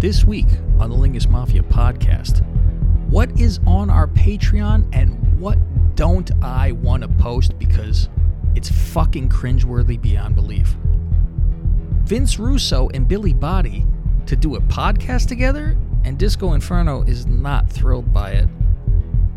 This 0.00 0.24
week 0.24 0.46
on 0.78 0.88
the 0.88 0.96
Lingus 0.96 1.28
Mafia 1.28 1.62
podcast, 1.62 2.42
what 3.10 3.38
is 3.38 3.60
on 3.66 3.90
our 3.90 4.06
Patreon 4.06 4.88
and 4.94 5.38
what 5.38 5.58
don't 5.94 6.30
I 6.42 6.72
want 6.72 7.02
to 7.02 7.08
post 7.22 7.58
because 7.58 8.08
it's 8.54 8.70
fucking 8.70 9.28
cringeworthy 9.28 10.00
beyond 10.00 10.36
belief? 10.36 10.74
Vince 12.04 12.38
Russo 12.38 12.88
and 12.94 13.06
Billy 13.06 13.34
Body 13.34 13.86
to 14.24 14.36
do 14.36 14.56
a 14.56 14.60
podcast 14.62 15.28
together, 15.28 15.76
and 16.04 16.18
Disco 16.18 16.54
Inferno 16.54 17.02
is 17.02 17.26
not 17.26 17.68
thrilled 17.68 18.10
by 18.10 18.30
it. 18.30 18.48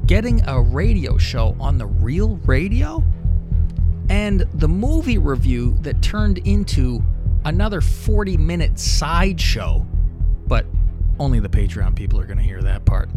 Getting 0.07 0.47
a 0.47 0.61
radio 0.61 1.17
show 1.17 1.57
on 1.59 1.77
the 1.77 1.87
real 1.87 2.37
radio? 2.45 3.03
And 4.09 4.47
the 4.53 4.69
movie 4.69 5.17
review 5.17 5.77
that 5.81 6.01
turned 6.01 6.37
into 6.47 7.03
another 7.43 7.81
40 7.81 8.37
minute 8.37 8.79
sideshow. 8.79 9.85
But 10.47 10.65
only 11.19 11.39
the 11.39 11.49
Patreon 11.49 11.95
people 11.95 12.19
are 12.19 12.25
going 12.25 12.37
to 12.37 12.43
hear 12.43 12.61
that 12.61 12.85
part. 12.85 13.09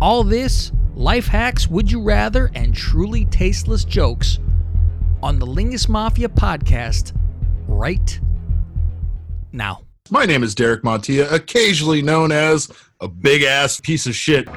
All 0.00 0.22
this, 0.24 0.72
life 0.94 1.26
hacks, 1.26 1.68
would 1.68 1.90
you 1.90 2.02
rather, 2.02 2.50
and 2.54 2.74
truly 2.74 3.24
tasteless 3.26 3.84
jokes 3.84 4.38
on 5.22 5.38
the 5.38 5.46
Lingus 5.46 5.88
Mafia 5.88 6.28
podcast 6.28 7.12
right 7.66 8.20
now. 9.52 9.82
My 10.10 10.24
name 10.24 10.42
is 10.42 10.54
Derek 10.54 10.82
Montilla, 10.82 11.30
occasionally 11.32 12.02
known 12.02 12.32
as 12.32 12.70
a 13.00 13.08
big 13.08 13.42
ass 13.42 13.80
piece 13.80 14.06
of 14.06 14.14
shit. 14.14 14.48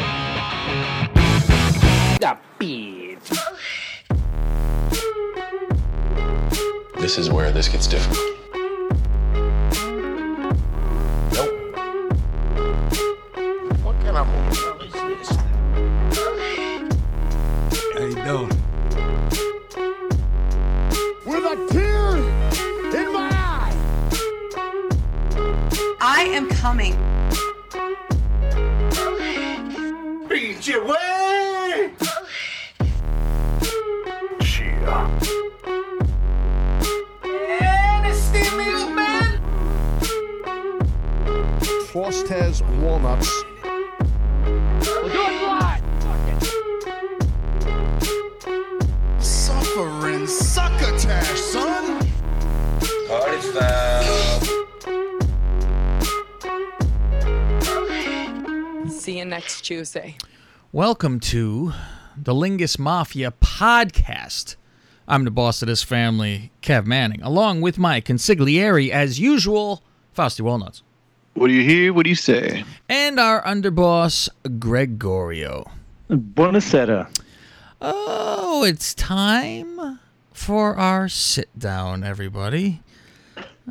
This 7.00 7.18
is 7.18 7.32
where 7.32 7.52
this 7.52 7.68
gets 7.68 7.88
difficult. 7.88 8.30
I 26.22 26.26
am 26.26 26.48
coming. 26.50 26.94
Beat 30.30 30.68
your 30.68 30.86
way. 30.86 31.91
Frost 41.91 42.28
has 42.28 42.62
walnuts. 42.80 43.51
See 59.22 59.26
you 59.26 59.30
next 59.30 59.62
Tuesday. 59.62 60.18
Welcome 60.72 61.20
to 61.20 61.74
the 62.18 62.34
Lingus 62.34 62.80
Mafia 62.80 63.32
podcast. 63.40 64.56
I'm 65.08 65.25
the 65.25 65.30
boss 65.30 65.62
of 65.62 65.68
this 65.68 65.84
family, 65.84 66.52
Kev 66.63 66.88
Manning, 66.88 67.22
along 67.22 67.62
with 67.62 67.78
my 67.78 68.02
consigliere, 68.02 68.90
as 68.90 69.19
usual, 69.19 69.84
Fausty 70.12 70.41
Walnuts, 70.41 70.81
What 71.36 71.50
do 71.50 71.53
you 71.53 71.62
hear? 71.62 71.94
What 71.94 72.06
do 72.06 72.09
you 72.09 72.16
say? 72.16 72.63
and 72.90 73.19
our 73.19 73.44
underboss, 73.44 74.28
Gregorio. 74.58 75.69
Buonasera. 76.09 77.08
Oh, 77.80 78.63
it's 78.63 78.96
time 78.96 80.00
for 80.34 80.75
our 80.75 81.07
sit 81.07 81.47
down, 81.59 82.03
everybody. 82.03 82.81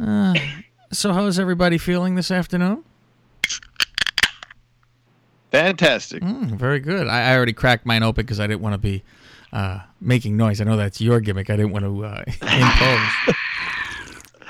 Uh, 0.00 0.34
so, 0.92 1.12
how's 1.12 1.40
everybody 1.40 1.76
feeling 1.76 2.14
this 2.14 2.30
afternoon? 2.30 2.84
Fantastic. 5.50 6.22
Mm, 6.22 6.52
very 6.52 6.78
good. 6.80 7.06
I, 7.08 7.30
I 7.32 7.36
already 7.36 7.52
cracked 7.52 7.84
mine 7.86 8.02
open 8.02 8.24
because 8.24 8.40
I 8.40 8.46
didn't 8.46 8.60
want 8.60 8.74
to 8.74 8.78
be 8.78 9.02
uh, 9.52 9.80
making 10.00 10.36
noise. 10.36 10.60
I 10.60 10.64
know 10.64 10.76
that's 10.76 11.00
your 11.00 11.20
gimmick. 11.20 11.50
I 11.50 11.56
didn't 11.56 11.72
want 11.72 11.84
to 11.84 12.04
uh, 12.04 12.22
impose. 12.26 13.36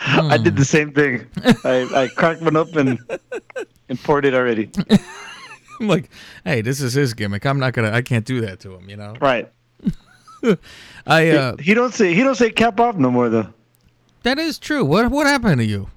I 0.06 0.38
did 0.42 0.56
the 0.56 0.64
same 0.64 0.92
thing. 0.92 1.26
I, 1.64 1.88
I 1.94 2.08
cracked 2.08 2.42
one 2.42 2.56
open 2.56 2.98
and 3.88 4.02
poured 4.02 4.24
it 4.24 4.34
already. 4.34 4.70
I'm 5.80 5.88
like, 5.88 6.10
hey, 6.44 6.60
this 6.60 6.80
is 6.80 6.92
his 6.92 7.14
gimmick. 7.14 7.46
I'm 7.46 7.58
not 7.58 7.72
gonna. 7.72 7.90
I 7.92 8.02
can't 8.02 8.24
do 8.26 8.42
that 8.42 8.60
to 8.60 8.74
him. 8.74 8.88
You 8.90 8.96
know. 8.96 9.16
Right. 9.20 9.50
I. 11.06 11.28
Uh, 11.30 11.56
he 11.56 11.72
don't 11.74 11.94
say 11.94 12.12
he 12.14 12.22
don't 12.22 12.34
say 12.34 12.50
cap 12.50 12.78
off 12.80 12.96
no 12.96 13.10
more 13.10 13.28
though. 13.30 13.48
that 14.22 14.38
is 14.38 14.58
true. 14.58 14.84
What 14.84 15.10
What 15.10 15.26
happened 15.26 15.58
to 15.60 15.64
you? 15.66 15.88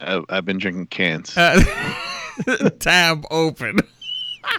I, 0.00 0.22
I've 0.28 0.44
been 0.44 0.58
drinking 0.58 0.88
cans. 0.88 1.34
Uh, 1.36 1.62
tab 2.78 3.24
open. 3.30 3.80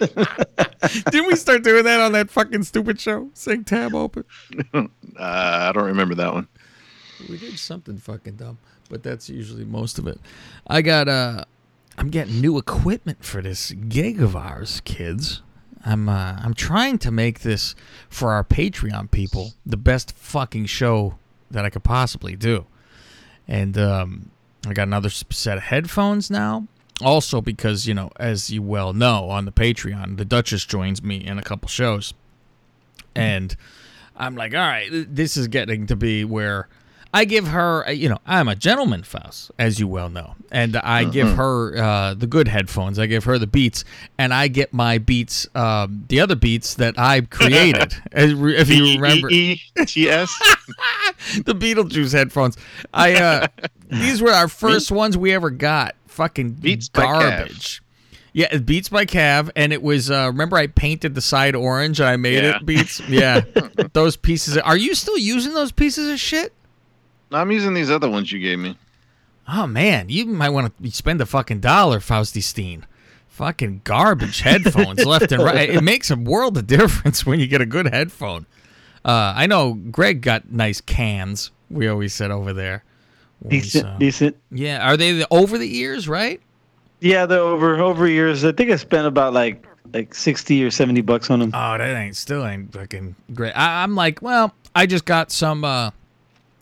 Didn't 1.10 1.26
we 1.26 1.36
start 1.36 1.64
doing 1.64 1.84
that 1.84 2.00
on 2.00 2.12
that 2.12 2.30
fucking 2.30 2.62
stupid 2.62 3.00
show? 3.00 3.30
Saying 3.34 3.64
tab 3.64 3.94
open. 3.94 4.24
Uh, 5.18 5.68
I 5.68 5.72
don't 5.72 5.86
remember 5.86 6.14
that 6.14 6.32
one. 6.32 6.46
We 7.28 7.38
did 7.38 7.58
something 7.58 7.98
fucking 7.98 8.36
dumb, 8.36 8.58
but 8.88 9.02
that's 9.02 9.28
usually 9.28 9.64
most 9.64 9.98
of 9.98 10.06
it. 10.06 10.20
I 10.68 10.80
got 10.80 11.08
uh 11.08 11.44
I'm 11.96 12.08
getting 12.10 12.40
new 12.40 12.56
equipment 12.56 13.24
for 13.24 13.42
this 13.42 13.72
gig 13.72 14.22
of 14.22 14.36
ours, 14.36 14.80
kids. 14.84 15.42
I'm 15.84 16.08
uh 16.08 16.38
I'm 16.40 16.54
trying 16.54 16.98
to 16.98 17.10
make 17.10 17.40
this 17.40 17.74
for 18.08 18.30
our 18.30 18.44
Patreon 18.44 19.10
people 19.10 19.54
the 19.66 19.76
best 19.76 20.12
fucking 20.12 20.66
show 20.66 21.18
that 21.50 21.64
I 21.64 21.70
could 21.70 21.82
possibly 21.82 22.36
do. 22.36 22.66
And 23.48 23.76
um 23.76 24.30
I 24.68 24.72
got 24.72 24.86
another 24.86 25.10
set 25.10 25.56
of 25.56 25.64
headphones 25.64 26.30
now. 26.30 26.68
Also 27.00 27.40
because, 27.40 27.86
you 27.86 27.94
know, 27.94 28.10
as 28.16 28.50
you 28.50 28.62
well 28.62 28.92
know 28.92 29.30
on 29.30 29.44
the 29.44 29.52
Patreon, 29.52 30.16
the 30.16 30.24
Duchess 30.24 30.64
joins 30.64 31.02
me 31.02 31.24
in 31.24 31.38
a 31.38 31.42
couple 31.42 31.68
shows. 31.68 32.14
And 33.14 33.56
I'm 34.16 34.36
like, 34.36 34.54
all 34.54 34.60
right, 34.60 34.88
this 34.90 35.36
is 35.36 35.48
getting 35.48 35.86
to 35.86 35.96
be 35.96 36.24
where 36.24 36.68
I 37.12 37.24
give 37.24 37.48
her, 37.48 37.90
you 37.90 38.10
know, 38.10 38.18
I'm 38.26 38.48
a 38.48 38.54
gentleman, 38.54 39.02
Faust, 39.02 39.50
as 39.58 39.80
you 39.80 39.88
well 39.88 40.10
know, 40.10 40.34
and 40.50 40.76
I 40.76 41.04
give 41.04 41.36
her 41.36 41.76
uh, 41.76 42.14
the 42.14 42.26
good 42.26 42.48
headphones. 42.48 42.98
I 42.98 43.06
give 43.06 43.24
her 43.24 43.38
the 43.38 43.46
Beats, 43.46 43.84
and 44.18 44.34
I 44.34 44.48
get 44.48 44.74
my 44.74 44.98
Beats, 44.98 45.48
um, 45.54 46.04
the 46.08 46.20
other 46.20 46.36
Beats 46.36 46.74
that 46.74 46.98
I 46.98 47.22
created. 47.22 47.94
If 48.12 48.68
you 48.68 49.00
remember, 49.00 49.30
E 49.30 49.60
E 49.78 49.84
T 49.86 50.08
S. 50.08 50.36
the 51.44 51.54
Beetlejuice 51.54 52.12
headphones. 52.12 52.58
I 52.92 53.14
uh, 53.14 53.46
these 53.90 54.20
were 54.20 54.32
our 54.32 54.48
first 54.48 54.90
ones 54.90 55.16
we 55.16 55.32
ever 55.32 55.50
got. 55.50 55.94
Fucking 56.18 56.54
Beats 56.54 56.88
garbage. 56.88 57.80
Yeah, 58.32 58.48
it 58.50 58.66
Beats 58.66 58.88
by 58.88 59.06
Cav, 59.06 59.50
and 59.54 59.72
it 59.72 59.80
was. 59.82 60.10
Uh, 60.10 60.26
remember, 60.26 60.56
I 60.56 60.66
painted 60.66 61.14
the 61.14 61.20
side 61.20 61.54
orange. 61.54 62.00
and 62.00 62.08
I 62.08 62.16
made 62.16 62.42
Yeah. 62.42 62.56
it 62.56 62.66
Beats. 62.66 62.98
Yeah, 63.08 63.42
those 63.92 64.16
pieces. 64.16 64.56
Of, 64.56 64.64
are 64.64 64.76
you 64.76 64.96
still 64.96 65.16
using 65.16 65.54
those 65.54 65.70
pieces 65.70 66.10
of 66.12 66.18
shit? 66.18 66.52
No, 67.30 67.38
I'm 67.38 67.52
using 67.52 67.72
these 67.72 67.88
other 67.88 68.10
ones 68.10 68.32
you 68.32 68.40
gave 68.40 68.58
me. 68.58 68.76
Oh 69.46 69.68
man, 69.68 70.08
you 70.08 70.26
might 70.26 70.50
want 70.50 70.76
to 70.82 70.90
spend 70.90 71.20
a 71.20 71.26
fucking 71.26 71.60
dollar, 71.60 72.00
Fausty 72.00 72.40
Steen. 72.40 72.84
Fucking 73.28 73.82
garbage 73.84 74.40
headphones 74.40 75.04
left 75.06 75.30
and 75.30 75.40
right. 75.42 75.70
It 75.70 75.82
makes 75.84 76.10
a 76.10 76.16
world 76.16 76.58
of 76.58 76.66
difference 76.66 77.24
when 77.24 77.38
you 77.38 77.46
get 77.46 77.60
a 77.60 77.66
good 77.66 77.86
headphone. 77.86 78.46
Uh, 79.04 79.34
I 79.36 79.46
know 79.46 79.74
Greg 79.74 80.20
got 80.20 80.50
nice 80.50 80.80
cans. 80.80 81.52
We 81.70 81.86
always 81.86 82.12
said 82.12 82.32
over 82.32 82.52
there. 82.52 82.82
Was, 83.42 83.50
Decent, 83.50 83.86
uh, 83.86 83.98
decent. 83.98 84.36
yeah, 84.50 84.86
are 84.88 84.96
they 84.96 85.12
the 85.12 85.26
over 85.30 85.58
the 85.58 85.76
ears, 85.78 86.08
right? 86.08 86.40
Yeah, 87.00 87.26
they're 87.26 87.38
over 87.40 87.80
over 87.80 88.08
years. 88.08 88.44
I 88.44 88.50
think 88.52 88.70
I 88.70 88.76
spent 88.76 89.06
about 89.06 89.32
like 89.32 89.64
like 89.94 90.14
sixty 90.14 90.64
or 90.64 90.70
seventy 90.70 91.00
bucks 91.00 91.30
on 91.30 91.38
them. 91.38 91.50
Oh, 91.54 91.78
that 91.78 91.96
ain't 91.96 92.16
still 92.16 92.44
ain't 92.44 92.72
fucking 92.72 93.14
great. 93.34 93.52
I, 93.52 93.82
I'm 93.84 93.94
like, 93.94 94.20
well, 94.22 94.52
I 94.74 94.86
just 94.86 95.04
got 95.04 95.30
some. 95.30 95.64
Uh, 95.64 95.90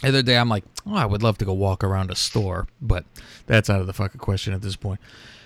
the 0.03 0.09
other 0.09 0.23
day, 0.23 0.37
I'm 0.37 0.51
like, 0.51 0.65
oh, 0.87 0.95
I 0.95 1.07
would 1.07 1.23
love 1.23 1.39
to 1.39 1.47
go 1.47 1.55
walk 1.55 1.83
around 1.83 2.11
a 2.11 2.15
store, 2.15 2.67
but 2.83 3.07
that's 3.47 3.71
out 3.71 3.81
of 3.81 3.87
the 3.87 3.95
fucking 3.95 4.19
question 4.21 4.53
at 4.53 4.61
this 4.61 4.77
point. 4.77 5.01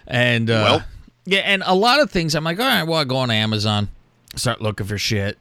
And 0.09 0.50
uh, 0.50 0.65
Well. 0.65 0.85
yeah, 1.25 1.38
and 1.41 1.62
a 1.65 1.75
lot 1.76 2.00
of 2.00 2.11
things, 2.11 2.35
I'm 2.35 2.43
like, 2.43 2.59
all 2.59 2.67
right, 2.67 2.83
well, 2.83 2.99
I 2.99 3.05
go 3.05 3.19
on 3.19 3.31
Amazon, 3.31 3.88
start 4.35 4.61
looking 4.61 4.88
for 4.88 4.99
shit, 4.99 5.38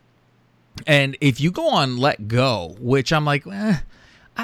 and 0.86 1.18
if 1.20 1.42
you 1.42 1.50
go 1.50 1.68
on 1.70 1.98
Letgo, 1.98 2.80
which 2.80 3.12
I'm 3.12 3.26
like, 3.26 3.48
eh, 3.48 3.78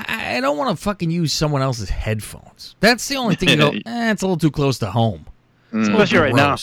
I, 0.08 0.38
I 0.38 0.40
don't 0.42 0.58
want 0.58 0.78
to 0.78 0.84
fucking 0.84 1.12
use 1.12 1.32
someone 1.32 1.62
else's 1.62 1.90
headphones. 1.90 2.76
That's 2.80 3.08
the 3.08 3.16
only 3.16 3.36
thing 3.36 3.50
you 3.50 3.58
go, 3.58 3.70
eh, 3.86 4.12
it's 4.12 4.22
a 4.22 4.26
little 4.26 4.38
too 4.38 4.52
close 4.52 4.80
to 4.80 4.92
home. 4.92 5.26
It's 5.72 5.88
Especially 5.88 6.20
right 6.20 6.36
now. 6.36 6.56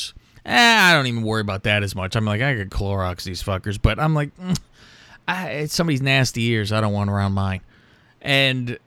Eh, 0.45 0.79
I 0.81 0.93
don't 0.95 1.07
even 1.07 1.23
worry 1.23 1.41
about 1.41 1.63
that 1.65 1.83
as 1.83 1.95
much. 1.95 2.17
I'm 2.17 2.25
like, 2.25 2.43
I 2.43 2.55
could 2.57 2.71
Clorox 2.71 3.25
these 3.25 3.43
fuckers, 3.43 3.81
but 3.81 3.99
I'm 3.99 4.15
like, 4.15 4.37
mm, 4.37 4.59
I, 5.29 5.51
it's 5.51 5.75
somebody's 5.75 6.03
nasty 6.03 6.45
ears. 6.45 6.73
I 6.73 6.81
don't 6.81 6.93
want 6.93 7.11
around 7.11 7.33
mine. 7.33 7.61
And 8.21 8.79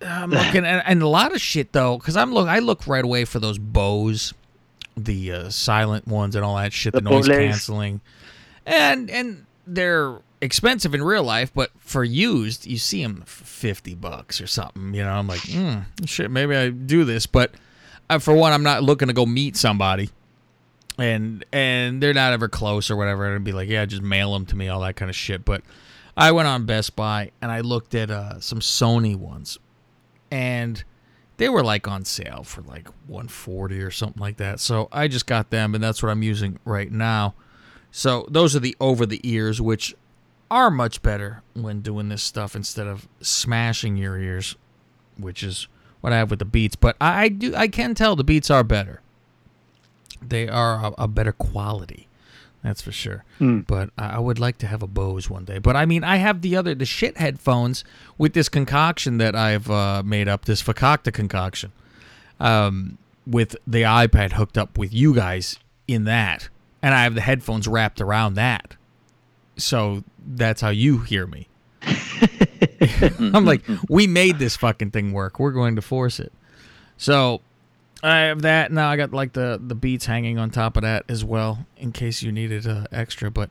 I'm 0.00 0.30
looking 0.30 0.64
at 0.64 0.84
and 0.86 1.02
a 1.02 1.08
lot 1.08 1.34
of 1.34 1.40
shit 1.40 1.72
though, 1.72 1.98
because 1.98 2.16
I'm 2.16 2.32
look. 2.32 2.48
I 2.48 2.58
look 2.58 2.86
right 2.86 3.04
away 3.04 3.24
for 3.24 3.38
those 3.38 3.58
Bose 3.58 4.34
the 4.96 5.32
uh, 5.32 5.50
silent 5.50 6.06
ones 6.06 6.34
and 6.34 6.44
all 6.44 6.56
that 6.56 6.72
shit, 6.72 6.92
the, 6.92 7.00
The 7.00 7.10
noise 7.10 7.28
canceling, 7.28 8.00
and 8.64 9.10
and 9.10 9.46
they're 9.66 10.18
expensive 10.46 10.94
in 10.94 11.02
real 11.02 11.22
life, 11.22 11.52
but 11.54 11.70
for 11.78 12.02
used, 12.02 12.66
you 12.66 12.78
see 12.78 13.02
them 13.02 13.22
fifty 13.26 13.94
bucks 13.94 14.40
or 14.40 14.46
something. 14.46 14.94
You 14.94 15.04
know, 15.04 15.12
I'm 15.12 15.26
like, 15.26 15.40
mm, 15.40 15.84
shit, 16.06 16.30
maybe 16.30 16.56
I 16.56 16.70
do 16.70 17.04
this, 17.04 17.26
but 17.26 17.52
uh, 18.08 18.18
for 18.18 18.34
one, 18.34 18.52
I'm 18.52 18.62
not 18.62 18.82
looking 18.82 19.08
to 19.08 19.14
go 19.14 19.26
meet 19.26 19.56
somebody. 19.56 20.10
And 20.98 21.44
and 21.52 22.02
they're 22.02 22.14
not 22.14 22.32
ever 22.32 22.48
close 22.48 22.90
or 22.90 22.96
whatever. 22.96 23.34
And 23.34 23.44
be 23.44 23.52
like, 23.52 23.68
yeah, 23.68 23.84
just 23.84 24.02
mail 24.02 24.32
them 24.32 24.46
to 24.46 24.56
me, 24.56 24.68
all 24.68 24.80
that 24.80 24.96
kind 24.96 25.10
of 25.10 25.16
shit. 25.16 25.44
But 25.44 25.62
I 26.16 26.32
went 26.32 26.48
on 26.48 26.64
Best 26.64 26.96
Buy 26.96 27.32
and 27.42 27.52
I 27.52 27.60
looked 27.60 27.94
at 27.94 28.10
uh, 28.10 28.40
some 28.40 28.60
Sony 28.60 29.14
ones, 29.14 29.58
and 30.30 30.82
they 31.36 31.50
were 31.50 31.62
like 31.62 31.86
on 31.86 32.06
sale 32.06 32.44
for 32.44 32.62
like 32.62 32.88
140 33.08 33.82
or 33.82 33.90
something 33.90 34.20
like 34.20 34.38
that. 34.38 34.58
So 34.60 34.88
I 34.90 35.08
just 35.08 35.26
got 35.26 35.50
them, 35.50 35.74
and 35.74 35.84
that's 35.84 36.02
what 36.02 36.08
I'm 36.08 36.22
using 36.22 36.58
right 36.64 36.90
now. 36.90 37.34
So 37.90 38.26
those 38.30 38.56
are 38.56 38.60
the 38.60 38.76
over 38.80 39.04
the 39.04 39.20
ears, 39.22 39.60
which 39.60 39.94
are 40.50 40.70
much 40.70 41.02
better 41.02 41.42
when 41.54 41.80
doing 41.80 42.08
this 42.08 42.22
stuff 42.22 42.54
instead 42.54 42.86
of 42.86 43.08
smashing 43.20 43.96
your 43.96 44.18
ears, 44.18 44.56
which 45.16 45.42
is 45.42 45.68
what 46.00 46.12
I 46.12 46.18
have 46.18 46.30
with 46.30 46.38
the 46.38 46.44
Beats. 46.44 46.76
But 46.76 46.96
I, 47.00 47.28
do 47.28 47.54
I 47.54 47.68
can 47.68 47.94
tell 47.94 48.16
the 48.16 48.24
Beats 48.24 48.50
are 48.50 48.64
better. 48.64 49.00
They 50.22 50.48
are 50.48 50.86
a, 50.86 51.02
a 51.02 51.08
better 51.08 51.32
quality. 51.32 52.08
That's 52.62 52.80
for 52.82 52.90
sure. 52.92 53.24
But 53.60 53.90
I 53.96 54.16
I 54.16 54.18
would 54.18 54.38
like 54.40 54.58
to 54.58 54.66
have 54.66 54.82
a 54.82 54.86
Bose 54.88 55.30
one 55.30 55.44
day. 55.44 55.58
But 55.58 55.76
I 55.76 55.84
mean, 55.86 56.02
I 56.02 56.16
have 56.16 56.42
the 56.42 56.56
other, 56.56 56.74
the 56.74 56.84
shit 56.84 57.16
headphones 57.16 57.84
with 58.18 58.32
this 58.32 58.48
concoction 58.48 59.18
that 59.18 59.36
I've 59.36 59.70
uh, 59.70 60.02
made 60.04 60.26
up, 60.26 60.44
this 60.46 60.62
Fakakta 60.62 61.12
concoction, 61.12 61.70
um, 62.40 62.98
with 63.26 63.56
the 63.66 63.82
iPad 63.82 64.32
hooked 64.32 64.58
up 64.58 64.78
with 64.78 64.92
you 64.92 65.14
guys 65.14 65.58
in 65.86 66.04
that. 66.04 66.48
And 66.82 66.94
I 66.94 67.02
have 67.04 67.14
the 67.14 67.20
headphones 67.20 67.66
wrapped 67.68 68.00
around 68.00 68.34
that. 68.34 68.75
So 69.56 70.04
that's 70.26 70.60
how 70.60 70.70
you 70.70 70.98
hear 70.98 71.26
me. 71.26 71.48
I'm 73.18 73.44
like, 73.44 73.62
we 73.88 74.06
made 74.06 74.38
this 74.38 74.56
fucking 74.56 74.90
thing 74.90 75.12
work. 75.12 75.38
We're 75.38 75.52
going 75.52 75.76
to 75.76 75.82
force 75.82 76.20
it. 76.20 76.32
So 76.96 77.40
I 78.02 78.18
have 78.20 78.42
that 78.42 78.72
now. 78.72 78.90
I 78.90 78.96
got 78.96 79.12
like 79.12 79.32
the 79.32 79.60
the 79.62 79.74
beats 79.74 80.06
hanging 80.06 80.38
on 80.38 80.50
top 80.50 80.76
of 80.76 80.82
that 80.82 81.04
as 81.08 81.24
well, 81.24 81.66
in 81.76 81.92
case 81.92 82.22
you 82.22 82.32
needed 82.32 82.66
uh, 82.66 82.86
extra. 82.92 83.30
But 83.30 83.50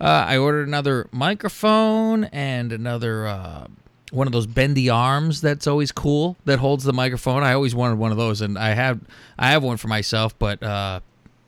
uh, 0.00 0.24
I 0.28 0.38
ordered 0.38 0.68
another 0.68 1.08
microphone 1.12 2.24
and 2.24 2.72
another 2.72 3.26
uh, 3.26 3.66
one 4.10 4.26
of 4.26 4.32
those 4.32 4.46
bendy 4.46 4.88
arms 4.88 5.40
that's 5.40 5.66
always 5.66 5.92
cool 5.92 6.36
that 6.44 6.58
holds 6.58 6.84
the 6.84 6.92
microphone. 6.92 7.42
I 7.42 7.52
always 7.52 7.74
wanted 7.74 7.98
one 7.98 8.12
of 8.12 8.16
those, 8.18 8.40
and 8.40 8.58
I 8.58 8.70
have 8.70 9.00
I 9.38 9.48
have 9.50 9.62
one 9.62 9.76
for 9.76 9.88
myself, 9.88 10.38
but 10.38 10.62
uh, 10.62 11.00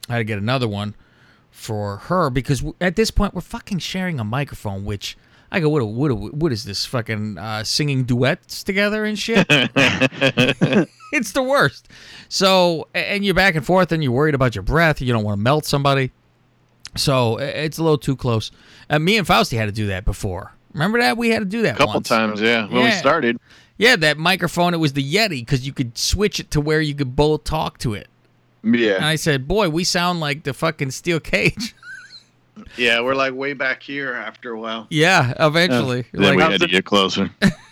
I 0.08 0.12
had 0.12 0.18
to 0.18 0.24
get 0.24 0.38
another 0.38 0.68
one 0.68 0.94
for 1.58 1.96
her 1.96 2.30
because 2.30 2.64
at 2.80 2.96
this 2.96 3.10
point 3.10 3.34
we're 3.34 3.40
fucking 3.40 3.78
sharing 3.80 4.18
a 4.20 4.24
microphone, 4.24 4.84
which. 4.84 5.16
I 5.50 5.60
go, 5.60 5.70
what, 5.70 5.82
what, 5.82 6.34
what 6.34 6.52
is 6.52 6.64
this 6.64 6.84
fucking 6.84 7.38
uh, 7.38 7.64
singing 7.64 8.04
duets 8.04 8.62
together 8.62 9.06
and 9.06 9.18
shit? 9.18 9.46
it's 9.50 11.32
the 11.32 11.42
worst. 11.42 11.88
So, 12.28 12.86
and 12.94 13.24
you're 13.24 13.32
back 13.32 13.54
and 13.54 13.64
forth, 13.64 13.90
and 13.90 14.02
you're 14.02 14.12
worried 14.12 14.34
about 14.34 14.54
your 14.54 14.62
breath. 14.62 15.00
You 15.00 15.10
don't 15.10 15.24
want 15.24 15.38
to 15.38 15.42
melt 15.42 15.64
somebody. 15.64 16.10
So 16.96 17.38
it's 17.38 17.78
a 17.78 17.82
little 17.82 17.96
too 17.96 18.14
close. 18.14 18.50
Uh, 18.90 18.98
me 18.98 19.16
and 19.16 19.26
Fausti 19.26 19.56
had 19.56 19.66
to 19.66 19.72
do 19.72 19.86
that 19.86 20.04
before. 20.04 20.52
Remember 20.74 20.98
that 21.00 21.16
we 21.16 21.30
had 21.30 21.38
to 21.38 21.44
do 21.46 21.62
that 21.62 21.76
A 21.76 21.78
couple 21.78 21.94
once. 21.94 22.08
times, 22.08 22.42
yeah. 22.42 22.66
When 22.68 22.84
we 22.84 22.90
started, 22.90 23.38
Yeah, 23.78 23.96
that 23.96 24.18
microphone. 24.18 24.74
It 24.74 24.78
was 24.78 24.92
the 24.92 25.02
Yeti 25.14 25.40
because 25.40 25.66
you 25.66 25.72
could 25.72 25.96
switch 25.96 26.40
it 26.40 26.50
to 26.50 26.60
where 26.60 26.82
you 26.82 26.94
could 26.94 27.16
both 27.16 27.44
talk 27.44 27.78
to 27.78 27.94
it. 27.94 28.08
And 28.62 28.76
yeah, 28.76 29.06
I 29.06 29.16
said, 29.16 29.46
"Boy, 29.46 29.68
we 29.68 29.84
sound 29.84 30.20
like 30.20 30.42
the 30.44 30.54
fucking 30.54 30.90
steel 30.90 31.20
cage." 31.20 31.74
yeah, 32.76 33.00
we're 33.00 33.14
like 33.14 33.34
way 33.34 33.52
back 33.52 33.82
here 33.82 34.14
after 34.14 34.52
a 34.52 34.60
while. 34.60 34.86
yeah, 34.90 35.32
eventually. 35.38 36.06
Then 36.12 36.36
we 36.36 36.42
like, 36.42 36.52
had 36.52 36.60
to 36.60 36.66
get 36.68 36.84
closer. 36.84 37.30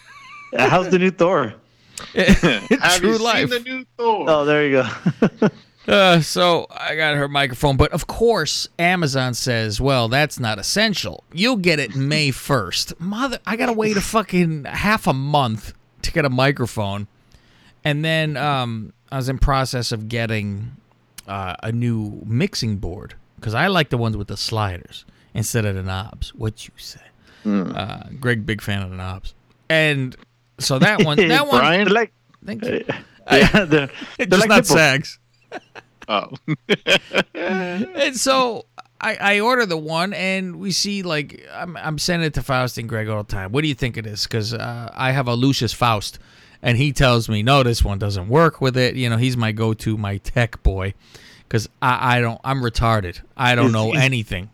How's 0.58 0.90
the 0.90 0.98
new 0.98 1.10
Thor? 1.10 1.54
Have 2.14 2.98
true 2.98 3.12
you 3.12 3.18
life. 3.18 3.50
seen 3.50 3.64
the 3.64 3.70
new 3.70 3.86
Thor? 3.96 4.26
Oh, 4.28 4.44
there 4.44 4.66
you 4.66 4.82
go. 4.82 5.48
Uh, 5.88 6.20
so 6.20 6.66
I 6.70 6.96
got 6.96 7.14
her 7.14 7.28
microphone, 7.28 7.76
but 7.76 7.92
of 7.92 8.06
course 8.06 8.68
Amazon 8.78 9.34
says, 9.34 9.80
"Well, 9.80 10.08
that's 10.08 10.40
not 10.40 10.58
essential. 10.58 11.22
You'll 11.32 11.56
get 11.56 11.78
it 11.78 11.94
May 11.94 12.30
1st. 12.30 12.98
Mother, 12.98 13.38
I 13.46 13.56
gotta 13.56 13.72
wait 13.72 13.96
a 13.96 14.00
fucking 14.00 14.64
half 14.64 15.06
a 15.06 15.12
month 15.12 15.74
to 16.02 16.10
get 16.10 16.24
a 16.24 16.30
microphone, 16.30 17.06
and 17.84 18.04
then 18.04 18.36
um, 18.36 18.92
I 19.10 19.16
was 19.16 19.28
in 19.28 19.38
process 19.38 19.92
of 19.92 20.08
getting 20.08 20.76
uh, 21.28 21.54
a 21.62 21.72
new 21.72 22.22
mixing 22.26 22.76
board 22.76 23.14
because 23.36 23.54
I 23.54 23.66
like 23.68 23.90
the 23.90 23.98
ones 23.98 24.16
with 24.16 24.28
the 24.28 24.36
sliders 24.36 25.04
instead 25.34 25.64
of 25.64 25.74
the 25.74 25.82
knobs. 25.82 26.34
What 26.34 26.66
you 26.66 26.72
say? 26.76 27.00
Uh, 27.44 28.08
Greg, 28.20 28.44
big 28.44 28.60
fan 28.60 28.82
of 28.82 28.90
the 28.90 28.96
knobs, 28.96 29.32
and 29.68 30.16
so 30.58 30.80
that 30.80 31.04
one, 31.04 31.16
that 31.28 31.46
one, 31.46 31.60
Brian? 31.60 31.88
Like, 31.88 32.12
thank 32.44 32.64
you. 32.64 32.84
yeah, 33.30 33.64
they're, 33.64 33.90
It's 34.18 34.28
they're 34.30 34.38
just 34.38 34.40
like 34.40 34.48
not 34.48 34.56
nipples. 34.56 34.68
sags. 34.68 35.18
Oh, 36.08 36.30
And 37.34 38.16
so 38.16 38.66
I, 39.00 39.16
I 39.20 39.40
order 39.40 39.66
the 39.66 39.76
one, 39.76 40.12
and 40.14 40.56
we 40.56 40.72
see 40.72 41.02
like 41.02 41.46
I'm, 41.52 41.76
I'm 41.76 41.98
sending 41.98 42.26
it 42.26 42.34
to 42.34 42.42
Faust 42.42 42.78
and 42.78 42.88
Greg 42.88 43.08
all 43.08 43.22
the 43.22 43.30
time. 43.32 43.52
What 43.52 43.62
do 43.62 43.68
you 43.68 43.74
think 43.74 43.96
it 43.96 44.06
is? 44.06 44.24
Because 44.24 44.52
uh, 44.54 44.90
I 44.94 45.12
have 45.12 45.28
a 45.28 45.34
Lucius 45.34 45.72
Faust, 45.72 46.18
and 46.66 46.76
he 46.76 46.92
tells 46.92 47.28
me, 47.30 47.42
no, 47.42 47.62
this 47.62 47.82
one 47.84 47.98
doesn't 47.98 48.28
work 48.28 48.60
with 48.60 48.76
it. 48.76 48.96
You 48.96 49.08
know, 49.08 49.16
he's 49.16 49.36
my 49.36 49.52
go-to, 49.52 49.96
my 49.96 50.16
tech 50.18 50.62
boy, 50.64 50.92
because 51.44 51.68
I, 51.80 52.18
I 52.18 52.20
don't, 52.20 52.40
I'm 52.44 52.60
retarded. 52.60 53.20
I 53.36 53.54
don't 53.54 53.66
He's- 53.66 53.72
know 53.72 53.92
he's- 53.92 54.02
anything. 54.04 54.50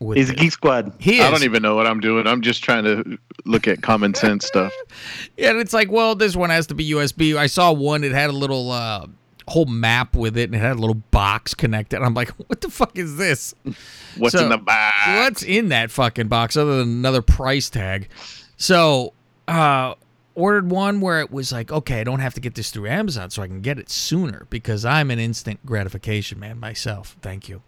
With 0.00 0.18
He's 0.18 0.30
a 0.30 0.34
geek 0.34 0.50
squad. 0.50 0.92
He 0.98 1.20
is. 1.20 1.24
I 1.24 1.30
don't 1.30 1.44
even 1.44 1.62
know 1.62 1.76
what 1.76 1.86
I'm 1.86 2.00
doing. 2.00 2.26
I'm 2.26 2.42
just 2.42 2.64
trying 2.64 2.82
to 2.82 3.16
look 3.44 3.68
at 3.68 3.82
common 3.82 4.14
sense 4.14 4.44
stuff. 4.46 4.72
Yeah, 5.36 5.50
and 5.50 5.60
it's 5.60 5.72
like, 5.72 5.92
well, 5.92 6.16
this 6.16 6.34
one 6.34 6.50
has 6.50 6.66
to 6.66 6.74
be 6.74 6.90
USB. 6.90 7.36
I 7.36 7.46
saw 7.46 7.70
one 7.70 8.02
it 8.02 8.10
had 8.10 8.28
a 8.28 8.32
little 8.32 8.72
uh, 8.72 9.06
whole 9.46 9.66
map 9.66 10.16
with 10.16 10.36
it, 10.36 10.44
and 10.48 10.56
it 10.56 10.58
had 10.58 10.72
a 10.72 10.80
little 10.80 10.96
box 11.12 11.54
connected. 11.54 12.02
I'm 12.02 12.14
like, 12.14 12.30
what 12.48 12.60
the 12.62 12.68
fuck 12.68 12.98
is 12.98 13.16
this? 13.16 13.54
What's 14.18 14.34
So, 14.34 14.42
in 14.42 14.48
the 14.50 14.58
box? 14.58 14.96
What's 15.06 15.42
in 15.44 15.68
that 15.68 15.92
fucking 15.92 16.26
box 16.26 16.56
other 16.56 16.78
than 16.78 16.88
another 16.88 17.22
price 17.22 17.70
tag? 17.70 18.08
So, 18.56 19.12
uh, 19.46 19.94
ordered 20.34 20.70
one 20.70 21.00
where 21.00 21.20
it 21.20 21.30
was 21.30 21.52
like, 21.52 21.70
okay, 21.70 22.00
I 22.00 22.04
don't 22.04 22.20
have 22.20 22.34
to 22.34 22.40
get 22.40 22.54
this 22.54 22.70
through 22.70 22.88
Amazon, 22.88 23.30
so 23.30 23.42
I 23.42 23.46
can 23.46 23.60
get 23.60 23.78
it 23.78 23.90
sooner 23.90 24.46
because 24.50 24.84
I'm 24.84 25.10
an 25.10 25.18
instant 25.18 25.64
gratification 25.66 26.38
man 26.40 26.58
myself. 26.58 27.16
Thank 27.22 27.48
you. 27.48 27.62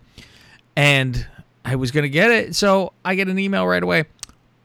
And 0.76 1.26
I 1.64 1.76
was 1.76 1.90
gonna 1.90 2.08
get 2.08 2.30
it, 2.30 2.54
so 2.54 2.92
I 3.04 3.14
get 3.14 3.28
an 3.28 3.38
email 3.38 3.66
right 3.66 3.82
away. 3.82 4.04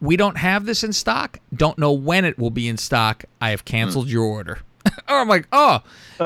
We 0.01 0.15
don't 0.15 0.37
have 0.37 0.65
this 0.65 0.83
in 0.83 0.93
stock. 0.93 1.39
Don't 1.53 1.77
know 1.77 1.91
when 1.91 2.25
it 2.25 2.39
will 2.39 2.51
be 2.51 2.67
in 2.67 2.77
stock. 2.77 3.25
I 3.41 3.49
have 3.49 3.65
canceled 3.65 4.07
your 4.07 4.23
order. 4.23 4.59
or 4.85 4.91
I'm 5.17 5.27
like, 5.27 5.47
oh. 5.51 5.81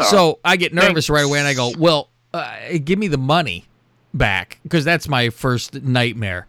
So 0.09 0.39
I 0.45 0.57
get 0.57 0.73
nervous 0.73 1.09
right 1.09 1.25
away, 1.25 1.39
and 1.39 1.47
I 1.47 1.53
go, 1.53 1.71
well, 1.77 2.09
uh, 2.33 2.55
give 2.83 2.99
me 2.99 3.07
the 3.07 3.17
money 3.17 3.65
back 4.13 4.59
because 4.63 4.85
that's 4.85 5.07
my 5.07 5.29
first 5.29 5.81
nightmare. 5.81 6.47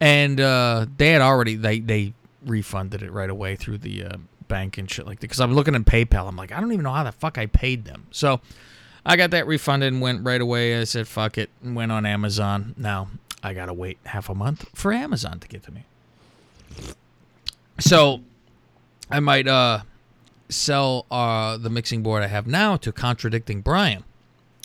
And 0.00 0.40
uh, 0.40 0.86
they 0.96 1.10
had 1.10 1.22
already 1.22 1.56
they 1.56 1.80
they 1.80 2.14
refunded 2.44 3.02
it 3.02 3.12
right 3.12 3.30
away 3.30 3.56
through 3.56 3.78
the 3.78 4.04
uh, 4.04 4.16
bank 4.52 4.76
and 4.76 4.90
shit 4.90 5.06
like 5.06 5.20
that. 5.20 5.22
Because 5.22 5.40
I'm 5.40 5.54
looking 5.54 5.74
at 5.74 5.82
PayPal, 5.86 6.28
I'm 6.28 6.36
like, 6.36 6.52
I 6.52 6.60
don't 6.60 6.72
even 6.72 6.84
know 6.84 6.92
how 6.92 7.04
the 7.04 7.12
fuck 7.12 7.38
I 7.38 7.46
paid 7.46 7.86
them. 7.86 8.06
So 8.10 8.42
I 9.06 9.16
got 9.16 9.30
that 9.30 9.46
refunded 9.46 9.90
and 9.90 10.02
went 10.02 10.26
right 10.26 10.40
away. 10.40 10.78
I 10.78 10.84
said, 10.84 11.08
fuck 11.08 11.38
it, 11.38 11.48
and 11.64 11.74
went 11.74 11.90
on 11.90 12.04
Amazon. 12.04 12.74
Now 12.76 13.08
I 13.42 13.54
gotta 13.54 13.72
wait 13.72 13.96
half 14.04 14.28
a 14.28 14.34
month 14.34 14.68
for 14.74 14.92
Amazon 14.92 15.40
to 15.40 15.48
get 15.48 15.62
to 15.62 15.72
me. 15.72 15.84
So 17.78 18.20
I 19.10 19.20
might 19.20 19.48
uh 19.48 19.80
sell 20.50 21.06
uh 21.10 21.56
the 21.56 21.70
mixing 21.70 22.02
board 22.02 22.22
I 22.22 22.26
have 22.26 22.46
now 22.46 22.76
to 22.76 22.92
contradicting 22.92 23.62
Brian 23.62 24.04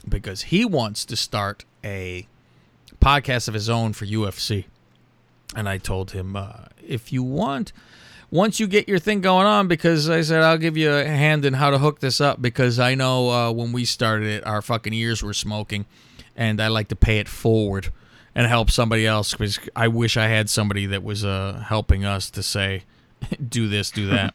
because 0.07 0.43
he 0.43 0.65
wants 0.65 1.05
to 1.05 1.15
start 1.15 1.63
a 1.81 2.27
podcast 3.01 3.47
of 3.47 3.53
his 3.53 3.69
own 3.69 3.93
for 3.93 4.05
UFC. 4.05 4.65
And 5.55 5.69
I 5.69 5.77
told 5.77 6.11
him, 6.11 6.35
uh, 6.35 6.65
if 6.85 7.13
you 7.13 7.23
want, 7.23 7.71
once 8.29 8.59
you 8.59 8.67
get 8.67 8.87
your 8.87 8.99
thing 8.99 9.21
going 9.21 9.45
on, 9.45 9.67
because 9.67 10.09
I 10.09 10.21
said, 10.21 10.43
I'll 10.43 10.57
give 10.57 10.75
you 10.77 10.91
a 10.91 11.05
hand 11.05 11.45
in 11.45 11.53
how 11.53 11.69
to 11.69 11.77
hook 11.77 11.99
this 11.99 12.19
up, 12.19 12.41
because 12.41 12.79
I 12.79 12.95
know 12.95 13.29
uh, 13.29 13.51
when 13.51 13.71
we 13.71 13.85
started 13.85 14.27
it, 14.27 14.45
our 14.45 14.61
fucking 14.61 14.93
ears 14.93 15.23
were 15.23 15.33
smoking, 15.33 15.85
and 16.35 16.61
I 16.61 16.67
like 16.67 16.89
to 16.89 16.95
pay 16.95 17.19
it 17.19 17.27
forward 17.27 17.91
and 18.35 18.45
help 18.47 18.69
somebody 18.69 19.07
else, 19.07 19.33
because 19.33 19.59
I 19.75 19.87
wish 19.87 20.17
I 20.17 20.27
had 20.27 20.49
somebody 20.49 20.85
that 20.87 21.03
was 21.03 21.23
uh, 21.23 21.63
helping 21.67 22.05
us 22.05 22.29
to 22.31 22.43
say, 22.43 22.83
do 23.49 23.67
this, 23.67 23.91
do 23.91 24.07
that. 24.07 24.33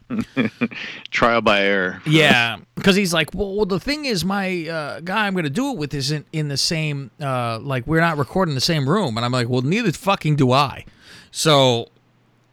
Trial 1.11 1.41
by 1.41 1.61
error. 1.61 2.01
Yeah, 2.05 2.57
because 2.75 2.95
he's 2.95 3.13
like, 3.13 3.33
well, 3.33 3.55
well, 3.55 3.65
the 3.65 3.79
thing 3.79 4.05
is, 4.05 4.25
my 4.25 4.67
uh, 4.67 4.99
guy 5.01 5.27
I'm 5.27 5.33
going 5.33 5.43
to 5.43 5.49
do 5.49 5.71
it 5.71 5.77
with 5.77 5.93
isn't 5.93 6.27
in 6.33 6.47
the 6.47 6.57
same, 6.57 7.11
uh, 7.21 7.59
like, 7.59 7.85
we're 7.87 8.01
not 8.01 8.17
recording 8.17 8.55
the 8.55 8.61
same 8.61 8.89
room. 8.89 9.17
And 9.17 9.25
I'm 9.25 9.31
like, 9.31 9.47
well, 9.47 9.61
neither 9.61 9.91
fucking 9.91 10.35
do 10.35 10.51
I. 10.51 10.85
So 11.31 11.87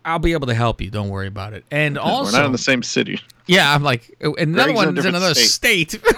I'll 0.05 0.19
be 0.19 0.33
able 0.33 0.47
to 0.47 0.55
help 0.55 0.81
you. 0.81 0.91
Don't 0.91 1.09
worry 1.11 1.27
about 1.27 1.53
it. 1.53 1.65
And 1.71 1.99
also, 1.99 2.33
We're 2.33 2.39
not 2.39 2.47
in 2.47 2.53
the 2.53 2.59
same 2.59 2.83
city. 2.83 3.21
yeah, 3.47 3.75
I'm 3.75 3.83
like, 3.83 4.17
and 4.21 4.37
another 4.39 4.73
Greg's 4.73 4.81
in 4.81 4.87
one 4.87 4.99
is 4.99 5.05
in 5.05 5.15
another 5.15 5.35
state. 5.35 5.99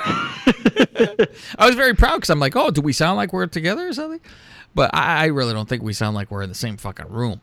I 1.58 1.66
was 1.66 1.74
very 1.74 1.94
proud 1.94 2.16
because 2.16 2.30
I'm 2.30 2.38
like, 2.40 2.54
oh, 2.56 2.70
do 2.70 2.80
we 2.80 2.92
sound 2.92 3.16
like 3.16 3.32
we're 3.32 3.46
together 3.46 3.88
or 3.88 3.92
something? 3.92 4.20
But 4.74 4.94
I, 4.94 5.24
I 5.24 5.26
really 5.26 5.52
don't 5.52 5.68
think 5.68 5.82
we 5.82 5.92
sound 5.92 6.14
like 6.14 6.30
we're 6.30 6.42
in 6.42 6.48
the 6.48 6.54
same 6.54 6.76
fucking 6.76 7.08
room. 7.08 7.40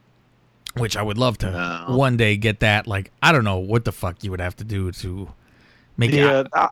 Which 0.78 0.96
I 0.96 1.02
would 1.02 1.18
love 1.18 1.38
to 1.40 1.52
No. 1.52 1.96
one 1.98 2.16
day 2.16 2.38
get 2.38 2.60
that. 2.60 2.88
Like, 2.88 3.12
I 3.24 3.32
don't 3.32 3.44
know 3.44 3.58
what 3.58 3.86
the 3.86 3.92
fuck 3.92 4.24
you 4.24 4.32
would 4.32 4.40
have 4.42 4.56
to 4.58 4.64
do 4.64 4.92
to 4.92 5.30
make 5.98 6.14
it. 6.14 6.18
The, 6.22 6.50
uh, 6.54 6.70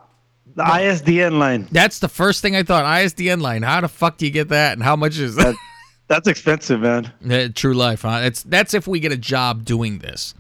the 0.56 0.64
ISDN 0.64 1.38
line. 1.40 1.68
That's 1.72 2.00
the 2.00 2.08
first 2.08 2.42
thing 2.42 2.56
I 2.56 2.64
thought. 2.64 2.86
ISDN 2.86 3.42
line. 3.42 3.64
How 3.64 3.82
the 3.82 3.88
fuck 3.88 4.18
do 4.18 4.26
you 4.26 4.32
get 4.32 4.50
that? 4.50 4.74
And 4.74 4.84
how 4.84 4.96
much 4.96 5.18
is 5.18 5.36
that? 5.36 5.56
That's 6.08 6.28
expensive, 6.28 6.82
man. 6.82 7.12
Uh, 7.30 7.50
True 7.54 7.74
life, 7.74 8.04
huh? 8.04 8.22
It's 8.24 8.44
that's 8.44 8.74
if 8.74 8.88
we 8.88 9.00
get 9.00 9.12
a 9.12 9.18
job 9.18 9.66
doing 9.66 10.00
this. 10.00 10.34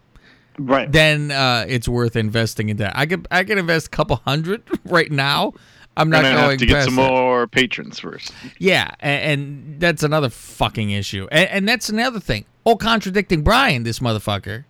Right. 0.60 0.92
Then 0.92 1.32
uh, 1.32 1.66
it's 1.68 1.88
worth 1.88 2.16
investing 2.16 2.70
in 2.70 2.78
that. 2.78 2.98
I 2.98 3.06
could 3.06 3.28
I 3.30 3.44
could 3.44 3.58
invest 3.58 3.88
a 3.88 3.90
couple 3.90 4.16
hundred 4.18 4.64
right 4.86 5.12
now. 5.12 5.54
I'm 5.98 6.10
not 6.12 6.22
going 6.22 6.36
have 6.36 6.60
to 6.60 6.66
get 6.66 6.86
some 6.86 6.96
that. 6.96 7.10
more 7.10 7.48
patrons 7.48 8.00
first. 8.00 8.32
Yeah, 8.60 8.92
and, 9.00 9.42
and 9.42 9.80
that's 9.80 10.04
another 10.04 10.30
fucking 10.30 10.92
issue, 10.92 11.28
and, 11.32 11.50
and 11.50 11.68
that's 11.68 11.90
another 11.90 12.20
thing. 12.20 12.46
Oh, 12.68 12.76
contradicting 12.76 13.42
Brian, 13.42 13.82
this 13.82 13.98
motherfucker, 13.98 14.66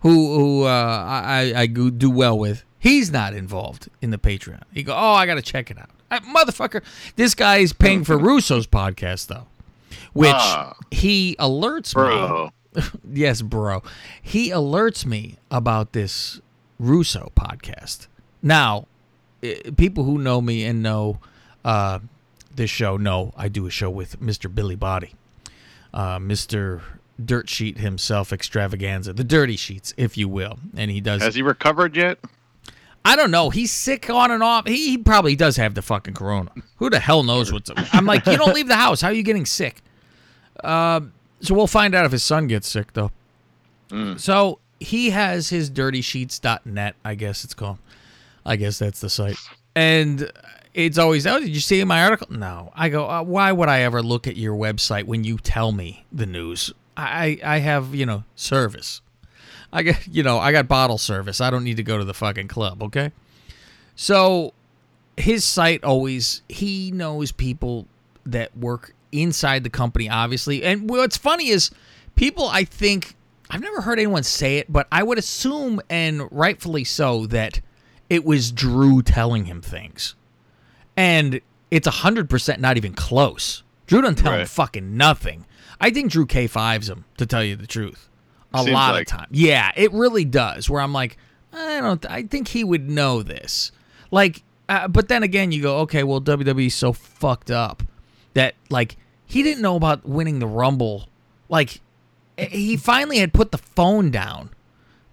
who 0.00 0.38
who 0.38 0.64
uh, 0.64 1.04
I 1.06 1.52
I 1.54 1.66
do 1.66 2.10
well 2.10 2.38
with. 2.38 2.64
He's 2.78 3.10
not 3.10 3.34
involved 3.34 3.90
in 4.00 4.10
the 4.10 4.16
Patreon. 4.16 4.62
He 4.72 4.82
go, 4.82 4.94
oh, 4.94 5.12
I 5.12 5.26
got 5.26 5.34
to 5.34 5.42
check 5.42 5.70
it 5.70 5.78
out. 5.78 5.90
I, 6.10 6.20
motherfucker, 6.20 6.82
this 7.16 7.34
guy 7.34 7.58
is 7.58 7.74
paying 7.74 8.04
for 8.04 8.16
Russo's 8.18 8.66
podcast 8.66 9.26
though, 9.26 9.46
which 10.12 10.32
Ah. 10.34 10.74
he 10.90 11.36
alerts 11.38 11.94
me. 11.96 12.02
Bro. 12.02 12.50
yes, 13.12 13.42
bro. 13.42 13.82
He 14.22 14.50
alerts 14.50 15.04
me 15.04 15.36
about 15.50 15.92
this 15.92 16.40
Russo 16.78 17.32
podcast. 17.36 18.06
Now, 18.42 18.86
i- 19.42 19.60
people 19.76 20.04
who 20.04 20.18
know 20.18 20.40
me 20.40 20.64
and 20.64 20.82
know 20.82 21.18
uh, 21.64 21.98
this 22.54 22.70
show 22.70 22.96
know 22.96 23.32
I 23.36 23.48
do 23.48 23.66
a 23.66 23.70
show 23.70 23.90
with 23.90 24.20
Mr. 24.20 24.52
Billy 24.54 24.76
Body, 24.76 25.14
uh, 25.92 26.18
Mr. 26.18 26.80
Dirt 27.22 27.48
Sheet 27.50 27.78
himself, 27.78 28.32
extravaganza, 28.32 29.12
the 29.12 29.24
Dirty 29.24 29.56
Sheets, 29.56 29.92
if 29.98 30.16
you 30.16 30.28
will, 30.28 30.58
and 30.76 30.90
he 30.90 31.00
does. 31.00 31.20
Has 31.22 31.34
he 31.34 31.42
recovered 31.42 31.96
yet? 31.96 32.18
I 33.04 33.16
don't 33.16 33.30
know. 33.30 33.50
He's 33.50 33.72
sick 33.72 34.10
on 34.10 34.30
and 34.30 34.42
off. 34.42 34.66
He, 34.66 34.90
he 34.90 34.98
probably 34.98 35.34
does 35.34 35.56
have 35.56 35.74
the 35.74 35.82
fucking 35.82 36.14
corona. 36.14 36.50
Who 36.76 36.90
the 36.90 37.00
hell 37.00 37.22
knows 37.22 37.52
what's? 37.52 37.70
I'm 37.92 38.06
like, 38.06 38.26
you 38.26 38.36
don't 38.36 38.54
leave 38.54 38.68
the 38.68 38.76
house. 38.76 39.00
How 39.00 39.08
are 39.08 39.14
you 39.14 39.22
getting 39.22 39.46
sick? 39.46 39.82
Um, 40.62 41.12
so 41.40 41.54
we'll 41.54 41.66
find 41.66 41.94
out 41.94 42.04
if 42.04 42.12
his 42.12 42.22
son 42.22 42.46
gets 42.46 42.68
sick 42.68 42.92
though. 42.92 43.10
So 44.18 44.60
he 44.78 45.10
has 45.10 45.48
his 45.48 45.70
dirtysheets.net, 45.70 46.94
I 47.04 47.14
guess 47.14 47.44
it's 47.44 47.54
called. 47.54 47.78
I 48.46 48.56
guess 48.56 48.78
that's 48.78 49.00
the 49.00 49.10
site. 49.10 49.36
And 49.74 50.30
it's 50.74 50.98
always, 50.98 51.26
oh, 51.26 51.40
did 51.40 51.48
you 51.48 51.60
see 51.60 51.82
my 51.84 52.04
article? 52.04 52.28
No. 52.30 52.72
I 52.74 52.88
go, 52.88 53.08
uh, 53.08 53.22
why 53.22 53.50
would 53.50 53.68
I 53.68 53.80
ever 53.80 54.02
look 54.02 54.26
at 54.26 54.36
your 54.36 54.54
website 54.56 55.04
when 55.04 55.24
you 55.24 55.38
tell 55.38 55.72
me 55.72 56.04
the 56.12 56.26
news? 56.26 56.72
I, 56.96 57.38
I 57.44 57.58
have, 57.58 57.94
you 57.94 58.06
know, 58.06 58.24
service. 58.36 59.00
I 59.72 59.82
got, 59.82 60.06
you 60.06 60.22
know, 60.22 60.38
I 60.38 60.52
got 60.52 60.68
bottle 60.68 60.98
service. 60.98 61.40
I 61.40 61.50
don't 61.50 61.64
need 61.64 61.76
to 61.76 61.82
go 61.82 61.98
to 61.98 62.04
the 62.04 62.14
fucking 62.14 62.48
club, 62.48 62.82
okay? 62.82 63.12
So 63.94 64.52
his 65.16 65.44
site 65.44 65.84
always, 65.84 66.42
he 66.48 66.90
knows 66.90 67.32
people 67.32 67.86
that 68.26 68.56
work 68.56 68.94
inside 69.12 69.64
the 69.64 69.70
company, 69.70 70.08
obviously. 70.08 70.64
And 70.64 70.88
what's 70.88 71.16
funny 71.16 71.48
is 71.48 71.70
people, 72.16 72.48
I 72.48 72.64
think, 72.64 73.14
I've 73.48 73.60
never 73.60 73.80
heard 73.80 73.98
anyone 73.98 74.22
say 74.22 74.58
it, 74.58 74.72
but 74.72 74.86
I 74.90 75.02
would 75.02 75.18
assume, 75.18 75.80
and 75.88 76.30
rightfully 76.30 76.84
so, 76.84 77.26
that 77.26 77.60
it 78.08 78.24
was 78.24 78.52
Drew 78.52 79.02
telling 79.02 79.44
him 79.44 79.60
things. 79.60 80.14
And 80.96 81.40
it's 81.70 81.88
100% 81.88 82.58
not 82.58 82.76
even 82.76 82.92
close. 82.94 83.62
Drew 83.86 84.00
doesn't 84.00 84.16
tell 84.16 84.34
him 84.34 84.46
fucking 84.46 84.96
nothing. 84.96 85.46
I 85.80 85.90
think 85.90 86.10
Drew 86.12 86.26
kayfabes 86.26 86.88
him, 86.88 87.04
to 87.16 87.26
tell 87.26 87.42
you 87.42 87.56
the 87.56 87.66
truth. 87.66 88.08
A 88.54 88.58
Seems 88.58 88.70
lot 88.70 88.94
like- 88.94 89.02
of 89.02 89.06
time. 89.06 89.28
Yeah, 89.30 89.70
it 89.76 89.92
really 89.92 90.24
does. 90.24 90.68
Where 90.68 90.80
I'm 90.80 90.92
like, 90.92 91.16
I 91.52 91.80
don't, 91.80 92.04
I 92.10 92.22
think 92.24 92.48
he 92.48 92.64
would 92.64 92.88
know 92.88 93.22
this. 93.22 93.72
Like, 94.10 94.42
uh, 94.68 94.88
but 94.88 95.08
then 95.08 95.22
again, 95.22 95.52
you 95.52 95.62
go, 95.62 95.78
okay, 95.80 96.02
well, 96.04 96.20
WWE's 96.20 96.74
so 96.74 96.92
fucked 96.92 97.50
up 97.50 97.82
that, 98.34 98.54
like, 98.68 98.96
he 99.26 99.42
didn't 99.42 99.62
know 99.62 99.76
about 99.76 100.04
winning 100.08 100.38
the 100.38 100.46
Rumble. 100.46 101.08
Like, 101.48 101.80
he 102.38 102.76
finally 102.76 103.18
had 103.18 103.32
put 103.32 103.50
the 103.52 103.58
phone 103.58 104.10
down 104.10 104.50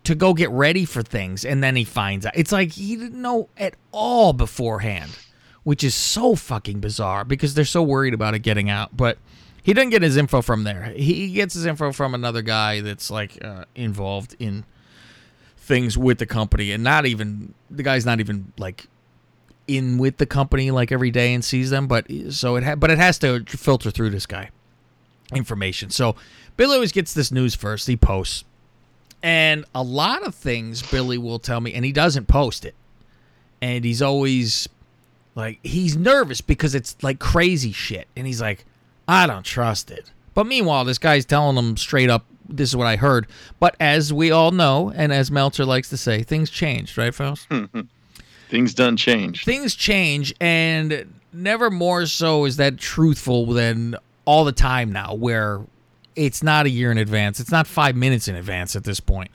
to 0.03 0.15
go 0.15 0.33
get 0.33 0.49
ready 0.51 0.85
for 0.85 1.03
things, 1.03 1.43
and 1.43 1.61
then 1.63 1.75
he 1.75 1.83
finds 1.83 2.25
out. 2.25 2.33
It's 2.35 2.51
like 2.51 2.71
he 2.73 2.95
didn't 2.95 3.21
know 3.21 3.49
at 3.57 3.75
all 3.91 4.31
beforehand, 4.33 5.11
which 5.63 5.83
is 5.83 5.93
so 5.93 6.35
fucking 6.35 6.79
bizarre 6.79 7.25
because 7.25 7.53
they're 7.55 7.65
so 7.65 7.83
worried 7.83 8.13
about 8.13 8.33
it 8.33 8.39
getting 8.39 8.69
out. 8.69 8.95
But 8.95 9.17
he 9.67 9.73
doesn't 9.73 9.89
get 9.89 10.01
his 10.01 10.15
info 10.15 10.41
from 10.41 10.63
there. 10.63 10.93
He 10.95 11.33
gets 11.33 11.53
his 11.53 11.65
info 11.65 11.91
from 11.91 12.13
another 12.13 12.41
guy 12.41 12.79
that's 12.79 13.11
like 13.11 13.43
uh, 13.43 13.65
involved 13.75 14.33
in 14.39 14.63
things 15.57 15.97
with 15.97 16.19
the 16.19 16.25
company, 16.25 16.71
and 16.71 16.85
not 16.85 17.05
even 17.05 17.53
the 17.69 17.83
guy's 17.83 18.05
not 18.05 18.21
even 18.21 18.53
like 18.57 18.87
in 19.67 19.97
with 19.97 20.19
the 20.19 20.25
company 20.25 20.71
like 20.71 20.93
every 20.93 21.11
day 21.11 21.33
and 21.33 21.43
sees 21.43 21.69
them. 21.69 21.85
But 21.85 22.09
so 22.29 22.55
it 22.55 22.63
ha- 22.63 22.75
but 22.77 22.91
it 22.91 22.97
has 22.97 23.19
to 23.19 23.43
filter 23.43 23.91
through 23.91 24.11
this 24.11 24.25
guy 24.25 24.51
information. 25.33 25.89
So 25.89 26.15
Billy 26.55 26.75
always 26.75 26.93
gets 26.93 27.13
this 27.13 27.29
news 27.29 27.53
first. 27.53 27.87
He 27.87 27.97
posts. 27.97 28.45
And 29.21 29.65
a 29.75 29.83
lot 29.83 30.25
of 30.25 30.33
things 30.33 30.81
Billy 30.81 31.17
will 31.17 31.39
tell 31.39 31.59
me, 31.59 31.73
and 31.73 31.83
he 31.83 31.91
doesn't 31.91 32.29
post 32.29 32.63
it. 32.63 32.75
And 33.61 33.83
he's 33.83 34.01
always 34.01 34.69
like, 35.35 35.59
he's 35.61 35.97
nervous 35.97 36.39
because 36.39 36.73
it's 36.73 36.95
like 37.03 37.19
crazy 37.19 37.73
shit. 37.73 38.07
And 38.15 38.25
he's 38.25 38.39
like, 38.39 38.63
I 39.07 39.25
don't 39.27 39.43
trust 39.43 39.89
it. 39.91 40.11
But 40.33 40.45
meanwhile, 40.47 40.85
this 40.85 40.97
guy's 40.97 41.25
telling 41.25 41.55
them 41.55 41.77
straight 41.77 42.09
up, 42.09 42.25
this 42.47 42.69
is 42.69 42.75
what 42.75 42.87
I 42.87 42.95
heard. 42.95 43.27
But 43.59 43.75
as 43.79 44.13
we 44.13 44.31
all 44.31 44.51
know, 44.51 44.91
and 44.95 45.11
as 45.11 45.31
Meltzer 45.31 45.65
likes 45.65 45.89
to 45.89 45.97
say, 45.97 46.23
things 46.23 46.49
changed, 46.49 46.97
right, 46.97 47.13
Faust? 47.13 47.47
Things 48.49 48.73
done 48.73 48.95
changed. 48.95 49.43
things 49.43 49.75
change 49.75 50.33
and 50.39 51.13
never 51.33 51.69
more 51.69 52.05
so 52.05 52.45
is 52.45 52.55
that 52.55 52.77
truthful 52.77 53.45
than 53.47 53.93
all 54.23 54.45
the 54.45 54.53
time 54.53 54.89
now 54.93 55.13
where 55.13 55.59
it's 56.15 56.41
not 56.41 56.65
a 56.65 56.69
year 56.69 56.89
in 56.89 56.97
advance 56.97 57.41
it's 57.41 57.51
not 57.51 57.67
five 57.67 57.97
minutes 57.97 58.29
in 58.29 58.35
advance 58.37 58.73
at 58.77 58.85
this 58.85 59.01
point 59.01 59.29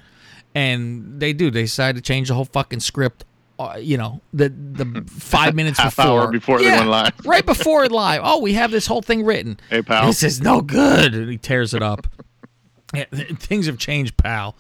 and 0.55 1.21
they 1.21 1.35
do 1.35 1.51
they 1.51 1.65
decide 1.65 1.95
to 1.95 2.01
change 2.01 2.29
the 2.29 2.35
whole 2.35 2.47
fucking 2.47 2.81
script 2.81 3.27
uh, 3.71 3.77
you 3.77 3.97
know 3.97 4.21
the 4.33 4.49
the 4.49 5.05
five 5.09 5.55
minutes 5.55 5.79
Half 5.81 5.97
before 5.97 6.21
hour 6.23 6.31
before 6.33 6.59
they 6.61 6.67
went 6.71 6.89
live. 6.89 7.13
right 7.25 7.45
before 7.47 7.85
it 7.85 7.93
live 7.93 8.21
oh 8.25 8.41
we 8.41 8.55
have 8.55 8.71
this 8.71 8.87
whole 8.87 9.03
thing 9.03 9.25
written 9.25 9.59
Hey, 9.71 9.83
pal. 9.83 10.07
this 10.07 10.23
is 10.23 10.41
no 10.41 10.61
good 10.61 11.15
and 11.15 11.31
he 11.31 11.39
tears 11.39 11.75
it 11.75 11.83
up 11.83 12.07
Yeah, 12.95 13.05
th- 13.07 13.39
things 13.39 13.65
have 13.69 13.79
changed, 13.79 14.19
pal. 14.19 14.55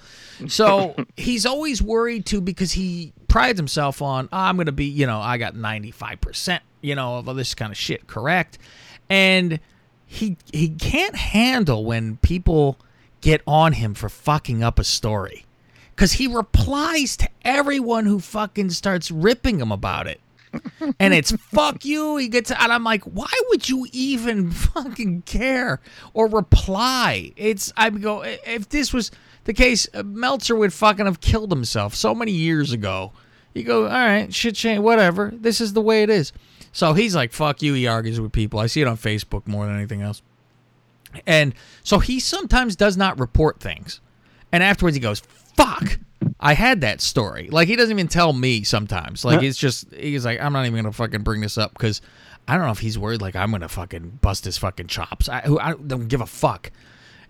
So 0.48 0.94
he's 1.18 1.44
always 1.44 1.82
worried 1.82 2.24
too 2.24 2.40
because 2.40 2.72
he 2.72 3.12
prides 3.28 3.58
himself 3.58 4.00
on 4.00 4.30
"Ah, 4.32 4.48
I'm 4.48 4.56
going 4.56 4.64
to 4.66 4.72
be, 4.72 4.86
you 4.86 5.06
know, 5.06 5.20
I 5.20 5.36
got 5.36 5.52
95%, 5.54 6.60
you 6.80 6.94
know, 6.94 7.16
of 7.18 7.28
all 7.28 7.34
this 7.34 7.54
kind 7.54 7.70
of 7.70 7.76
shit 7.76 8.06
correct. 8.06 8.56
And 9.10 9.60
he 10.06 10.38
he 10.50 10.70
can't 10.70 11.14
handle 11.14 11.84
when 11.84 12.16
people 12.18 12.78
get 13.20 13.42
on 13.46 13.74
him 13.74 13.92
for 13.92 14.08
fucking 14.08 14.62
up 14.62 14.78
a 14.78 14.84
story. 14.84 15.44
Cuz 15.96 16.12
he 16.12 16.26
replies 16.26 17.16
to 17.18 17.28
everyone 17.42 18.06
who 18.06 18.18
fucking 18.18 18.70
starts 18.70 19.10
ripping 19.10 19.60
him 19.60 19.72
about 19.72 20.06
it 20.06 20.20
and 20.98 21.14
it's 21.14 21.32
fuck 21.32 21.84
you. 21.84 22.16
He 22.16 22.28
gets, 22.28 22.50
and 22.50 22.72
I'm 22.72 22.84
like, 22.84 23.04
why 23.04 23.30
would 23.48 23.68
you 23.68 23.86
even 23.92 24.50
fucking 24.50 25.22
care 25.22 25.80
or 26.14 26.28
reply? 26.28 27.32
It's 27.36 27.72
I 27.76 27.90
go 27.90 28.22
if 28.22 28.68
this 28.68 28.92
was 28.92 29.10
the 29.44 29.54
case, 29.54 29.88
uh, 29.94 30.02
Meltzer 30.02 30.54
would 30.54 30.72
fucking 30.72 31.06
have 31.06 31.20
killed 31.20 31.50
himself 31.50 31.94
so 31.94 32.14
many 32.14 32.32
years 32.32 32.72
ago. 32.72 33.12
You 33.54 33.64
go, 33.64 33.84
all 33.84 33.90
right, 33.90 34.32
shit, 34.32 34.54
change, 34.54 34.80
whatever. 34.80 35.32
This 35.34 35.60
is 35.60 35.72
the 35.72 35.82
way 35.82 36.02
it 36.02 36.10
is. 36.10 36.32
So 36.72 36.94
he's 36.94 37.14
like, 37.14 37.32
fuck 37.32 37.60
you. 37.60 37.74
He 37.74 37.86
argues 37.86 38.18
with 38.20 38.32
people. 38.32 38.60
I 38.60 38.66
see 38.66 38.80
it 38.80 38.88
on 38.88 38.96
Facebook 38.96 39.46
more 39.46 39.66
than 39.66 39.76
anything 39.76 40.00
else. 40.00 40.22
And 41.26 41.54
so 41.82 41.98
he 41.98 42.18
sometimes 42.18 42.76
does 42.76 42.96
not 42.96 43.18
report 43.18 43.60
things. 43.60 44.00
And 44.52 44.62
afterwards 44.62 44.96
he 44.96 45.00
goes, 45.00 45.22
fuck, 45.56 45.98
I 46.40 46.54
had 46.54 46.80
that 46.82 47.00
story. 47.00 47.48
Like 47.50 47.68
he 47.68 47.76
doesn't 47.76 47.92
even 47.96 48.08
tell 48.08 48.32
me 48.32 48.62
sometimes. 48.62 49.24
Like 49.24 49.42
it's 49.42 49.58
just, 49.58 49.92
he's 49.94 50.24
like, 50.24 50.40
I'm 50.40 50.52
not 50.52 50.62
even 50.66 50.72
going 50.74 50.84
to 50.84 50.92
fucking 50.92 51.22
bring 51.22 51.40
this 51.40 51.58
up 51.58 51.72
because 51.72 52.00
I 52.48 52.56
don't 52.56 52.66
know 52.66 52.72
if 52.72 52.80
he's 52.80 52.98
worried 52.98 53.22
like 53.22 53.36
I'm 53.36 53.50
going 53.50 53.62
to 53.62 53.68
fucking 53.68 54.18
bust 54.20 54.44
his 54.44 54.58
fucking 54.58 54.88
chops. 54.88 55.28
I, 55.28 55.40
who- 55.42 55.58
I 55.60 55.74
don't 55.74 56.08
give 56.08 56.20
a 56.20 56.26
fuck. 56.26 56.70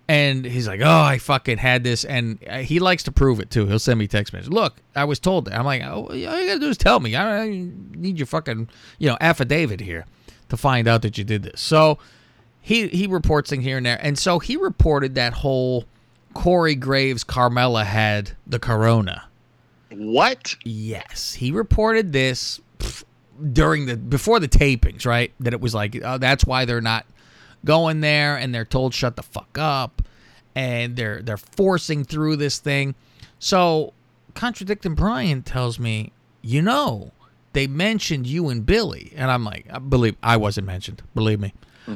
And 0.09 0.45
he's 0.45 0.67
like, 0.67 0.81
oh, 0.83 1.01
I 1.01 1.19
fucking 1.19 1.59
had 1.59 1.85
this. 1.85 2.05
And 2.05 2.39
uh, 2.51 2.59
he 2.59 2.81
likes 2.81 3.05
to 3.05 3.13
prove 3.13 3.39
it 3.39 3.51
too. 3.51 3.67
He'll 3.67 3.79
send 3.79 3.99
me 4.01 4.09
text 4.09 4.33
messages. 4.33 4.53
Look, 4.53 4.77
I 4.97 5.05
was 5.05 5.21
told 5.21 5.45
that. 5.45 5.55
I'm 5.59 5.65
like, 5.65 5.83
oh, 5.83 6.09
all 6.09 6.15
you 6.17 6.27
got 6.27 6.55
to 6.55 6.59
do 6.59 6.69
is 6.69 6.77
tell 6.77 6.99
me. 6.99 7.15
I, 7.15 7.43
I 7.45 7.49
need 7.95 8.19
your 8.19 8.27
fucking, 8.27 8.69
you 8.99 9.09
know, 9.09 9.17
affidavit 9.21 9.81
here 9.81 10.05
to 10.49 10.57
find 10.57 10.89
out 10.89 11.03
that 11.03 11.17
you 11.19 11.25
did 11.25 11.45
this. 11.45 11.61
So 11.61 11.99
he 12.61 12.89
he 12.89 13.07
reports 13.07 13.51
things 13.51 13.65
here 13.65 13.77
and 13.77 13.87
there, 13.87 13.99
and 14.03 14.19
so 14.19 14.39
he 14.39 14.57
reported 14.57 15.15
that 15.15 15.33
whole 15.35 15.85
Corey 16.35 16.75
Graves 16.75 17.25
Carmella 17.25 17.85
had 17.85 18.33
the 18.47 18.59
corona. 18.59 19.25
What? 19.91 20.57
Yes, 20.65 21.35
he 21.35 21.51
reported 21.51 22.13
this 22.13 22.61
pff, 22.79 23.05
during 23.53 23.87
the 23.87 23.97
before 23.97 24.41
the 24.41 24.49
tapings, 24.49 25.07
right? 25.07 25.33
That 25.41 25.53
it 25.53 25.61
was 25.61 25.75
like 25.75 25.99
oh, 26.03 26.19
that's 26.19 26.45
why 26.45 26.65
they're 26.65 26.81
not 26.81 27.07
going 27.65 28.01
there, 28.01 28.37
and 28.37 28.55
they're 28.55 28.65
told 28.65 28.95
shut 28.95 29.17
the 29.17 29.23
fuck 29.23 29.59
up, 29.59 30.03
and 30.55 30.97
they're 30.97 31.23
they're 31.23 31.37
forcing 31.37 32.05
through 32.05 32.37
this 32.37 32.59
thing. 32.59 32.95
So 33.39 33.93
contradicting 34.35 34.95
Brian 34.95 35.43
tells 35.43 35.79
me, 35.79 36.13
you 36.41 36.63
know, 36.63 37.13
they 37.53 37.67
mentioned 37.67 38.27
you 38.27 38.49
and 38.49 38.65
Billy, 38.65 39.13
and 39.15 39.31
I'm 39.31 39.45
like, 39.45 39.67
I 39.71 39.79
believe 39.79 40.17
I 40.23 40.37
wasn't 40.37 40.67
mentioned. 40.67 41.03
Believe 41.15 41.41
me. 41.41 41.53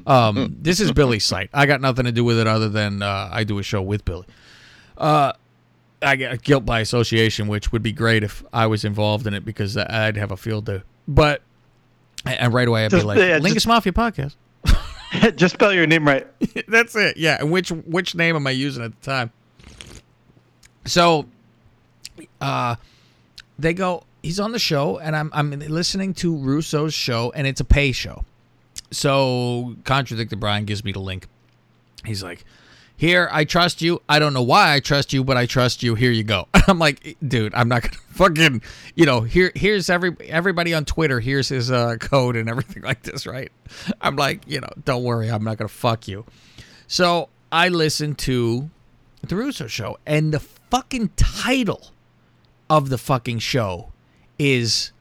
Um, 0.06 0.56
this 0.60 0.80
is 0.80 0.92
Billy's 0.92 1.24
site. 1.24 1.50
I 1.54 1.66
got 1.66 1.80
nothing 1.80 2.04
to 2.06 2.12
do 2.12 2.24
with 2.24 2.38
it 2.38 2.46
other 2.46 2.68
than 2.68 3.02
uh, 3.02 3.28
I 3.32 3.44
do 3.44 3.58
a 3.58 3.62
show 3.62 3.82
with 3.82 4.04
Billy. 4.04 4.26
Uh, 4.98 5.32
I 6.02 6.16
get 6.16 6.42
guilt 6.42 6.64
by 6.64 6.80
association, 6.80 7.48
which 7.48 7.72
would 7.72 7.82
be 7.82 7.92
great 7.92 8.22
if 8.22 8.44
I 8.52 8.66
was 8.66 8.84
involved 8.84 9.26
in 9.26 9.34
it 9.34 9.44
because 9.44 9.76
I'd 9.76 10.16
have 10.16 10.30
a 10.32 10.36
field 10.36 10.66
day. 10.66 10.82
But 11.06 11.42
and 12.24 12.52
right 12.52 12.66
away 12.66 12.84
I'd 12.84 12.90
be 12.90 13.02
like, 13.02 13.18
yeah, 13.18 13.38
Lingus 13.38 13.54
just- 13.54 13.66
Mafia 13.66 13.92
podcast. 13.92 14.34
Just 15.36 15.54
spell 15.54 15.72
your 15.72 15.86
name 15.86 16.06
right. 16.06 16.26
That's 16.68 16.96
it. 16.96 17.16
Yeah. 17.16 17.38
And 17.40 17.50
which 17.50 17.70
which 17.70 18.14
name 18.14 18.36
am 18.36 18.46
I 18.46 18.50
using 18.50 18.84
at 18.84 19.00
the 19.00 19.06
time? 19.06 19.32
So 20.84 21.26
uh 22.40 22.76
they 23.58 23.72
go 23.72 24.04
he's 24.22 24.40
on 24.40 24.52
the 24.52 24.58
show 24.58 24.98
and 24.98 25.14
I'm 25.16 25.30
I'm 25.32 25.50
listening 25.50 26.12
to 26.14 26.36
Russo's 26.36 26.94
show 26.94 27.32
and 27.34 27.46
it's 27.46 27.60
a 27.60 27.64
pay 27.64 27.92
show. 27.92 28.24
So 28.90 29.76
contradicted 29.84 30.40
Brian 30.40 30.64
gives 30.64 30.84
me 30.84 30.92
the 30.92 31.00
link. 31.00 31.26
He's 32.04 32.22
like, 32.22 32.44
"Here, 32.96 33.28
I 33.32 33.44
trust 33.44 33.82
you. 33.82 34.00
I 34.08 34.18
don't 34.18 34.32
know 34.32 34.42
why 34.42 34.74
I 34.74 34.80
trust 34.80 35.12
you, 35.12 35.24
but 35.24 35.36
I 35.36 35.46
trust 35.46 35.82
you. 35.82 35.94
Here 35.94 36.10
you 36.10 36.24
go." 36.24 36.48
I'm 36.68 36.78
like, 36.78 37.16
"Dude, 37.26 37.54
I'm 37.54 37.68
not 37.68 37.82
gonna 37.82 37.96
fucking, 38.10 38.62
you 38.94 39.06
know, 39.06 39.22
here, 39.22 39.52
here's 39.54 39.90
every 39.90 40.16
everybody 40.28 40.72
on 40.74 40.84
Twitter. 40.84 41.20
Here's 41.20 41.48
his 41.48 41.70
uh, 41.70 41.96
code 41.96 42.36
and 42.36 42.48
everything 42.48 42.82
like 42.82 43.02
this, 43.02 43.26
right?" 43.26 43.50
I'm 44.00 44.16
like, 44.16 44.42
you 44.46 44.60
know, 44.60 44.70
don't 44.84 45.02
worry, 45.02 45.30
I'm 45.30 45.44
not 45.44 45.58
gonna 45.58 45.68
fuck 45.68 46.08
you. 46.08 46.24
So 46.86 47.28
I 47.50 47.68
listened 47.68 48.18
to 48.18 48.70
the 49.22 49.36
Russo 49.36 49.66
show, 49.66 49.98
and 50.06 50.32
the 50.32 50.40
fucking 50.40 51.10
title 51.16 51.90
of 52.68 52.88
the 52.88 52.98
fucking 52.98 53.38
show 53.38 53.92
is 54.38 54.92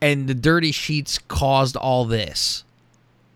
and 0.00 0.28
the 0.28 0.34
dirty 0.34 0.72
sheets 0.72 1.18
caused 1.18 1.76
all 1.76 2.04
this 2.04 2.64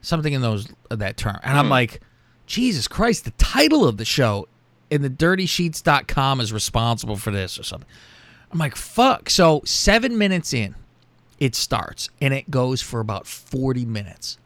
something 0.04 0.32
in 0.32 0.40
those 0.40 0.68
that 0.90 1.16
term. 1.16 1.38
And 1.42 1.58
i'm 1.58 1.68
like 1.68 2.00
jesus 2.46 2.86
christ 2.88 3.24
the 3.24 3.30
title 3.32 3.86
of 3.86 3.96
the 3.96 4.04
show 4.04 4.46
in 4.90 5.02
the 5.02 5.08
dirty 5.08 5.46
dirtysheets.com 5.46 6.40
is 6.40 6.52
responsible 6.52 7.16
for 7.16 7.30
this 7.30 7.58
or 7.58 7.62
something. 7.62 7.88
I'm 8.52 8.58
like 8.58 8.76
fuck. 8.76 9.28
So 9.28 9.62
seven 9.64 10.16
minutes 10.16 10.52
in 10.52 10.76
it 11.38 11.54
starts 11.54 12.08
and 12.20 12.32
it 12.32 12.50
goes 12.50 12.80
for 12.80 13.00
about 13.00 13.26
40 13.26 13.84
minutes. 13.86 14.38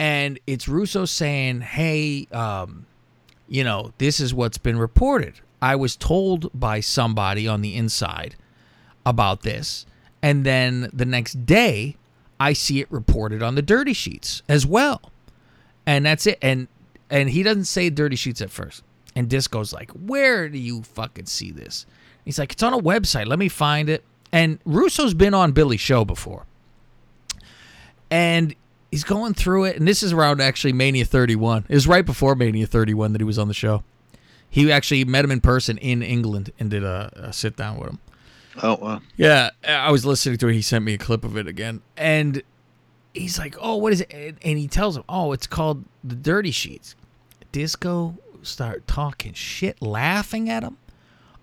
And 0.00 0.40
it's 0.46 0.68
russo 0.68 1.04
saying 1.04 1.60
hey 1.60 2.26
um 2.32 2.86
you 3.46 3.64
know 3.64 3.92
this 3.98 4.20
is 4.20 4.34
what's 4.34 4.58
been 4.58 4.78
reported. 4.78 5.34
I 5.60 5.76
was 5.76 5.96
told 5.96 6.50
by 6.52 6.80
somebody 6.80 7.46
on 7.46 7.62
the 7.62 7.74
inside 7.74 8.36
about 9.04 9.42
this. 9.42 9.86
And 10.22 10.44
then 10.44 10.90
the 10.92 11.04
next 11.04 11.46
day, 11.46 11.96
I 12.40 12.52
see 12.52 12.80
it 12.80 12.90
reported 12.90 13.42
on 13.42 13.54
the 13.54 13.62
dirty 13.62 13.92
sheets 13.92 14.42
as 14.48 14.66
well. 14.66 15.12
And 15.86 16.06
that's 16.06 16.26
it. 16.26 16.38
And 16.42 16.68
and 17.10 17.30
he 17.30 17.42
doesn't 17.42 17.64
say 17.64 17.90
dirty 17.90 18.16
sheets 18.16 18.40
at 18.40 18.50
first. 18.50 18.82
And 19.16 19.28
Disco's 19.28 19.72
like, 19.72 19.90
Where 19.92 20.48
do 20.48 20.58
you 20.58 20.82
fucking 20.82 21.26
see 21.26 21.50
this? 21.50 21.86
He's 22.24 22.38
like, 22.38 22.52
It's 22.52 22.62
on 22.62 22.74
a 22.74 22.78
website. 22.78 23.26
Let 23.26 23.38
me 23.38 23.48
find 23.48 23.88
it. 23.88 24.04
And 24.30 24.58
Russo's 24.64 25.14
been 25.14 25.34
on 25.34 25.52
Billy's 25.52 25.80
show 25.80 26.04
before. 26.04 26.44
And 28.10 28.54
he's 28.90 29.04
going 29.04 29.34
through 29.34 29.64
it. 29.64 29.76
And 29.76 29.88
this 29.88 30.02
is 30.02 30.12
around 30.12 30.40
actually 30.40 30.72
Mania 30.72 31.04
31. 31.04 31.64
It 31.68 31.74
was 31.74 31.88
right 31.88 32.04
before 32.04 32.34
Mania 32.34 32.66
31 32.66 33.12
that 33.12 33.20
he 33.20 33.24
was 33.24 33.38
on 33.38 33.48
the 33.48 33.54
show. 33.54 33.82
He 34.50 34.70
actually 34.72 35.04
met 35.04 35.24
him 35.24 35.30
in 35.30 35.40
person 35.40 35.76
in 35.78 36.02
England 36.02 36.52
and 36.58 36.70
did 36.70 36.84
a, 36.84 37.10
a 37.14 37.32
sit 37.32 37.56
down 37.56 37.78
with 37.78 37.90
him. 37.90 37.98
Oh, 38.62 38.76
wow. 38.80 39.00
Yeah, 39.16 39.50
I 39.66 39.90
was 39.90 40.04
listening 40.04 40.38
to 40.38 40.48
it. 40.48 40.54
He 40.54 40.62
sent 40.62 40.84
me 40.84 40.94
a 40.94 40.98
clip 40.98 41.24
of 41.24 41.36
it 41.36 41.46
again, 41.46 41.80
and 41.96 42.42
he's 43.14 43.38
like, 43.38 43.56
"Oh, 43.60 43.76
what 43.76 43.92
is 43.92 44.00
it?" 44.02 44.36
And- 44.42 44.58
he 44.58 44.66
tells 44.68 44.96
him, 44.96 45.04
"Oh, 45.08 45.32
it's 45.32 45.46
called 45.46 45.84
the 46.02 46.14
Dirty 46.16 46.50
Sheets." 46.50 46.94
Disco 47.52 48.16
start 48.42 48.86
talking 48.86 49.32
shit, 49.32 49.80
laughing 49.82 50.48
at 50.50 50.62
him. 50.62 50.76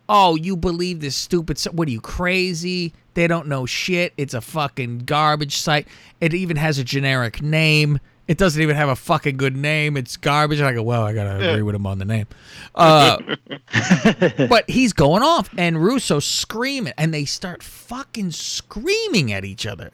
Oh, 0.07 0.35
you 0.35 0.55
believe 0.55 0.99
this 0.99 1.15
stupid? 1.15 1.59
What 1.71 1.87
are 1.87 1.91
you 1.91 2.01
crazy? 2.01 2.93
They 3.15 3.27
don't 3.27 3.47
know 3.47 3.65
shit. 3.65 4.13
It's 4.17 4.33
a 4.35 4.41
fucking 4.41 4.99
garbage 4.99 5.57
site. 5.57 5.87
It 6.21 6.33
even 6.33 6.57
has 6.57 6.77
a 6.77 6.83
generic 6.83 7.41
name. 7.41 7.99
It 8.27 8.37
doesn't 8.37 8.61
even 8.61 8.75
have 8.75 8.89
a 8.89 8.95
fucking 8.95 9.37
good 9.37 9.55
name. 9.55 9.97
It's 9.97 10.17
garbage. 10.17 10.59
And 10.59 10.67
I 10.67 10.73
go, 10.73 10.81
well, 10.81 11.03
I 11.03 11.13
gotta 11.13 11.49
agree 11.49 11.61
with 11.61 11.75
him 11.75 11.85
on 11.85 11.99
the 11.99 12.05
name. 12.05 12.27
Uh, 12.73 13.17
but 14.49 14.67
he's 14.69 14.93
going 14.93 15.21
off, 15.21 15.49
and 15.57 15.83
Russo 15.83 16.19
screaming, 16.19 16.93
and 16.97 17.13
they 17.13 17.25
start 17.25 17.61
fucking 17.61 18.31
screaming 18.31 19.31
at 19.31 19.45
each 19.45 19.65
other. 19.65 19.91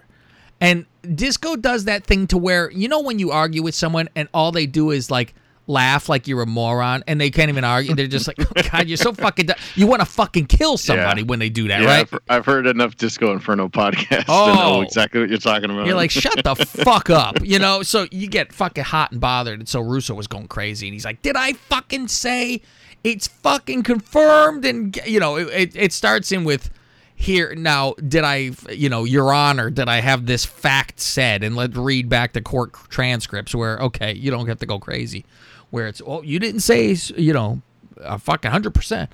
And 0.62 0.86
Disco 1.02 1.56
does 1.56 1.86
that 1.86 2.06
thing 2.06 2.28
to 2.28 2.38
where 2.38 2.72
you 2.72 2.88
know 2.88 3.02
when 3.02 3.20
you 3.20 3.32
argue 3.32 3.64
with 3.64 3.76
someone 3.76 4.10
and 4.16 4.30
all 4.34 4.52
they 4.52 4.68
do 4.68 4.92
is 4.92 5.12
like 5.12 5.34
laugh 5.72 6.10
like 6.10 6.28
you're 6.28 6.42
a 6.42 6.46
moron, 6.46 7.04
and 7.08 7.20
they 7.20 7.30
can't 7.32 7.50
even 7.50 7.64
argue. 7.64 7.96
They're 7.96 8.08
just 8.08 8.28
like, 8.28 8.38
oh, 8.40 8.62
God, 8.72 8.88
you're 8.88 8.98
so 8.98 9.14
fucking. 9.14 9.48
du-" 9.48 9.56
You 9.76 9.88
want 9.88 10.02
to 10.02 10.06
fucking 10.06 10.46
kill 10.48 10.78
somebody 10.78 11.22
Yeah. 11.22 11.28
when 11.28 11.40
they 11.40 11.50
do 11.50 11.68
that, 11.70 11.82
Yeah, 11.82 11.88
right? 11.88 12.08
I've, 12.14 12.20
I've 12.30 12.46
heard 12.46 12.68
enough 12.68 12.96
Disco 12.98 13.32
Inferno 13.34 13.70
podcasts 13.70 14.26
to 14.26 14.32
Oh. 14.32 14.54
know 14.54 14.82
exactly 14.82 15.20
what 15.22 15.30
you're 15.30 15.38
talking 15.40 15.72
about. 15.72 15.86
You're 15.86 15.96
like, 15.96 16.12
shut 16.12 16.44
the 16.44 16.56
fuck 16.84 17.10
up, 17.10 17.38
you 17.44 17.60
know. 17.60 17.84
So 17.84 18.08
you 18.12 18.28
get 18.28 18.54
fucking 18.54 18.84
hot 18.84 19.12
and 19.12 19.22
bothered, 19.22 19.60
and 19.60 19.68
so 19.70 19.82
Russo 19.82 20.14
was 20.14 20.28
going 20.28 20.48
crazy, 20.48 20.88
and 20.88 20.94
he's 20.94 21.06
like, 21.06 21.22
"Did 21.22 21.36
I 21.36 21.54
fucking 21.54 22.08
say 22.10 22.62
it's 23.04 23.28
fucking 23.28 23.84
confirmed?" 23.84 24.66
And 24.66 25.00
you 25.06 25.20
know, 25.20 25.38
it, 25.38 25.48
it, 25.50 25.76
it 25.76 25.94
starts 25.94 26.32
in 26.32 26.44
with 26.44 26.70
here 27.16 27.54
now. 27.56 27.94
Did 28.08 28.24
I, 28.24 28.52
you 28.72 28.90
know, 28.90 29.04
Your 29.04 29.32
Honor, 29.34 29.70
did 29.70 29.88
I 29.88 30.02
have 30.02 30.26
this 30.26 30.44
fact 30.44 31.00
said? 31.00 31.44
And 31.44 31.56
let's 31.56 31.76
read 31.76 32.10
back 32.10 32.34
the 32.34 32.42
court 32.42 32.74
transcripts 32.90 33.54
where 33.54 33.78
okay, 33.80 34.14
you 34.14 34.32
don't 34.32 34.48
have 34.48 34.60
to 34.60 34.66
go 34.66 34.80
crazy, 34.80 35.24
where 35.72 35.88
it's 35.88 36.02
oh, 36.06 36.22
you 36.22 36.38
didn't 36.38 36.62
say, 36.62 36.96
you 37.18 37.34
know, 37.34 37.62
a 37.98 38.20
fucking 38.20 38.52
hundred 38.52 38.74
percent, 38.74 39.10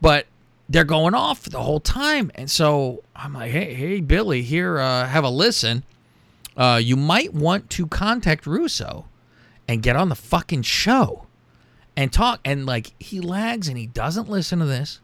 but 0.00 0.26
they're 0.68 0.84
going 0.84 1.14
off 1.14 1.42
the 1.44 1.60
whole 1.60 1.80
time. 1.80 2.30
And 2.36 2.48
so 2.48 3.02
I'm 3.16 3.34
like, 3.34 3.50
hey, 3.50 3.74
hey, 3.74 4.00
Billy, 4.00 4.42
here, 4.42 4.78
uh, 4.78 5.06
have 5.06 5.24
a 5.24 5.30
listen. 5.30 5.84
Uh, 6.56 6.80
you 6.82 6.96
might 6.96 7.34
want 7.34 7.70
to 7.70 7.86
contact 7.88 8.46
Russo 8.46 9.06
and 9.66 9.82
get 9.82 9.96
on 9.96 10.08
the 10.10 10.14
fucking 10.14 10.62
show 10.62 11.26
and 11.96 12.12
talk. 12.12 12.40
And 12.44 12.66
like, 12.66 12.92
he 13.02 13.20
lags 13.20 13.66
and 13.66 13.76
he 13.76 13.88
doesn't 13.88 14.28
listen 14.28 14.60
to 14.60 14.64
this. 14.64 15.00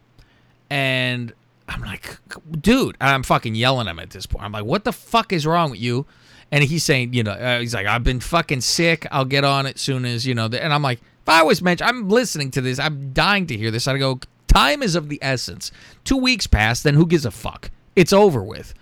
And 0.70 1.32
I'm 1.68 1.80
like, 1.80 2.18
dude, 2.60 2.96
I'm 3.00 3.24
fucking 3.24 3.56
yelling 3.56 3.88
at 3.88 3.90
him 3.90 3.98
at 3.98 4.10
this 4.10 4.26
point. 4.26 4.44
I'm 4.44 4.52
like, 4.52 4.64
what 4.64 4.84
the 4.84 4.92
fuck 4.92 5.32
is 5.32 5.46
wrong 5.46 5.70
with 5.72 5.80
you? 5.80 6.06
And 6.52 6.62
he's 6.62 6.84
saying, 6.84 7.12
you 7.12 7.22
know, 7.24 7.32
uh, 7.32 7.60
he's 7.60 7.74
like, 7.74 7.86
I've 7.86 8.04
been 8.04 8.20
fucking 8.20 8.60
sick. 8.60 9.06
I'll 9.10 9.24
get 9.24 9.44
on 9.44 9.66
it 9.66 9.78
soon 9.78 10.04
as, 10.04 10.26
you 10.26 10.34
know, 10.34 10.46
the, 10.48 10.62
and 10.62 10.72
I'm 10.72 10.82
like, 10.82 11.00
if 11.00 11.28
I 11.28 11.42
was 11.42 11.60
mentioned, 11.60 11.88
I'm 11.88 12.08
listening 12.08 12.52
to 12.52 12.60
this. 12.60 12.78
I'm 12.78 13.12
dying 13.12 13.46
to 13.48 13.56
hear 13.56 13.70
this. 13.72 13.88
I 13.88 13.98
go, 13.98 14.20
time 14.46 14.82
is 14.82 14.94
of 14.94 15.08
the 15.08 15.18
essence. 15.20 15.72
Two 16.04 16.16
weeks 16.16 16.46
passed, 16.46 16.84
then 16.84 16.94
who 16.94 17.04
gives 17.04 17.26
a 17.26 17.32
fuck? 17.32 17.70
It's 17.96 18.12
over 18.12 18.42
with. 18.42 18.74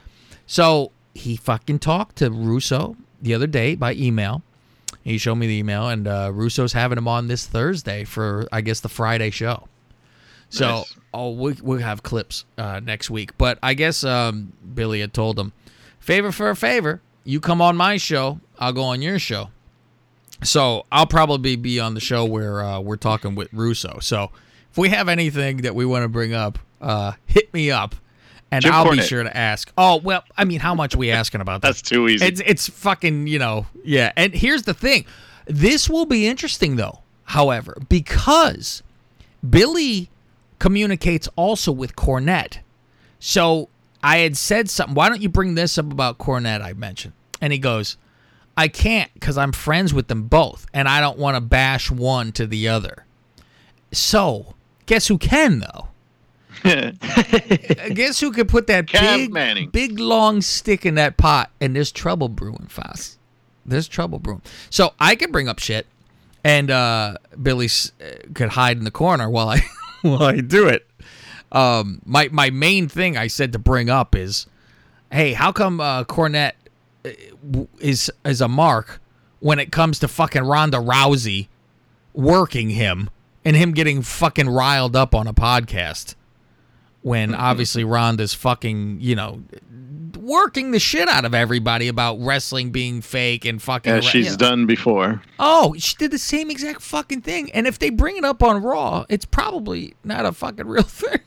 So 0.46 0.92
he 1.14 1.36
fucking 1.36 1.78
talked 1.78 2.16
to 2.16 2.30
Russo 2.30 2.96
the 3.22 3.32
other 3.32 3.46
day 3.46 3.74
by 3.76 3.94
email. 3.94 4.42
He 5.02 5.16
showed 5.18 5.36
me 5.36 5.46
the 5.46 5.54
email, 5.54 5.88
and 5.88 6.06
uh, 6.06 6.30
Russo's 6.32 6.72
having 6.72 6.98
him 6.98 7.08
on 7.08 7.28
this 7.28 7.46
Thursday 7.46 8.04
for, 8.04 8.46
I 8.52 8.60
guess, 8.60 8.80
the 8.80 8.88
Friday 8.88 9.30
show. 9.30 9.68
So, 10.48 10.68
Nice. 10.68 10.96
oh, 11.12 11.30
we, 11.30 11.52
we'll 11.62 11.78
have 11.80 12.02
clips 12.02 12.44
uh, 12.56 12.80
next 12.82 13.10
week. 13.10 13.36
But 13.36 13.58
I 13.62 13.74
guess 13.74 14.04
um, 14.04 14.52
Billy 14.74 15.00
had 15.00 15.12
told 15.12 15.38
him, 15.38 15.52
favor 15.98 16.30
for 16.32 16.48
a 16.50 16.56
favor. 16.56 17.00
You 17.24 17.40
come 17.40 17.60
on 17.60 17.76
my 17.76 17.96
show, 17.96 18.40
I'll 18.58 18.72
go 18.72 18.82
on 18.82 19.02
your 19.02 19.18
show. 19.18 19.50
So 20.42 20.84
I'll 20.92 21.06
probably 21.06 21.56
be 21.56 21.80
on 21.80 21.94
the 21.94 22.00
show 22.00 22.24
where 22.24 22.62
uh, 22.62 22.80
we're 22.80 22.96
talking 22.96 23.34
with 23.34 23.48
Russo. 23.52 23.98
So 24.00 24.30
if 24.70 24.76
we 24.76 24.90
have 24.90 25.08
anything 25.08 25.58
that 25.58 25.74
we 25.74 25.86
want 25.86 26.02
to 26.02 26.08
bring 26.08 26.34
up, 26.34 26.58
uh, 26.80 27.12
hit 27.24 27.52
me 27.54 27.70
up, 27.70 27.94
and 28.50 28.62
Jim 28.62 28.72
I'll 28.72 28.90
be 28.90 29.00
sure 29.00 29.22
to 29.22 29.36
ask. 29.36 29.72
Oh 29.78 29.96
well, 29.96 30.22
I 30.36 30.44
mean, 30.44 30.60
how 30.60 30.74
much 30.74 30.94
are 30.94 30.98
we 30.98 31.10
asking 31.10 31.40
about 31.40 31.62
that? 31.62 31.68
That's 31.68 31.82
too 31.82 32.08
easy. 32.08 32.24
It's 32.26 32.42
it's 32.44 32.68
fucking 32.68 33.26
you 33.26 33.38
know 33.38 33.66
yeah. 33.82 34.12
And 34.16 34.34
here's 34.34 34.62
the 34.62 34.74
thing, 34.74 35.06
this 35.46 35.88
will 35.88 36.06
be 36.06 36.26
interesting 36.26 36.76
though. 36.76 37.00
However, 37.24 37.76
because 37.88 38.82
Billy 39.48 40.10
communicates 40.58 41.28
also 41.36 41.72
with 41.72 41.96
Cornette, 41.96 42.58
so 43.18 43.70
I 44.04 44.18
had 44.18 44.36
said 44.36 44.68
something. 44.68 44.94
Why 44.94 45.08
don't 45.08 45.22
you 45.22 45.30
bring 45.30 45.54
this 45.54 45.78
up 45.78 45.90
about 45.90 46.18
Cornette? 46.18 46.60
I 46.60 46.74
mentioned, 46.74 47.14
and 47.40 47.52
he 47.52 47.58
goes, 47.58 47.96
"I 48.56 48.68
can't 48.68 49.12
because 49.14 49.38
I'm 49.38 49.50
friends 49.52 49.94
with 49.94 50.08
them 50.08 50.24
both, 50.24 50.66
and 50.74 50.86
I 50.86 51.00
don't 51.00 51.18
want 51.18 51.36
to 51.36 51.40
bash 51.40 51.90
one 51.90 52.30
to 52.32 52.46
the 52.46 52.68
other." 52.68 53.06
So 53.92 54.54
guess 54.86 55.06
who 55.08 55.16
can 55.18 55.60
though? 55.60 55.88
Guess 56.64 58.20
who 58.20 58.30
could 58.32 58.48
put 58.48 58.68
that 58.68 58.86
Cam 58.86 59.18
big, 59.18 59.32
Manning. 59.32 59.68
big 59.68 59.98
long 59.98 60.40
stick 60.40 60.86
in 60.86 60.94
that 60.94 61.16
pot? 61.18 61.50
And 61.60 61.76
there's 61.76 61.92
trouble 61.92 62.28
brewing, 62.30 62.68
Foss. 62.68 63.18
There's 63.66 63.86
trouble 63.86 64.18
brewing. 64.18 64.40
So 64.70 64.94
I 64.98 65.14
could 65.14 65.30
bring 65.30 65.46
up 65.48 65.58
shit, 65.58 65.86
and 66.42 66.70
uh, 66.70 67.16
Billy 67.42 67.66
uh, 67.66 68.04
could 68.34 68.50
hide 68.50 68.78
in 68.78 68.84
the 68.84 68.90
corner 68.90 69.28
while 69.28 69.48
I 69.48 69.62
while 70.02 70.22
I 70.22 70.40
do 70.40 70.66
it. 70.68 70.86
Um, 71.54 72.02
my 72.04 72.28
my 72.32 72.50
main 72.50 72.88
thing 72.88 73.16
I 73.16 73.28
said 73.28 73.52
to 73.52 73.58
bring 73.58 73.88
up 73.88 74.14
is, 74.14 74.46
hey, 75.10 75.32
how 75.32 75.52
come 75.52 75.80
uh, 75.80 76.04
Cornette 76.04 76.52
uh, 77.04 77.10
is 77.78 78.10
is 78.24 78.40
a 78.40 78.48
mark 78.48 79.00
when 79.40 79.58
it 79.58 79.70
comes 79.70 79.98
to 80.00 80.08
fucking 80.08 80.42
Ronda 80.42 80.78
Rousey 80.78 81.48
working 82.12 82.70
him 82.70 83.08
and 83.44 83.56
him 83.56 83.72
getting 83.72 84.02
fucking 84.02 84.48
riled 84.48 84.96
up 84.96 85.14
on 85.14 85.26
a 85.26 85.34
podcast 85.34 86.14
when 87.02 87.34
obviously 87.34 87.84
Ronda's 87.84 88.32
fucking, 88.32 88.98
you 89.00 89.14
know, 89.14 89.42
working 90.18 90.70
the 90.70 90.78
shit 90.78 91.06
out 91.06 91.26
of 91.26 91.34
everybody 91.34 91.88
about 91.88 92.18
wrestling 92.18 92.70
being 92.70 93.02
fake 93.02 93.44
and 93.44 93.60
fucking. 93.60 93.96
Yeah, 93.96 94.00
she's 94.00 94.24
you 94.24 94.30
know. 94.32 94.36
done 94.38 94.66
before. 94.66 95.22
Oh, 95.38 95.74
she 95.78 95.94
did 95.96 96.10
the 96.10 96.18
same 96.18 96.50
exact 96.50 96.80
fucking 96.80 97.20
thing. 97.20 97.52
And 97.52 97.66
if 97.66 97.78
they 97.78 97.90
bring 97.90 98.16
it 98.16 98.24
up 98.24 98.42
on 98.42 98.62
Raw, 98.62 99.04
it's 99.10 99.26
probably 99.26 99.94
not 100.02 100.24
a 100.24 100.32
fucking 100.32 100.66
real 100.66 100.82
thing. 100.84 101.20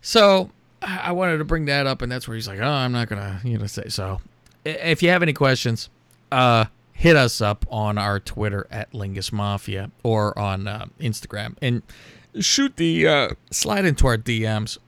So 0.00 0.50
I 0.82 0.98
I 1.04 1.12
wanted 1.12 1.38
to 1.38 1.44
bring 1.44 1.66
that 1.66 1.86
up, 1.86 2.02
and 2.02 2.10
that's 2.10 2.28
where 2.28 2.34
he's 2.34 2.48
like, 2.48 2.60
"Oh, 2.60 2.64
I'm 2.64 2.92
not 2.92 3.08
gonna, 3.08 3.40
you 3.44 3.58
know, 3.58 3.66
say 3.66 3.88
so." 3.88 4.20
If 4.64 5.02
you 5.02 5.08
have 5.10 5.22
any 5.22 5.32
questions, 5.32 5.88
uh, 6.30 6.66
hit 6.92 7.16
us 7.16 7.40
up 7.40 7.64
on 7.70 7.96
our 7.98 8.20
Twitter 8.20 8.66
at 8.70 8.92
Lingus 8.92 9.32
Mafia 9.32 9.90
or 10.02 10.38
on 10.38 10.66
uh, 10.68 10.86
Instagram, 11.00 11.56
and 11.62 11.82
shoot 12.40 12.76
the 12.76 13.06
uh, 13.08 13.28
slide 13.50 13.84
into 13.84 14.06
our 14.06 14.18
DMs, 14.18 14.78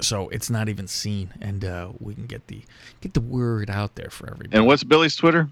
so 0.00 0.28
it's 0.30 0.48
not 0.50 0.68
even 0.68 0.86
seen, 0.86 1.32
and 1.40 1.64
uh, 1.64 1.90
we 2.00 2.14
can 2.14 2.26
get 2.26 2.46
the 2.48 2.62
get 3.00 3.14
the 3.14 3.20
word 3.20 3.70
out 3.70 3.94
there 3.94 4.10
for 4.10 4.30
everybody. 4.30 4.56
And 4.56 4.66
what's 4.66 4.84
Billy's 4.84 5.16
Twitter? 5.16 5.48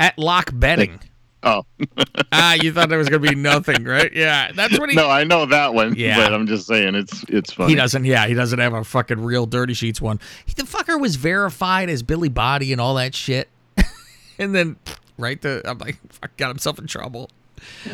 at 0.00 0.16
Lock 0.18 0.50
Betting. 0.54 1.00
Oh, 1.42 1.62
ah, 2.32 2.54
you 2.54 2.72
thought 2.72 2.88
there 2.88 2.98
was 2.98 3.08
gonna 3.08 3.20
be 3.20 3.34
nothing, 3.34 3.84
right? 3.84 4.12
Yeah, 4.12 4.50
that's 4.52 4.78
what 4.78 4.90
he. 4.90 4.96
no, 4.96 5.08
I 5.08 5.24
know 5.24 5.46
that 5.46 5.72
one. 5.72 5.94
Yeah. 5.96 6.16
but 6.16 6.34
I'm 6.34 6.46
just 6.46 6.66
saying 6.66 6.94
it's 6.96 7.24
it's 7.28 7.52
funny. 7.52 7.70
He 7.70 7.76
doesn't. 7.76 8.04
Yeah, 8.04 8.26
he 8.26 8.34
doesn't 8.34 8.58
have 8.58 8.72
a 8.74 8.82
fucking 8.82 9.20
real 9.22 9.46
Dirty 9.46 9.74
Sheets 9.74 10.00
one. 10.00 10.18
He, 10.46 10.54
the 10.54 10.64
fucker 10.64 11.00
was 11.00 11.16
verified 11.16 11.90
as 11.90 12.02
Billy 12.02 12.28
Body 12.28 12.72
and 12.72 12.80
all 12.80 12.96
that 12.96 13.14
shit, 13.14 13.48
and 14.38 14.54
then 14.54 14.76
right 15.16 15.40
the 15.40 15.62
I'm 15.64 15.78
like, 15.78 15.98
fuck, 16.12 16.36
got 16.36 16.48
himself 16.48 16.78
in 16.78 16.86
trouble. 16.86 17.30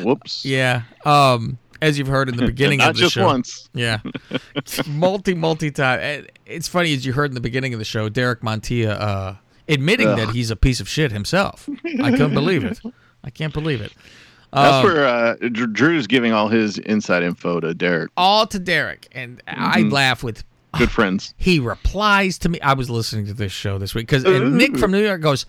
Whoops. 0.02 0.44
Yeah. 0.44 0.82
Um, 1.04 1.58
as 1.82 1.98
you've 1.98 2.08
heard 2.08 2.28
in 2.30 2.36
the 2.36 2.46
beginning 2.46 2.80
of 2.80 2.96
the 2.96 3.10
show. 3.10 3.26
Not 3.26 3.44
just 3.44 3.68
show. 3.70 3.70
once. 3.70 3.70
Yeah. 3.74 3.98
multi 4.88 5.34
multi 5.34 5.70
time. 5.70 6.26
It's 6.46 6.68
funny 6.68 6.94
as 6.94 7.04
you 7.04 7.12
heard 7.12 7.30
in 7.30 7.34
the 7.34 7.40
beginning 7.40 7.74
of 7.74 7.78
the 7.78 7.84
show, 7.84 8.08
Derek 8.08 8.40
Montilla 8.40 8.98
uh, 8.98 9.34
admitting 9.68 10.08
that 10.16 10.30
he's 10.30 10.50
a 10.50 10.56
piece 10.56 10.80
of 10.80 10.88
shit 10.88 11.12
himself. 11.12 11.68
I 12.02 12.10
couldn't 12.10 12.34
believe 12.34 12.64
it. 12.64 12.80
I 13.24 13.30
can't 13.30 13.52
believe 13.52 13.80
it. 13.80 13.92
That's 14.52 14.74
Um, 14.76 14.84
where 14.84 15.04
uh, 15.06 15.34
Drew's 15.72 16.06
giving 16.06 16.32
all 16.32 16.48
his 16.48 16.78
inside 16.78 17.22
info 17.24 17.58
to 17.60 17.74
Derek. 17.74 18.10
all 18.16 18.46
to 18.46 18.58
Derek, 18.58 19.08
and 19.12 19.42
I 19.48 19.80
Mm-hmm. 19.80 19.90
laugh 19.90 20.22
with 20.22 20.44
Good 20.78 20.90
friends. 20.90 21.34
he 21.38 21.58
replies 21.58 22.38
to 22.38 22.48
me. 22.48 22.60
I 22.60 22.74
was 22.74 22.88
listening 22.90 23.26
to 23.26 23.34
this 23.34 23.50
show 23.52 23.78
this 23.78 23.94
week 23.94 24.06
because 24.08 24.24
Nick 24.24 24.76
from 24.76 24.90
New 24.92 25.02
York 25.02 25.20
goes, 25.20 25.46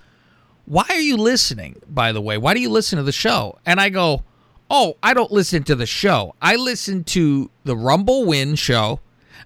"Why 0.66 0.86
are 0.90 1.00
you 1.00 1.18
listening? 1.18 1.76
By 1.88 2.12
the 2.12 2.22
way, 2.22 2.38
why 2.38 2.54
do 2.54 2.62
you 2.62 2.70
listen 2.70 2.98
to 2.98 3.04
the 3.04 3.12
show?" 3.12 3.58
And 3.66 3.80
I 3.80 3.90
go, 3.90 4.24
"Oh, 4.70 4.96
I 5.04 5.14
don't 5.14 5.32
listen 5.32 5.64
to 5.64 5.76
the 5.76 5.86
show. 5.86 6.34
I 6.42 6.56
listen 6.56 7.04
to 7.06 7.50
the 7.64 7.76
Rumble 7.76 8.26
Win 8.26 8.56
show, 8.56 9.00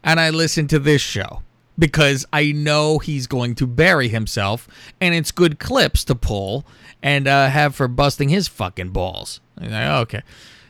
and 0.04 0.20
I 0.20 0.30
listen 0.30 0.68
to 0.70 0.80
this 0.80 1.02
show." 1.02 1.42
Because 1.78 2.26
I 2.34 2.52
know 2.52 3.00
he's 3.00 3.26
going 3.26 3.56
to 3.56 3.66
bury 3.66 4.10
himself, 4.10 4.68
and 5.00 5.16
it's 5.16 5.32
good 5.32 5.60
clips 5.60 6.04
to 6.06 6.16
pull 6.16 6.66
and 7.02 7.28
uh, 7.28 7.48
have 7.48 7.76
for 7.76 7.88
busting 7.88 8.30
his 8.30 8.48
fucking 8.48 8.90
balls. 8.90 9.40
And 9.58 9.76
I, 9.76 10.00
okay, 10.02 10.22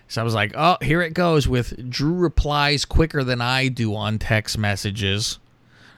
so 0.08 0.22
I 0.22 0.24
was 0.24 0.34
like, 0.34 0.54
oh, 0.56 0.78
here 0.82 1.02
it 1.02 1.14
goes 1.14 1.48
with 1.48 1.90
Drew 1.90 2.14
replies 2.14 2.86
quicker 2.86 3.24
than 3.24 3.42
I 3.42 3.68
do 3.68 3.96
on 3.96 4.18
text 4.18 4.58
messages. 4.58 5.40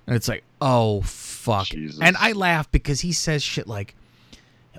And 0.06 0.16
it's 0.16 0.28
like, 0.28 0.44
oh, 0.60 1.02
fuck. 1.02 1.68
Jesus. 1.68 2.00
And 2.02 2.18
I 2.18 2.34
laugh 2.34 2.70
because 2.72 3.02
he 3.02 3.14
says 3.14 3.42
shit 3.42 3.68
like, 3.68 3.96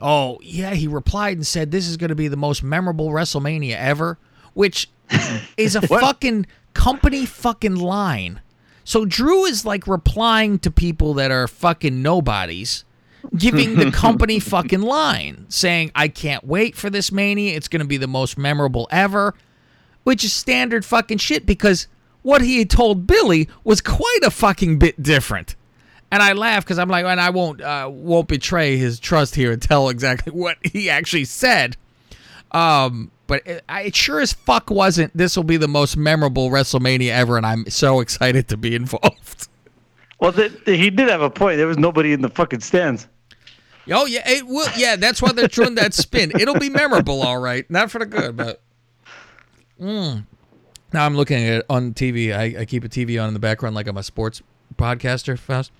oh, 0.02 0.38
yeah, 0.42 0.74
he 0.74 0.86
replied 0.86 1.38
and 1.38 1.46
said, 1.46 1.70
this 1.70 1.88
is 1.88 1.96
going 1.96 2.10
to 2.10 2.14
be 2.14 2.28
the 2.28 2.36
most 2.36 2.62
memorable 2.62 3.08
WrestleMania 3.08 3.76
ever, 3.76 4.18
which 4.52 4.90
is 5.56 5.76
a 5.76 5.86
fucking 5.86 6.46
company 6.74 7.24
fucking 7.24 7.76
line. 7.76 8.42
So 8.84 9.04
Drew 9.04 9.44
is 9.44 9.64
like 9.64 9.86
replying 9.86 10.58
to 10.60 10.70
people 10.70 11.14
that 11.14 11.30
are 11.30 11.48
fucking 11.48 12.02
nobodies, 12.02 12.84
giving 13.36 13.76
the 13.76 13.90
company 13.92 14.38
fucking 14.38 14.82
line, 14.82 15.46
saying, 15.48 15.90
I 15.94 16.08
can't 16.08 16.44
wait 16.44 16.76
for 16.76 16.90
this 16.90 17.12
mania. 17.12 17.56
It's 17.56 17.68
going 17.68 17.80
to 17.80 17.86
be 17.86 17.96
the 17.96 18.06
most 18.06 18.36
memorable 18.36 18.88
ever, 18.90 19.34
which 20.04 20.24
is 20.24 20.32
standard 20.32 20.84
fucking 20.84 21.18
shit 21.18 21.46
because 21.46 21.86
what 22.22 22.42
he 22.42 22.58
had 22.58 22.70
told 22.70 23.06
Billy 23.06 23.48
was 23.64 23.80
quite 23.80 24.20
a 24.22 24.30
fucking 24.30 24.78
bit 24.78 25.02
different. 25.02 25.56
And 26.10 26.22
I 26.22 26.34
laugh 26.34 26.64
because 26.64 26.78
I'm 26.78 26.88
like, 26.88 27.04
and 27.04 27.20
I 27.20 27.30
won't 27.30 27.62
uh, 27.62 27.88
won't 27.90 28.28
betray 28.28 28.76
his 28.76 29.00
trust 29.00 29.34
here 29.34 29.50
and 29.50 29.62
tell 29.62 29.88
exactly 29.88 30.32
what 30.34 30.58
he 30.62 30.90
actually 30.90 31.24
said. 31.24 31.76
Um, 32.50 33.10
but 33.26 33.46
it, 33.46 33.64
I, 33.66 33.82
it 33.82 33.96
sure 33.96 34.20
as 34.20 34.34
fuck 34.34 34.70
wasn't. 34.70 35.16
This 35.16 35.36
will 35.36 35.44
be 35.44 35.56
the 35.56 35.68
most 35.68 35.96
memorable 35.96 36.50
WrestleMania 36.50 37.10
ever, 37.10 37.38
and 37.38 37.46
I'm 37.46 37.68
so 37.70 38.00
excited 38.02 38.48
to 38.48 38.56
be 38.56 38.74
involved. 38.74 39.48
Well, 40.22 40.32
th- 40.32 40.64
th- 40.64 40.78
he 40.78 40.88
did 40.88 41.08
have 41.08 41.20
a 41.20 41.28
point. 41.28 41.56
There 41.56 41.66
was 41.66 41.78
nobody 41.78 42.12
in 42.12 42.22
the 42.22 42.28
fucking 42.28 42.60
stands. 42.60 43.08
Oh 43.90 44.06
yeah, 44.06 44.22
it 44.24 44.46
will. 44.46 44.68
Yeah, 44.76 44.94
that's 44.94 45.20
why 45.20 45.32
they're 45.32 45.48
doing 45.48 45.74
that 45.74 45.94
spin. 45.94 46.30
It'll 46.38 46.60
be 46.60 46.70
memorable, 46.70 47.22
all 47.22 47.38
right. 47.40 47.68
Not 47.68 47.90
for 47.90 47.98
the 47.98 48.06
good, 48.06 48.36
but. 48.36 48.62
Mm. 49.80 50.24
Now 50.92 51.06
I'm 51.06 51.16
looking 51.16 51.42
at 51.42 51.54
it 51.54 51.66
on 51.68 51.92
TV. 51.92 52.32
I, 52.32 52.60
I 52.60 52.64
keep 52.66 52.84
a 52.84 52.88
TV 52.88 53.20
on 53.20 53.26
in 53.26 53.34
the 53.34 53.40
background 53.40 53.74
like 53.74 53.88
I'm 53.88 53.96
a 53.96 54.02
sports 54.04 54.42
podcaster, 54.76 55.36
Faust. 55.36 55.72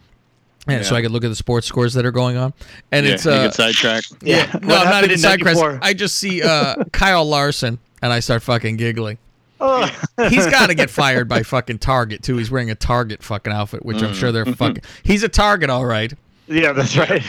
And 0.67 0.85
so 0.85 0.97
I 0.97 1.03
could 1.03 1.13
look 1.13 1.23
at 1.23 1.29
the 1.29 1.37
sports 1.37 1.69
scores 1.69 1.95
that 1.95 2.05
are 2.05 2.11
going 2.13 2.37
on, 2.37 2.53
and 2.91 3.07
Yeah, 3.07 3.13
it's 3.13 3.25
you 3.25 3.31
uh, 3.31 3.45
get 3.45 3.55
sidetracked. 3.55 4.13
Yeah. 4.23 4.47
no, 4.55 4.59
I'm 4.61 4.67
not 4.67 4.87
happened 4.87 5.05
even 5.05 5.11
in 5.13 5.19
side 5.19 5.41
quest. 5.41 5.61
94? 5.61 5.79
I 5.83 5.93
just 5.95 6.19
see 6.19 6.43
uh, 6.43 6.83
Kyle 6.93 7.25
Larson, 7.25 7.79
and 8.01 8.13
I 8.13 8.19
start 8.19 8.43
fucking 8.43 8.77
giggling. 8.77 9.19
Oh, 9.65 9.87
He's 10.29 10.45
got 10.47 10.67
to 10.71 10.75
get 10.75 10.91
fired 10.91 11.29
by 11.29 11.45
fucking 11.45 11.79
Target 11.79 12.25
too. 12.25 12.37
He's 12.37 12.51
wearing 12.51 12.71
a 12.71 12.75
Target 12.75 13.23
fucking 13.23 13.53
outfit, 13.53 13.85
which 13.85 14.03
I'm 14.03 14.13
sure 14.13 14.33
they're 14.33 14.45
fucking. 14.45 14.83
He's 15.05 15.23
a 15.23 15.29
Target, 15.29 15.71
all 15.71 15.85
right, 15.87 16.13
yeah, 16.49 16.73
that's 16.73 16.97
right. 16.97 17.23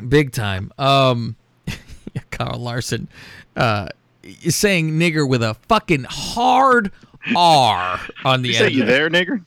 big 0.08 0.32
time. 0.32 0.70
Um, 0.78 1.36
Kyle 2.30 2.58
Larson, 2.58 3.08
uh, 3.56 3.88
is 4.22 4.56
saying 4.56 4.90
nigger 4.98 5.26
with 5.26 5.42
a 5.42 5.54
fucking 5.68 6.04
hard 6.08 6.92
R 7.34 7.98
on 8.26 8.42
the 8.42 8.50
You 8.50 8.54
end. 8.56 8.64
say 8.66 8.70
you 8.70 8.84
there, 8.84 9.08
nigger? 9.08 9.42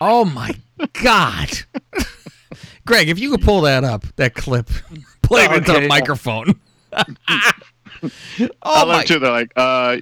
Oh 0.00 0.24
my 0.24 0.54
god, 1.02 1.50
Greg, 2.86 3.08
if 3.08 3.18
you 3.18 3.32
could 3.32 3.42
pull 3.42 3.62
that 3.62 3.82
up, 3.82 4.04
that 4.16 4.34
clip, 4.34 4.70
play 5.22 5.46
it 5.46 5.52
into 5.52 5.70
Okay, 5.72 5.80
the 5.80 5.82
yeah. 5.82 5.88
microphone. 5.88 6.54
I 6.92 7.04
oh 8.62 8.86
love 8.86 8.88
my 8.88 9.04
too. 9.04 9.18
They're 9.18 9.32
like, 9.32 9.52
uh, 9.56 9.96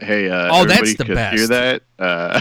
hey, 0.00 0.28
uh, 0.30 0.48
Oh, 0.52 0.64
that's 0.64 0.94
the 0.96 1.04
could 1.04 1.14
best. 1.14 1.36
Hear 1.36 1.46
that? 1.48 1.82
Uh, 1.98 2.40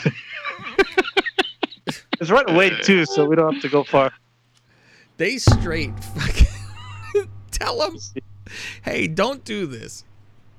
it's 2.19 2.29
right 2.29 2.49
away 2.49 2.71
too, 2.81 3.05
so 3.05 3.25
we 3.25 3.35
don't 3.35 3.53
have 3.53 3.61
to 3.61 3.69
go 3.69 3.83
far. 3.83 4.11
They 5.17 5.37
straight 5.37 5.97
fucking 6.03 7.27
tell 7.51 7.77
them, 7.79 7.97
hey, 8.83 9.07
don't 9.07 9.43
do 9.43 9.65
this. 9.65 10.03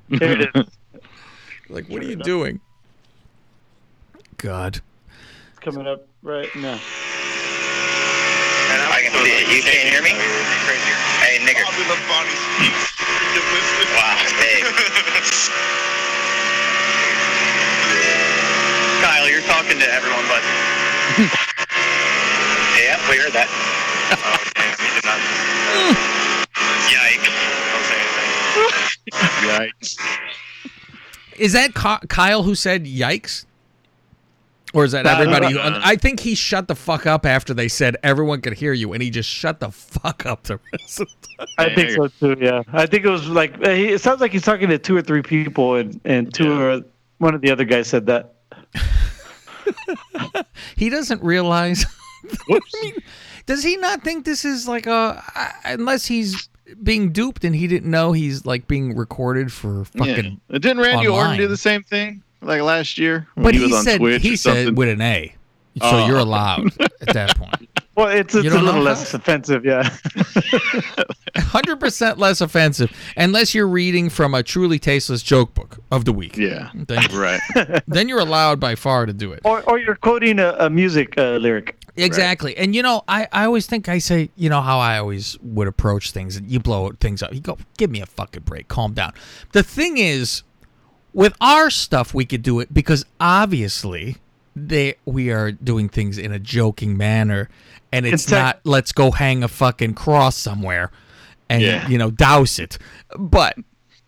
Here 0.08 0.20
it 0.22 0.50
is. 0.54 0.66
Like, 1.70 1.86
what 1.86 2.02
are 2.02 2.06
you 2.06 2.16
doing? 2.16 2.58
God. 4.38 4.80
It's 5.50 5.60
coming 5.60 5.86
up 5.86 6.04
right 6.20 6.52
now. 6.56 6.80
I 8.90 9.02
can 9.06 9.12
see 9.22 9.30
it. 9.30 9.46
You 9.54 9.62
can't 9.62 9.88
hear 9.88 10.02
me? 10.02 10.10
Hey, 11.22 11.38
nigger. 11.46 11.62
Wow, 13.94 14.18
babe. 14.42 14.66
Kyle, 19.10 19.28
you're 19.28 19.40
talking 19.42 19.76
to 19.76 19.92
everyone 19.92 20.24
but. 20.28 20.40
yeah, 22.78 22.94
we 23.10 23.18
heard 23.18 23.32
that. 23.32 23.48
oh, 24.14 24.38
damn, 24.54 24.78
you 24.86 24.94
did 24.94 25.04
not. 25.04 25.18
Yikes. 26.86 27.26
Don't 27.72 27.86
say 27.90 27.98
anything. 28.06 29.72
yikes. 29.72 29.98
Is 31.40 31.52
that 31.54 31.74
Kyle 32.08 32.44
who 32.44 32.54
said 32.54 32.84
yikes? 32.84 33.46
Or 34.74 34.84
is 34.84 34.92
that 34.92 35.04
No, 35.04 35.14
no, 35.14 35.18
everybody? 35.22 35.54
who, 35.54 35.60
I 35.60 35.96
think 35.96 36.20
he 36.20 36.36
shut 36.36 36.68
the 36.68 36.76
fuck 36.76 37.04
up 37.04 37.26
after 37.26 37.52
they 37.52 37.66
said 37.66 37.96
everyone 38.04 38.40
could 38.40 38.54
hear 38.54 38.72
you, 38.72 38.92
and 38.92 39.02
he 39.02 39.10
just 39.10 39.28
shut 39.28 39.58
the 39.58 39.72
fuck 39.72 40.24
up 40.24 40.44
the 40.44 40.60
rest 40.72 41.00
of 41.00 41.08
the 41.08 41.26
time. 41.36 41.48
I 41.58 41.74
think 41.74 41.90
so 41.90 42.06
too. 42.06 42.36
Yeah, 42.40 42.62
I 42.72 42.86
think 42.86 43.04
it 43.04 43.10
was 43.10 43.26
like 43.26 43.54
uh, 43.58 43.70
it 43.70 44.00
sounds 44.00 44.20
like 44.20 44.30
he's 44.30 44.44
talking 44.44 44.68
to 44.68 44.78
two 44.78 44.96
or 44.96 45.02
three 45.02 45.22
people, 45.22 45.74
and 45.74 46.00
and 46.04 46.32
two 46.32 46.60
or 46.60 46.82
one 47.18 47.34
of 47.34 47.40
the 47.40 47.50
other 47.50 47.64
guys 47.64 47.88
said 47.88 48.06
that. 48.06 48.34
he 50.76 50.88
doesn't 50.90 51.22
realize. 51.22 51.84
Whoops. 52.48 52.74
Does 53.46 53.62
he 53.64 53.76
not 53.76 54.02
think 54.02 54.24
this 54.24 54.44
is 54.44 54.68
like 54.68 54.86
a 54.86 55.22
uh, 55.34 55.48
unless 55.64 56.06
he's 56.06 56.48
being 56.82 57.10
duped 57.12 57.44
and 57.44 57.54
he 57.54 57.66
didn't 57.66 57.90
know 57.90 58.12
he's 58.12 58.46
like 58.46 58.68
being 58.68 58.94
recorded 58.96 59.52
for 59.52 59.86
Yeah. 59.94 60.04
fucking. 60.04 60.40
Didn't 60.52 60.78
Randy 60.78 61.08
Orton 61.08 61.36
do 61.36 61.48
the 61.48 61.56
same 61.56 61.82
thing 61.82 62.22
like 62.42 62.60
last 62.62 62.98
year 62.98 63.26
when 63.34 63.44
But 63.44 63.54
he 63.54 63.60
he, 63.60 63.66
was 63.66 63.74
on 63.74 63.84
said 63.84 63.98
Twitch 63.98 64.22
he 64.22 64.36
said 64.36 64.76
with 64.76 64.88
an 64.88 65.00
A, 65.00 65.34
so 65.78 65.80
Oh. 65.82 66.06
you're 66.06 66.18
allowed 66.18 66.66
at 66.80 67.14
that 67.14 67.36
point. 67.36 67.68
Well, 68.00 68.08
it's, 68.16 68.34
it's 68.34 68.46
a 68.46 68.50
don't 68.50 68.64
little 68.64 68.80
how? 68.80 68.86
less 68.86 69.12
offensive, 69.14 69.64
yeah. 69.64 69.82
Hundred 71.36 71.76
percent 71.80 72.18
less 72.18 72.40
offensive, 72.40 72.90
unless 73.16 73.54
you're 73.54 73.68
reading 73.68 74.08
from 74.08 74.34
a 74.34 74.42
truly 74.42 74.78
tasteless 74.78 75.22
joke 75.22 75.54
book 75.54 75.78
of 75.90 76.04
the 76.06 76.12
week. 76.12 76.36
yeah, 76.36 76.70
Then, 76.74 77.06
right. 77.14 77.40
then 77.86 78.08
you're 78.08 78.20
allowed 78.20 78.58
by 78.58 78.74
far 78.74 79.06
to 79.06 79.12
do 79.12 79.32
it. 79.32 79.40
or, 79.44 79.62
or 79.68 79.78
you're 79.78 79.96
quoting 79.96 80.38
a, 80.38 80.56
a 80.60 80.70
music 80.70 81.18
uh, 81.18 81.32
lyric. 81.36 81.76
Exactly. 81.96 82.56
And 82.56 82.74
you 82.74 82.82
know, 82.82 83.02
I, 83.06 83.28
I 83.32 83.44
always 83.44 83.66
think 83.66 83.88
I 83.88 83.98
say, 83.98 84.30
you 84.36 84.48
know 84.48 84.60
how 84.62 84.78
I 84.78 84.98
always 84.98 85.38
would 85.42 85.68
approach 85.68 86.12
things 86.12 86.36
and 86.36 86.50
you 86.50 86.58
blow 86.58 86.90
things 87.00 87.22
up. 87.22 87.34
You 87.34 87.40
go, 87.40 87.58
give 87.76 87.90
me 87.90 88.00
a 88.00 88.06
fucking 88.06 88.42
break, 88.44 88.68
calm 88.68 88.94
down. 88.94 89.12
The 89.52 89.62
thing 89.62 89.98
is, 89.98 90.42
with 91.12 91.34
our 91.40 91.68
stuff 91.68 92.14
we 92.14 92.24
could 92.24 92.42
do 92.42 92.60
it 92.60 92.72
because 92.72 93.04
obviously 93.18 94.16
they 94.54 94.94
we 95.04 95.30
are 95.30 95.52
doing 95.52 95.88
things 95.88 96.18
in 96.18 96.32
a 96.32 96.38
joking 96.38 96.96
manner 96.96 97.48
and 97.92 98.06
it's 98.06 98.24
In 98.24 98.30
fact- 98.30 98.64
not 98.64 98.70
let's 98.70 98.92
go 98.92 99.10
hang 99.10 99.42
a 99.42 99.48
fucking 99.48 99.94
cross 99.94 100.36
somewhere 100.36 100.90
and 101.48 101.62
Yeah. 101.62 101.88
you 101.88 101.98
know 101.98 102.10
douse 102.10 102.58
it. 102.58 102.78
But 103.18 103.56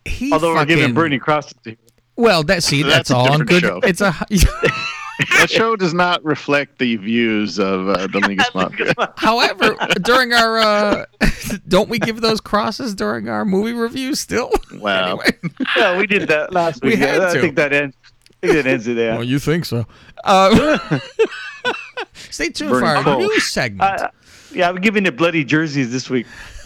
he 0.05 0.31
Although 0.31 0.53
we're 0.55 0.65
giving 0.65 0.83
fucking- 0.83 0.95
Bernie 0.95 1.19
crosses 1.19 1.53
to 1.63 1.71
you. 1.71 1.77
well 2.15 2.43
that 2.43 2.63
see 2.63 2.83
that's, 2.83 3.09
That's 3.09 3.11
all 3.11 3.31
on 3.31 3.41
good 3.45 3.61
show. 3.61 3.79
it's 3.83 4.01
a 4.01 4.13
that 5.37 5.49
show 5.49 5.75
does 5.75 5.93
not 5.93 6.23
reflect 6.25 6.79
the 6.79 6.95
views 6.97 7.59
of 7.59 7.87
uh, 7.87 8.07
the 8.07 8.19
Lingus 8.19 8.53
Mafia. 8.55 8.93
However, 9.15 9.75
during 10.01 10.33
our 10.33 10.57
uh 10.59 11.05
don't 11.67 11.87
we 11.89 11.99
give 11.99 12.19
those 12.21 12.41
crosses 12.41 12.95
during 12.95 13.29
our 13.29 13.45
movie 13.45 13.73
reviews 13.73 14.19
still? 14.19 14.51
Wow. 14.73 15.17
Anyway. 15.17 15.37
Yeah, 15.77 15.97
we 15.97 16.07
did 16.07 16.27
that 16.29 16.51
last 16.51 16.81
We 16.81 16.89
week. 16.91 16.99
had 16.99 17.21
Yeah, 17.21 17.29
to. 17.33 17.37
I 17.37 17.41
think 17.41 17.55
that 17.57 17.73
ends. 17.73 17.95
I 18.43 18.47
think 18.47 18.53
that 18.63 18.67
ends 18.69 18.87
it 18.87 18.95
there. 18.95 19.13
Well, 19.13 19.23
you 19.23 19.39
think 19.39 19.65
so. 19.65 19.85
Uh, 20.23 20.99
stay 22.29 22.49
tuned 22.49 22.71
for 22.71 22.83
our 22.85 23.03
coal. 23.03 23.19
news 23.19 23.51
segment. 23.51 23.81
Uh, 24.01 24.09
yeah, 24.53 24.69
I'm 24.69 24.75
giving 24.77 25.05
it 25.05 25.17
bloody 25.17 25.43
jerseys 25.43 25.91
this 25.91 26.09
week. 26.09 26.27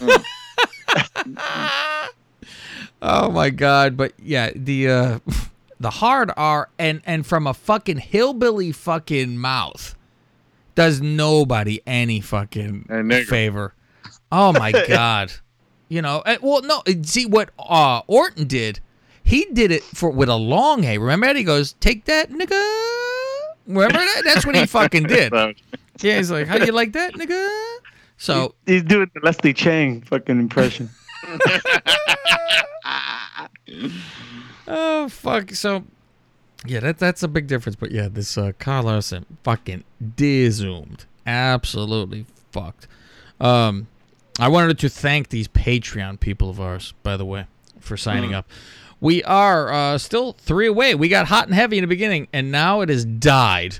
oh 3.02 3.30
my 3.30 3.50
god, 3.50 3.96
but 3.96 4.12
yeah, 4.22 4.50
the 4.54 4.88
uh 4.88 5.18
the 5.80 5.90
hard 5.90 6.30
R 6.36 6.68
and 6.78 7.00
and 7.04 7.26
from 7.26 7.46
a 7.46 7.54
fucking 7.54 7.98
hillbilly 7.98 8.72
fucking 8.72 9.38
mouth 9.38 9.94
does 10.74 11.00
nobody 11.00 11.80
any 11.86 12.20
fucking 12.20 12.84
favor. 13.28 13.74
Oh 14.30 14.52
my 14.52 14.72
god. 14.88 15.32
You 15.88 16.02
know, 16.02 16.20
eh, 16.26 16.38
well 16.42 16.62
no, 16.62 16.82
eh, 16.86 16.94
see 17.02 17.26
what 17.26 17.50
uh 17.58 18.02
Orton 18.06 18.46
did. 18.46 18.80
He 19.22 19.46
did 19.52 19.70
it 19.70 19.82
for 19.82 20.10
with 20.10 20.28
a 20.28 20.36
long 20.36 20.84
A. 20.84 20.98
Remember 20.98 21.26
that? 21.26 21.36
He 21.36 21.44
goes, 21.44 21.74
"Take 21.80 22.06
that, 22.06 22.30
nigga." 22.30 22.97
Remember 23.68 23.98
that? 23.98 24.22
That's 24.24 24.44
what 24.44 24.56
he 24.56 24.66
fucking 24.66 25.04
did. 25.04 25.32
Yeah, 26.00 26.16
he's 26.16 26.30
like, 26.30 26.46
"How 26.46 26.58
do 26.58 26.64
you 26.64 26.72
like 26.72 26.92
that, 26.92 27.14
nigga?" 27.14 27.76
So 28.16 28.54
He's 28.66 28.82
doing 28.82 29.10
the 29.14 29.20
Leslie 29.22 29.52
Chang 29.54 30.02
fucking 30.02 30.38
impression. 30.38 30.90
Oh 34.70 35.08
fuck! 35.08 35.52
So, 35.52 35.84
yeah, 36.66 36.80
that 36.80 36.98
that's 36.98 37.22
a 37.22 37.28
big 37.28 37.46
difference. 37.46 37.74
But 37.74 37.90
yeah, 37.90 38.08
this 38.10 38.36
uh, 38.36 38.52
Kyle 38.58 38.82
Larson 38.82 39.24
fucking 39.42 39.82
dizoomed, 40.14 41.06
absolutely 41.26 42.26
fucked. 42.52 42.86
Um, 43.40 43.86
I 44.38 44.48
wanted 44.48 44.78
to 44.80 44.90
thank 44.90 45.30
these 45.30 45.48
Patreon 45.48 46.20
people 46.20 46.50
of 46.50 46.60
ours, 46.60 46.92
by 47.02 47.16
the 47.16 47.24
way, 47.24 47.46
for 47.80 47.96
signing 47.96 48.34
up. 48.34 48.46
We 49.00 49.22
are 49.24 49.72
uh, 49.72 49.98
still 49.98 50.32
three 50.32 50.66
away. 50.66 50.94
We 50.94 51.08
got 51.08 51.26
hot 51.26 51.46
and 51.46 51.54
heavy 51.54 51.78
in 51.78 51.82
the 51.82 51.88
beginning, 51.88 52.28
and 52.32 52.50
now 52.50 52.80
it 52.80 52.88
has 52.88 53.04
died. 53.04 53.78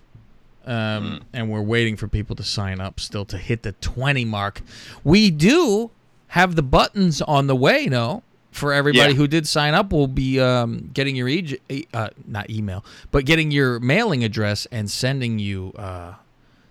Um, 0.66 1.22
And 1.32 1.50
we're 1.50 1.62
waiting 1.62 1.96
for 1.96 2.08
people 2.08 2.36
to 2.36 2.42
sign 2.42 2.80
up 2.80 3.00
still 3.00 3.24
to 3.26 3.38
hit 3.38 3.62
the 3.62 3.72
20 3.72 4.24
mark. 4.26 4.60
We 5.02 5.30
do 5.30 5.90
have 6.28 6.56
the 6.56 6.62
buttons 6.62 7.22
on 7.22 7.46
the 7.46 7.56
way, 7.56 7.86
no? 7.86 8.22
For 8.50 8.72
everybody 8.72 9.12
Yeah. 9.12 9.16
who 9.16 9.26
did 9.26 9.46
sign 9.48 9.72
up, 9.74 9.92
we'll 9.92 10.06
be 10.08 10.38
um, 10.40 10.90
getting 10.92 11.16
your 11.16 11.28
e- 11.28 11.58
e- 11.68 11.86
uh, 11.94 12.08
not 12.26 12.50
email, 12.50 12.84
but 13.10 13.24
getting 13.24 13.50
your 13.50 13.80
mailing 13.80 14.24
address 14.24 14.66
and 14.70 14.90
sending 14.90 15.38
you 15.38 15.72
uh, 15.78 16.14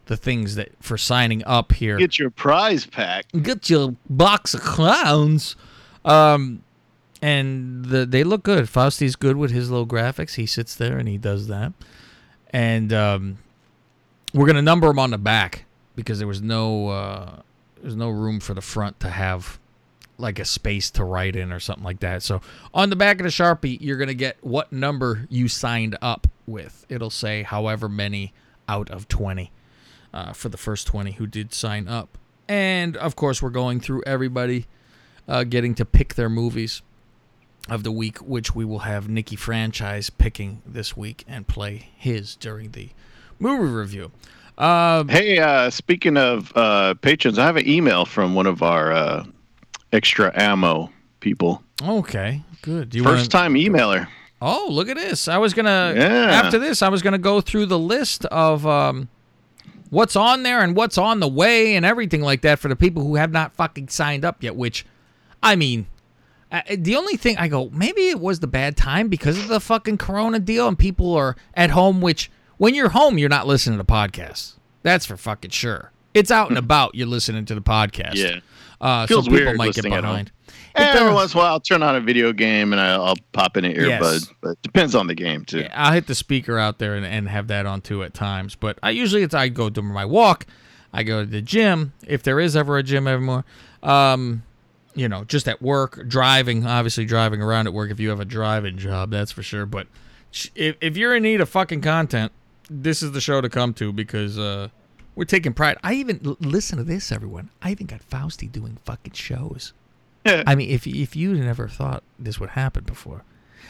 the 0.05 0.17
things 0.17 0.55
that 0.55 0.69
for 0.79 0.97
signing 0.97 1.43
up 1.45 1.71
here 1.73 1.97
get 1.97 2.19
your 2.19 2.29
prize 2.29 2.85
pack. 2.85 3.25
get 3.41 3.69
your 3.69 3.95
box 4.09 4.53
of 4.53 4.61
clowns. 4.61 5.55
Um, 6.05 6.61
and 7.21 7.85
the, 7.85 8.05
they 8.05 8.23
look 8.23 8.43
good. 8.43 8.65
Fausti's 8.65 9.15
good 9.15 9.37
with 9.37 9.51
his 9.51 9.69
little 9.69 9.87
graphics. 9.87 10.35
He 10.35 10.45
sits 10.45 10.75
there 10.75 10.97
and 10.97 11.07
he 11.07 11.17
does 11.17 11.47
that. 11.47 11.73
And 12.51 12.93
um, 12.93 13.37
we're 14.33 14.47
gonna 14.47 14.61
number 14.61 14.87
them 14.87 14.99
on 14.99 15.11
the 15.11 15.17
back 15.17 15.65
because 15.95 16.19
there 16.19 16.27
was 16.27 16.41
no 16.41 16.89
uh, 16.89 17.41
there's 17.81 17.95
no 17.95 18.09
room 18.09 18.39
for 18.39 18.53
the 18.53 18.61
front 18.61 18.99
to 19.01 19.09
have 19.09 19.59
like 20.19 20.39
a 20.39 20.45
space 20.45 20.89
to 20.91 21.03
write 21.03 21.35
in 21.35 21.51
or 21.51 21.59
something 21.59 21.83
like 21.83 21.99
that. 21.99 22.23
So 22.23 22.41
on 22.73 22.89
the 22.89 22.95
back 22.95 23.19
of 23.19 23.23
the 23.23 23.29
sharpie, 23.29 23.77
you're 23.81 23.97
gonna 23.97 24.13
get 24.13 24.37
what 24.41 24.71
number 24.71 25.27
you 25.29 25.47
signed 25.47 25.97
up 26.01 26.27
with. 26.45 26.85
It'll 26.89 27.09
say 27.09 27.43
however 27.43 27.89
many 27.89 28.33
out 28.69 28.89
of 28.89 29.07
twenty 29.07 29.51
uh, 30.13 30.33
for 30.33 30.49
the 30.49 30.57
first 30.57 30.87
20 30.87 31.13
who 31.13 31.27
did 31.27 31.53
sign 31.53 31.87
up. 31.87 32.17
And 32.47 32.95
of 32.97 33.15
course, 33.15 33.41
we're 33.41 33.49
going 33.49 33.79
through 33.79 34.03
everybody 34.05 34.65
uh, 35.27 35.43
getting 35.43 35.75
to 35.75 35.85
pick 35.85 36.15
their 36.15 36.29
movies 36.29 36.81
of 37.69 37.83
the 37.83 37.91
week, 37.91 38.17
which 38.19 38.55
we 38.55 38.63
will 38.65 38.79
have 38.79 39.09
Nikki 39.09 39.35
Franchise 39.35 40.09
picking 40.09 40.61
this 40.65 40.95
week 40.95 41.23
and 41.27 41.47
play 41.47 41.89
his 41.95 42.35
during 42.35 42.71
the 42.71 42.89
movie 43.39 43.71
review. 43.71 44.11
Um, 44.57 45.07
Hey, 45.09 45.37
uh, 45.39 45.69
speaking 45.69 46.17
of 46.17 46.51
uh, 46.55 46.93
patrons, 46.95 47.37
I 47.37 47.45
have 47.45 47.57
an 47.57 47.67
email 47.67 48.05
from 48.05 48.33
one 48.35 48.47
of 48.47 48.63
our 48.63 48.91
uh, 48.91 49.25
extra 49.91 50.31
ammo 50.35 50.91
people. 51.19 51.61
okay, 51.83 52.41
good. 52.61 52.89
Do 52.89 52.97
you 52.97 53.03
First 53.03 53.33
wanna- 53.33 53.51
time 53.51 53.53
emailer. 53.55 54.07
Oh, 54.41 54.67
look 54.69 54.87
at 54.87 54.97
this. 54.97 55.27
I 55.27 55.37
was 55.39 55.53
going 55.55 55.65
to, 55.65 55.93
Yeah. 55.99 56.41
after 56.43 56.59
this, 56.59 56.81
I 56.83 56.89
was 56.89 57.01
going 57.01 57.13
to 57.13 57.17
go 57.17 57.41
through 57.41 57.65
the 57.65 57.79
list 57.79 58.23
of 58.25 58.67
um, 58.67 59.09
what's 59.89 60.15
on 60.15 60.43
there 60.43 60.61
and 60.61 60.75
what's 60.75 60.97
on 60.97 61.19
the 61.19 61.27
way 61.27 61.75
and 61.75 61.83
everything 61.83 62.21
like 62.21 62.41
that 62.41 62.59
for 62.59 62.67
the 62.67 62.75
people 62.75 63.01
who 63.03 63.15
have 63.15 63.31
not 63.31 63.55
fucking 63.55 63.87
signed 63.89 64.23
up 64.23 64.43
yet, 64.43 64.55
which, 64.55 64.85
I 65.41 65.55
mean, 65.55 65.87
uh, 66.51 66.61
the 66.75 66.95
only 66.95 67.17
thing 67.17 67.37
I 67.37 67.47
go, 67.47 67.69
maybe 67.73 68.09
it 68.09 68.19
was 68.19 68.39
the 68.39 68.47
bad 68.47 68.77
time 68.77 69.07
because 69.07 69.37
of 69.37 69.47
the 69.47 69.59
fucking 69.59 69.97
Corona 69.97 70.39
deal 70.39 70.67
and 70.67 70.77
people 70.77 71.13
are 71.15 71.35
at 71.53 71.71
home, 71.71 72.01
which 72.01 72.31
when 72.57 72.73
you're 72.73 72.89
home, 72.89 73.17
you're 73.17 73.29
not 73.29 73.47
listening 73.47 73.77
to 73.79 73.83
podcasts. 73.83 74.53
That's 74.83 75.05
for 75.05 75.17
fucking 75.17 75.51
sure. 75.51 75.91
It's 76.13 76.31
out 76.31 76.49
and 76.49 76.57
about, 76.57 76.95
you're 76.95 77.07
listening 77.07 77.45
to 77.45 77.55
the 77.55 77.61
podcast. 77.61 78.15
Yeah. 78.15 78.39
Uh, 78.79 79.05
Feels 79.07 79.25
so 79.25 79.31
people 79.31 79.45
weird 79.45 79.57
might 79.57 79.65
get 79.67 79.77
listening 79.77 79.93
at 79.93 80.03
home. 80.03 80.13
behind. 80.13 80.31
It 80.75 80.81
Every 80.95 81.13
once 81.13 81.33
in 81.33 81.39
a 81.39 81.41
while, 81.41 81.53
I'll 81.53 81.59
turn 81.59 81.81
on 81.81 81.95
a 81.95 81.99
video 81.99 82.31
game 82.31 82.71
and 82.71 82.79
I'll, 82.79 83.03
I'll 83.03 83.15
pop 83.31 83.57
in 83.57 83.65
an 83.65 83.73
earbud. 83.73 83.87
Yes. 83.87 84.33
But 84.41 84.61
depends 84.61 84.93
on 84.93 85.07
the 85.07 85.15
game 85.15 85.43
too. 85.43 85.61
Yeah, 85.61 85.73
I'll 85.75 85.93
hit 85.93 86.05
the 86.07 86.15
speaker 86.15 86.59
out 86.59 86.77
there 86.77 86.95
and, 86.95 87.05
and 87.05 87.27
have 87.27 87.47
that 87.47 87.65
on 87.65 87.81
too 87.81 88.03
at 88.03 88.13
times. 88.13 88.55
But 88.55 88.77
I 88.83 88.91
usually 88.91 89.23
it's 89.23 89.33
I 89.33 89.49
go 89.49 89.69
to 89.69 89.81
my 89.81 90.05
walk, 90.05 90.45
I 90.93 91.03
go 91.03 91.25
to 91.25 91.29
the 91.29 91.41
gym 91.41 91.93
if 92.05 92.21
there 92.21 92.39
is 92.39 92.55
ever 92.55 92.77
a 92.77 92.83
gym 92.83 93.07
anymore. 93.07 93.43
Um, 93.81 94.43
you 94.97 95.07
know, 95.07 95.23
just 95.23 95.47
at 95.47 95.61
work, 95.61 96.07
driving, 96.07 96.65
obviously 96.65 97.05
driving 97.05 97.41
around 97.41 97.67
at 97.67 97.73
work 97.73 97.91
if 97.91 97.99
you 97.99 98.09
have 98.09 98.19
a 98.19 98.25
driving 98.25 98.77
job, 98.77 99.11
that's 99.11 99.31
for 99.31 99.43
sure. 99.43 99.65
But 99.65 99.87
if 100.55 100.75
if 100.81 100.97
you're 100.97 101.15
in 101.15 101.23
need 101.23 101.39
of 101.39 101.49
fucking 101.49 101.81
content, 101.81 102.31
this 102.69 103.03
is 103.03 103.11
the 103.11 103.21
show 103.21 103.39
to 103.41 103.49
come 103.49 103.73
to 103.75 103.93
because 103.93 104.37
uh, 104.37 104.69
we're 105.15 105.25
taking 105.25 105.53
pride. 105.53 105.77
I 105.83 105.93
even 105.93 106.35
listen 106.39 106.77
to 106.77 106.83
this, 106.83 107.11
everyone. 107.11 107.49
I 107.61 107.71
even 107.71 107.85
got 107.85 108.07
Fausti 108.09 108.51
doing 108.51 108.77
fucking 108.85 109.13
shows. 109.13 109.73
I 110.25 110.55
mean, 110.55 110.69
if 110.69 110.87
if 110.87 111.15
you 111.15 111.33
never 111.35 111.67
thought 111.67 112.03
this 112.17 112.39
would 112.39 112.49
happen 112.49 112.83
before, 112.83 113.23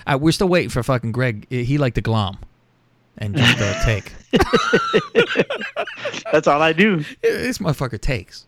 uh, 0.05 0.17
we're 0.19 0.31
still 0.31 0.49
waiting 0.49 0.69
for 0.69 0.81
fucking 0.81 1.11
Greg. 1.11 1.45
He 1.49 1.77
liked 1.77 1.95
to 1.95 2.01
glom 2.01 2.39
and 3.17 3.35
just 3.35 3.59
uh, 3.59 3.83
take. 3.85 4.13
That's 6.31 6.47
all 6.47 6.61
I 6.61 6.73
do. 6.73 7.03
this 7.21 7.57
motherfucker 7.57 7.99
takes. 7.99 8.45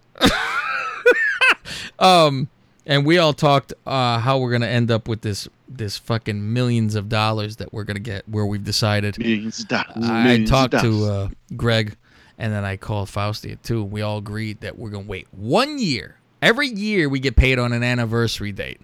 um, 2.00 2.50
and 2.90 3.06
we 3.06 3.20
all 3.20 3.34
talked 3.34 3.72
uh, 3.86 4.18
how 4.20 4.40
we're 4.40 4.52
gonna 4.52 4.66
end 4.68 4.92
up 4.92 5.08
with 5.08 5.22
this 5.22 5.48
this 5.70 5.98
fucking 5.98 6.52
millions 6.54 6.96
of 6.96 7.08
dollars 7.08 7.58
that 7.58 7.72
we're 7.72 7.84
gonna 7.86 8.00
get. 8.00 8.28
Where 8.28 8.46
we've 8.46 8.64
decided. 8.64 9.18
Millions 9.20 9.60
of 9.62 9.68
dollars, 9.70 9.86
I 10.10 10.44
talked 10.44 10.74
to 10.82 11.06
uh, 11.06 11.30
Greg, 11.56 11.96
and 12.38 12.52
then 12.52 12.66
I 12.66 12.76
called 12.76 13.08
Fausti 13.08 13.62
too. 13.62 13.84
And 13.84 13.92
we 13.92 14.02
all 14.02 14.18
agreed 14.18 14.62
that 14.62 14.78
we're 14.78 14.90
gonna 14.90 15.06
wait 15.08 15.28
one 15.32 15.78
year. 15.80 16.18
Every 16.42 16.68
year 16.68 17.08
we 17.08 17.20
get 17.20 17.36
paid 17.36 17.60
on 17.60 17.72
an 17.74 17.84
anniversary 17.84 18.52
date. 18.52 18.82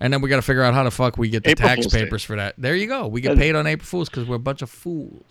And 0.00 0.12
then 0.12 0.20
we 0.20 0.28
got 0.28 0.36
to 0.36 0.42
figure 0.42 0.62
out 0.62 0.74
how 0.74 0.84
the 0.84 0.92
fuck 0.92 1.18
we 1.18 1.28
get 1.28 1.42
the 1.42 1.50
April 1.50 1.68
tax 1.68 1.80
Fool's 1.80 1.92
Day. 1.92 2.04
papers 2.04 2.22
for 2.22 2.36
that. 2.36 2.54
There 2.56 2.76
you 2.76 2.86
go. 2.86 3.08
We 3.08 3.20
get 3.20 3.36
paid 3.36 3.56
on 3.56 3.66
April 3.66 3.84
Fools 3.84 4.08
because 4.08 4.28
we're 4.28 4.36
a 4.36 4.38
bunch 4.38 4.62
of 4.62 4.70
fools. 4.70 5.24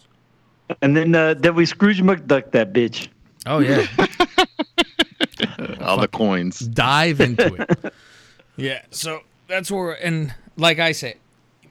And 0.82 0.98
then 0.98 1.16
uh, 1.16 1.36
then 1.36 1.56
we 1.56 1.66
Scrooge 1.66 2.02
McDuck 2.02 2.52
that 2.52 2.74
bitch. 2.74 3.08
Oh 3.46 3.60
yeah, 3.60 3.86
All 5.82 5.98
the 5.98 6.10
coins. 6.10 6.60
dive 6.60 7.22
into 7.22 7.54
it. 7.56 7.94
yeah, 8.58 8.82
so 8.92 9.22
that's 9.48 9.72
where, 9.72 9.94
and 9.94 10.34
like 10.56 10.80
I 10.80 10.92
say, 10.92 11.16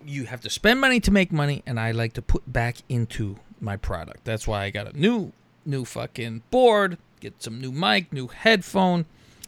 you 0.05 0.25
have 0.25 0.41
to 0.43 0.51
spend 0.51 0.81
money 0.81 1.01
to 1.01 1.11
make 1.11 1.33
money, 1.33 1.63
and 1.67 1.79
I 1.79 1.91
like 1.91 2.13
to 2.15 2.23
put 2.23 2.51
back 2.51 2.77
into 2.89 3.37
my 3.61 3.77
product. 3.77 4.25
That's 4.25 4.47
why 4.47 4.65
I 4.65 4.71
got 4.71 4.95
a 4.95 4.99
new, 4.99 5.33
new 5.65 5.85
fucking 5.85 6.43
board, 6.51 6.99
get 7.21 7.43
some 7.43 7.61
new 7.61 7.73
mic, 7.73 8.13
new 8.13 8.29
headphone, 8.29 9.07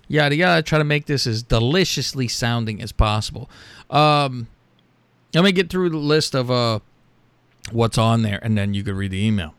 yada 0.09 0.35
yada. 0.35 0.63
Try 0.63 0.79
to 0.79 0.85
make 0.85 1.07
this 1.07 1.27
as 1.27 1.43
deliciously 1.43 2.29
sounding 2.29 2.83
as 2.83 2.93
possible. 2.93 3.49
Um, 3.89 4.49
let 5.35 5.45
me 5.45 5.53
get 5.53 5.71
through 5.71 5.91
the 5.91 5.97
list 5.99 6.35
of 6.35 6.51
uh 6.51 6.81
what's 7.71 7.99
on 7.99 8.23
there, 8.23 8.41
and 8.43 8.59
then 8.59 8.75
you 8.75 8.83
can 8.83 8.97
read 8.97 9.13
the 9.13 9.25
email. 9.25 9.55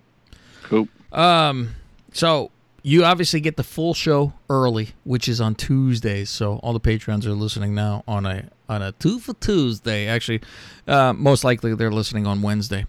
Cool. 0.63 0.87
Um, 1.11 1.75
so 2.11 2.51
you 2.89 3.05
obviously 3.05 3.39
get 3.39 3.55
the 3.55 3.63
full 3.63 3.93
show 3.93 4.33
early, 4.49 4.89
which 5.03 5.29
is 5.29 5.39
on 5.39 5.53
Tuesdays. 5.53 6.27
So 6.27 6.55
all 6.63 6.73
the 6.73 6.79
patrons 6.79 7.27
are 7.27 7.33
listening 7.33 7.75
now 7.75 8.03
on 8.07 8.25
a 8.25 8.49
on 8.67 8.81
a 8.81 8.93
two 8.93 9.19
for 9.19 9.35
Tuesday. 9.35 10.07
Actually, 10.07 10.41
uh, 10.87 11.13
most 11.13 11.43
likely 11.43 11.75
they're 11.75 11.91
listening 11.91 12.25
on 12.25 12.41
Wednesday 12.41 12.87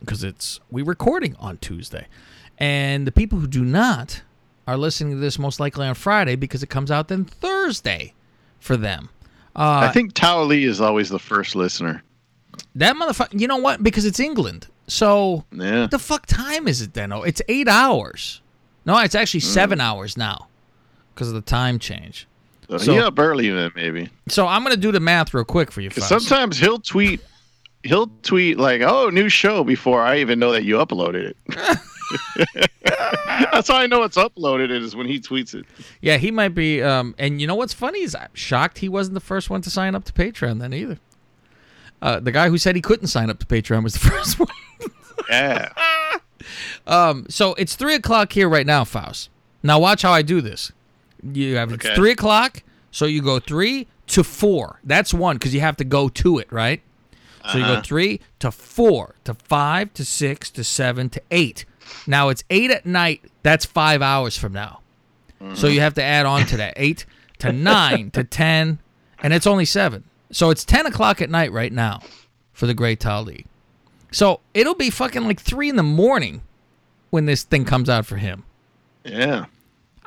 because 0.00 0.24
it's 0.24 0.58
we 0.72 0.82
recording 0.82 1.36
on 1.38 1.56
Tuesday, 1.58 2.08
and 2.58 3.06
the 3.06 3.12
people 3.12 3.38
who 3.38 3.46
do 3.46 3.64
not 3.64 4.22
are 4.66 4.76
listening 4.76 5.12
to 5.12 5.20
this 5.20 5.38
most 5.38 5.60
likely 5.60 5.86
on 5.86 5.94
Friday 5.94 6.34
because 6.34 6.64
it 6.64 6.68
comes 6.68 6.90
out 6.90 7.06
then 7.06 7.24
Thursday 7.24 8.14
for 8.58 8.76
them. 8.76 9.08
Uh, 9.54 9.86
I 9.88 9.92
think 9.92 10.14
Tao 10.14 10.42
Lee 10.42 10.64
is 10.64 10.80
always 10.80 11.10
the 11.10 11.18
first 11.20 11.54
listener. 11.54 12.02
that 12.74 12.96
motherfucker. 12.96 13.40
You 13.40 13.46
know 13.46 13.58
what? 13.58 13.84
Because 13.84 14.04
it's 14.04 14.18
England, 14.18 14.66
so 14.88 15.44
Yeah. 15.52 15.82
What 15.82 15.92
the 15.92 16.00
fuck 16.00 16.26
time 16.26 16.66
is 16.66 16.82
it 16.82 16.94
then? 16.94 17.12
Oh, 17.12 17.22
it's 17.22 17.40
eight 17.46 17.68
hours. 17.68 18.42
No, 18.88 18.98
it's 18.98 19.14
actually 19.14 19.40
seven 19.40 19.80
hours 19.80 20.16
now 20.16 20.48
because 21.14 21.28
of 21.28 21.34
the 21.34 21.40
time 21.42 21.78
change. 21.78 22.26
So, 22.68 22.78
So- 22.78 22.92
he 22.94 22.98
up 22.98 23.18
early 23.18 23.48
then 23.50 23.70
maybe. 23.76 24.10
So 24.28 24.46
I'm 24.46 24.62
gonna 24.64 24.76
do 24.76 24.90
the 24.92 24.98
math 25.00 25.32
real 25.32 25.44
quick 25.44 25.70
for 25.70 25.80
you. 25.80 25.88
Because 25.90 26.08
sometimes 26.08 26.58
he'll 26.58 26.80
tweet, 26.80 27.20
he'll 27.84 28.10
tweet 28.22 28.58
like, 28.58 28.80
"Oh, 28.82 29.08
new 29.10 29.28
show" 29.28 29.62
before 29.62 30.02
I 30.02 30.18
even 30.18 30.38
know 30.38 30.50
that 30.52 30.64
you 30.64 30.76
uploaded 30.76 31.32
it. 31.32 31.36
That's 33.52 33.68
how 33.68 33.76
I 33.76 33.86
know 33.86 34.02
it's 34.04 34.16
uploaded. 34.16 34.70
Is 34.70 34.96
when 34.96 35.06
he 35.06 35.20
tweets 35.20 35.54
it. 35.54 35.64
yeah, 36.00 36.16
he 36.16 36.30
might 36.30 36.54
be. 36.54 36.82
Um, 36.82 37.14
and 37.18 37.40
you 37.40 37.46
know 37.46 37.54
what's 37.54 37.72
funny 37.74 38.00
is 38.02 38.14
I'm 38.14 38.28
shocked 38.34 38.78
he 38.78 38.88
wasn't 38.88 39.14
the 39.14 39.20
first 39.20 39.50
one 39.50 39.60
to 39.62 39.70
sign 39.70 39.94
up 39.94 40.04
to 40.04 40.12
Patreon 40.12 40.60
then 40.60 40.72
either. 40.72 40.98
Uh, 42.00 42.20
the 42.20 42.32
guy 42.32 42.48
who 42.48 42.58
said 42.58 42.74
he 42.76 42.82
couldn't 42.82 43.08
sign 43.08 43.28
up 43.30 43.38
to 43.40 43.46
Patreon 43.46 43.82
was 43.82 43.92
the 43.94 43.98
first 44.10 44.38
one. 44.38 44.48
Yeah. 45.28 45.68
Um, 46.86 47.26
so 47.28 47.54
it's 47.54 47.74
three 47.74 47.94
o'clock 47.94 48.32
here 48.32 48.48
right 48.48 48.66
now, 48.66 48.84
Faust. 48.84 49.30
Now 49.62 49.78
watch 49.78 50.02
how 50.02 50.12
I 50.12 50.22
do 50.22 50.40
this. 50.40 50.72
You 51.22 51.56
have 51.56 51.72
it's 51.72 51.84
Okay. 51.84 51.94
three 51.96 52.12
o'clock, 52.12 52.62
so 52.90 53.04
you 53.06 53.22
go 53.22 53.38
three 53.40 53.86
to 54.08 54.22
four. 54.24 54.78
That's 54.84 55.12
one 55.12 55.36
because 55.36 55.52
you 55.54 55.60
have 55.60 55.76
to 55.78 55.84
go 55.84 56.08
to 56.08 56.38
it, 56.38 56.50
right? 56.52 56.80
So 57.52 57.56
you 57.58 57.64
go 57.64 57.80
three 57.80 58.20
to 58.40 58.50
four 58.50 59.14
to 59.24 59.32
five 59.32 59.94
to 59.94 60.04
six 60.04 60.50
to 60.50 60.62
seven 60.62 61.08
to 61.10 61.22
eight. 61.30 61.64
Now 62.06 62.28
it's 62.28 62.44
eight 62.50 62.70
at 62.70 62.84
night. 62.84 63.22
That's 63.42 63.64
five 63.64 64.02
hours 64.02 64.36
from 64.36 64.52
now. 64.52 64.80
So 65.54 65.66
you 65.66 65.80
have 65.80 65.94
to 65.94 66.02
add 66.02 66.26
on 66.26 66.44
to 66.46 66.56
that 66.58 66.74
eight 66.76 67.06
to 67.38 67.50
nine 67.52 68.10
to 68.10 68.22
ten, 68.42 68.80
and 69.22 69.32
it's 69.32 69.46
only 69.46 69.64
seven. 69.64 70.04
So 70.30 70.50
it's 70.50 70.64
ten 70.64 70.84
o'clock 70.84 71.22
at 71.22 71.30
night 71.30 71.50
right 71.52 71.72
now 71.72 72.00
for 72.52 72.66
the 72.66 72.74
Great 72.74 73.02
League. 73.04 73.46
So 74.10 74.40
it'll 74.54 74.74
be 74.74 74.90
fucking 74.90 75.24
like 75.24 75.40
three 75.40 75.68
in 75.68 75.76
the 75.76 75.82
morning 75.82 76.42
when 77.10 77.26
this 77.26 77.42
thing 77.42 77.64
comes 77.64 77.88
out 77.88 78.06
for 78.06 78.16
him. 78.16 78.44
Yeah. 79.04 79.46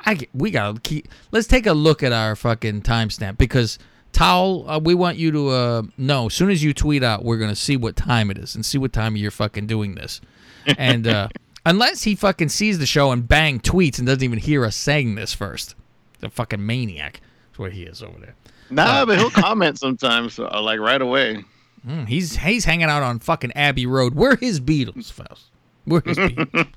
I 0.04 0.14
get, 0.14 0.28
we 0.34 0.50
gotta 0.50 0.80
keep. 0.80 1.08
Let's 1.30 1.46
take 1.46 1.66
a 1.66 1.72
look 1.72 2.02
at 2.02 2.12
our 2.12 2.34
fucking 2.34 2.82
timestamp 2.82 3.38
because 3.38 3.78
Towel, 4.12 4.68
uh, 4.68 4.78
we 4.82 4.94
want 4.94 5.16
you 5.16 5.30
to 5.30 5.48
uh, 5.48 5.82
know 5.96 6.26
as 6.26 6.34
soon 6.34 6.50
as 6.50 6.62
you 6.62 6.74
tweet 6.74 7.02
out, 7.02 7.24
we're 7.24 7.38
gonna 7.38 7.54
see 7.54 7.76
what 7.76 7.96
time 7.96 8.30
it 8.30 8.38
is 8.38 8.54
and 8.54 8.66
see 8.66 8.78
what 8.78 8.92
time 8.92 9.16
you're 9.16 9.30
fucking 9.30 9.66
doing 9.66 9.94
this. 9.94 10.20
And 10.78 11.08
uh, 11.08 11.26
unless 11.66 12.04
he 12.04 12.14
fucking 12.14 12.50
sees 12.50 12.78
the 12.78 12.86
show 12.86 13.10
and 13.10 13.26
bang 13.26 13.58
tweets 13.58 13.98
and 13.98 14.06
doesn't 14.06 14.22
even 14.22 14.38
hear 14.38 14.64
us 14.64 14.76
saying 14.76 15.16
this 15.16 15.34
first, 15.34 15.74
the 16.20 16.30
fucking 16.30 16.64
maniac. 16.64 17.20
That's 17.48 17.58
what 17.58 17.72
he 17.72 17.82
is 17.82 18.00
over 18.00 18.16
there. 18.20 18.36
Nah, 18.70 19.04
but 19.04 19.18
he'll 19.18 19.30
comment 19.42 19.80
sometimes, 19.80 20.38
uh, 20.38 20.60
like 20.62 20.78
right 20.78 21.02
away. 21.02 21.42
Mm, 21.86 22.06
he's 22.08 22.36
he's 22.36 22.64
hanging 22.64 22.86
out 22.86 23.02
on 23.02 23.18
fucking 23.18 23.52
Abbey 23.52 23.86
Road. 23.86 24.14
We're 24.14 24.36
his 24.36 24.60
Beatles, 24.60 25.10
Faust. 25.10 25.46
We're 25.86 26.02
his 26.02 26.16
Beatles. 26.16 26.68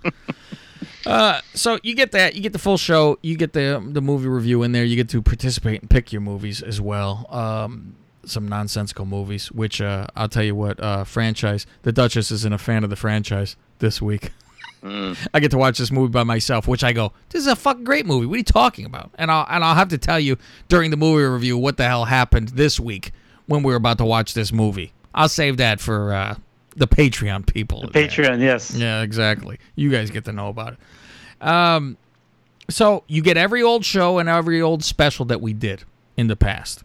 uh, 1.06 1.41
so 1.54 1.80
you 1.84 1.96
get 1.96 2.12
that. 2.13 2.36
You 2.36 2.41
get 2.41 2.54
the 2.54 2.60
full 2.60 2.78
show. 2.78 3.20
You 3.22 3.38
get 3.38 3.54
the 3.54 3.84
the 3.86 4.02
movie 4.02 4.28
review 4.28 4.63
in 4.63 4.72
there. 4.72 4.84
You 4.84 4.96
get 4.96 5.10
to 5.10 5.22
participate 5.22 5.82
and 5.82 5.89
pick 5.89 6.12
your 6.12 6.22
movies 6.22 6.62
as 6.62 6.82
well. 6.82 7.28
Um, 7.30 7.96
some 8.26 8.48
nonsensical 8.48 9.06
movies, 9.06 9.52
which 9.52 9.80
uh, 9.82 10.08
I'll 10.15 10.30
tell 10.30 10.44
you 10.44 10.56
what, 10.56 10.80
uh, 10.80 11.04
franchise. 11.04 11.68
The 11.84 11.91
Duchess 11.91 12.32
isn't 12.32 12.54
a 12.54 12.58
fan 12.58 12.84
of 12.84 12.89
the 12.89 12.96
franchise 12.96 13.56
this 13.80 14.02
week. 14.02 14.32
I 15.34 15.39
get 15.39 15.52
to 15.52 15.58
watch 15.58 15.78
this 15.80 15.91
movie 15.91 16.12
by 16.12 16.24
myself, 16.24 16.68
which 16.68 16.84
I 16.84 16.94
go, 16.94 17.12
"This 17.30 17.41
is 17.41 17.48
a 17.48 17.56
fucking 17.56 17.84
great 17.84 18.06
movie. 18.06 18.26
What 18.26 18.36
are 18.36 18.38
you 18.38 18.44
talking 18.44 18.86
about?" 18.86 19.12
And 19.15 19.32
I'll 19.32 19.46
and 19.50 19.63
I'll 19.63 19.76
have 19.76 19.89
to 19.89 19.98
tell 19.98 20.20
you 20.20 20.38
during 20.68 20.91
the 20.91 20.98
movie 20.98 21.24
review 21.24 21.58
what 21.58 21.78
the 21.78 21.86
hell 21.86 22.06
happened 22.06 22.50
this 22.50 22.80
week 22.80 23.12
when 23.48 23.63
we 23.63 23.72
were 23.72 23.78
about 23.78 23.98
to 24.00 24.06
watch 24.06 24.34
this 24.34 24.52
movie. 24.52 24.91
I'll 25.15 25.30
save 25.30 25.58
that 25.58 25.80
for 25.80 26.13
uh, 26.13 26.36
the 26.75 26.88
Patreon 26.88 27.47
people. 27.47 27.82
The 27.82 27.88
Patreon, 27.88 28.39
yes. 28.41 28.75
Yeah, 28.75 29.01
exactly. 29.01 29.58
You 29.75 29.89
guys 29.89 30.12
get 30.12 30.25
to 30.25 30.32
know 30.34 30.49
about 30.49 30.73
it. 30.73 31.47
Um, 31.47 31.97
so 32.69 33.04
you 33.08 33.21
get 33.21 33.38
every 33.38 33.63
old 33.63 33.86
show 33.86 34.19
and 34.19 34.28
every 34.30 34.62
old 34.62 34.84
special 34.84 35.25
that 35.25 35.41
we 35.41 35.54
did 35.54 35.84
in 36.17 36.28
the 36.28 36.36
past. 36.36 36.84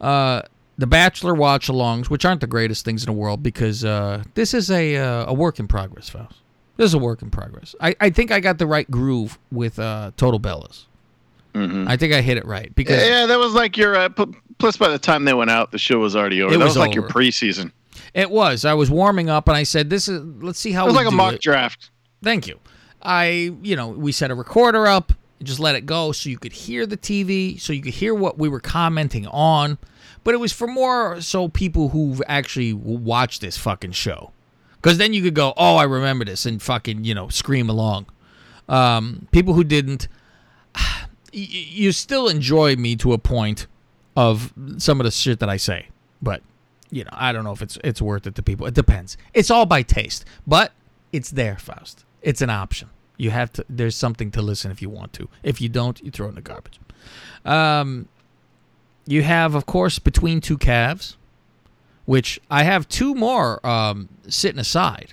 Uh, 0.00 0.42
the 0.76 0.86
Bachelor 0.86 1.34
watch-alongs, 1.34 2.08
which 2.08 2.24
aren't 2.24 2.40
the 2.40 2.46
greatest 2.46 2.84
things 2.84 3.02
in 3.02 3.06
the 3.06 3.18
world, 3.18 3.42
because 3.42 3.84
uh, 3.84 4.22
this 4.34 4.54
is 4.54 4.70
a 4.70 4.96
uh, 4.96 5.26
a 5.26 5.34
work 5.34 5.58
in 5.58 5.66
progress, 5.66 6.08
Faust. 6.08 6.36
This 6.76 6.86
is 6.86 6.94
a 6.94 6.98
work 6.98 7.22
in 7.22 7.30
progress. 7.30 7.74
I, 7.80 7.96
I 8.00 8.10
think 8.10 8.30
I 8.30 8.38
got 8.38 8.58
the 8.58 8.66
right 8.66 8.88
groove 8.88 9.36
with 9.50 9.80
uh, 9.80 10.12
Total 10.16 10.38
Bellas. 10.38 10.84
I 11.54 11.96
think 11.96 12.12
I 12.12 12.20
hit 12.20 12.36
it 12.36 12.44
right 12.46 12.72
because 12.76 13.04
Yeah, 13.04 13.26
that 13.26 13.36
was 13.36 13.52
like 13.52 13.76
your. 13.76 13.96
Uh, 13.96 14.08
p- 14.10 14.32
plus, 14.58 14.76
by 14.76 14.88
the 14.88 14.98
time 14.98 15.24
they 15.24 15.34
went 15.34 15.50
out, 15.50 15.70
the 15.70 15.78
show 15.78 15.98
was 15.98 16.14
already 16.16 16.42
over. 16.42 16.54
It 16.54 16.58
that 16.58 16.64
was 16.64 16.76
was, 16.76 16.78
like 16.86 16.94
your 16.94 17.08
preseason. 17.08 17.72
it 18.14 18.30
was. 18.30 18.64
I 18.64 18.74
was 18.74 18.90
warming 18.90 19.30
up 19.30 19.48
and 19.48 19.56
I 19.56 19.62
said, 19.62 19.90
"This 19.90 20.08
is. 20.08 20.22
Let's 20.42 20.58
see 20.58 20.72
how 20.72 20.84
It 20.84 20.88
was 20.88 20.94
we 20.98 21.04
like 21.04 21.12
a 21.12 21.16
mock 21.16 21.34
it." 21.34 21.40
draft. 21.40 21.90
Thank 22.22 22.46
you. 22.46 22.58
I, 23.02 23.52
you 23.62 23.76
know, 23.76 23.88
we 23.88 24.10
set 24.10 24.30
a 24.30 24.34
recorder 24.34 24.86
up, 24.86 25.12
just 25.42 25.60
let 25.60 25.76
it 25.76 25.86
go 25.86 26.10
so 26.10 26.28
you 26.28 26.38
could 26.38 26.52
hear 26.52 26.84
the 26.84 26.96
TV, 26.96 27.60
so 27.60 27.72
you 27.72 27.80
could 27.80 27.94
hear 27.94 28.12
what 28.14 28.38
we 28.38 28.48
were 28.48 28.60
commenting 28.60 29.26
on. 29.28 29.78
But 30.24 30.34
it 30.34 30.38
was 30.38 30.52
for 30.52 30.66
more 30.66 31.20
so 31.20 31.48
people 31.48 31.90
who've 31.90 32.20
actually 32.26 32.72
watched 32.72 33.40
this 33.40 33.56
fucking 33.56 33.92
show. 33.92 34.32
Because 34.82 34.98
then 34.98 35.12
you 35.12 35.22
could 35.22 35.34
go, 35.34 35.54
oh, 35.56 35.76
I 35.76 35.84
remember 35.84 36.24
this, 36.24 36.44
and 36.44 36.60
fucking, 36.60 37.04
you 37.04 37.14
know, 37.14 37.28
scream 37.28 37.68
along. 37.70 38.06
Um, 38.68 39.28
people 39.30 39.54
who 39.54 39.64
didn't, 39.64 40.08
you 41.32 41.92
still 41.92 42.28
enjoy 42.28 42.76
me 42.76 42.96
to 42.96 43.12
a 43.12 43.18
point 43.18 43.66
of 44.18 44.52
some 44.78 44.98
of 44.98 45.04
the 45.04 45.12
shit 45.12 45.38
that 45.38 45.48
I 45.48 45.56
say. 45.56 45.86
But, 46.20 46.42
you 46.90 47.04
know, 47.04 47.10
I 47.12 47.30
don't 47.30 47.44
know 47.44 47.52
if 47.52 47.62
it's 47.62 47.78
it's 47.84 48.02
worth 48.02 48.26
it 48.26 48.34
to 48.34 48.42
people. 48.42 48.66
It 48.66 48.74
depends. 48.74 49.16
It's 49.32 49.48
all 49.48 49.64
by 49.64 49.82
taste. 49.82 50.24
But 50.44 50.72
it's 51.12 51.30
there, 51.30 51.56
Faust. 51.56 52.04
It's 52.20 52.42
an 52.42 52.50
option. 52.50 52.90
You 53.16 53.30
have 53.30 53.52
to. 53.52 53.64
There's 53.70 53.94
something 53.94 54.32
to 54.32 54.42
listen 54.42 54.72
if 54.72 54.82
you 54.82 54.90
want 54.90 55.12
to. 55.14 55.28
If 55.44 55.60
you 55.60 55.68
don't, 55.68 56.02
you 56.02 56.10
throw 56.10 56.26
it 56.26 56.30
in 56.30 56.34
the 56.34 56.40
garbage. 56.40 56.80
Um, 57.44 58.08
you 59.06 59.22
have, 59.22 59.54
of 59.54 59.66
course, 59.66 60.00
between 60.00 60.40
two 60.40 60.58
calves, 60.58 61.16
which 62.04 62.40
I 62.50 62.64
have 62.64 62.88
two 62.88 63.14
more 63.14 63.64
um, 63.64 64.08
sitting 64.28 64.58
aside. 64.58 65.12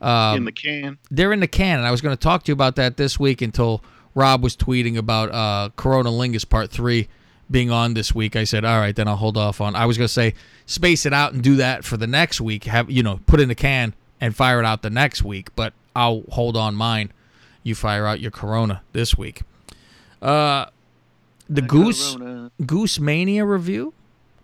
Um, 0.00 0.38
in 0.38 0.44
the 0.46 0.52
can. 0.52 0.98
they're 1.10 1.32
in 1.34 1.40
the 1.40 1.46
can, 1.46 1.78
and 1.78 1.86
I 1.86 1.90
was 1.90 2.00
going 2.00 2.16
to 2.16 2.20
talk 2.20 2.44
to 2.44 2.48
you 2.48 2.54
about 2.54 2.76
that 2.76 2.96
this 2.96 3.20
week 3.20 3.42
until 3.42 3.82
Rob 4.14 4.42
was 4.42 4.56
tweeting 4.56 4.96
about 4.96 5.30
uh, 5.32 5.68
Corona 5.76 6.08
Lingus 6.10 6.48
Part 6.48 6.70
Three 6.70 7.08
being 7.50 7.70
on 7.70 7.94
this 7.94 8.14
week. 8.14 8.36
I 8.36 8.44
said, 8.44 8.64
all 8.64 8.78
right, 8.78 8.94
then 8.94 9.08
I'll 9.08 9.16
hold 9.16 9.36
off 9.36 9.60
on. 9.60 9.76
I 9.76 9.86
was 9.86 9.96
going 9.96 10.06
to 10.06 10.12
say 10.12 10.34
space 10.66 11.06
it 11.06 11.12
out 11.12 11.32
and 11.32 11.42
do 11.42 11.56
that 11.56 11.84
for 11.84 11.96
the 11.96 12.06
next 12.06 12.40
week. 12.40 12.64
Have 12.64 12.90
you 12.90 13.02
know, 13.02 13.20
put 13.26 13.40
in 13.40 13.48
the 13.48 13.54
can 13.54 13.94
and 14.20 14.34
fire 14.34 14.60
it 14.60 14.66
out 14.66 14.82
the 14.82 14.90
next 14.90 15.22
week, 15.22 15.54
but 15.54 15.72
I'll 15.94 16.24
hold 16.30 16.56
on 16.56 16.74
mine. 16.74 17.12
You 17.62 17.74
fire 17.74 18.06
out 18.06 18.20
your 18.20 18.30
Corona 18.30 18.82
this 18.92 19.16
week. 19.16 19.42
Uh, 20.22 20.66
the 21.48 21.62
Goose. 21.62 22.16
Goose 22.64 23.00
Mania 23.00 23.44
review. 23.44 23.92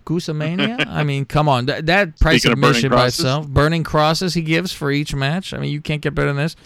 Goose 0.04 0.28
Mania. 0.28 0.78
I 0.88 1.04
mean, 1.04 1.24
come 1.24 1.48
on. 1.48 1.66
That, 1.66 1.86
that 1.86 2.18
price 2.18 2.42
Speaking 2.42 2.58
of 2.58 2.64
admission 2.64 2.90
by 2.90 3.06
itself. 3.06 3.46
Burning 3.48 3.84
crosses 3.84 4.34
he 4.34 4.42
gives 4.42 4.72
for 4.72 4.90
each 4.90 5.14
match. 5.14 5.54
I 5.54 5.58
mean, 5.58 5.70
you 5.70 5.80
can't 5.80 6.02
get 6.02 6.14
better 6.14 6.28
than 6.28 6.36
this. 6.36 6.56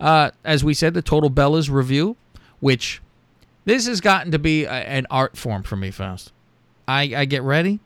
Uh, 0.00 0.30
as 0.44 0.64
we 0.64 0.74
said, 0.74 0.94
the 0.94 1.02
Total 1.02 1.30
Bellas 1.30 1.70
review, 1.70 2.16
which 2.60 3.00
this 3.64 3.86
has 3.86 4.00
gotten 4.00 4.32
to 4.32 4.38
be 4.38 4.64
a, 4.64 4.70
an 4.70 5.06
art 5.10 5.36
form 5.36 5.62
for 5.62 5.76
me, 5.76 5.90
Faust. 5.90 6.32
I, 6.86 7.02
I 7.16 7.24
get 7.24 7.42
ready 7.42 7.80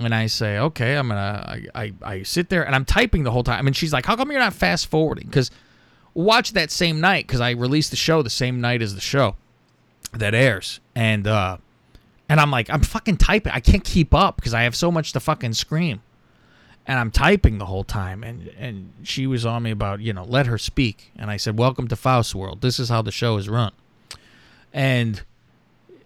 and 0.00 0.14
I 0.14 0.26
say, 0.26 0.58
okay, 0.58 0.96
I'm 0.96 1.08
gonna. 1.08 1.44
I, 1.74 1.82
I, 1.82 1.92
I 2.02 2.22
sit 2.22 2.48
there 2.48 2.64
and 2.66 2.74
I'm 2.74 2.84
typing 2.84 3.24
the 3.24 3.30
whole 3.30 3.42
time. 3.42 3.58
I 3.58 3.62
mean, 3.62 3.72
she's 3.72 3.92
like, 3.92 4.06
how 4.06 4.16
come 4.16 4.30
you're 4.30 4.40
not 4.40 4.52
fast 4.52 4.88
forwarding? 4.88 5.26
Because 5.26 5.50
watch 6.14 6.52
that 6.52 6.70
same 6.70 7.00
night 7.00 7.26
because 7.26 7.40
I 7.40 7.50
released 7.52 7.90
the 7.90 7.96
show 7.96 8.22
the 8.22 8.30
same 8.30 8.60
night 8.60 8.82
as 8.82 8.94
the 8.94 9.00
show 9.00 9.36
that 10.12 10.34
airs, 10.34 10.80
and 10.94 11.26
uh, 11.26 11.58
and 12.28 12.40
I'm 12.40 12.50
like, 12.50 12.68
I'm 12.70 12.82
fucking 12.82 13.16
typing. 13.16 13.52
I 13.52 13.60
can't 13.60 13.84
keep 13.84 14.12
up 14.14 14.36
because 14.36 14.54
I 14.54 14.62
have 14.62 14.76
so 14.76 14.90
much 14.90 15.12
to 15.12 15.20
fucking 15.20 15.54
scream, 15.54 16.02
and 16.86 16.98
I'm 16.98 17.10
typing 17.10 17.58
the 17.58 17.66
whole 17.66 17.84
time. 17.84 18.22
And 18.22 18.48
and 18.58 18.92
she 19.02 19.26
was 19.26 19.46
on 19.46 19.62
me 19.62 19.70
about 19.70 20.00
you 20.00 20.12
know 20.12 20.24
let 20.24 20.46
her 20.46 20.58
speak, 20.58 21.12
and 21.16 21.30
I 21.30 21.36
said, 21.36 21.58
welcome 21.58 21.88
to 21.88 21.96
Faust 21.96 22.34
World. 22.34 22.60
This 22.60 22.78
is 22.78 22.88
how 22.88 23.02
the 23.02 23.12
show 23.12 23.36
is 23.38 23.48
run, 23.48 23.72
and 24.76 25.22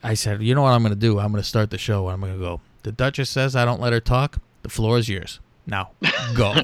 I 0.01 0.15
said, 0.15 0.41
you 0.43 0.55
know 0.55 0.63
what 0.63 0.71
I'm 0.71 0.83
gonna 0.83 0.95
do? 0.95 1.19
I'm 1.19 1.33
gonna 1.33 1.43
start 1.43 1.71
the 1.71 1.77
show. 1.77 2.09
I'm 2.09 2.21
gonna 2.21 2.39
go. 2.39 2.61
The 2.85 2.93
Duchess 2.93 3.29
says 3.29 3.57
I 3.57 3.65
don't 3.65 3.81
let 3.81 3.93
her 3.93 4.01
talk. 4.01 4.39
The 4.63 4.69
floor 4.69 4.97
is 4.97 5.09
yours. 5.09 5.41
Now 5.67 5.91
go. 6.35 6.55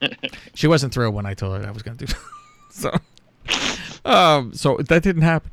she 0.54 0.68
wasn't 0.68 0.94
thrilled 0.94 1.14
when 1.14 1.26
I 1.26 1.34
told 1.34 1.60
her 1.60 1.66
I 1.66 1.72
was 1.72 1.82
gonna 1.82 1.98
do. 1.98 2.06
so, 2.70 2.92
um, 4.04 4.54
so 4.54 4.78
that 4.78 5.02
didn't 5.02 5.22
happen 5.22 5.50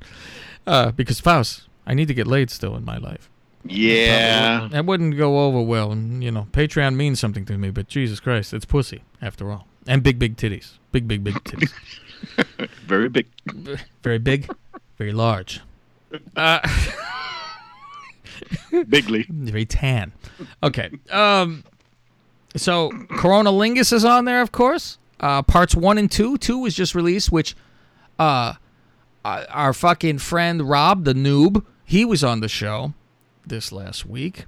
uh, 0.67 0.91
because 0.91 1.19
Faust. 1.19 1.67
I 1.85 1.95
need 1.95 2.07
to 2.07 2.13
get 2.13 2.27
laid 2.27 2.51
still 2.51 2.75
in 2.77 2.85
my 2.85 2.97
life. 2.97 3.29
Yeah. 3.65 4.69
That 4.71 4.85
wouldn't 4.85 5.17
go 5.17 5.39
over 5.39 5.61
well. 5.61 5.91
And, 5.91 6.23
you 6.23 6.31
know, 6.31 6.47
Patreon 6.51 6.95
means 6.95 7.19
something 7.19 7.43
to 7.45 7.57
me, 7.57 7.71
but 7.71 7.87
Jesus 7.89 8.21
Christ, 8.21 8.53
it's 8.53 8.63
pussy, 8.63 9.03
after 9.21 9.51
all. 9.51 9.67
And 9.85 10.01
big, 10.01 10.17
big 10.17 10.37
titties. 10.37 10.77
Big, 10.93 11.09
big, 11.09 11.23
big 11.25 11.35
titties. 11.43 11.73
Very 12.87 13.09
big. 13.09 13.27
very 14.01 14.17
big, 14.17 14.49
very 14.97 15.11
large. 15.11 15.59
Uh, 16.35 16.59
Bigly. 18.87 19.25
very 19.29 19.65
tan. 19.65 20.11
Okay. 20.61 20.89
Um, 21.09 21.63
so, 22.55 22.91
Corona 23.09 23.51
Lingus 23.51 23.91
is 23.93 24.05
on 24.05 24.25
there, 24.25 24.41
of 24.41 24.51
course. 24.51 24.97
Uh, 25.19 25.41
parts 25.41 25.75
one 25.75 25.97
and 25.97 26.11
two. 26.11 26.37
Two 26.37 26.59
was 26.59 26.75
just 26.75 26.93
released, 26.95 27.31
which 27.31 27.55
uh, 28.19 28.53
uh, 29.25 29.45
our 29.49 29.73
fucking 29.73 30.19
friend 30.19 30.69
Rob, 30.69 31.05
the 31.05 31.13
noob, 31.13 31.65
he 31.85 32.05
was 32.05 32.23
on 32.23 32.41
the 32.41 32.49
show 32.49 32.93
this 33.45 33.71
last 33.71 34.05
week. 34.05 34.45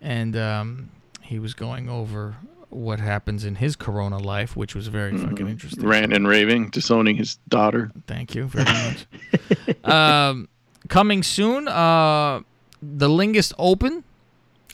And 0.00 0.36
um, 0.36 0.90
he 1.22 1.38
was 1.38 1.54
going 1.54 1.88
over 1.88 2.36
what 2.68 3.00
happens 3.00 3.44
in 3.44 3.56
his 3.56 3.76
Corona 3.76 4.18
life, 4.18 4.56
which 4.56 4.74
was 4.74 4.88
very 4.88 5.16
fucking 5.16 5.48
interesting. 5.48 5.86
Rant 5.86 6.12
and 6.12 6.28
raving, 6.28 6.70
disowning 6.70 7.16
his 7.16 7.36
daughter. 7.48 7.90
Thank 8.06 8.34
you 8.34 8.46
very 8.46 8.64
much. 8.64 9.84
um, 9.84 10.48
coming 10.88 11.22
soon, 11.22 11.68
uh, 11.68 12.40
the 12.82 13.08
Lingus 13.08 13.52
Open. 13.58 14.04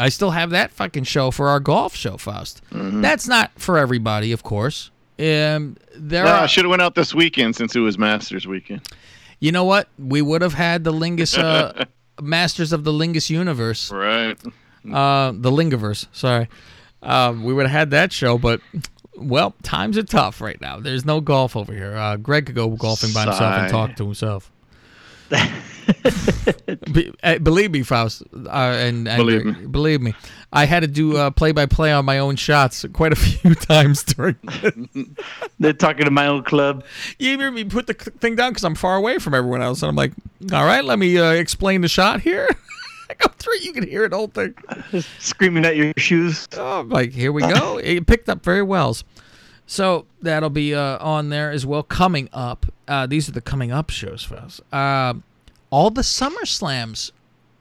I 0.00 0.08
still 0.08 0.30
have 0.30 0.50
that 0.50 0.70
fucking 0.70 1.04
show 1.04 1.30
for 1.30 1.48
our 1.48 1.60
golf 1.60 1.94
show, 1.94 2.16
Faust. 2.16 2.62
That's 2.72 3.28
not 3.28 3.50
for 3.56 3.78
everybody, 3.78 4.32
of 4.32 4.42
course. 4.42 4.90
Um, 5.18 5.76
there 5.94 6.26
I 6.26 6.44
are, 6.44 6.48
should 6.48 6.64
have 6.64 6.70
went 6.70 6.82
out 6.82 6.94
this 6.94 7.14
weekend 7.14 7.54
since 7.56 7.76
it 7.76 7.80
was 7.80 7.98
Masters 7.98 8.46
weekend. 8.46 8.80
you 9.38 9.52
know 9.52 9.64
what? 9.64 9.88
We 9.98 10.22
would 10.22 10.40
have 10.42 10.54
had 10.54 10.82
the 10.84 10.92
Lingus 10.92 11.36
uh, 11.38 11.84
Masters 12.22 12.72
of 12.72 12.84
the 12.84 12.90
Lingus 12.92 13.28
Universe, 13.30 13.92
Right. 13.92 14.36
uh, 14.90 15.32
the 15.34 15.50
Lingiverse. 15.50 16.06
Sorry, 16.12 16.48
um, 17.02 17.44
we 17.44 17.52
would 17.52 17.66
have 17.66 17.78
had 17.78 17.90
that 17.90 18.12
show, 18.12 18.38
but 18.38 18.60
well, 19.16 19.54
times 19.62 19.98
are 19.98 20.02
tough 20.02 20.40
right 20.40 20.60
now. 20.60 20.80
There's 20.80 21.04
no 21.04 21.20
golf 21.20 21.54
over 21.54 21.72
here. 21.72 21.94
Uh, 21.94 22.16
Greg 22.16 22.46
could 22.46 22.54
go 22.54 22.68
golfing 22.70 23.12
by 23.12 23.24
himself 23.24 23.42
and 23.54 23.70
talk 23.70 23.94
to 23.96 24.04
himself. 24.04 24.50
Be, 26.92 27.12
uh, 27.22 27.38
believe 27.38 27.70
me, 27.70 27.82
Faust, 27.82 28.22
uh, 28.34 28.48
and, 28.50 29.08
and 29.08 29.16
Believe 29.18 29.42
Greg, 29.42 29.60
me. 29.60 29.66
believe 29.66 30.00
me, 30.02 30.14
I 30.52 30.64
had 30.64 30.80
to 30.80 30.86
do 30.86 31.16
uh, 31.16 31.30
play-by-play 31.30 31.92
on 31.92 32.04
my 32.04 32.18
own 32.18 32.36
shots 32.36 32.84
quite 32.92 33.12
a 33.12 33.16
few 33.16 33.54
times 33.54 34.02
during. 34.02 34.36
They're 35.58 35.72
talking 35.72 36.04
to 36.04 36.10
my 36.10 36.26
own 36.26 36.44
club. 36.44 36.84
you 37.18 37.38
hear 37.38 37.50
me 37.50 37.64
put 37.64 37.86
the 37.86 37.94
thing 37.94 38.36
down 38.36 38.50
because 38.52 38.64
I'm 38.64 38.74
far 38.74 38.96
away 38.96 39.18
from 39.18 39.34
everyone 39.34 39.62
else, 39.62 39.82
and 39.82 39.88
I'm 39.90 39.96
like, 39.96 40.12
"All 40.52 40.64
right, 40.64 40.84
let 40.84 40.98
me 40.98 41.18
uh, 41.18 41.30
explain 41.32 41.80
the 41.80 41.88
shot 41.88 42.20
here." 42.20 42.48
I 43.10 43.14
go 43.14 43.28
through, 43.36 43.58
you 43.60 43.72
can 43.74 43.86
hear 43.86 44.04
it 44.04 44.12
whole 44.12 44.28
thing. 44.28 44.54
Screaming 45.18 45.64
at 45.66 45.76
your 45.76 45.92
shoes. 45.98 46.48
Oh, 46.56 46.80
I'm 46.80 46.88
like 46.88 47.12
here 47.12 47.30
we 47.32 47.42
go. 47.42 47.76
It 47.78 48.06
picked 48.06 48.28
up 48.28 48.42
very 48.42 48.62
well. 48.62 48.96
So 49.66 50.06
that'll 50.20 50.50
be 50.50 50.74
uh, 50.74 50.98
on 50.98 51.28
there 51.28 51.50
as 51.50 51.64
well. 51.66 51.82
Coming 51.82 52.28
up, 52.32 52.66
uh, 52.88 53.06
these 53.06 53.28
are 53.28 53.32
the 53.32 53.40
coming 53.40 53.70
up 53.70 53.90
shows 53.90 54.22
for 54.22 54.36
us. 54.36 54.60
Uh, 54.72 55.14
all 55.72 55.90
the 55.90 56.04
Summer 56.04 56.44
Slams. 56.46 57.10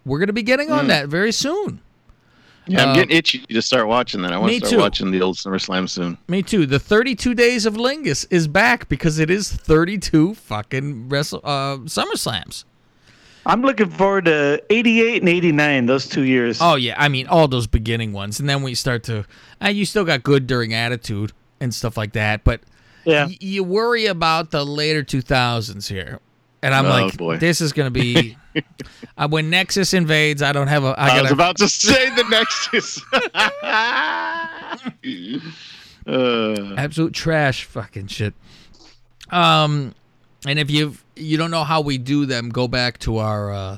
We're 0.06 0.20
gonna 0.20 0.34
be 0.34 0.44
getting 0.44 0.72
on 0.72 0.88
that 0.88 1.08
very 1.08 1.32
soon. 1.32 1.82
Yeah, 2.68 2.84
Uh, 2.84 2.88
I'm 2.90 2.96
getting 2.96 3.18
itchy 3.18 3.40
to 3.40 3.62
start 3.62 3.88
watching 3.88 4.22
that. 4.22 4.32
I 4.34 4.38
want 4.38 4.52
me 4.52 4.60
to 4.60 4.66
start 4.68 4.78
too. 4.78 4.82
watching 4.84 5.12
the 5.12 5.22
old 5.22 5.36
SummerSlam 5.38 5.90
soon. 5.90 6.18
Me 6.28 6.44
too. 6.44 6.66
The 6.68 6.78
32 6.80 7.34
Days 7.34 7.66
of 7.66 7.74
Lingus 7.74 8.28
is 8.30 8.48
back 8.48 8.88
because 8.88 9.18
it 9.18 9.32
is 9.32 9.52
32 9.52 10.36
fucking 10.36 11.10
wrestle 11.10 11.42
uh, 11.44 11.80
Summer 11.88 12.16
Slams. 12.16 12.66
I'm 13.48 13.64
looking 13.64 13.90
forward 13.90 14.26
to 14.26 14.62
88 14.70 15.22
and 15.24 15.30
89, 15.30 15.86
those 15.88 16.08
two 16.08 16.22
years. 16.24 16.60
Oh 16.62 16.76
yeah, 16.76 16.94
I 16.98 17.10
mean 17.10 17.26
all 17.26 17.48
those 17.48 17.66
beginning 17.66 18.14
ones, 18.14 18.40
and 18.40 18.48
then 18.48 18.62
we 18.62 18.76
start 18.76 19.04
to. 19.06 19.26
Uh, 19.64 19.70
you 19.70 19.86
still 19.86 20.06
got 20.06 20.22
good 20.22 20.46
during 20.46 20.74
Attitude 20.76 21.32
and 21.60 21.74
stuff 21.74 21.98
like 21.98 22.14
that, 22.14 22.44
but 22.44 22.62
yeah. 23.06 23.26
y- 23.26 23.38
you 23.40 23.64
worry 23.64 24.06
about 24.06 24.52
the 24.52 24.64
later 24.64 25.04
2000s 25.04 25.88
here. 25.90 26.20
And 26.64 26.74
I'm 26.76 26.86
Oh, 26.86 26.90
like, 26.90 27.18
boy. 27.18 27.38
this 27.38 27.62
is 27.62 27.74
gonna 27.74 27.90
be 27.92 28.38
uh, 29.18 29.28
when 29.28 29.50
Nexus 29.50 29.94
invades. 29.94 30.42
I 30.42 30.52
don't 30.52 30.68
have 30.68 30.84
a. 30.84 30.88
I 30.98 31.06
I, 31.06 31.08
gotta, 31.10 31.22
was 31.24 31.32
about 31.32 31.58
to 31.58 31.68
say 31.68 32.10
the 32.16 32.24
Nexus. 32.30 33.02
uh, 36.08 36.76
absolute 36.78 37.14
trash 37.14 37.64
fucking 37.66 38.08
shit. 38.08 38.34
Um, 39.30 39.96
and 40.46 40.60
if 40.60 40.70
you 40.70 40.96
you 41.16 41.38
don't 41.38 41.52
know 41.52 41.64
how 41.64 41.82
we 41.82 41.98
do 41.98 42.26
them, 42.26 42.50
go 42.50 42.68
back 42.68 43.00
to 43.00 43.18
our 43.18 43.52
uh, 43.52 43.78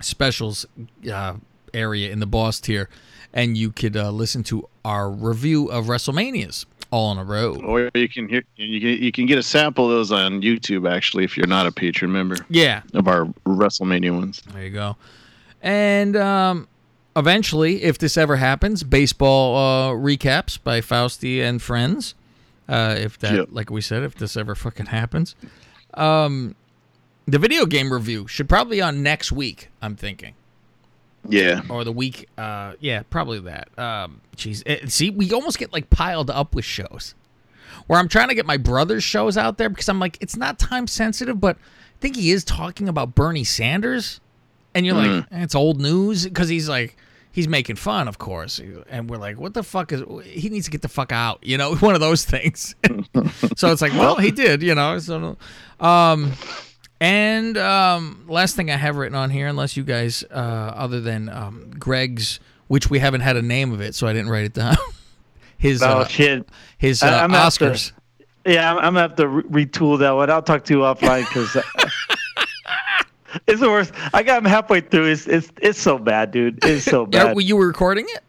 specials 0.00 0.66
uh, 1.10 1.34
area 1.72 2.10
in 2.10 2.20
the 2.20 2.26
boss 2.26 2.60
tier, 2.60 2.88
and 3.32 3.56
you 3.56 3.70
could 3.72 3.96
uh, 3.96 4.10
listen 4.10 4.42
to 4.44 4.68
our 4.84 5.10
review 5.10 5.66
of 5.70 5.86
WrestleManias 5.86 6.64
all 6.90 7.12
in 7.12 7.18
a 7.18 7.24
row. 7.24 7.54
or 7.64 7.90
you 7.94 8.08
can 8.08 8.28
hear 8.28 8.42
you 8.56 8.80
can 8.80 9.02
you 9.04 9.12
can 9.12 9.26
get 9.26 9.38
a 9.38 9.42
sample 9.42 9.84
of 9.86 9.90
those 9.92 10.10
on 10.12 10.42
YouTube 10.42 10.90
actually 10.90 11.24
if 11.24 11.36
you're 11.36 11.46
not 11.46 11.66
a 11.66 11.72
patron 11.72 12.10
member 12.12 12.36
Yeah, 12.48 12.82
of 12.94 13.06
our 13.08 13.26
WrestleMania 13.46 14.16
ones. 14.16 14.42
There 14.52 14.64
you 14.64 14.70
go. 14.70 14.96
And 15.62 16.16
um, 16.16 16.68
eventually, 17.16 17.82
if 17.82 17.98
this 17.98 18.16
ever 18.16 18.36
happens, 18.36 18.82
baseball 18.82 19.56
uh, 19.56 19.94
recaps 19.94 20.58
by 20.62 20.80
Fausti 20.80 21.40
and 21.42 21.60
friends. 21.60 22.14
Uh, 22.68 22.94
if 22.98 23.18
that, 23.18 23.34
Yep. 23.34 23.48
like 23.50 23.70
we 23.70 23.80
said, 23.80 24.02
if 24.04 24.14
this 24.14 24.36
ever 24.36 24.54
fucking 24.54 24.86
happens, 24.86 25.34
um, 25.94 26.54
the 27.26 27.38
video 27.38 27.66
game 27.66 27.92
review 27.92 28.26
should 28.28 28.48
probably 28.48 28.76
be 28.78 28.82
on 28.82 29.02
next 29.02 29.32
week. 29.32 29.68
I'm 29.82 29.96
thinking, 29.96 30.34
Yeah. 31.28 31.62
or 31.68 31.84
the 31.84 31.92
week. 31.92 32.28
Uh, 32.38 32.74
yeah, 32.80 33.02
probably 33.10 33.40
that. 33.40 33.68
Um, 33.78 34.20
jeez, 34.36 34.62
Eh, 34.66 34.86
see, 34.86 35.10
we 35.10 35.32
almost 35.32 35.58
get 35.58 35.72
like 35.72 35.90
piled 35.90 36.30
up 36.30 36.54
with 36.54 36.64
shows. 36.64 37.14
Where 37.86 37.98
I'm 37.98 38.08
trying 38.08 38.28
to 38.28 38.34
get 38.34 38.46
my 38.46 38.56
brother's 38.56 39.02
shows 39.04 39.36
out 39.36 39.58
there 39.58 39.68
because 39.68 39.88
I'm 39.88 39.98
like, 39.98 40.18
it's 40.20 40.36
not 40.36 40.58
time 40.58 40.86
sensitive, 40.86 41.40
but 41.40 41.56
I 41.56 41.98
think 42.00 42.16
he 42.16 42.30
is 42.30 42.44
talking 42.44 42.88
about 42.88 43.14
Bernie 43.14 43.44
Sanders, 43.44 44.20
and 44.74 44.86
you're 44.86 44.94
like, 44.94 45.24
"Eh, 45.32 45.42
it's 45.42 45.54
old 45.54 45.80
news 45.80 46.24
because 46.24 46.48
he's 46.48 46.68
like, 46.68 46.96
he's 47.32 47.48
making 47.48 47.76
fun, 47.76 48.06
of 48.08 48.18
course, 48.18 48.60
and 48.88 49.08
we're 49.10 49.16
like, 49.16 49.38
what 49.38 49.54
the 49.54 49.62
fuck 49.62 49.92
is? 49.92 50.02
He 50.24 50.48
needs 50.48 50.64
to 50.66 50.70
get 50.70 50.82
the 50.82 50.88
fuck 50.88 51.10
out, 51.12 51.40
you 51.42 51.58
know, 51.58 51.74
one 51.76 51.94
of 51.94 52.00
those 52.00 52.24
things. 52.24 52.74
so 53.56 53.70
it's 53.72 53.82
like, 53.82 53.92
well, 53.92 54.16
he 54.16 54.30
did, 54.30 54.62
you 54.62 54.74
know. 54.74 54.98
So, 54.98 55.36
um, 55.80 56.32
and 57.00 57.56
um, 57.56 58.24
last 58.28 58.56
thing 58.56 58.70
I 58.70 58.76
have 58.76 58.96
written 58.96 59.16
on 59.16 59.30
here, 59.30 59.46
unless 59.48 59.76
you 59.76 59.84
guys, 59.84 60.22
uh, 60.30 60.34
other 60.34 61.00
than 61.00 61.28
um, 61.28 61.70
Greg's, 61.78 62.40
which 62.68 62.90
we 62.90 62.98
haven't 62.98 63.22
had 63.22 63.36
a 63.36 63.42
name 63.42 63.72
of 63.72 63.80
it, 63.80 63.94
so 63.94 64.06
I 64.06 64.12
didn't 64.12 64.30
write 64.30 64.44
it 64.44 64.54
down. 64.54 64.76
His 65.58 65.82
Oh, 65.82 66.00
uh, 66.00 66.06
shit. 66.06 66.48
his 66.78 67.02
uh, 67.02 67.26
Oscars. 67.28 67.92
Yeah, 68.46 68.70
I'm, 68.72 68.78
I'm 68.78 68.82
gonna 68.94 69.00
have 69.00 69.16
to 69.16 69.28
re- 69.28 69.66
retool 69.66 69.98
that 69.98 70.12
one. 70.12 70.30
I'll 70.30 70.40
talk 70.40 70.64
to 70.64 70.72
you 70.72 70.80
offline 70.80 71.28
because 71.28 71.54
it's 73.46 73.60
the 73.60 73.68
worst. 73.68 73.92
I 74.14 74.22
got 74.22 74.38
him 74.38 74.46
halfway 74.46 74.80
through. 74.80 75.06
It's 75.12 75.26
it's 75.26 75.52
it's 75.60 75.78
so 75.78 75.98
bad, 75.98 76.30
dude. 76.30 76.64
It's 76.64 76.86
so 76.86 77.04
bad. 77.06 77.34
were 77.36 77.42
you 77.42 77.56
were 77.56 77.66
recording 77.66 78.06
it? 78.08 78.22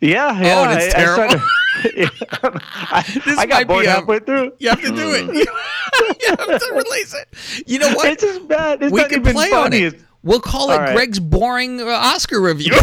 yeah, 0.00 0.36
yeah. 0.40 0.66
Oh, 0.68 0.72
it's 0.76 0.92
I, 0.96 0.98
I 0.98 1.04
terrible. 1.04 1.40
Started- 1.80 2.62
I, 2.74 3.02
This 3.24 3.26
I 3.26 3.34
might 3.34 3.48
got 3.48 3.58
be 3.60 3.64
bored 3.64 3.86
halfway 3.86 4.18
through. 4.20 4.52
You 4.58 4.68
have 4.70 4.80
to 4.82 4.88
do 4.94 5.12
it. 5.14 5.34
you 6.20 6.28
have 6.28 6.60
to 6.60 6.72
release 6.74 7.14
it. 7.14 7.64
You 7.68 7.78
know 7.78 7.92
what? 7.94 8.08
It's 8.12 8.22
just 8.22 8.46
bad. 8.48 8.82
It's 8.82 8.92
we 8.92 9.00
not 9.00 9.10
can 9.10 9.20
even 9.20 9.32
play 9.34 9.50
funny. 9.50 9.86
on 9.86 9.94
it. 9.94 10.00
We'll 10.24 10.40
call 10.40 10.70
it 10.70 10.74
All 10.74 10.80
right. 10.80 10.94
Greg's 10.94 11.18
boring 11.18 11.80
uh, 11.80 11.86
Oscar 11.86 12.40
review. 12.40 12.72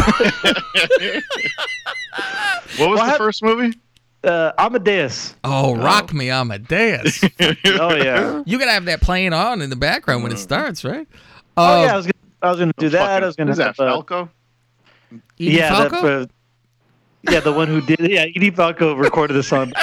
What 2.77 2.89
was 2.91 2.99
Well, 2.99 3.11
the 3.11 3.17
first 3.17 3.43
movie? 3.43 3.77
Uh, 4.23 4.51
Amadeus. 4.57 5.35
oh, 5.43 5.75
rock 5.77 6.13
me 6.13 6.29
Amadeus. 6.29 7.23
Oh 7.65 7.95
yeah. 7.95 8.43
you 8.45 8.59
gotta 8.59 8.71
have 8.71 8.85
that 8.85 9.01
playing 9.01 9.33
on 9.33 9.61
in 9.61 9.69
the 9.69 9.75
background 9.77 10.23
when 10.23 10.31
it 10.31 10.37
starts, 10.39 10.83
right? 10.83 11.07
Oh 11.57 11.81
Uh, 11.81 11.85
yeah. 11.85 11.93
I 11.93 11.95
was 11.95 12.05
gonna, 12.05 12.13
I 12.41 12.49
was 12.49 12.59
gonna 12.59 12.73
do 12.77 12.89
that. 12.89 13.23
I 13.23 13.25
was 13.25 13.35
gonna 13.35 13.51
Who's 13.51 13.57
that? 13.57 13.75
have, 13.77 13.79
uh, 13.79 13.91
Falco? 13.91 14.29
Yeah, 15.37 15.69
that, 15.83 15.91
Falco? 15.91 16.21
uh, 16.21 16.25
yeah, 17.29 17.39
the 17.39 17.51
one 17.51 17.67
who 17.67 17.81
did. 17.81 17.99
Yeah, 17.99 18.25
Edie 18.35 18.51
Falco 18.51 18.95
recorded 18.95 19.33
the 19.33 19.43
song. 19.43 19.73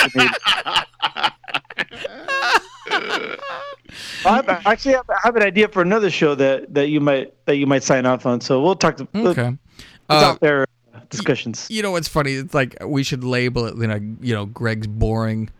I 4.25 4.37
have- 4.37 4.49
actually 4.67 4.97
I 4.97 5.03
have 5.23 5.37
an 5.37 5.43
idea 5.43 5.69
for 5.69 5.83
another 5.83 6.11
show 6.11 6.35
that, 6.35 6.73
that 6.75 6.89
you 6.89 7.01
might 7.01 7.33
that 7.47 7.57
you 7.57 7.67
might 7.67 7.83
sign 7.83 8.07
off 8.07 8.27
on. 8.27 8.41
So 8.41 8.61
we'll 8.63 8.75
talk 8.75 8.97
to 8.99 9.09
Okay. 9.15 9.49
It's 9.49 9.59
Uh, 10.09 10.15
out 10.15 10.41
there 10.41 10.67
discussions. 11.11 11.67
You 11.71 11.83
know 11.83 11.93
what's 11.93 12.09
funny? 12.09 12.33
It's 12.35 12.55
like 12.55 12.77
we 12.85 13.03
should 13.03 13.23
label 13.25 13.67
it, 13.67 13.77
you 13.77 13.87
know, 13.87 14.01
you 14.21 14.35
know, 14.35 14.47
Greg's 14.47 14.87
boring 14.87 15.51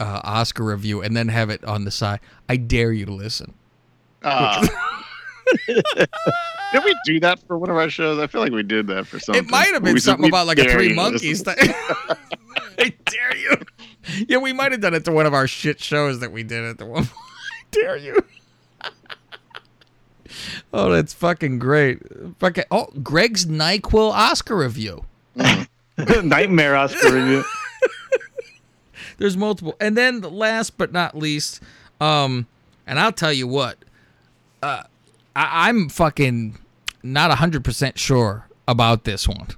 uh, 0.00 0.20
Oscar 0.24 0.64
review, 0.64 1.02
and 1.02 1.16
then 1.16 1.28
have 1.28 1.48
it 1.50 1.64
on 1.64 1.84
the 1.84 1.90
side. 1.90 2.20
I 2.48 2.56
dare 2.56 2.92
you 2.92 3.06
to 3.06 3.12
listen. 3.12 3.54
Uh, 4.22 4.66
did 5.66 6.84
we 6.84 6.96
do 7.04 7.20
that 7.20 7.38
for 7.46 7.58
one 7.58 7.70
of 7.70 7.76
our 7.76 7.88
shows? 7.88 8.18
I 8.18 8.26
feel 8.26 8.40
like 8.40 8.52
we 8.52 8.62
did 8.62 8.86
that 8.88 9.06
for 9.06 9.18
something. 9.18 9.44
It 9.44 9.50
might 9.50 9.72
have 9.72 9.82
been 9.82 9.94
We- 9.94 10.00
something 10.00 10.22
we 10.24 10.28
about 10.28 10.46
like 10.46 10.58
a 10.58 10.64
Three 10.70 10.92
Monkeys 10.94 11.42
thing. 11.42 11.54
I 12.78 12.92
dare 13.04 13.36
you. 13.36 13.56
Yeah, 14.28 14.38
we 14.38 14.52
might 14.52 14.72
have 14.72 14.80
done 14.80 14.94
it 14.94 15.04
to 15.06 15.12
one 15.12 15.26
of 15.26 15.34
our 15.34 15.46
shit 15.46 15.80
shows 15.80 16.20
that 16.20 16.30
we 16.32 16.42
did 16.42 16.64
at 16.64 16.78
the 16.78 16.86
one. 16.86 17.04
I 17.04 17.08
dare 17.72 17.96
you. 17.96 18.24
oh, 20.72 20.90
that's 20.90 21.12
fucking 21.12 21.58
great. 21.58 22.00
Fucking 22.38 22.64
oh, 22.70 22.86
Greg's 23.02 23.46
Nyquil 23.46 24.10
Oscar 24.12 24.56
review. 24.56 25.04
Nightmare 25.98 26.76
Oscar 26.76 27.12
review. 27.14 27.44
There's 29.18 29.36
multiple. 29.36 29.74
And 29.80 29.96
then 29.96 30.20
last 30.20 30.76
but 30.76 30.92
not 30.92 31.16
least, 31.16 31.62
um, 32.00 32.46
and 32.86 33.00
I'll 33.00 33.12
tell 33.12 33.32
you 33.32 33.46
what, 33.48 33.78
uh, 34.62 34.82
I, 35.36 35.68
I'm 35.68 35.88
fucking 35.88 36.58
not 37.02 37.30
hundred 37.38 37.62
percent 37.64 37.98
sure 37.98 38.48
about 38.66 39.04
this 39.04 39.28
one, 39.28 39.48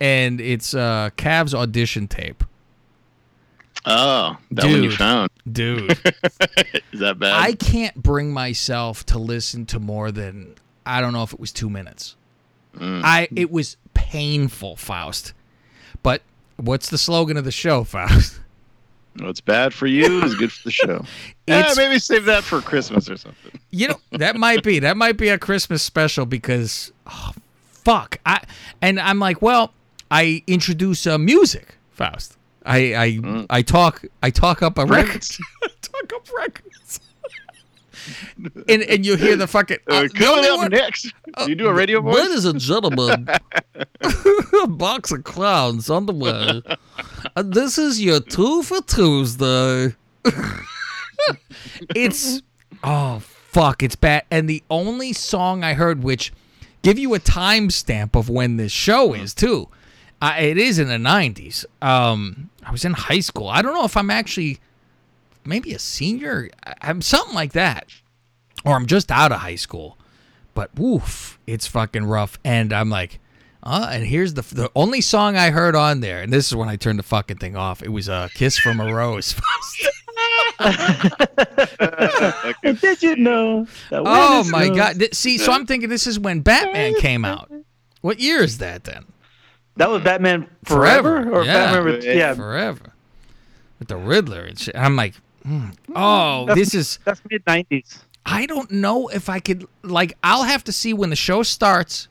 and 0.00 0.40
it's 0.40 0.72
uh, 0.74 1.10
Kev's 1.16 1.54
audition 1.54 2.08
tape, 2.08 2.42
Oh, 3.86 4.38
that 4.52 4.64
one 4.64 4.82
you 4.82 4.90
found. 4.90 5.30
dude. 5.50 5.90
Is 6.92 7.00
that 7.00 7.18
bad? 7.18 7.34
I 7.34 7.52
can't 7.52 7.94
bring 7.96 8.32
myself 8.32 9.04
to 9.06 9.18
listen 9.18 9.66
to 9.66 9.78
more 9.78 10.10
than 10.10 10.54
I 10.86 11.00
don't 11.02 11.12
know 11.12 11.22
if 11.22 11.32
it 11.34 11.40
was 11.40 11.52
two 11.52 11.68
minutes. 11.68 12.16
I 12.80 13.28
it 13.36 13.50
was 13.50 13.76
painful, 13.94 14.76
Faust. 14.76 15.32
But 16.02 16.22
what's 16.56 16.88
the 16.90 16.98
slogan 16.98 17.36
of 17.36 17.44
the 17.44 17.52
show, 17.52 17.84
Faust? 17.84 18.40
What's 19.20 19.40
bad 19.40 19.72
for 19.72 19.86
you 19.86 20.22
is 20.24 20.34
good 20.34 20.50
for 20.50 20.64
the 20.64 20.70
show. 20.82 21.04
yeah, 21.46 21.72
maybe 21.76 21.98
save 21.98 22.24
that 22.24 22.42
for 22.42 22.60
Christmas 22.60 23.08
or 23.08 23.16
something. 23.16 23.58
You 23.70 23.88
know 23.88 24.00
that 24.12 24.36
might 24.36 24.62
be 24.62 24.78
that 24.80 24.96
might 24.96 25.16
be 25.16 25.28
a 25.28 25.38
Christmas 25.38 25.82
special 25.82 26.26
because 26.26 26.92
oh, 27.06 27.32
fuck 27.68 28.18
I 28.26 28.42
and 28.82 28.98
I'm 28.98 29.18
like 29.18 29.40
well 29.40 29.72
I 30.10 30.42
introduce 30.46 31.06
uh, 31.06 31.18
music 31.18 31.76
Faust. 31.92 32.36
I 32.66 32.94
I 32.94 33.46
I 33.50 33.62
talk 33.62 34.04
I 34.22 34.30
talk 34.30 34.62
up 34.62 34.78
a 34.78 34.86
record. 34.86 35.22
Talk 35.82 36.12
up 36.12 36.28
records 36.36 36.98
and 38.68 38.82
and 38.82 39.06
you 39.06 39.16
hear 39.16 39.36
the 39.36 39.46
fucking 39.46 39.78
Uh, 39.90 39.94
uh, 39.94 40.08
coming 40.14 40.44
up 40.50 40.58
one- 40.58 40.70
next, 40.70 41.12
do 41.38 41.48
you 41.48 41.54
do 41.54 41.66
a 41.68 41.72
radio 41.74 42.00
voice? 42.00 42.16
Ladies 42.16 42.44
and 42.44 42.60
gentlemen, 42.60 43.28
a 44.62 44.66
box 44.68 45.12
of 45.12 45.24
clowns 45.24 45.88
on 45.90 46.06
the 46.06 46.12
way. 46.12 46.62
Uh, 47.36 47.42
this 47.44 47.78
is 47.78 48.00
your 48.02 48.20
two 48.20 48.62
for 48.62 48.80
Tuesday. 48.82 49.94
it's 51.94 52.42
oh 52.82 53.18
fuck, 53.20 53.82
it's 53.82 53.96
bad. 53.96 54.24
And 54.30 54.48
the 54.48 54.62
only 54.70 55.12
song 55.12 55.64
I 55.64 55.74
heard, 55.74 56.02
which 56.02 56.32
give 56.82 56.98
you 56.98 57.14
a 57.14 57.18
timestamp 57.20 58.14
of 58.16 58.28
when 58.28 58.56
this 58.56 58.72
show 58.72 59.14
is 59.14 59.34
too. 59.34 59.68
Uh, 60.20 60.36
it 60.38 60.56
is 60.58 60.78
in 60.78 60.88
the 60.88 60.94
'90s. 60.96 61.64
Um, 61.82 62.50
I 62.64 62.70
was 62.72 62.84
in 62.84 62.92
high 62.94 63.20
school. 63.20 63.48
I 63.48 63.62
don't 63.62 63.74
know 63.74 63.84
if 63.84 63.96
I'm 63.96 64.10
actually 64.10 64.58
maybe 65.46 65.72
a 65.74 65.78
senior. 65.78 66.50
I- 66.66 66.74
I'm 66.82 67.02
something 67.02 67.34
like 67.34 67.52
that, 67.52 67.86
or 68.64 68.74
I'm 68.76 68.86
just 68.86 69.10
out 69.10 69.32
of 69.32 69.40
high 69.40 69.56
school 69.56 69.98
but 70.54 70.70
woof, 70.78 71.38
it's 71.46 71.66
fucking 71.66 72.04
rough. 72.04 72.38
And 72.44 72.72
I'm 72.72 72.88
like, 72.88 73.18
uh, 73.62 73.88
and 73.92 74.04
here's 74.06 74.34
the 74.34 74.42
the 74.42 74.70
only 74.76 75.00
song 75.00 75.36
I 75.36 75.50
heard 75.50 75.74
on 75.74 76.00
there, 76.00 76.22
and 76.22 76.32
this 76.32 76.46
is 76.46 76.54
when 76.54 76.68
I 76.68 76.76
turned 76.76 76.98
the 76.98 77.02
fucking 77.02 77.38
thing 77.38 77.56
off. 77.56 77.82
It 77.82 77.88
was 77.90 78.08
a 78.08 78.12
uh, 78.14 78.28
"Kiss 78.34 78.58
from 78.58 78.78
a 78.80 78.92
Rose." 78.94 79.34
Did 82.62 83.02
you 83.02 83.16
know? 83.16 83.66
that 83.90 84.02
oh 84.04 84.44
my 84.50 84.66
snows- 84.66 84.76
god! 84.76 84.98
Th- 84.98 85.14
See, 85.14 85.38
so 85.38 85.52
I'm 85.52 85.66
thinking 85.66 85.88
this 85.88 86.06
is 86.06 86.18
when 86.18 86.40
Batman 86.40 86.94
came 87.00 87.24
out. 87.24 87.50
What 88.02 88.20
year 88.20 88.42
is 88.42 88.58
that 88.58 88.84
then? 88.84 89.06
That 89.76 89.90
was 89.90 90.02
Batman 90.02 90.48
Forever, 90.64 91.22
Forever, 91.24 91.32
or 91.40 91.44
yeah. 91.44 91.52
Batman 91.72 91.84
with, 91.84 92.04
yeah. 92.04 92.34
Forever 92.34 92.92
with 93.78 93.88
the 93.88 93.96
Riddler 93.96 94.42
and 94.42 94.58
shit. 94.58 94.76
I'm 94.76 94.94
like, 94.94 95.14
hmm, 95.44 95.68
oh, 95.94 96.46
That's- 96.46 96.58
this 96.70 96.74
is. 96.74 96.98
That's 97.04 97.20
mid 97.30 97.42
nineties. 97.46 97.98
I 98.26 98.46
don't 98.46 98.70
know 98.70 99.08
if 99.08 99.28
I 99.28 99.38
could 99.38 99.66
like 99.82 100.16
I'll 100.22 100.44
have 100.44 100.64
to 100.64 100.72
see 100.72 100.94
when 100.94 101.10
the 101.10 101.16
show 101.16 101.42
starts 101.42 102.08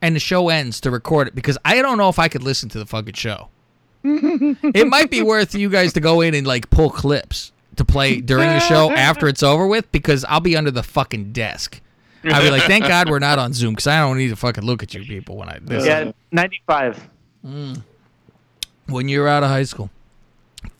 and 0.00 0.16
the 0.16 0.20
show 0.20 0.48
ends 0.48 0.80
to 0.80 0.90
record 0.90 1.28
it 1.28 1.34
because 1.36 1.56
I 1.64 1.80
don't 1.80 1.98
know 1.98 2.08
if 2.08 2.18
I 2.18 2.26
could 2.28 2.42
listen 2.42 2.68
to 2.70 2.78
the 2.78 2.86
fucking 2.86 3.14
show. 3.14 3.48
it 4.04 4.88
might 4.88 5.10
be 5.10 5.22
worth 5.22 5.54
you 5.54 5.68
guys 5.68 5.92
to 5.92 6.00
go 6.00 6.20
in 6.20 6.34
and 6.34 6.44
like 6.46 6.68
pull 6.70 6.90
clips 6.90 7.52
to 7.76 7.84
play 7.84 8.20
during 8.20 8.48
the 8.48 8.58
show 8.58 8.90
after 8.90 9.28
it's 9.28 9.42
over 9.44 9.66
with 9.66 9.90
because 9.92 10.24
I'll 10.24 10.40
be 10.40 10.56
under 10.56 10.72
the 10.72 10.82
fucking 10.82 11.32
desk. 11.32 11.80
I'll 12.24 12.42
be 12.42 12.50
like, 12.50 12.62
thank 12.64 12.86
God 12.86 13.08
we're 13.08 13.20
not 13.20 13.38
on 13.38 13.52
Zoom 13.52 13.74
because 13.74 13.86
I 13.86 14.00
don't 14.00 14.18
need 14.18 14.28
to 14.28 14.36
fucking 14.36 14.64
look 14.64 14.82
at 14.82 14.92
you 14.94 15.04
people 15.04 15.36
when 15.36 15.48
I 15.48 15.58
this, 15.62 15.86
Yeah, 15.86 16.10
ninety 16.32 16.60
five. 16.66 17.08
when 17.42 19.08
you're 19.08 19.28
out 19.28 19.44
of 19.44 19.48
high 19.48 19.62
school. 19.64 19.90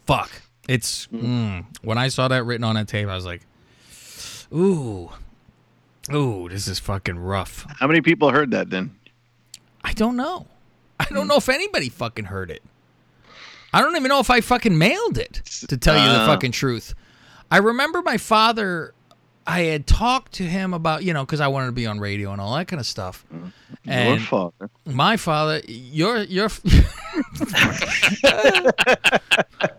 Fuck. 0.07 0.41
It's 0.69 1.07
mm. 1.09 1.65
when 1.83 1.99
I 1.99 2.09
saw 2.09 2.29
that 2.29 2.45
written 2.45 2.65
on 2.65 2.77
a 2.77 2.85
tape, 2.85 3.09
I 3.09 3.15
was 3.15 3.27
like, 3.27 3.43
ooh, 4.55 5.11
ooh, 6.13 6.49
this 6.49 6.69
is 6.69 6.79
fucking 6.79 7.19
rough. 7.19 7.67
How 7.79 7.87
many 7.87 8.01
people 8.01 8.31
heard 8.31 8.53
that 8.53 8.71
then? 8.71 8.97
I 9.83 9.93
don't 9.93 10.17
know. 10.17 10.47
I 11.01 11.07
don't 11.07 11.27
know 11.27 11.37
if 11.37 11.49
anybody 11.49 11.89
fucking 11.89 12.27
heard 12.27 12.51
it. 12.51 12.63
I 13.73 13.81
don't 13.81 13.97
even 13.97 14.09
know 14.09 14.21
if 14.21 14.31
I 14.31 14.41
fucking 14.41 14.77
mailed 14.77 15.19
it, 15.19 15.43
to 15.69 15.77
tell 15.77 15.97
you 15.97 16.09
the 16.09 16.21
Uh. 16.23 16.27
fucking 16.27 16.53
truth. 16.53 16.95
I 17.51 17.59
remember 17.59 18.03
my 18.03 18.17
father, 18.19 18.95
I 19.47 19.62
had 19.62 19.86
talked 19.86 20.32
to 20.34 20.45
him 20.45 20.72
about, 20.74 21.03
you 21.03 21.12
know, 21.12 21.24
because 21.24 21.40
I 21.40 21.49
wanted 21.49 21.66
to 21.66 21.72
be 21.72 21.86
on 21.86 21.99
radio 21.99 22.32
and 22.32 22.40
all 22.40 22.55
that 22.57 22.68
kind 22.68 22.78
of 22.78 22.86
stuff. 22.86 23.24
Your 23.84 24.18
father. 24.20 24.70
my 24.86 25.16
father, 25.16 25.61
your, 25.66 26.22
your. 26.22 26.49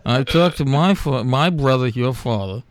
I 0.04 0.22
talked 0.24 0.58
to 0.58 0.64
my 0.66 0.94
fa- 0.94 1.24
my 1.24 1.48
brother, 1.50 1.88
your 1.88 2.12
father. 2.12 2.62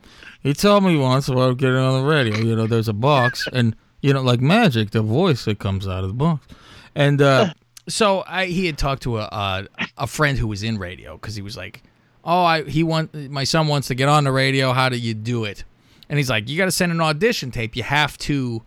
He 0.42 0.54
told 0.54 0.84
me 0.84 0.98
once 0.98 1.28
about 1.30 1.58
getting 1.58 1.78
on 1.78 2.04
the 2.04 2.08
radio. 2.08 2.38
You 2.38 2.56
know, 2.56 2.68
there's 2.68 2.88
a 2.88 2.94
box, 2.94 3.48
and 3.52 3.76
you 4.02 4.14
know, 4.14 4.22
like 4.22 4.42
magic, 4.42 4.92
the 4.92 5.02
voice 5.02 5.46
that 5.46 5.58
comes 5.58 5.88
out 5.88 6.04
of 6.04 6.10
the 6.10 6.14
box. 6.16 6.46
And 6.94 7.22
uh, 7.22 7.54
so 7.88 8.24
I, 8.28 8.46
he 8.46 8.68
had 8.68 8.78
talked 8.78 9.04
to 9.04 9.18
a 9.18 9.24
a, 9.24 9.68
a 9.98 10.08
friend 10.08 10.38
who 10.38 10.48
was 10.48 10.62
in 10.62 10.78
radio 10.78 11.18
because 11.18 11.36
he 11.36 11.42
was 11.42 11.58
like, 11.58 11.82
"Oh, 12.24 12.44
I 12.44 12.64
he 12.64 12.84
want 12.84 13.16
my 13.32 13.46
son 13.46 13.68
wants 13.68 13.88
to 13.88 13.96
get 13.96 14.10
on 14.10 14.26
the 14.26 14.32
radio. 14.32 14.74
How 14.74 14.90
do 14.90 14.98
you 14.98 15.16
do 15.16 15.46
it?" 15.46 15.64
And 16.10 16.18
he's 16.18 16.30
like, 16.30 16.50
"You 16.50 16.58
got 16.58 16.66
to 16.66 16.72
send 16.72 16.92
an 16.92 17.02
audition 17.02 17.52
tape. 17.52 17.76
You 17.76 17.84
have 17.84 18.18
to." 18.20 18.62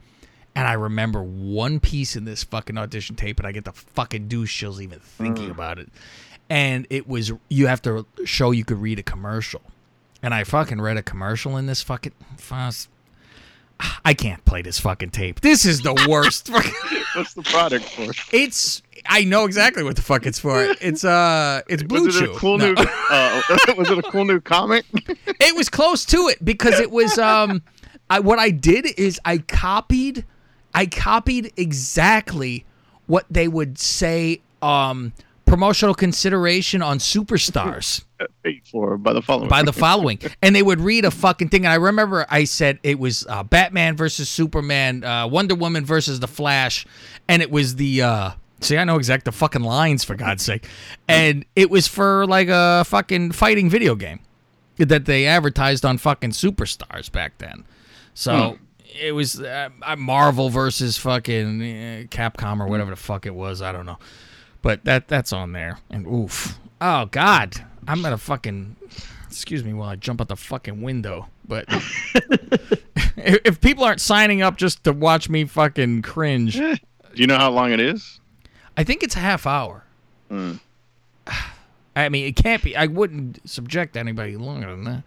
And 0.54 0.66
I 0.66 0.72
remember 0.72 1.22
one 1.22 1.80
piece 1.80 2.16
in 2.16 2.24
this 2.24 2.42
fucking 2.42 2.78
audition 2.78 3.14
tape, 3.14 3.38
and 3.38 3.46
I 3.46 3.52
get 3.52 3.64
the 3.64 3.72
fucking 3.72 4.28
douche 4.28 4.56
chills 4.56 4.80
even 4.80 5.00
thinking 5.00 5.48
mm. 5.48 5.50
about 5.50 5.78
it. 5.78 5.90
And 6.48 6.86
it 6.88 7.06
was 7.06 7.32
you 7.48 7.66
have 7.66 7.82
to 7.82 8.06
show 8.24 8.52
you 8.52 8.64
could 8.64 8.78
read 8.78 8.98
a 8.98 9.02
commercial, 9.02 9.62
and 10.22 10.32
I 10.32 10.44
fucking 10.44 10.80
read 10.80 10.96
a 10.96 11.02
commercial 11.02 11.56
in 11.56 11.66
this 11.66 11.82
fucking. 11.82 12.12
fuss- 12.38 12.88
I 14.04 14.14
can't 14.14 14.42
play 14.46 14.62
this 14.62 14.80
fucking 14.80 15.10
tape. 15.10 15.40
This 15.40 15.66
is 15.66 15.82
the 15.82 15.92
worst. 16.08 16.48
What's 17.14 17.34
the 17.34 17.42
product 17.42 17.84
for? 17.84 18.12
it's. 18.32 18.82
I 19.08 19.24
know 19.24 19.44
exactly 19.44 19.82
what 19.82 19.96
the 19.96 20.02
fuck 20.02 20.26
it's 20.26 20.38
for. 20.38 20.62
It's 20.80 21.04
uh, 21.04 21.62
it's 21.68 21.82
Blue 21.82 22.04
Was 22.06 22.16
it 22.16 22.26
Chew. 22.26 22.32
a 22.32 22.36
cool 22.36 22.58
No. 22.58 22.72
new? 22.72 22.74
Uh, 23.10 23.42
was 23.76 23.90
it 23.90 23.98
a 23.98 24.02
cool 24.02 24.24
new 24.24 24.40
comic? 24.40 24.84
it 24.94 25.56
was 25.56 25.68
close 25.68 26.04
to 26.06 26.28
it 26.28 26.44
because 26.44 26.78
it 26.80 26.90
was 26.90 27.18
um 27.18 27.62
I 28.10 28.20
what 28.20 28.38
I 28.38 28.50
did 28.50 28.86
is 28.98 29.20
I 29.24 29.38
copied 29.38 30.24
I 30.74 30.86
copied 30.86 31.52
exactly 31.56 32.64
what 33.06 33.24
they 33.30 33.48
would 33.48 33.78
say 33.78 34.40
um 34.62 35.12
promotional 35.44 35.94
consideration 35.94 36.82
on 36.82 36.98
superstars 36.98 38.02
Paid 38.42 38.62
for 38.70 38.96
by 38.96 39.12
the 39.12 39.22
following. 39.22 39.48
by 39.48 39.62
the 39.62 39.72
following 39.72 40.18
and 40.42 40.56
they 40.56 40.62
would 40.62 40.80
read 40.80 41.04
a 41.04 41.10
fucking 41.12 41.50
thing 41.50 41.64
and 41.64 41.72
I 41.72 41.76
remember 41.76 42.26
I 42.28 42.44
said 42.44 42.80
it 42.82 42.98
was 42.98 43.24
uh, 43.28 43.44
Batman 43.44 43.96
versus 43.96 44.28
Superman 44.28 45.04
uh, 45.04 45.28
Wonder 45.28 45.54
Woman 45.54 45.84
versus 45.84 46.18
the 46.18 46.26
Flash 46.26 46.84
and 47.28 47.42
it 47.42 47.50
was 47.50 47.76
the 47.76 48.02
uh 48.02 48.30
See, 48.60 48.78
I 48.78 48.84
know 48.84 48.96
exact 48.96 49.26
the 49.26 49.32
fucking 49.32 49.62
lines 49.62 50.02
for 50.02 50.14
God's 50.14 50.42
sake, 50.42 50.66
and 51.06 51.44
it 51.54 51.70
was 51.70 51.86
for 51.86 52.26
like 52.26 52.48
a 52.48 52.84
fucking 52.86 53.32
fighting 53.32 53.68
video 53.68 53.94
game 53.94 54.20
that 54.78 55.04
they 55.04 55.26
advertised 55.26 55.84
on 55.84 55.98
fucking 55.98 56.30
superstars 56.30 57.10
back 57.12 57.38
then. 57.38 57.64
So 58.14 58.58
it 59.00 59.12
was 59.12 59.40
uh, 59.40 59.68
uh, 59.82 59.96
Marvel 59.96 60.48
versus 60.48 60.96
fucking 60.96 61.60
uh, 61.60 62.02
Capcom 62.08 62.60
or 62.60 62.66
whatever 62.66 62.90
the 62.90 62.96
fuck 62.96 63.26
it 63.26 63.34
was. 63.34 63.60
I 63.60 63.72
don't 63.72 63.86
know, 63.86 63.98
but 64.62 64.84
that 64.84 65.08
that's 65.08 65.32
on 65.32 65.52
there. 65.52 65.78
And 65.90 66.06
oof, 66.06 66.58
oh 66.80 67.06
god, 67.06 67.54
I'm 67.86 68.02
gonna 68.02 68.18
fucking 68.18 68.76
excuse 69.26 69.64
me 69.64 69.74
while 69.74 69.90
I 69.90 69.96
jump 69.96 70.20
out 70.22 70.28
the 70.28 70.36
fucking 70.36 70.80
window. 70.80 71.28
But 71.46 71.66
if, 73.16 73.38
if 73.44 73.60
people 73.60 73.84
aren't 73.84 74.00
signing 74.00 74.40
up 74.40 74.56
just 74.56 74.82
to 74.84 74.92
watch 74.92 75.28
me 75.28 75.44
fucking 75.44 76.02
cringe, 76.02 76.56
Do 76.56 76.78
you 77.14 77.26
know 77.26 77.38
how 77.38 77.50
long 77.50 77.72
it 77.72 77.80
is? 77.80 78.20
I 78.76 78.84
think 78.84 79.02
it's 79.02 79.16
a 79.16 79.20
half 79.20 79.46
hour. 79.46 79.84
Hmm. 80.28 80.54
I 81.96 82.08
mean, 82.10 82.26
it 82.26 82.36
can't 82.36 82.62
be. 82.62 82.76
I 82.76 82.86
wouldn't 82.86 83.48
subject 83.48 83.96
anybody 83.96 84.36
longer 84.36 84.70
than 84.70 84.84
that. 84.84 85.02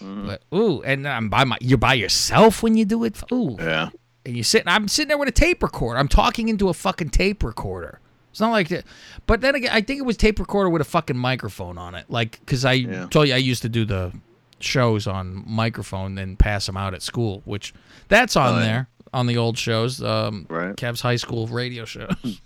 Hmm. 0.00 0.26
But 0.26 0.42
ooh, 0.54 0.82
and 0.82 1.06
I'm 1.06 1.28
by 1.28 1.44
my. 1.44 1.56
You're 1.60 1.78
by 1.78 1.94
yourself 1.94 2.62
when 2.62 2.76
you 2.76 2.84
do 2.84 3.04
it. 3.04 3.20
Ooh, 3.32 3.56
Yeah. 3.58 3.90
and 4.24 4.34
you're 4.36 4.44
sitting. 4.44 4.68
I'm 4.68 4.88
sitting 4.88 5.08
there 5.08 5.18
with 5.18 5.28
a 5.28 5.32
tape 5.32 5.62
recorder. 5.62 5.98
I'm 5.98 6.08
talking 6.08 6.48
into 6.48 6.68
a 6.68 6.74
fucking 6.74 7.10
tape 7.10 7.42
recorder. 7.44 8.00
It's 8.32 8.40
not 8.40 8.50
like 8.50 8.68
that. 8.68 8.84
But 9.26 9.40
then 9.40 9.54
again, 9.54 9.70
I 9.72 9.80
think 9.80 9.98
it 9.98 10.02
was 10.04 10.16
tape 10.18 10.38
recorder 10.38 10.68
with 10.68 10.82
a 10.82 10.86
fucking 10.86 11.16
microphone 11.16 11.78
on 11.78 11.94
it. 11.94 12.04
Like, 12.10 12.40
because 12.40 12.64
I 12.66 12.72
Yeah. 12.74 13.06
told 13.06 13.28
you 13.28 13.34
I 13.34 13.38
used 13.38 13.62
to 13.62 13.68
do 13.70 13.84
the 13.86 14.12
shows 14.58 15.06
on 15.06 15.42
microphone 15.46 16.18
and 16.18 16.38
pass 16.38 16.66
them 16.66 16.76
out 16.76 16.92
at 16.92 17.02
school, 17.02 17.40
which 17.46 17.72
that's 18.08 18.36
on 18.36 18.56
Oh, 18.56 18.58
yeah. 18.58 18.64
there 18.64 18.88
on 19.14 19.26
the 19.26 19.38
old 19.38 19.56
shows. 19.56 20.02
Um, 20.02 20.44
Right. 20.50 20.76
Kev's 20.76 21.00
high 21.00 21.16
school 21.16 21.46
radio 21.46 21.86
shows 21.86 22.10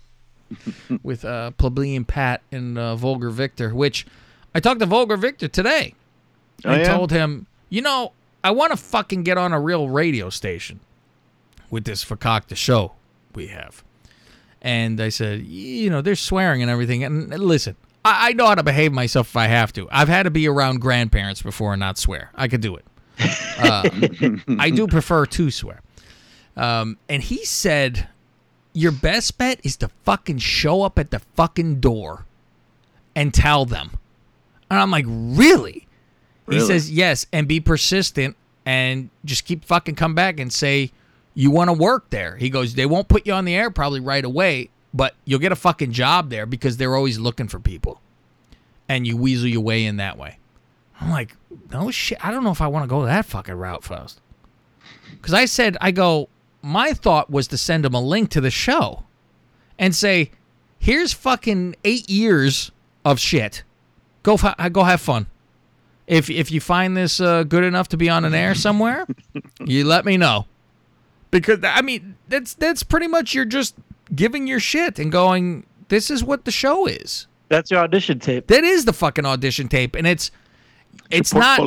with 1.03 1.25
uh, 1.25 1.51
Plebeian 1.51 2.05
Pat 2.05 2.41
and 2.51 2.77
uh, 2.77 2.95
Vulgar 2.95 3.29
Victor, 3.29 3.73
which 3.73 4.05
I 4.53 4.59
talked 4.59 4.79
to 4.79 4.85
Vulgar 4.85 5.17
Victor 5.17 5.47
today. 5.47 5.95
Oh, 6.65 6.71
I 6.71 6.79
yeah? 6.79 6.95
told 6.95 7.11
him, 7.11 7.47
you 7.69 7.81
know, 7.81 8.13
I 8.43 8.51
want 8.51 8.71
to 8.71 8.77
fucking 8.77 9.23
get 9.23 9.37
on 9.37 9.53
a 9.53 9.59
real 9.59 9.89
radio 9.89 10.29
station 10.29 10.79
with 11.69 11.85
this 11.85 12.03
fakakta 12.03 12.55
show 12.55 12.93
we 13.33 13.47
have. 13.47 13.83
And 14.61 15.01
I 15.01 15.09
said, 15.09 15.41
you 15.41 15.89
know, 15.89 16.01
they're 16.01 16.15
swearing 16.15 16.61
and 16.61 16.69
everything. 16.69 17.03
And 17.03 17.29
listen, 17.29 17.75
I, 18.05 18.29
I 18.29 18.33
know 18.33 18.45
how 18.45 18.55
to 18.55 18.63
behave 18.63 18.91
myself 18.91 19.29
if 19.29 19.37
I 19.37 19.47
have 19.47 19.73
to. 19.73 19.87
I've 19.91 20.07
had 20.07 20.23
to 20.23 20.31
be 20.31 20.47
around 20.47 20.81
grandparents 20.81 21.41
before 21.41 21.73
and 21.73 21.79
not 21.79 21.97
swear. 21.97 22.31
I 22.35 22.47
could 22.47 22.61
do 22.61 22.75
it. 22.75 22.85
Uh, 23.57 23.89
I 24.59 24.69
do 24.69 24.87
prefer 24.87 25.25
to 25.25 25.51
swear. 25.51 25.81
Um, 26.55 26.97
and 27.09 27.23
he 27.23 27.45
said, 27.45 28.07
your 28.73 28.91
best 28.91 29.37
bet 29.37 29.59
is 29.63 29.77
to 29.77 29.89
fucking 30.03 30.39
show 30.39 30.83
up 30.83 30.97
at 30.97 31.11
the 31.11 31.19
fucking 31.35 31.79
door 31.79 32.25
and 33.15 33.33
tell 33.33 33.65
them. 33.65 33.91
And 34.69 34.79
I'm 34.79 34.91
like, 34.91 35.05
really? 35.07 35.87
He 36.49 36.59
says 36.59 36.91
yes, 36.91 37.25
and 37.31 37.47
be 37.47 37.59
persistent 37.59 38.35
and 38.65 39.09
just 39.23 39.45
keep 39.45 39.63
fucking 39.63 39.95
come 39.95 40.15
back 40.15 40.39
and 40.39 40.51
say 40.51 40.91
you 41.33 41.49
want 41.49 41.69
to 41.69 41.73
work 41.73 42.09
there. 42.09 42.35
He 42.35 42.49
goes, 42.49 42.73
they 42.73 42.85
won't 42.85 43.07
put 43.07 43.25
you 43.25 43.33
on 43.33 43.45
the 43.45 43.55
air 43.55 43.71
probably 43.71 44.01
right 44.01 44.23
away, 44.23 44.69
but 44.93 45.15
you'll 45.23 45.39
get 45.39 45.51
a 45.51 45.55
fucking 45.55 45.93
job 45.93 46.29
there 46.29 46.45
because 46.45 46.77
they're 46.77 46.95
always 46.95 47.17
looking 47.19 47.47
for 47.47 47.59
people, 47.59 48.01
and 48.89 49.07
you 49.07 49.15
weasel 49.15 49.47
your 49.47 49.61
way 49.61 49.85
in 49.85 49.97
that 49.97 50.17
way. 50.17 50.39
I'm 50.99 51.09
like, 51.09 51.35
no 51.71 51.89
shit. 51.89 52.23
I 52.23 52.31
don't 52.31 52.43
know 52.43 52.51
if 52.51 52.61
I 52.61 52.67
want 52.67 52.83
to 52.83 52.89
go 52.89 53.05
that 53.05 53.25
fucking 53.25 53.55
route 53.55 53.83
first. 53.83 54.19
Because 55.11 55.33
I 55.33 55.45
said, 55.45 55.77
I 55.79 55.91
go, 55.91 56.27
my 56.61 56.93
thought 56.93 57.29
was 57.29 57.47
to 57.49 57.57
send 57.57 57.85
him 57.85 57.93
a 57.93 58.01
link 58.01 58.29
to 58.31 58.41
the 58.41 58.51
show 58.51 59.03
and 59.79 59.95
say, 59.95 60.31
here's 60.79 61.13
fucking 61.13 61.75
eight 61.83 62.09
years 62.09 62.71
of 63.03 63.19
shit. 63.19 63.63
Go, 64.23 64.37
fa- 64.37 64.55
go 64.71 64.83
have 64.83 65.01
fun. 65.01 65.27
If 66.07 66.29
if 66.29 66.51
you 66.51 66.59
find 66.59 66.97
this 66.97 67.21
uh, 67.21 67.43
good 67.43 67.63
enough 67.63 67.87
to 67.89 67.97
be 67.97 68.09
on 68.09 68.25
an 68.25 68.33
air 68.33 68.53
somewhere, 68.53 69.05
you 69.65 69.85
let 69.85 70.03
me 70.03 70.17
know. 70.17 70.45
Because 71.29 71.59
I 71.63 71.81
mean, 71.81 72.17
that's 72.27 72.53
that's 72.53 72.83
pretty 72.83 73.07
much 73.07 73.33
you're 73.33 73.45
just 73.45 73.75
giving 74.13 74.45
your 74.45 74.59
shit 74.59 74.99
and 74.99 75.11
going. 75.11 75.65
This 75.87 76.09
is 76.09 76.23
what 76.23 76.43
the 76.43 76.51
show 76.51 76.85
is. 76.85 77.27
That's 77.47 77.71
your 77.71 77.81
audition 77.81 78.19
tape. 78.19 78.47
That 78.47 78.63
is 78.63 78.85
the 78.85 78.93
fucking 78.93 79.25
audition 79.25 79.69
tape, 79.69 79.95
and 79.95 80.05
it's 80.05 80.31
it's 81.09 81.33
not. 81.33 81.59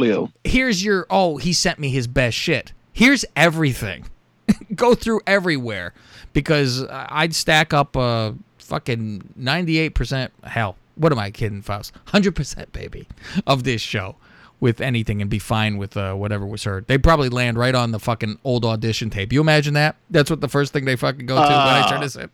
Here's 0.42 0.84
your. 0.84 1.06
Oh, 1.08 1.38
he 1.38 1.52
sent 1.52 1.78
me 1.78 1.88
his 1.88 2.06
best 2.06 2.36
shit. 2.36 2.72
Here's 2.92 3.24
everything. 3.36 4.04
Go 4.74 4.94
through 4.94 5.20
everywhere 5.26 5.94
because 6.32 6.84
I'd 6.90 7.34
stack 7.34 7.72
up 7.72 7.96
a 7.96 8.34
fucking 8.58 9.32
ninety 9.36 9.78
eight 9.78 9.90
percent. 9.90 10.32
Hell, 10.44 10.76
what 10.96 11.12
am 11.12 11.18
I 11.18 11.30
kidding, 11.30 11.62
Faust? 11.62 11.92
Hundred 12.06 12.34
percent, 12.34 12.72
baby, 12.72 13.08
of 13.46 13.64
this 13.64 13.80
show 13.80 14.16
with 14.60 14.80
anything 14.80 15.20
and 15.20 15.28
be 15.30 15.38
fine 15.38 15.76
with 15.76 15.96
uh, 15.96 16.14
whatever 16.14 16.46
was 16.46 16.64
heard. 16.64 16.86
They'd 16.86 17.02
probably 17.02 17.28
land 17.28 17.58
right 17.58 17.74
on 17.74 17.90
the 17.90 17.98
fucking 17.98 18.38
old 18.44 18.64
audition 18.64 19.10
tape. 19.10 19.32
You 19.32 19.40
imagine 19.40 19.74
that? 19.74 19.96
That's 20.10 20.30
what 20.30 20.40
the 20.40 20.48
first 20.48 20.72
thing 20.72 20.84
they 20.84 20.96
fucking 20.96 21.26
go 21.26 21.34
to 21.34 21.40
when 21.40 21.50
I 21.50 21.88
turn 21.88 22.00
this 22.00 22.16
in. 22.16 22.30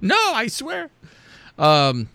no, 0.00 0.16
I 0.34 0.48
swear. 0.48 0.90
Um, 1.58 2.08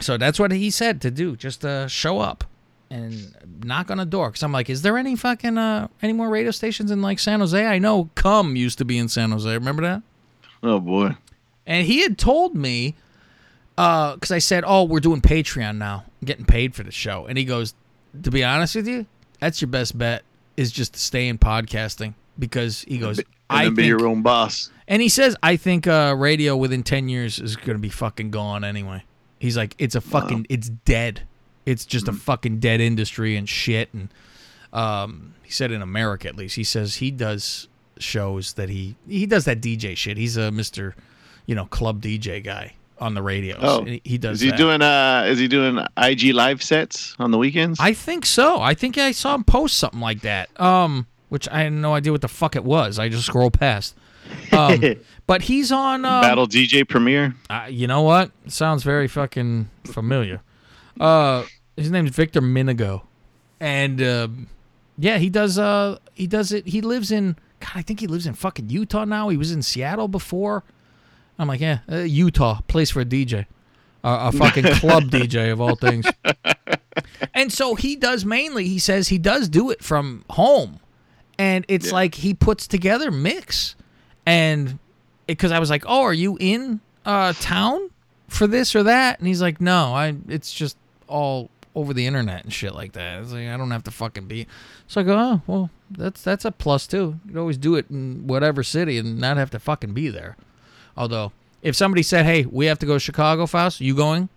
so 0.00 0.16
that's 0.16 0.38
what 0.38 0.52
he 0.52 0.70
said 0.70 1.00
to 1.02 1.10
do. 1.10 1.36
Just 1.36 1.64
uh, 1.64 1.88
show 1.88 2.18
up 2.20 2.44
and 2.90 3.34
knock 3.64 3.90
on 3.90 4.00
a 4.00 4.04
door. 4.04 4.30
Cause 4.30 4.42
I'm 4.42 4.52
like, 4.52 4.68
is 4.68 4.82
there 4.82 4.98
any 4.98 5.14
fucking 5.16 5.56
uh, 5.58 5.88
any 6.02 6.12
more 6.12 6.28
radio 6.28 6.50
stations 6.50 6.90
in 6.90 7.00
like 7.02 7.18
San 7.18 7.40
Jose? 7.40 7.64
I 7.66 7.78
know 7.78 8.10
KOME 8.16 8.56
used 8.56 8.78
to 8.78 8.84
be 8.84 8.98
in 8.98 9.08
San 9.08 9.30
Jose. 9.30 9.48
Remember 9.48 9.82
that? 9.82 10.02
Oh 10.62 10.80
boy. 10.80 11.16
And 11.66 11.86
he 11.86 12.02
had 12.02 12.18
told 12.18 12.54
me, 12.56 12.96
because 13.76 14.30
I 14.30 14.38
said, 14.38 14.64
"Oh, 14.66 14.84
we're 14.84 15.00
doing 15.00 15.20
Patreon 15.20 15.76
now, 15.78 16.04
I'm 16.20 16.26
getting 16.26 16.44
paid 16.44 16.74
for 16.74 16.82
the 16.82 16.90
show." 16.90 17.26
And 17.26 17.38
he 17.38 17.44
goes, 17.44 17.74
"To 18.22 18.30
be 18.30 18.42
honest 18.44 18.74
with 18.74 18.88
you, 18.88 19.06
that's 19.38 19.60
your 19.62 19.68
best 19.68 19.96
bet 19.96 20.22
is 20.56 20.72
just 20.72 20.94
to 20.94 21.00
stay 21.00 21.28
in 21.28 21.38
podcasting 21.38 22.14
because 22.38 22.82
he 22.82 22.98
goes, 22.98 23.18
And 23.18 23.26
I 23.48 23.68
be 23.70 23.76
think, 23.76 23.86
your 23.88 24.06
own 24.06 24.22
boss. 24.22 24.70
and 24.88 25.00
he 25.00 25.08
says, 25.08 25.36
I 25.42 25.56
think 25.56 25.86
uh, 25.86 26.14
radio 26.18 26.56
within 26.56 26.82
ten 26.82 27.08
years 27.08 27.38
is 27.38 27.56
going 27.56 27.76
to 27.76 27.78
be 27.78 27.88
fucking 27.88 28.30
gone 28.30 28.64
anyway. 28.64 29.04
He's 29.38 29.56
like, 29.56 29.74
it's 29.78 29.94
a 29.94 30.00
fucking, 30.02 30.46
it's 30.50 30.68
dead. 30.68 31.22
It's 31.66 31.84
just 31.84 32.08
a 32.08 32.12
fucking 32.12 32.58
dead 32.58 32.80
industry 32.80 33.36
and 33.36 33.48
shit. 33.48 33.92
And 33.92 34.08
um, 34.72 35.34
he 35.42 35.52
said 35.52 35.70
in 35.72 35.82
America 35.82 36.28
at 36.28 36.36
least, 36.36 36.56
he 36.56 36.64
says 36.64 36.96
he 36.96 37.10
does 37.10 37.68
shows 37.98 38.54
that 38.54 38.68
he 38.68 38.96
he 39.08 39.26
does 39.26 39.44
that 39.44 39.60
DJ 39.60 39.96
shit. 39.96 40.16
He's 40.16 40.36
a 40.36 40.50
Mister, 40.50 40.94
you 41.46 41.54
know, 41.54 41.66
club 41.66 42.00
DJ 42.00 42.42
guy 42.42 42.74
on 42.98 43.14
the 43.14 43.22
radio. 43.22 43.56
Oh, 43.60 43.84
he, 43.84 44.00
he 44.04 44.18
does. 44.18 44.38
Is 44.38 44.42
he 44.42 44.50
that. 44.50 44.56
doing 44.56 44.82
uh 44.82 45.24
is 45.28 45.38
he 45.38 45.48
doing 45.48 45.84
IG 45.96 46.34
live 46.34 46.62
sets 46.62 47.14
on 47.18 47.30
the 47.30 47.38
weekends? 47.38 47.78
I 47.80 47.92
think 47.92 48.26
so. 48.26 48.60
I 48.60 48.74
think 48.74 48.98
I 48.98 49.12
saw 49.12 49.34
him 49.34 49.44
post 49.44 49.78
something 49.78 50.00
like 50.00 50.20
that. 50.20 50.48
Um, 50.60 51.06
which 51.28 51.48
I 51.48 51.62
had 51.62 51.72
no 51.72 51.94
idea 51.94 52.12
what 52.12 52.22
the 52.22 52.28
fuck 52.28 52.56
it 52.56 52.64
was. 52.64 52.98
I 52.98 53.08
just 53.08 53.26
scrolled 53.26 53.58
past. 53.58 53.96
Um, 54.52 54.96
but 55.26 55.42
he's 55.42 55.72
on 55.72 56.04
um, 56.04 56.22
Battle 56.22 56.46
DJ 56.46 56.86
Premiere. 56.86 57.34
Uh, 57.48 57.66
you 57.70 57.86
know 57.86 58.02
what? 58.02 58.32
It 58.44 58.52
sounds 58.52 58.82
very 58.82 59.08
fucking 59.08 59.70
familiar. 59.84 60.42
Uh, 61.00 61.44
his 61.76 61.90
name's 61.90 62.10
Victor 62.10 62.40
Minigo, 62.40 63.02
and 63.58 64.00
um 64.00 64.46
yeah, 65.00 65.16
he 65.16 65.30
does. 65.30 65.58
Uh, 65.58 65.98
he 66.12 66.26
does 66.26 66.52
it. 66.52 66.66
He 66.66 66.82
lives 66.82 67.10
in. 67.10 67.36
God, 67.60 67.70
I 67.74 67.82
think 67.82 68.00
he 68.00 68.06
lives 68.06 68.26
in 68.26 68.34
fucking 68.34 68.68
Utah 68.68 69.06
now. 69.06 69.30
He 69.30 69.36
was 69.38 69.50
in 69.50 69.62
Seattle 69.62 70.08
before. 70.08 70.62
I'm 71.38 71.48
like, 71.48 71.60
yeah, 71.60 71.78
uh, 71.90 72.00
Utah, 72.00 72.60
place 72.68 72.90
for 72.90 73.00
a 73.00 73.04
DJ, 73.06 73.46
uh, 74.04 74.30
a 74.30 74.32
fucking 74.36 74.64
club 74.74 75.04
DJ 75.04 75.50
of 75.50 75.60
all 75.60 75.74
things. 75.74 76.04
And 77.32 77.50
so 77.50 77.76
he 77.76 77.96
does 77.96 78.26
mainly. 78.26 78.68
He 78.68 78.78
says 78.78 79.08
he 79.08 79.16
does 79.16 79.48
do 79.48 79.70
it 79.70 79.82
from 79.82 80.24
home, 80.28 80.80
and 81.38 81.64
it's 81.66 81.92
like 81.92 82.16
he 82.16 82.34
puts 82.34 82.66
together 82.66 83.10
mix, 83.10 83.76
and 84.26 84.78
because 85.26 85.50
I 85.50 85.60
was 85.60 85.70
like, 85.70 85.84
oh, 85.86 86.02
are 86.02 86.12
you 86.12 86.36
in 86.38 86.80
uh, 87.06 87.32
town 87.40 87.88
for 88.28 88.46
this 88.46 88.76
or 88.76 88.82
that? 88.82 89.18
And 89.18 89.28
he's 89.28 89.40
like, 89.40 89.62
no, 89.62 89.94
I. 89.94 90.14
It's 90.28 90.52
just 90.52 90.76
all 91.10 91.50
over 91.74 91.94
the 91.94 92.06
internet 92.06 92.44
and 92.44 92.52
shit 92.52 92.74
like 92.74 92.92
that. 92.92 93.22
It's 93.22 93.32
like 93.32 93.48
I 93.48 93.56
don't 93.56 93.70
have 93.70 93.84
to 93.84 93.90
fucking 93.90 94.26
be. 94.26 94.46
So 94.86 95.00
I 95.00 95.04
go, 95.04 95.16
oh, 95.18 95.42
well, 95.46 95.70
that's 95.90 96.22
that's 96.22 96.44
a 96.44 96.52
plus 96.52 96.86
too. 96.86 97.20
You 97.24 97.30
can 97.30 97.38
always 97.38 97.58
do 97.58 97.74
it 97.76 97.90
in 97.90 98.26
whatever 98.26 98.62
city 98.62 98.98
and 98.98 99.18
not 99.18 99.36
have 99.36 99.50
to 99.50 99.58
fucking 99.58 99.92
be 99.92 100.08
there. 100.08 100.36
Although, 100.96 101.32
if 101.62 101.76
somebody 101.76 102.02
said, 102.02 102.26
hey, 102.26 102.44
we 102.44 102.66
have 102.66 102.78
to 102.80 102.86
go 102.86 102.94
to 102.94 103.00
Chicago, 103.00 103.46
Faust, 103.46 103.80
you 103.80 103.94
going? 103.94 104.28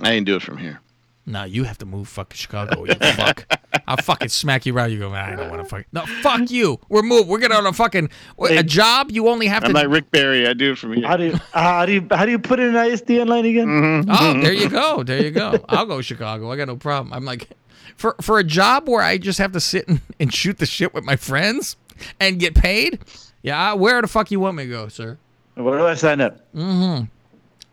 I 0.00 0.10
didn't 0.10 0.26
do 0.26 0.36
it 0.36 0.42
from 0.42 0.58
here. 0.58 0.80
No, 1.24 1.44
you 1.44 1.64
have 1.64 1.78
to 1.78 1.86
move 1.86 2.08
fucking 2.08 2.36
Chicago, 2.36 2.84
you 2.84 2.94
fuck. 3.14 3.46
I'll 3.86 3.96
fucking 3.96 4.28
smack 4.28 4.66
you 4.66 4.74
around. 4.76 4.90
You 4.90 4.98
go, 4.98 5.10
man, 5.10 5.32
I 5.32 5.36
don't 5.36 5.50
want 5.50 5.62
to 5.62 5.68
fuck. 5.68 5.86
No, 5.92 6.04
fuck 6.20 6.50
you. 6.50 6.80
We're 6.88 7.02
moved. 7.02 7.28
We're 7.28 7.38
getting 7.38 7.56
on 7.56 7.64
a 7.66 7.72
fucking 7.72 8.10
a 8.50 8.62
job. 8.64 9.10
You 9.10 9.28
only 9.28 9.46
have 9.46 9.62
I'm 9.62 9.70
to. 9.70 9.74
like 9.74 9.88
Rick 9.88 10.10
Barry. 10.10 10.48
I 10.48 10.52
do 10.52 10.72
it 10.72 10.78
from 10.78 10.94
here. 10.94 11.06
How 11.06 11.16
do 11.16 11.24
you 11.26 11.38
how 11.52 11.86
do 11.86 11.92
you 11.92 12.06
how 12.10 12.24
do 12.24 12.32
you 12.32 12.38
put 12.40 12.58
in 12.58 12.68
an 12.68 12.74
ISDN 12.74 13.28
line 13.28 13.44
again? 13.44 14.04
Oh, 14.08 14.40
there 14.40 14.52
you 14.52 14.68
go. 14.68 15.02
There 15.04 15.22
you 15.22 15.30
go. 15.30 15.64
I'll 15.68 15.86
go 15.86 16.00
Chicago. 16.02 16.50
I 16.50 16.56
got 16.56 16.66
no 16.66 16.76
problem. 16.76 17.12
I'm 17.12 17.24
like, 17.24 17.48
for 17.96 18.16
for 18.20 18.38
a 18.38 18.44
job 18.44 18.88
where 18.88 19.02
I 19.02 19.16
just 19.18 19.38
have 19.38 19.52
to 19.52 19.60
sit 19.60 19.86
and, 19.88 20.00
and 20.18 20.34
shoot 20.34 20.58
the 20.58 20.66
shit 20.66 20.92
with 20.92 21.04
my 21.04 21.16
friends 21.16 21.76
and 22.18 22.40
get 22.40 22.54
paid. 22.56 22.98
Yeah, 23.42 23.74
where 23.74 24.00
the 24.02 24.08
fuck 24.08 24.30
you 24.30 24.40
want 24.40 24.56
me 24.56 24.64
to 24.64 24.70
go, 24.70 24.88
sir? 24.88 25.18
Where 25.54 25.78
do 25.78 25.86
I 25.86 25.94
sign 25.94 26.20
up? 26.20 26.38
Mm-hmm. 26.54 27.04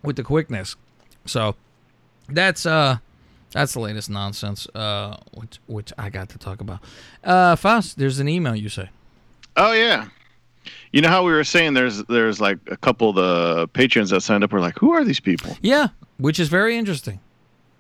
With 0.03 0.15
the 0.17 0.23
quickness. 0.23 0.75
So 1.25 1.55
that's 2.27 2.65
uh 2.65 2.97
that's 3.51 3.73
the 3.73 3.79
latest 3.79 4.09
nonsense. 4.09 4.67
Uh, 4.73 5.17
which 5.33 5.59
which 5.67 5.93
I 5.97 6.09
got 6.09 6.29
to 6.29 6.37
talk 6.37 6.61
about. 6.61 6.79
Uh, 7.23 7.55
Faust, 7.55 7.97
there's 7.97 8.19
an 8.19 8.29
email 8.29 8.55
you 8.55 8.69
say. 8.69 8.89
Oh 9.57 9.73
yeah. 9.73 10.07
You 10.91 11.01
know 11.01 11.09
how 11.09 11.23
we 11.23 11.31
were 11.31 11.43
saying 11.43 11.73
there's 11.73 12.03
there's 12.05 12.39
like 12.39 12.59
a 12.67 12.77
couple 12.77 13.09
of 13.09 13.15
the 13.15 13.67
patrons 13.69 14.09
that 14.11 14.21
signed 14.21 14.43
up 14.43 14.51
were 14.51 14.59
like, 14.59 14.77
who 14.77 14.91
are 14.91 15.03
these 15.03 15.19
people? 15.19 15.57
Yeah, 15.61 15.89
which 16.17 16.39
is 16.39 16.49
very 16.49 16.77
interesting. 16.77 17.19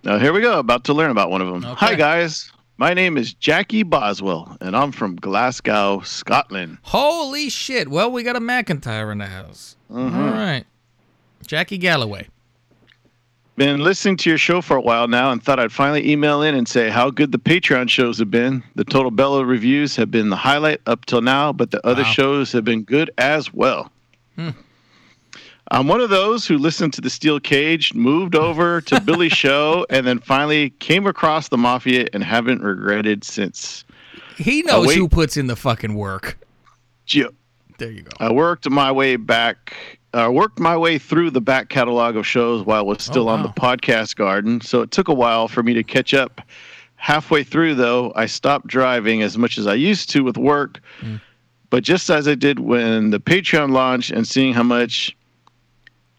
Now 0.03 0.17
here 0.17 0.33
we 0.33 0.41
go, 0.41 0.59
about 0.59 0.85
to 0.85 0.93
learn 0.93 1.11
about 1.11 1.29
one 1.29 1.41
of 1.41 1.47
them. 1.47 1.65
Okay. 1.65 1.85
Hi 1.85 1.95
guys. 1.95 2.51
My 2.77 2.93
name 2.93 3.17
is 3.17 3.33
Jackie 3.33 3.83
Boswell, 3.83 4.55
and 4.61 4.73
I'm 4.73 4.93
from 4.93 5.17
Glasgow, 5.17 5.99
Scotland. 5.99 6.77
Holy 6.83 7.49
shit. 7.49 7.89
Well, 7.89 8.09
we 8.09 8.23
got 8.23 8.37
a 8.37 8.39
McIntyre 8.39 9.11
in 9.11 9.17
the 9.17 9.25
house. 9.25 9.75
Mm-hmm. 9.91 10.17
All 10.17 10.29
right. 10.31 10.63
Jackie 11.45 11.77
Galloway. 11.77 12.29
Been 13.59 13.81
listening 13.81 14.15
to 14.15 14.29
your 14.29 14.37
show 14.37 14.61
for 14.61 14.77
a 14.77 14.81
while 14.81 15.09
now 15.09 15.31
and 15.31 15.43
thought 15.43 15.59
I'd 15.59 15.73
finally 15.73 16.09
email 16.09 16.41
in 16.41 16.55
and 16.55 16.65
say 16.65 16.89
how 16.89 17.09
good 17.11 17.33
the 17.33 17.37
Patreon 17.37 17.89
shows 17.89 18.17
have 18.19 18.31
been. 18.31 18.63
The 18.75 18.85
Total 18.85 19.11
Bellas 19.11 19.45
reviews 19.45 19.97
have 19.97 20.09
been 20.09 20.29
the 20.29 20.37
highlight 20.37 20.79
up 20.85 21.03
till 21.03 21.19
now, 21.19 21.51
but 21.51 21.71
the 21.71 21.85
other 21.85 22.03
Wow. 22.03 22.09
shows 22.09 22.53
have 22.53 22.63
been 22.63 22.83
good 22.83 23.11
as 23.17 23.53
well. 23.53 23.91
Hmm. 24.37 24.51
I'm 25.71 25.89
one 25.89 25.99
of 25.99 26.09
those 26.09 26.47
who 26.47 26.57
listened 26.57 26.93
to 26.93 27.01
the 27.01 27.09
Steel 27.09 27.37
Cage, 27.41 27.93
moved 27.93 28.33
over 28.33 28.79
to 28.79 29.01
Billy's 29.05 29.33
show, 29.33 29.85
and 29.89 30.07
then 30.07 30.19
finally 30.19 30.69
came 30.79 31.05
across 31.05 31.49
the 31.49 31.57
Mafia 31.57 32.07
and 32.13 32.23
haven't 32.23 32.61
regretted 32.61 33.25
since. 33.25 33.83
He 34.37 34.61
knows 34.61 34.87
wait. 34.87 34.97
who 34.97 35.09
puts 35.09 35.35
in 35.35 35.47
the 35.47 35.57
fucking 35.57 35.95
work. 35.95 36.37
Gee, 37.05 37.25
There 37.77 37.91
you 37.91 38.03
go. 38.03 38.11
I 38.21 38.31
worked 38.31 38.69
my 38.69 38.89
way 38.89 39.17
back. 39.17 39.98
I 40.13 40.27
worked 40.27 40.59
my 40.59 40.75
way 40.75 40.97
through 40.97 41.31
the 41.31 41.41
back 41.41 41.69
catalog 41.69 42.15
of 42.15 42.25
shows 42.25 42.65
while 42.65 42.79
I 42.79 42.81
was 42.81 43.01
still 43.03 43.29
on 43.29 43.43
the 43.43 43.49
podcast 43.49 44.15
garden, 44.15 44.59
so 44.61 44.81
it 44.81 44.91
took 44.91 45.07
a 45.07 45.13
while 45.13 45.47
for 45.47 45.61
me 45.61 45.73
to 45.75 45.83
catch 45.83 46.13
up. 46.13 46.41
Halfway 46.95 47.43
through, 47.43 47.75
though, 47.75 48.11
I 48.15 48.25
stopped 48.25 48.67
driving 48.67 49.21
as 49.21 49.37
much 49.37 49.57
as 49.57 49.67
I 49.67 49.75
used 49.75 50.09
to 50.11 50.23
with 50.23 50.37
work. 50.37 50.81
But 51.69 51.83
just 51.83 52.09
as 52.09 52.27
I 52.27 52.33
did 52.35 52.59
when 52.59 53.11
the 53.11 53.19
Patreon 53.19 53.71
launched 53.71 54.09
and 54.09 54.27
seeing 54.27 54.53
how 54.53 54.63
much 54.63 55.15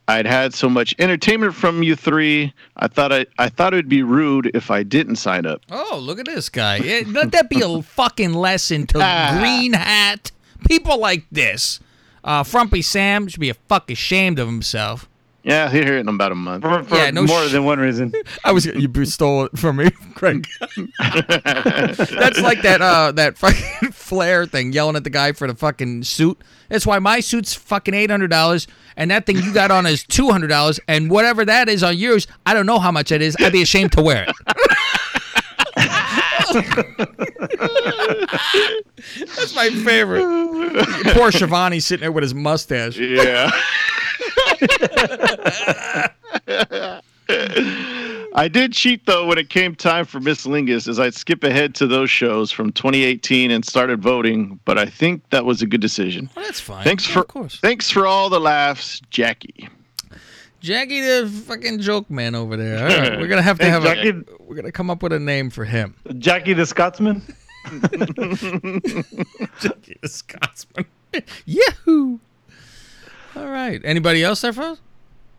I'd 0.07 0.27
had 0.27 0.55
so 0.55 0.69
much 0.69 0.95
entertainment 1.01 1.55
from 1.55 1.83
you 1.83 1.97
three, 1.97 2.53
I 2.77 2.87
thought 2.89 3.13
I, 3.13 3.27
I 3.39 3.49
thought 3.49 3.75
it 3.75 3.77
would 3.77 3.89
be 3.89 4.03
rude 4.05 4.51
if 4.55 4.71
I 4.71 4.85
didn't 4.85 5.17
sign 5.17 5.47
up. 5.47 5.63
Oh, 5.71 5.99
look 6.01 6.19
at 6.21 6.27
this 6.27 6.49
guy. 6.49 6.79
Eh, 6.79 7.03
Let 7.09 7.33
that 7.33 7.51
be 7.51 7.61
a 7.63 7.83
fucking 7.83 8.33
lesson 8.35 8.87
to 8.89 8.99
Ah. 9.03 9.37
green 9.41 9.73
hat 9.73 10.31
people 10.69 10.99
like 10.99 11.25
this. 11.33 11.81
Uh, 12.25 12.43
Frumpy 12.43 12.83
Sam 12.83 13.29
should 13.29 13.41
be 13.41 13.51
a 13.51 13.55
fuck 13.55 13.91
ashamed 13.91 14.39
of 14.39 14.47
himself. 14.47 15.09
Yeah, 15.43 15.71
here 15.71 15.97
in 15.97 16.07
about 16.07 16.33
a 16.33 16.35
month. 16.35 16.65
For, 16.65 16.83
for 16.85 16.97
Yeah, 16.97 17.11
no 17.13 17.23
more 17.23 17.47
sh- 17.49 17.53
than 17.53 17.65
one 17.65 17.79
reason. 17.79 18.13
I 18.45 18.53
was 18.53 18.67
you 18.67 19.05
stole 19.07 19.47
it 19.47 19.59
from 19.59 19.77
me, 19.77 19.91
Craig. 20.15 20.47
That's 20.99 22.41
like 22.41 22.61
that 22.63 22.81
uh 22.83 23.13
that 23.13 23.39
fucking 23.39 23.93
Flair 23.93 24.45
thing 24.45 24.73
yelling 24.73 24.97
at 24.97 25.05
the 25.05 25.11
guy 25.11 25.33
for 25.33 25.47
the 25.47 25.55
fucking 25.55 26.05
suit. 26.05 26.39
That's 26.69 26.87
why 26.87 26.99
my 26.99 27.21
suit's 27.21 27.55
fucking 27.55 27.95
eight 27.95 28.11
hundred 28.11 28.31
dollars, 28.31 28.67
and 28.97 29.11
that 29.11 29.25
thing 29.25 29.37
you 29.37 29.55
got 29.55 29.71
on 29.71 29.87
is 29.87 30.05
two 30.05 30.31
hundred 30.31 30.49
dollars, 30.49 30.79
and 30.87 31.11
whatever 31.11 31.45
that 31.47 31.71
is 31.71 31.83
on 31.83 31.97
yours, 31.97 32.27
I 32.45 32.53
don't 32.53 32.67
know 32.67 32.79
how 32.79 32.93
much 32.93 33.11
it 33.11 33.23
is. 33.23 33.35
I'd 33.41 33.53
be 33.53 33.63
ashamed 33.63 33.93
to 33.93 34.03
wear 34.03 34.25
it. 34.29 34.37
That's 39.27 39.55
my 39.55 39.71
favorite. 39.85 40.23
Poor 41.15 41.31
Shivani 41.31 41.81
sitting 41.83 42.03
there 42.03 42.13
with 42.13 42.23
his 42.23 42.35
mustache. 42.35 42.97
Yeah. 42.99 43.51
I 48.33 48.49
did 48.51 48.73
cheat 48.73 49.07
though 49.07 49.27
when 49.27 49.39
it 49.39 49.51
came 49.51 49.75
time 49.75 50.05
for 50.05 50.21
Miss 50.21 50.47
Lingus, 50.47 50.87
as 50.89 51.01
I'd 51.01 51.15
skip 51.15 51.43
ahead 51.45 51.75
to 51.77 51.87
those 51.87 52.11
shows 52.11 52.51
from 52.53 52.73
2018 52.73 53.51
and 53.51 53.65
started 53.65 54.01
voting. 54.03 54.59
But 54.65 54.79
I 54.79 54.87
think 54.87 55.23
that 55.31 55.45
was 55.45 55.63
a 55.63 55.67
good 55.67 55.81
decision. 55.81 56.29
Well, 56.37 56.45
that's 56.45 56.61
fine. 56.61 56.85
Thanks 56.85 57.07
Yeah, 57.09 57.15
for 57.15 57.21
of 57.21 57.29
course. 57.29 57.59
thanks 57.61 57.91
for 57.91 58.07
all 58.07 58.31
the 58.31 58.41
laughs, 58.41 59.01
Jackie. 59.11 59.69
Jackie 60.61 61.01
the 61.01 61.29
fucking 61.47 61.81
joke 61.81 62.11
man 62.11 62.35
over 62.35 62.57
there. 62.57 62.79
All 62.79 62.99
right, 63.11 63.19
we're 63.21 63.29
gonna 63.29 63.43
have 63.43 63.59
to 63.59 63.65
Hey, 63.65 63.71
have 63.71 63.83
Jackie- 63.83 64.09
a, 64.11 64.23
we're 64.41 64.57
gonna 64.57 64.73
come 64.73 64.91
up 64.91 65.03
with 65.03 65.13
a 65.13 65.19
name 65.19 65.51
for 65.51 65.65
him. 65.65 65.95
Jackie 66.19 66.53
the 66.55 66.67
Scotsman. 66.67 67.23
Jackie 69.61 69.97
the 70.01 70.09
Scotsman. 70.09 70.87
Yahoo! 71.47 72.19
All 73.37 73.49
right. 73.49 73.81
Anybody 73.85 74.23
else 74.23 74.41
there, 74.41 74.53
folks? 74.53 74.81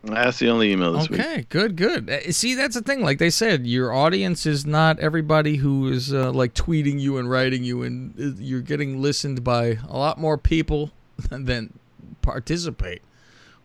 That's 0.03 0.39
the 0.39 0.49
only 0.49 0.72
email 0.72 0.93
this 0.93 1.09
week. 1.09 1.19
Okay, 1.19 1.45
good, 1.49 1.76
good. 1.76 2.09
Uh, 2.09 2.32
See, 2.32 2.55
that's 2.55 2.74
the 2.74 2.82
thing. 2.82 3.03
Like 3.03 3.19
they 3.19 3.30
said, 3.30 3.67
your 3.67 3.93
audience 3.93 4.47
is 4.47 4.65
not 4.65 4.97
everybody 4.99 5.57
who 5.57 5.88
is 5.89 6.11
uh, 6.11 6.32
like 6.32 6.55
tweeting 6.55 6.99
you 6.99 7.17
and 7.19 7.30
writing 7.30 7.63
you, 7.63 7.84
and 7.84 8.15
uh, 8.19 8.34
you're 8.41 8.61
getting 8.61 8.99
listened 8.99 9.43
by 9.43 9.78
a 9.88 9.95
lot 9.97 10.17
more 10.17 10.39
people 10.39 10.89
than 11.30 11.78
participate, 12.24 13.03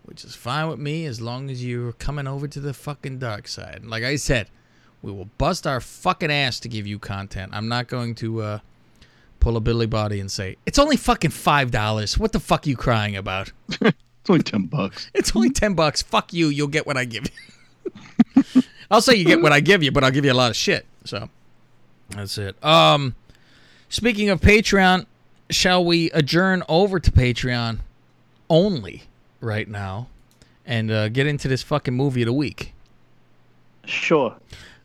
which 0.06 0.24
is 0.24 0.34
fine 0.34 0.68
with 0.68 0.78
me 0.78 1.04
as 1.04 1.20
long 1.20 1.50
as 1.50 1.64
you're 1.64 1.92
coming 1.92 2.26
over 2.26 2.48
to 2.48 2.60
the 2.60 2.72
fucking 2.72 3.18
dark 3.18 3.48
side. 3.48 3.84
Like 3.84 4.04
I 4.04 4.16
said, 4.16 4.48
we 5.02 5.12
will 5.12 5.28
bust 5.36 5.66
our 5.66 5.80
fucking 5.80 6.30
ass 6.30 6.60
to 6.60 6.68
give 6.68 6.86
you 6.86 6.98
content. 6.98 7.52
I'm 7.54 7.68
not 7.68 7.88
going 7.88 8.14
to 8.16 8.40
uh, 8.40 8.58
pull 9.40 9.56
a 9.56 9.60
Billy 9.60 9.86
Body 9.86 10.20
and 10.20 10.30
say 10.30 10.56
it's 10.64 10.78
only 10.78 10.96
fucking 10.96 11.32
five 11.32 11.70
dollars. 11.70 12.16
What 12.18 12.32
the 12.32 12.40
fuck 12.40 12.66
are 12.66 12.70
you 12.70 12.76
crying 12.76 13.16
about? 13.16 13.52
It's 14.26 14.30
only 14.30 14.42
ten 14.42 14.64
bucks. 14.64 15.08
It's 15.14 15.36
only 15.36 15.50
ten 15.50 15.74
bucks. 15.74 16.02
Fuck 16.02 16.32
you. 16.32 16.48
You'll 16.48 16.66
get 16.66 16.84
what 16.84 16.96
I 16.96 17.04
give 17.04 17.28
you. 18.34 18.62
I'll 18.90 19.00
say 19.00 19.14
you 19.14 19.24
get 19.24 19.40
what 19.40 19.52
I 19.52 19.60
give 19.60 19.84
you, 19.84 19.92
but 19.92 20.02
I'll 20.02 20.10
give 20.10 20.24
you 20.24 20.32
a 20.32 20.34
lot 20.34 20.50
of 20.50 20.56
shit. 20.56 20.84
So 21.04 21.30
that's 22.08 22.36
it. 22.36 22.56
Um, 22.64 23.14
speaking 23.88 24.28
of 24.28 24.40
Patreon, 24.40 25.06
shall 25.48 25.84
we 25.84 26.10
adjourn 26.10 26.64
over 26.68 26.98
to 26.98 27.12
Patreon 27.12 27.78
only 28.50 29.04
right 29.40 29.68
now 29.68 30.08
and 30.64 30.90
uh, 30.90 31.08
get 31.08 31.26
into 31.26 31.48
this 31.48 31.62
fucking 31.62 31.94
movie 31.94 32.22
of 32.22 32.26
the 32.26 32.32
week? 32.32 32.72
Sure. 33.84 34.36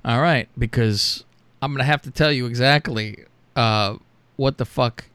All 0.05 0.21
right, 0.21 0.47
because 0.57 1.23
I'm 1.61 1.71
gonna 1.73 1.83
have 1.83 2.01
to 2.03 2.11
tell 2.11 2.31
you 2.31 2.45
exactly 2.45 3.25
uh, 3.55 3.95
what 4.35 4.57
the 4.57 4.65
fuck 4.65 5.05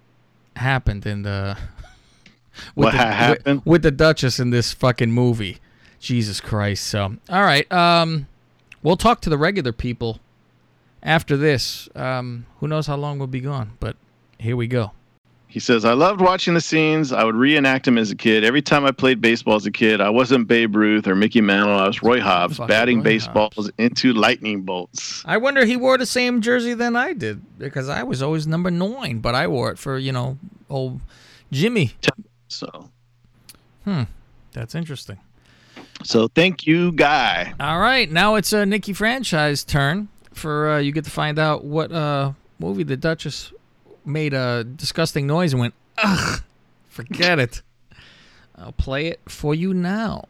happened 0.57 1.07
in 1.07 1.23
the 1.23 1.57
with 2.75 2.87
What 2.87 2.91
the, 2.93 2.99
happened? 2.99 3.57
with, 3.61 3.67
with 3.67 3.83
the 3.83 3.91
Duchess 3.91 4.39
in 4.41 4.51
this 4.51 4.73
fucking 4.73 5.11
movie. 5.11 5.59
Jesus 5.99 6.41
Christ! 6.41 6.87
So, 6.87 7.17
all 7.29 7.43
right, 7.43 7.71
um, 7.73 8.27
we'll 8.83 8.97
talk 8.97 9.21
to 9.23 9.31
the 9.31 9.39
regular 9.39 9.73
people 9.73 10.21
after 11.03 11.37
this. 11.37 11.89
Um, 11.97 12.47
who 12.61 12.69
knows 12.69 12.87
how 12.87 12.97
long 12.97 13.19
we'll 13.19 13.27
be 13.29 13.41
gone? 13.41 13.73
But 13.81 13.97
here 14.39 14.57
we 14.57 14.67
go. 14.67 14.93
He 15.49 15.61
says, 15.61 15.85
I 15.85 15.93
loved 15.95 16.21
watching 16.21 16.53
the 16.55 16.61
scenes. 16.61 17.13
I 17.13 17.25
would 17.25 17.35
reenact 17.35 17.87
them 17.87 17.97
as 17.97 18.11
a 18.11 18.17
kid. 18.17 18.45
Every 18.45 18.61
time 18.61 18.85
I 18.85 18.91
played 18.91 19.21
baseball 19.23 19.55
as 19.55 19.65
a 19.65 19.71
kid, 19.71 20.01
I 20.01 20.11
wasn't 20.11 20.49
Babe 20.49 20.77
Ruth 20.77 21.07
or 21.07 21.15
Mickey 21.15 21.41
Mantle. 21.41 21.79
I 21.79 21.87
was 21.87 22.03
Roy 22.03 22.21
Hobbs, 22.21 22.59
Fucking 22.59 22.69
batting 22.69 22.99
Roy 22.99 23.05
baseballs 23.05 23.71
into 23.79 24.13
lightning 24.13 24.63
bolts. 24.63 25.23
I 25.25 25.39
wonder 25.39 25.65
he 25.65 25.77
wore 25.77 25.97
the 25.97 26.05
same 26.05 26.43
jersey 26.43 26.75
than 26.75 26.95
I 26.97 27.13
did 27.15 27.43
because 27.59 27.89
I 27.89 28.03
was 28.03 28.23
always 28.23 28.47
number 28.47 28.71
nine, 28.71 29.21
but 29.21 29.35
I 29.35 29.47
wore 29.47 29.71
it 29.71 29.79
for 29.79 29.97
you 29.97 30.13
know 30.13 30.37
old 30.69 31.01
Jimmy. 31.51 31.93
So, 32.49 32.91
hmm, 33.85 34.03
That's 34.53 34.75
interesting. 34.75 35.19
so 36.03 36.29
thank 36.29 36.67
you, 36.67 36.93
Guy. 36.93 37.55
All 37.59 37.79
right, 37.81 38.11
now 38.11 38.35
it's 38.35 38.53
a 38.53 38.67
Nikki 38.67 38.93
franchise 38.93 39.65
turn 39.65 40.09
for 40.33 40.71
uh, 40.73 40.79
you 40.79 40.93
get 40.93 41.05
to 41.05 41.11
find 41.11 41.39
out 41.39 41.65
what 41.65 41.91
uh, 41.93 42.33
movie 42.59 42.83
the 42.83 42.97
Duchess 42.97 43.53
made 44.07 44.33
a 44.35 44.65
disgusting 44.65 45.27
noise 45.27 45.53
and 45.53 45.61
went 45.61 45.75
ugh. 45.99 46.43
Forget 46.89 47.39
it. 47.39 47.63
I'll 48.57 48.73
play 48.73 49.09
it 49.09 49.21
for 49.29 49.55
you 49.55 49.75
now. 49.75 50.25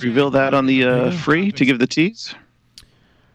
Reveal 0.00 0.30
that 0.30 0.54
on 0.54 0.66
the 0.66 0.84
uh, 0.84 1.10
free 1.10 1.52
to 1.52 1.64
give 1.64 1.78
the 1.78 1.86
tease. 1.86 2.34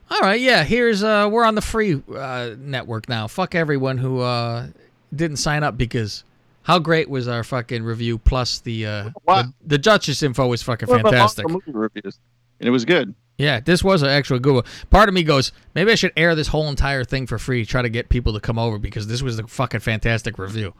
All 0.10 0.20
right, 0.20 0.42
yeah. 0.42 0.64
Here's 0.64 1.04
uh, 1.04 1.30
we're 1.32 1.46
on 1.46 1.56
the 1.56 1.62
free 1.62 2.02
uh, 2.14 2.52
network 2.58 3.08
now. 3.08 3.28
Fuck 3.28 3.56
everyone 3.56 3.98
who 3.98 4.20
uh, 4.20 4.68
didn't 5.16 5.38
sign 5.38 5.64
up 5.64 5.78
because 5.78 6.24
how 6.64 6.80
great 6.80 7.10
was 7.10 7.28
our 7.28 7.44
fucking 7.44 7.84
review 7.84 8.18
plus 8.18 8.60
the 8.60 8.86
uh, 8.86 9.10
Wow. 9.26 9.44
the, 9.44 9.54
the 9.68 9.78
Duchess 9.78 10.24
info 10.24 10.48
was 10.48 10.62
fucking 10.64 10.90
What 10.90 11.02
fantastic. 11.04 11.46
all 11.46 11.50
the 11.60 11.62
movie 11.66 11.78
reviews? 11.78 12.20
And 12.60 12.68
it 12.68 12.72
was 12.72 12.84
good. 12.86 13.14
Yeah, 13.42 13.60
this 13.60 13.84
was 13.84 14.04
an 14.04 14.10
actual 14.10 14.38
good 14.38 14.54
one. 14.54 14.64
Part 14.92 15.10
of 15.10 15.16
me 15.16 15.24
goes, 15.24 15.52
maybe 15.74 15.92
I 15.92 15.96
should 15.96 16.14
air 16.16 16.36
this 16.36 16.50
whole 16.50 16.68
entire 16.70 17.04
thing 17.04 17.26
for 17.26 17.40
free, 17.40 17.66
try 17.66 17.82
to 17.82 17.90
get 17.90 18.08
people 18.08 18.34
to 18.34 18.40
come 18.40 18.60
over 18.60 18.78
because 18.78 19.08
this 19.08 19.24
was 19.24 19.40
a 19.40 19.48
fucking 19.48 19.80
fantastic 19.80 20.38
review. 20.38 20.76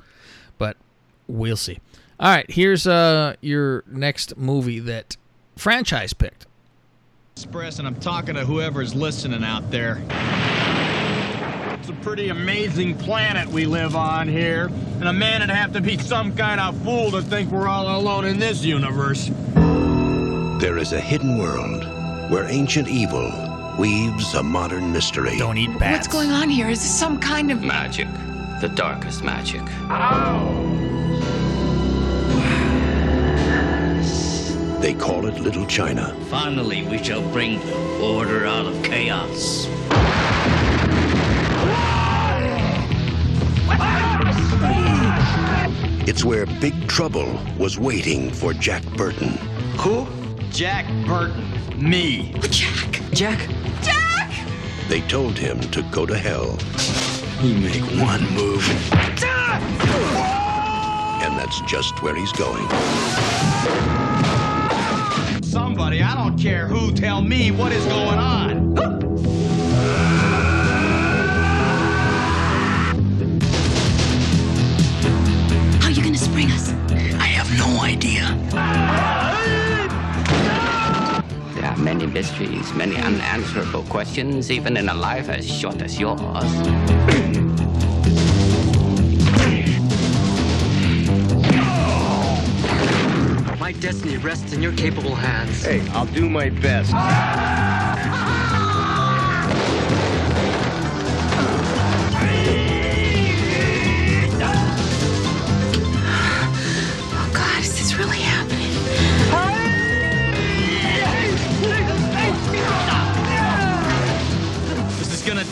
But 0.60 0.78
we'll 1.28 1.58
see. 1.58 1.80
All 2.20 2.30
right, 2.30 2.46
here's 2.52 2.86
uh 2.86 3.36
your 3.42 3.84
next 3.88 4.38
movie 4.38 4.78
that 4.78 5.18
franchise 5.56 6.14
picked. 6.14 6.46
Express, 7.36 7.80
and 7.80 7.88
I'm 7.88 8.00
talking 8.00 8.36
to 8.36 8.46
whoever's 8.46 8.94
listening 8.94 9.44
out 9.44 9.72
there. 9.72 10.00
It's 11.80 11.90
a 11.90 11.94
pretty 12.04 12.30
amazing 12.30 12.96
planet 13.00 13.48
we 13.48 13.66
live 13.66 13.96
on 13.96 14.28
here, 14.28 14.70
and 15.00 15.08
a 15.08 15.14
man 15.14 15.42
would 15.42 15.50
have 15.50 15.74
to 15.74 15.82
be 15.82 15.98
some 15.98 16.36
kind 16.36 16.62
of 16.62 16.80
fool 16.84 17.10
to 17.10 17.24
think 17.24 17.50
we're 17.50 17.68
all 17.68 18.00
alone 18.00 18.26
in 18.26 18.38
this 18.38 18.64
universe. 18.64 19.32
There 20.62 20.78
is 20.78 20.94
a 20.94 21.02
hidden 21.02 21.40
world 21.40 22.01
where 22.32 22.48
ancient 22.48 22.88
evil 22.88 23.30
weaves 23.78 24.36
a 24.36 24.42
modern 24.42 24.90
mystery. 24.90 25.38
Don't 25.38 25.58
eat 25.58 25.78
bats. 25.78 26.08
What's 26.08 26.08
going 26.08 26.32
on 26.32 26.48
here? 26.48 26.70
Is 26.70 26.80
this 26.80 26.98
some 26.98 27.20
kind 27.20 27.52
of 27.52 27.62
Magic. 27.62 28.08
The 28.62 28.70
darkest 28.70 29.22
magic. 29.22 29.66
They 34.80 34.94
call 34.94 35.26
it 35.26 35.42
Little 35.42 35.66
China. 35.66 36.16
Finally, 36.30 36.84
we 36.84 37.04
shall 37.04 37.22
bring 37.34 37.62
order 38.00 38.46
out 38.46 38.66
of 38.66 38.82
chaos. 38.82 39.68
It's 46.08 46.24
where 46.24 46.46
Big 46.46 46.88
Trouble 46.88 47.38
was 47.60 47.78
waiting 47.78 48.32
for 48.32 48.54
Jack 48.54 48.86
Burton. 48.96 49.32
Who? 49.80 50.08
Jack 50.52 50.86
Burton. 51.06 51.50
Me. 51.78 52.34
Jack. 52.50 53.02
Jack, 53.14 53.48
Jack! 53.82 54.32
They 54.90 55.02
told 55.02 55.38
him 55.38 55.60
to 55.72 55.82
go 55.84 56.06
to 56.06 56.18
hell, 56.18 56.58
You 57.42 57.56
make 57.56 57.82
one 58.02 58.22
move. 58.34 58.68
and 61.24 61.38
that's 61.38 61.62
just 61.62 62.02
where 62.04 62.16
he's 62.16 62.32
going. 62.34 62.68
Somebody, 65.42 66.02
I 66.02 66.16
don't 66.16 66.38
care 66.38 66.68
who, 66.68 66.92
tell 66.92 67.22
me 67.22 67.52
what 67.52 67.72
is 67.72 67.86
going 67.86 68.20
on. 68.20 68.76
How 75.80 75.88
are 75.88 75.92
you 75.92 76.04
gonna 76.04 76.18
spring 76.18 76.52
us? 76.52 76.72
I 77.20 77.26
have 77.26 77.50
no 77.58 77.82
idea. 77.82 79.31
There 81.62 81.70
are 81.70 81.78
many 81.78 82.08
mysteries, 82.08 82.74
many 82.74 82.96
unanswerable 82.96 83.84
questions, 83.84 84.50
even 84.50 84.78
in 84.78 84.90
a 84.90 84.96
life 84.96 85.30
as 85.30 85.48
short 85.48 85.80
as 85.84 86.00
yours. 86.00 86.20
My 93.60 93.74
destiny 93.74 94.18
rests 94.18 94.54
in 94.54 94.64
your 94.64 94.74
capable 94.74 95.14
hands. 95.14 95.64
Hey, 95.64 95.88
I'll 95.90 96.08
do 96.08 96.28
my 96.28 96.50
best. 96.50 96.94
Oh 96.96 97.81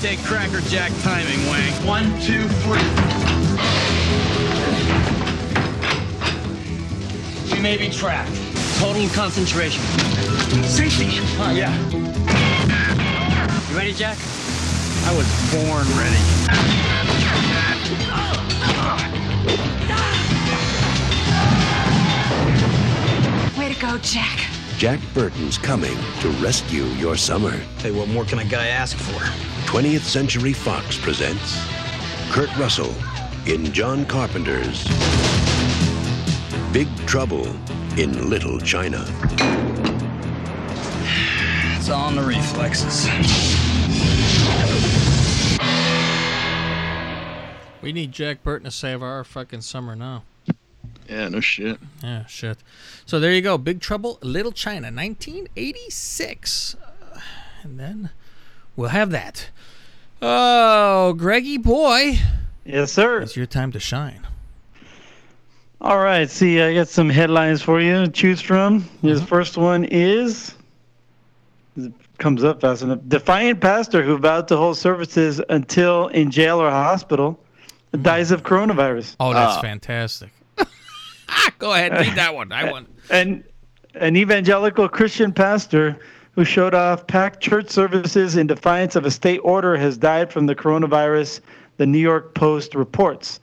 take 0.01 0.19
Cracker 0.19 0.61
Jack 0.61 0.93
timing, 1.01 1.45
Wang. 1.47 1.73
One, 1.85 2.05
two, 2.21 2.47
three. 2.63 2.79
We 7.53 7.59
may 7.61 7.75
be 7.75 7.89
trapped. 7.89 8.31
Total 8.79 9.09
concentration. 9.09 9.83
Safety. 10.63 11.07
Oh, 11.37 11.51
yeah. 11.53 11.75
You 13.69 13.77
ready, 13.77 13.91
Jack? 13.91 14.17
I 15.03 15.13
was 15.17 15.27
born 15.51 15.85
ready. 15.97 16.23
Way 23.59 23.73
to 23.73 23.81
go, 23.81 23.97
Jack. 23.97 24.47
Jack 24.77 25.01
Burton's 25.13 25.57
coming 25.57 25.97
to 26.21 26.29
rescue 26.41 26.85
your 26.85 27.17
summer. 27.17 27.57
Hey, 27.79 27.91
what 27.91 28.07
more 28.07 28.23
can 28.23 28.39
a 28.39 28.45
guy 28.45 28.67
ask 28.67 28.95
for? 28.95 29.58
20th 29.69 30.01
Century 30.01 30.51
Fox 30.51 30.97
presents 30.97 31.63
Kurt 32.31 32.49
Russell 32.57 32.91
in 33.45 33.71
John 33.71 34.03
Carpenter's 34.03 34.83
Big 36.73 36.87
Trouble 37.05 37.45
in 37.95 38.31
Little 38.31 38.59
China. 38.59 39.05
It's 41.77 41.87
all 41.87 42.09
in 42.09 42.15
the 42.15 42.23
reflexes. 42.23 43.05
We 47.83 47.93
need 47.93 48.11
Jack 48.11 48.41
Burton 48.41 48.65
to 48.65 48.71
save 48.71 49.03
our 49.03 49.23
fucking 49.23 49.61
summer 49.61 49.95
now. 49.95 50.23
Yeah, 51.07 51.29
no 51.29 51.41
shit. 51.41 51.77
Yeah, 52.01 52.25
shit. 52.25 52.57
So 53.05 53.19
there 53.19 53.31
you 53.31 53.43
go. 53.43 53.59
Big 53.59 53.81
Trouble, 53.81 54.17
Little 54.23 54.51
China, 54.51 54.87
1986. 54.87 56.75
Uh, 56.75 57.19
and 57.61 57.79
then 57.79 58.09
we'll 58.79 58.89
have 58.89 59.11
that. 59.11 59.49
Oh, 60.21 61.13
Greggy 61.13 61.57
boy, 61.57 62.17
Yes, 62.65 62.91
sir. 62.91 63.19
it's 63.19 63.35
your 63.35 63.45
time 63.45 63.71
to 63.73 63.79
shine. 63.79 64.25
All 65.81 65.99
right. 65.99 66.29
See, 66.29 66.61
I 66.61 66.73
got 66.73 66.87
some 66.87 67.09
headlines 67.09 67.61
for 67.61 67.79
you 67.79 68.05
to 68.05 68.07
choose 68.09 68.41
from. 68.41 68.89
His 69.01 69.19
uh-huh. 69.19 69.27
first 69.27 69.57
one 69.57 69.85
is 69.85 70.55
it 71.77 71.93
comes 72.17 72.43
up 72.43 72.61
fast 72.61 72.81
enough. 72.81 72.99
Defiant 73.07 73.61
pastor 73.61 74.03
who 74.03 74.17
vowed 74.17 74.47
to 74.49 74.57
hold 74.57 74.77
services 74.77 75.41
until 75.49 76.07
in 76.07 76.31
jail 76.31 76.61
or 76.61 76.69
hospital 76.69 77.39
hmm. 77.93 78.01
dies 78.01 78.31
of 78.31 78.43
coronavirus. 78.43 79.15
Oh, 79.19 79.33
that's 79.33 79.57
Ah. 79.57 79.61
fantastic. 79.61 80.29
Ah, 81.31 81.51
go 81.59 81.73
ahead, 81.73 81.91
read 81.91 82.15
that 82.15 82.33
one. 82.33 82.51
I 82.51 82.71
want. 82.71 82.89
And 83.11 83.43
an 83.93 84.17
evangelical 84.17 84.89
Christian 84.89 85.31
pastor 85.31 85.99
who 86.39 86.45
showed 86.45 86.73
off 86.73 87.05
packed 87.05 87.41
church 87.41 87.69
services 87.69 88.37
in 88.37 88.47
defiance 88.47 88.95
of 88.95 89.05
a 89.05 89.11
state 89.11 89.39
order 89.39 89.75
has 89.75 89.97
died 89.97 90.31
from 90.31 90.45
the 90.45 90.55
coronavirus, 90.55 91.41
the 91.75 91.85
New 91.85 91.99
York 91.99 92.33
Post 92.33 92.75
reports. 92.75 93.41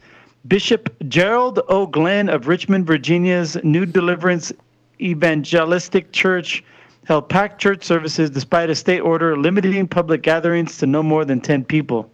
Bishop 0.49 0.89
Gerald 1.07 1.61
O. 1.69 1.87
Glenn 1.87 2.31
of 2.31 2.49
Richmond, 2.49 2.87
Virginia's 2.87 3.63
New 3.63 3.85
Deliverance 3.85 4.51
Evangelistic 4.99 6.11
Church 6.13 6.65
held 7.05 7.29
packed 7.29 7.61
church 7.61 7.85
services 7.85 8.31
despite 8.31 8.71
a 8.71 8.75
state 8.75 9.01
order 9.01 9.37
limiting 9.37 9.87
public 9.87 10.23
gatherings 10.23 10.79
to 10.79 10.87
no 10.87 11.03
more 11.03 11.27
than 11.27 11.39
10 11.39 11.67
people. 11.67 12.11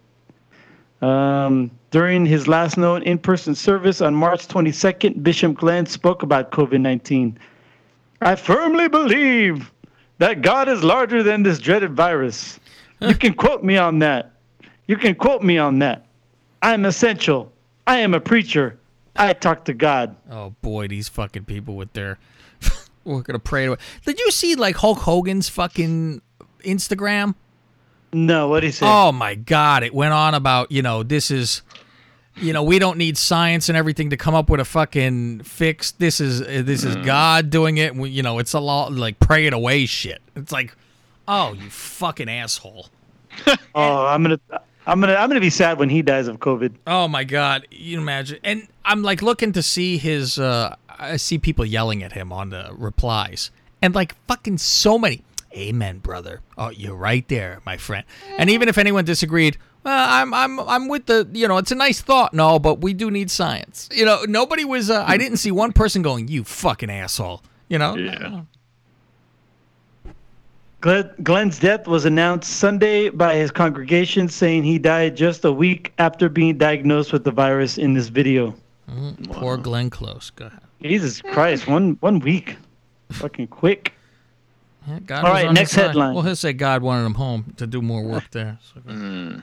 Um, 1.01 1.71
during 1.91 2.25
his 2.25 2.49
last 2.49 2.77
known 2.77 3.03
in 3.03 3.19
person 3.19 3.55
service 3.55 4.01
on 4.01 4.13
March 4.13 4.49
22nd, 4.49 5.23
Bishop 5.23 5.55
Glenn 5.55 5.85
spoke 5.85 6.23
about 6.23 6.51
COVID 6.51 6.81
19. 6.81 7.39
I 8.19 8.35
firmly 8.35 8.89
believe 8.89 9.71
that 10.23 10.41
God 10.41 10.69
is 10.69 10.85
larger 10.85 11.21
than 11.21 11.43
this 11.43 11.59
dreaded 11.59 11.91
virus. 11.97 12.57
You 13.01 13.13
can 13.13 13.33
quote 13.33 13.61
me 13.61 13.75
on 13.75 13.99
that. 13.99 14.31
You 14.87 14.95
can 14.95 15.15
quote 15.15 15.43
me 15.43 15.57
on 15.57 15.79
that. 15.79 16.05
I'm 16.61 16.85
essential. 16.85 17.51
I 17.85 17.99
am 17.99 18.13
a 18.13 18.21
preacher. 18.21 18.79
I 19.17 19.33
talk 19.33 19.65
to 19.65 19.73
God. 19.73 20.15
Oh 20.31 20.55
boy, 20.61 20.87
these 20.87 21.09
fucking 21.09 21.43
people 21.43 21.75
with 21.75 21.91
their 21.91 22.19
we're 23.03 23.21
gonna 23.21 23.37
pray 23.37 23.65
to. 23.65 23.77
Did 24.05 24.17
you 24.17 24.31
see 24.31 24.55
like 24.55 24.77
Hulk 24.77 24.99
Hogan's 24.99 25.49
fucking 25.49 26.21
Instagram? 26.61 27.35
No, 28.13 28.47
what 28.47 28.63
you 28.63 28.71
say? 28.71 28.85
Oh 28.87 29.11
my 29.11 29.35
god, 29.35 29.83
it 29.83 29.93
went 29.93 30.13
on 30.13 30.35
about 30.35 30.71
you 30.71 30.81
know 30.81 31.03
this 31.03 31.31
is. 31.31 31.63
You 32.35 32.51
know, 32.51 32.63
we 32.63 32.79
don't 32.79 32.97
need 32.97 33.17
science 33.17 33.69
and 33.69 33.77
everything 33.77 34.09
to 34.09 34.17
come 34.17 34.33
up 34.33 34.49
with 34.49 34.59
a 34.59 34.65
fucking 34.65 35.41
fix. 35.41 35.91
This 35.91 36.19
is 36.19 36.41
uh, 36.41 36.63
this 36.65 36.83
is 36.83 36.95
God 36.97 37.49
doing 37.49 37.77
it. 37.77 37.95
We, 37.95 38.09
you 38.09 38.23
know, 38.23 38.39
it's 38.39 38.53
a 38.53 38.59
lot 38.59 38.91
like 38.91 39.19
pray 39.19 39.45
it 39.45 39.53
away 39.53 39.85
shit. 39.85 40.21
It's 40.35 40.51
like, 40.51 40.75
oh, 41.27 41.53
you 41.53 41.69
fucking 41.69 42.29
asshole. 42.29 42.87
Oh, 43.75 44.05
I'm 44.05 44.21
gonna, 44.21 44.39
I'm 44.85 44.99
gonna, 45.01 45.15
I'm 45.15 45.27
gonna 45.27 45.39
be 45.39 45.49
sad 45.49 45.79
when 45.79 45.89
he 45.89 46.03
dies 46.03 46.27
of 46.27 46.39
COVID. 46.39 46.75
Oh 46.85 47.07
my 47.07 47.23
god, 47.23 47.67
you 47.71 47.99
imagine. 47.99 48.37
And 48.43 48.67
I'm 48.85 49.01
like 49.01 49.23
looking 49.23 49.51
to 49.53 49.63
see 49.63 49.97
his 49.97 50.37
uh 50.37 50.75
I 50.87 51.17
see 51.17 51.37
people 51.39 51.65
yelling 51.65 52.03
at 52.03 52.11
him 52.13 52.31
on 52.31 52.49
the 52.51 52.69
replies. 52.77 53.49
And 53.81 53.95
like 53.95 54.15
fucking 54.27 54.59
so 54.59 54.97
many. 54.99 55.23
Amen, 55.53 55.99
brother. 55.99 56.41
Oh, 56.57 56.69
you're 56.69 56.95
right 56.95 57.27
there, 57.27 57.61
my 57.65 57.77
friend. 57.77 58.05
And 58.37 58.49
even 58.49 58.69
if 58.69 58.77
anyone 58.77 59.05
disagreed, 59.05 59.57
well, 59.83 60.07
I'm 60.09 60.33
I'm 60.33 60.59
I'm 60.61 60.87
with 60.87 61.07
the, 61.07 61.27
you 61.33 61.47
know, 61.47 61.57
it's 61.57 61.71
a 61.71 61.75
nice 61.75 62.01
thought. 62.01 62.33
No, 62.33 62.59
but 62.59 62.79
we 62.81 62.93
do 62.93 63.11
need 63.11 63.29
science. 63.29 63.89
You 63.91 64.05
know, 64.05 64.23
nobody 64.27 64.65
was 64.65 64.89
uh, 64.89 65.03
I 65.07 65.17
didn't 65.17 65.37
see 65.37 65.51
one 65.51 65.73
person 65.73 66.01
going, 66.01 66.27
"You 66.27 66.43
fucking 66.43 66.89
asshole." 66.89 67.41
You 67.69 67.79
know? 67.79 67.95
Yeah. 67.95 68.41
Glenn, 70.81 71.09
Glenn's 71.23 71.59
death 71.59 71.87
was 71.87 72.03
announced 72.03 72.57
Sunday 72.57 73.09
by 73.09 73.35
his 73.35 73.51
congregation, 73.51 74.27
saying 74.27 74.63
he 74.63 74.77
died 74.77 75.15
just 75.15 75.45
a 75.45 75.51
week 75.51 75.93
after 75.97 76.27
being 76.27 76.57
diagnosed 76.57 77.13
with 77.13 77.23
the 77.23 77.31
virus. 77.31 77.77
In 77.77 77.93
this 77.93 78.09
video, 78.09 78.53
mm-hmm. 78.89 79.31
Poor 79.31 79.57
Glenn 79.57 79.89
Close. 79.89 80.29
Go 80.29 80.47
ahead. 80.47 80.59
Jesus 80.81 81.21
Christ, 81.21 81.67
one 81.67 81.97
one 82.01 82.19
week, 82.19 82.57
fucking 83.11 83.47
quick. 83.47 83.93
Yeah, 84.87 84.99
God 84.99 85.23
All 85.23 85.31
was 85.31 85.31
right, 85.31 85.47
on 85.47 85.55
his 85.55 85.61
next 85.61 85.75
headline. 85.75 86.13
Well, 86.13 86.23
he'll 86.23 86.35
say 86.35 86.51
God 86.51 86.81
wanted 86.83 87.05
him 87.05 87.13
home 87.13 87.53
to 87.57 87.65
do 87.65 87.81
more 87.81 88.03
work 88.03 88.29
there. 88.31 88.59
So, 88.73 89.41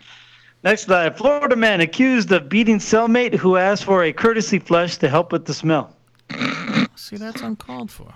Next 0.62 0.82
slide. 0.82 1.16
Florida 1.16 1.56
man 1.56 1.80
accused 1.80 2.30
of 2.32 2.48
beating 2.48 2.78
cellmate 2.78 3.34
who 3.34 3.56
asked 3.56 3.84
for 3.84 4.04
a 4.04 4.12
courtesy 4.12 4.58
flush 4.58 4.96
to 4.98 5.08
help 5.08 5.32
with 5.32 5.46
the 5.46 5.54
smell. 5.54 5.96
see, 6.94 7.16
that's 7.16 7.40
uncalled 7.40 7.90
for. 7.90 8.12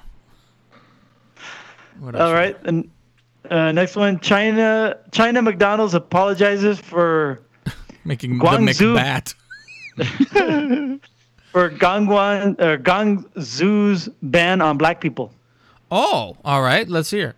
What 2.00 2.14
else 2.14 2.22
All 2.22 2.34
and 2.64 2.90
uh, 3.50 3.72
next 3.72 3.96
one. 3.96 4.18
China 4.20 4.96
China 5.10 5.40
McDonald's 5.42 5.94
apologizes 5.94 6.78
for 6.80 7.40
Making 8.04 8.38
Guangzhou- 8.38 9.34
the 9.96 10.04
McBat. 10.04 11.00
for 11.52 11.70
Gangwon 11.70 12.60
or 12.60 12.76
Gangzhou's 12.78 14.08
ban 14.22 14.60
on 14.60 14.76
black 14.76 15.00
people. 15.00 15.32
Oh, 15.90 16.36
all 16.44 16.62
right. 16.62 16.88
Let's 16.88 17.10
hear. 17.10 17.34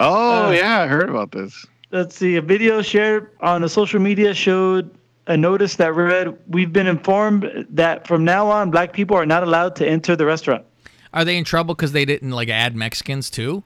Oh 0.00 0.46
Uh, 0.46 0.50
yeah, 0.50 0.80
I 0.80 0.86
heard 0.86 1.08
about 1.08 1.30
this. 1.32 1.66
Let's 1.94 2.16
see. 2.16 2.34
A 2.34 2.42
video 2.42 2.82
shared 2.82 3.30
on 3.40 3.62
a 3.62 3.68
social 3.68 4.00
media 4.00 4.34
showed 4.34 4.90
a 5.28 5.36
notice 5.36 5.76
that 5.76 5.94
read, 5.94 6.36
"We've 6.48 6.72
been 6.72 6.88
informed 6.88 7.66
that 7.70 8.08
from 8.08 8.24
now 8.24 8.48
on, 8.48 8.72
black 8.72 8.92
people 8.92 9.16
are 9.16 9.24
not 9.24 9.44
allowed 9.44 9.76
to 9.76 9.88
enter 9.88 10.16
the 10.16 10.26
restaurant." 10.26 10.64
Are 11.12 11.24
they 11.24 11.36
in 11.36 11.44
trouble 11.44 11.76
because 11.76 11.92
they 11.92 12.04
didn't 12.04 12.32
like 12.32 12.48
add 12.48 12.74
Mexicans 12.74 13.30
too? 13.30 13.62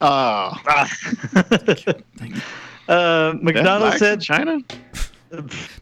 Oh, 0.00 0.56
Uh, 2.88 3.34
McDonald's 3.42 3.98
said 3.98 4.20
China. 4.20 4.58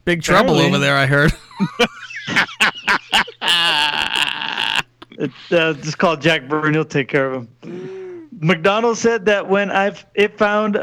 Big 0.04 0.22
trouble 0.22 0.56
Apparently. 0.56 0.66
over 0.66 0.78
there, 0.78 0.96
I 0.96 1.06
heard. 1.06 1.32
It, 5.18 5.30
uh, 5.50 5.72
just 5.72 5.96
call 5.96 6.18
Jack 6.18 6.46
Byrne. 6.46 6.74
He'll 6.74 6.84
take 6.84 7.08
care 7.08 7.32
of 7.32 7.48
him. 7.62 8.28
McDonald's 8.38 9.00
said 9.00 9.24
that 9.24 9.48
when 9.48 9.70
I've 9.70 10.04
it 10.14 10.36
found 10.36 10.76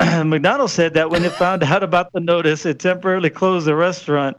ab- 0.00 0.26
McDonald's 0.26 0.72
said 0.72 0.94
that 0.94 1.10
when 1.10 1.24
it 1.24 1.32
found 1.32 1.62
out 1.62 1.82
about 1.82 2.12
the 2.12 2.20
notice, 2.20 2.66
it 2.66 2.78
temporarily 2.78 3.30
closed 3.30 3.66
the 3.66 3.74
restaurant. 3.74 4.36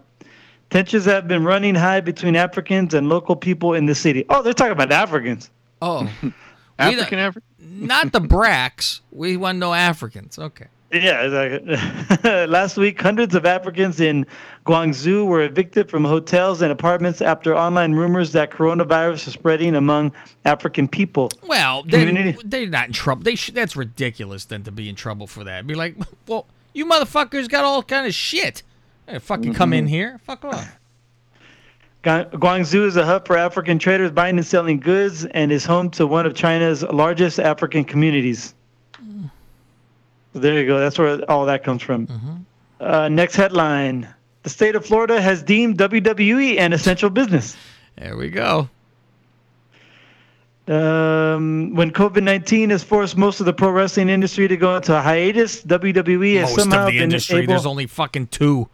Tensions 0.69 1.05
have 1.05 1.27
been 1.27 1.45
running 1.45 1.75
high 1.75 2.01
between 2.01 2.35
Africans 2.35 2.93
and 2.93 3.07
local 3.07 3.35
people 3.35 3.73
in 3.73 3.85
the 3.85 3.95
city. 3.95 4.25
Oh, 4.29 4.41
they're 4.41 4.53
talking 4.53 4.73
about 4.73 4.91
Africans. 4.91 5.49
Oh, 5.81 6.09
African 6.79 7.19
African. 7.19 7.47
not 7.59 8.11
the 8.11 8.19
Bracks. 8.19 9.01
We 9.11 9.37
want 9.37 9.57
no 9.59 9.73
Africans. 9.73 10.37
Okay. 10.37 10.67
Yeah, 11.01 11.21
exactly. 11.21 12.45
Last 12.47 12.77
week, 12.77 13.01
hundreds 13.01 13.35
of 13.35 13.45
Africans 13.45 13.99
in 13.99 14.25
Guangzhou 14.65 15.25
were 15.25 15.41
evicted 15.41 15.89
from 15.89 16.03
hotels 16.03 16.61
and 16.61 16.71
apartments 16.71 17.21
after 17.21 17.55
online 17.55 17.93
rumors 17.93 18.31
that 18.33 18.51
coronavirus 18.51 19.27
is 19.27 19.33
spreading 19.33 19.75
among 19.75 20.11
African 20.45 20.87
people. 20.87 21.31
Well, 21.43 21.83
Community- 21.83 22.37
they're 22.43 22.67
not 22.67 22.87
in 22.87 22.93
trouble. 22.93 23.23
They 23.23 23.35
sh- 23.35 23.51
that's 23.51 23.75
ridiculous 23.75 24.45
then 24.45 24.63
to 24.63 24.71
be 24.71 24.89
in 24.89 24.95
trouble 24.95 25.27
for 25.27 25.43
that. 25.43 25.65
Be 25.65 25.75
like, 25.75 25.95
well, 26.27 26.45
you 26.73 26.85
motherfuckers 26.85 27.49
got 27.49 27.63
all 27.63 27.83
kind 27.83 28.05
of 28.05 28.13
shit. 28.13 28.63
Hey, 29.07 29.19
fucking 29.19 29.53
come 29.53 29.73
in 29.73 29.85
mm-hmm. 29.85 29.93
here. 29.93 30.19
Fuck 30.23 30.45
off. 30.45 30.77
Guangzhou 32.03 32.85
is 32.85 32.95
a 32.95 33.05
hub 33.05 33.27
for 33.27 33.35
African 33.37 33.79
traders 33.79 34.11
buying 34.11 34.37
and 34.37 34.45
selling 34.45 34.79
goods 34.79 35.25
and 35.25 35.51
is 35.51 35.65
home 35.65 35.89
to 35.91 36.07
one 36.07 36.25
of 36.25 36.35
China's 36.35 36.83
largest 36.83 37.39
African 37.39 37.83
communities. 37.83 38.53
Mm. 39.03 39.29
There 40.41 40.59
you 40.59 40.65
go. 40.67 40.79
That's 40.79 40.97
where 40.97 41.19
all 41.29 41.45
that 41.45 41.63
comes 41.63 41.81
from. 41.81 42.45
Uh, 42.79 43.09
next 43.09 43.35
headline 43.35 44.07
The 44.43 44.49
state 44.49 44.75
of 44.75 44.85
Florida 44.85 45.19
has 45.19 45.41
deemed 45.43 45.77
WWE 45.77 46.59
an 46.59 46.73
essential 46.73 47.09
business. 47.09 47.55
There 47.97 48.15
we 48.15 48.29
go. 48.29 48.69
Um, 50.67 51.73
when 51.75 51.91
COVID 51.91 52.23
19 52.23 52.71
has 52.71 52.83
forced 52.83 53.15
most 53.15 53.39
of 53.39 53.45
the 53.45 53.53
pro 53.53 53.69
wrestling 53.71 54.09
industry 54.09 54.49
to 54.49 54.57
go 54.57 54.75
into 54.75 54.93
a 54.97 55.01
hiatus, 55.01 55.63
WWE 55.63 56.39
has 56.39 56.49
Most 56.49 56.59
somehow 56.59 56.79
of 56.81 56.85
the 56.87 56.91
been 56.97 57.03
industry. 57.03 57.37
able. 57.39 57.47
There's 57.53 57.65
only 57.65 57.87
fucking 57.87 58.27
two. 58.27 58.67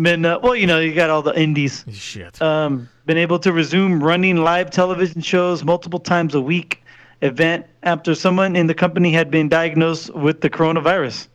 been, 0.00 0.24
uh, 0.24 0.38
well, 0.40 0.54
you 0.54 0.68
know, 0.68 0.78
you 0.78 0.94
got 0.94 1.10
all 1.10 1.22
the 1.22 1.36
indies. 1.38 1.84
Shit. 1.90 2.40
um, 2.40 2.88
been 3.04 3.18
able 3.18 3.40
to 3.40 3.52
resume 3.52 4.02
running 4.02 4.36
live 4.36 4.70
television 4.70 5.20
shows 5.20 5.64
multiple 5.64 5.98
times 5.98 6.36
a 6.36 6.40
week 6.40 6.83
event 7.24 7.66
after 7.82 8.14
someone 8.14 8.54
in 8.54 8.66
the 8.66 8.74
company 8.74 9.12
had 9.12 9.30
been 9.30 9.48
diagnosed 9.48 10.14
with 10.14 10.40
the 10.40 10.50
coronavirus. 10.50 11.28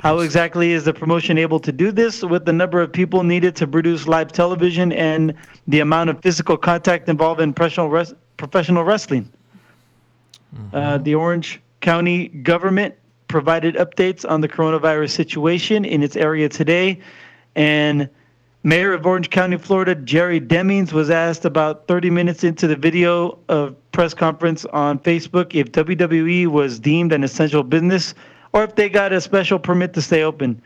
How 0.00 0.20
exactly 0.20 0.72
is 0.72 0.84
the 0.84 0.94
promotion 0.94 1.36
able 1.38 1.58
to 1.58 1.72
do 1.72 1.90
this 1.90 2.22
with 2.22 2.44
the 2.44 2.52
number 2.52 2.80
of 2.80 2.92
people 2.92 3.24
needed 3.24 3.56
to 3.56 3.66
produce 3.66 4.06
live 4.06 4.30
television 4.30 4.92
and 4.92 5.34
the 5.66 5.80
amount 5.80 6.10
of 6.10 6.22
physical 6.22 6.56
contact 6.56 7.08
involved 7.08 7.40
in 7.40 7.52
professional, 7.52 7.90
res- 7.90 8.14
professional 8.36 8.84
wrestling? 8.84 9.28
Uh, 10.72 10.98
the 10.98 11.14
Orange 11.14 11.60
County 11.80 12.28
government 12.28 12.94
provided 13.26 13.74
updates 13.74 14.28
on 14.28 14.40
the 14.40 14.48
coronavirus 14.48 15.10
situation 15.10 15.84
in 15.84 16.02
its 16.02 16.16
area 16.16 16.48
today, 16.48 17.00
and 17.56 18.08
Mayor 18.64 18.92
of 18.92 19.06
Orange 19.06 19.30
County, 19.30 19.56
Florida, 19.56 19.94
Jerry 19.94 20.40
Demings, 20.40 20.92
was 20.92 21.10
asked 21.10 21.44
about 21.44 21.86
30 21.86 22.10
minutes 22.10 22.42
into 22.42 22.66
the 22.66 22.74
video 22.74 23.38
of 23.48 23.76
press 23.92 24.14
conference 24.14 24.64
on 24.66 24.98
Facebook 24.98 25.54
if 25.54 25.70
WWE 25.70 26.48
was 26.48 26.80
deemed 26.80 27.12
an 27.12 27.22
essential 27.22 27.62
business 27.62 28.14
or 28.52 28.64
if 28.64 28.74
they 28.74 28.88
got 28.88 29.12
a 29.12 29.20
special 29.20 29.60
permit 29.60 29.94
to 29.94 30.02
stay 30.02 30.24
open. 30.24 30.60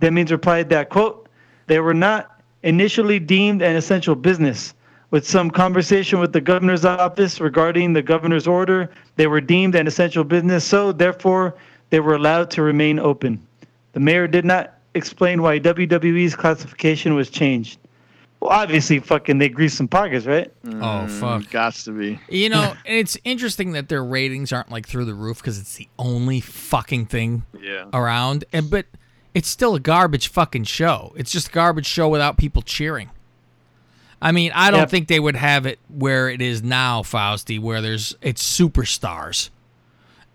Demings 0.00 0.30
replied 0.30 0.68
that, 0.68 0.90
quote, 0.90 1.28
they 1.66 1.80
were 1.80 1.94
not 1.94 2.40
initially 2.62 3.18
deemed 3.18 3.62
an 3.62 3.74
essential 3.74 4.14
business. 4.14 4.72
With 5.10 5.26
some 5.26 5.50
conversation 5.50 6.20
with 6.20 6.32
the 6.32 6.40
governor's 6.40 6.84
office 6.84 7.40
regarding 7.40 7.92
the 7.92 8.02
governor's 8.02 8.46
order, 8.46 8.90
they 9.16 9.26
were 9.26 9.40
deemed 9.40 9.74
an 9.74 9.88
essential 9.88 10.22
business, 10.22 10.64
so 10.64 10.92
therefore 10.92 11.56
they 11.90 11.98
were 11.98 12.14
allowed 12.14 12.50
to 12.52 12.62
remain 12.62 13.00
open. 13.00 13.44
The 13.92 14.00
mayor 14.00 14.28
did 14.28 14.44
not 14.44 14.73
explain 14.94 15.42
why 15.42 15.58
WWE's 15.60 16.34
classification 16.34 17.14
was 17.14 17.30
changed. 17.30 17.78
Well, 18.40 18.50
obviously, 18.52 18.98
fucking 18.98 19.38
they 19.38 19.48
grease 19.48 19.74
some 19.74 19.88
pockets, 19.88 20.26
right? 20.26 20.52
Oh 20.66 20.68
mm, 20.70 21.10
fuck. 21.10 21.50
Got 21.50 21.74
to 21.74 21.92
be. 21.92 22.20
You 22.28 22.48
know, 22.50 22.74
and 22.86 22.98
it's 22.98 23.16
interesting 23.24 23.72
that 23.72 23.88
their 23.88 24.04
ratings 24.04 24.52
aren't 24.52 24.70
like 24.70 24.86
through 24.86 25.06
the 25.06 25.14
roof 25.14 25.38
because 25.38 25.58
it's 25.58 25.76
the 25.76 25.88
only 25.98 26.40
fucking 26.40 27.06
thing 27.06 27.44
Yeah. 27.60 27.86
around. 27.94 28.44
And 28.52 28.68
but 28.70 28.86
it's 29.32 29.48
still 29.48 29.74
a 29.74 29.80
garbage 29.80 30.28
fucking 30.28 30.64
show. 30.64 31.12
It's 31.16 31.32
just 31.32 31.48
a 31.48 31.52
garbage 31.52 31.86
show 31.86 32.08
without 32.08 32.36
people 32.36 32.60
cheering. 32.62 33.10
I 34.22 34.32
mean, 34.32 34.52
I 34.54 34.70
don't 34.70 34.80
Yep. 34.80 34.90
think 34.90 35.08
they 35.08 35.20
would 35.20 35.36
have 35.36 35.66
it 35.66 35.78
where 35.88 36.28
it 36.28 36.40
is 36.40 36.62
now, 36.62 37.02
Fausty, 37.02 37.58
where 37.58 37.80
there's 37.82 38.14
it's 38.22 38.42
superstars. 38.42 39.50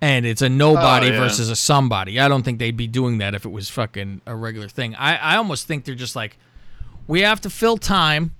And 0.01 0.25
it's 0.25 0.41
a 0.41 0.47
nobody 0.49 1.07
Oh, 1.07 1.11
yeah. 1.11 1.19
versus 1.19 1.49
a 1.49 1.55
somebody. 1.55 2.19
I 2.19 2.27
don't 2.29 2.43
think 2.43 2.57
they'd 2.59 2.77
be 2.77 2.87
doing 2.87 3.17
that 3.17 3.35
if 3.35 3.43
it 3.45 3.49
was 3.49 3.69
fucking 3.69 4.21
a 4.25 4.35
regular 4.35 4.69
thing. 4.69 4.95
I, 4.95 5.17
I 5.17 5.35
almost 5.35 5.67
think 5.67 5.83
they're 5.83 5.93
just 5.95 6.15
like, 6.15 6.37
we 7.07 7.21
have 7.21 7.41
to 7.41 7.49
fill 7.49 7.77
time. 7.77 8.33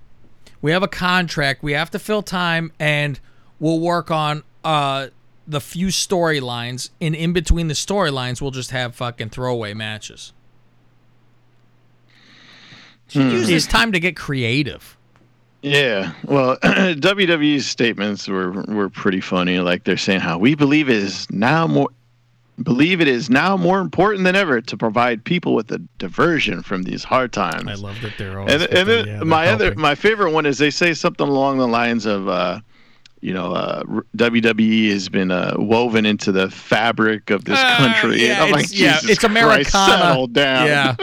We 0.62 0.72
have 0.72 0.84
a 0.84 0.88
contract. 0.88 1.62
We 1.64 1.74
have 1.74 1.90
to 1.92 2.00
fill 2.00 2.22
time, 2.22 2.72
and 2.80 3.20
we'll 3.60 3.80
work 3.80 4.10
on 4.12 4.44
uh, 4.64 5.08
the 5.48 5.60
few 5.62 5.88
storylines. 5.88 6.90
And 7.02 7.16
in 7.16 7.34
between 7.34 7.68
the 7.68 7.74
storylines, 7.74 8.42
we'll 8.42 8.52
just 8.52 8.72
have 8.72 8.96
fucking 8.96 9.30
throwaway 9.30 9.74
matches. 9.74 10.32
Should 13.08 13.32
use 13.32 13.48
this 13.48 13.66
time 13.66 13.92
to 13.94 14.00
get 14.00 14.16
creative. 14.16 14.96
Yeah. 15.62 16.14
Well, 16.26 16.58
WWE's 16.64 17.66
statements 17.68 18.28
were 18.28 18.52
were 18.64 18.90
pretty 18.90 19.22
funny. 19.22 19.60
Like 19.60 19.84
they're 19.84 19.98
saying 19.98 20.22
how 20.22 20.38
we 20.38 20.56
believe 20.56 20.90
it 20.90 20.96
is 20.98 21.30
now 21.32 21.68
more 21.68 21.90
believe 22.64 23.00
it 23.02 23.08
is 23.08 23.30
now 23.30 23.56
more 23.56 23.80
important 23.80 24.24
than 24.26 24.36
ever 24.36 24.60
to 24.62 24.76
provide 24.78 25.24
people 25.24 25.54
with 25.56 25.72
a 25.72 25.78
diversion 25.98 26.62
from 26.62 26.84
these 26.84 27.04
hard 27.04 27.32
times. 27.34 27.68
I 27.70 27.74
love 27.76 28.00
that 28.02 28.14
they're 28.18 28.40
always. 28.40 28.54
and 28.54 28.64
and 28.74 28.90
then 28.90 29.08
yeah, 29.08 29.16
they're 29.18 29.26
my 29.26 29.48
other 29.48 29.76
my 29.76 29.96
favorite 29.96 30.32
one 30.32 30.46
is 30.46 30.58
they 30.58 30.70
say 30.70 30.94
something 30.94 31.28
along 31.28 31.58
the 31.58 31.68
lines 31.68 32.06
of 32.06 32.28
uh 32.28 32.60
you 33.22 33.34
know 33.34 33.52
uh, 33.54 33.84
WWE 34.16 34.92
has 34.92 35.10
been 35.10 35.30
uh, 35.30 35.54
woven 35.58 36.06
into 36.06 36.32
the 36.32 36.50
fabric 36.50 37.30
of 37.32 37.44
this 37.44 37.60
Uh, 37.60 37.78
country 37.78 38.24
yeah, 38.26 38.34
and 38.36 38.44
I'm 38.44 38.52
like 38.52 38.64
it's- 38.66 38.80
yeah, 38.80 38.94
Jesus 39.00 39.10
it's 39.10 39.20
Christ, 39.20 39.74
Americana. 39.76 39.98
settle 40.04 40.28
down 40.28 40.68
Yeah. 40.68 40.96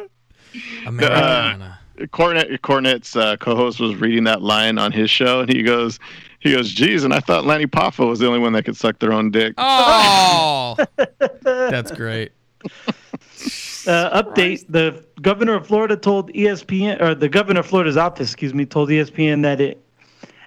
Uh, 0.84 0.88
Americana. 0.88 1.78
Cornette 2.12 2.60
Cornette's 2.60 3.16
uh, 3.16 3.36
co-host 3.36 3.80
was 3.80 3.96
reading 3.96 4.24
that 4.24 4.42
line 4.42 4.78
on 4.78 4.92
his 4.92 5.10
show, 5.10 5.40
and 5.40 5.52
he 5.52 5.62
goes, 5.62 5.98
he 6.40 6.52
goes, 6.52 6.72
"Geez," 6.72 7.04
and 7.04 7.12
I 7.14 7.20
thought 7.20 7.44
Lanny 7.44 7.66
Poffo 7.66 8.08
was 8.08 8.18
the 8.18 8.26
only 8.26 8.38
one 8.38 8.52
that 8.52 8.64
could 8.64 8.76
suck 8.76 8.98
their 8.98 9.12
own 9.12 9.30
dick. 9.30 9.54
oh, 9.58 10.76
that's 11.42 11.90
great. 11.92 12.32
Uh, 13.86 14.22
update: 14.22 14.64
The 14.68 15.04
governor 15.20 15.54
of 15.54 15.66
Florida 15.66 15.96
told 15.96 16.32
ESPN, 16.32 17.00
or 17.00 17.14
the 17.14 17.28
governor 17.28 17.60
of 17.60 17.66
Florida's 17.66 17.96
office, 17.96 18.28
excuse 18.28 18.54
me, 18.54 18.66
told 18.66 18.88
ESPN 18.88 19.42
that 19.42 19.60
it 19.60 19.83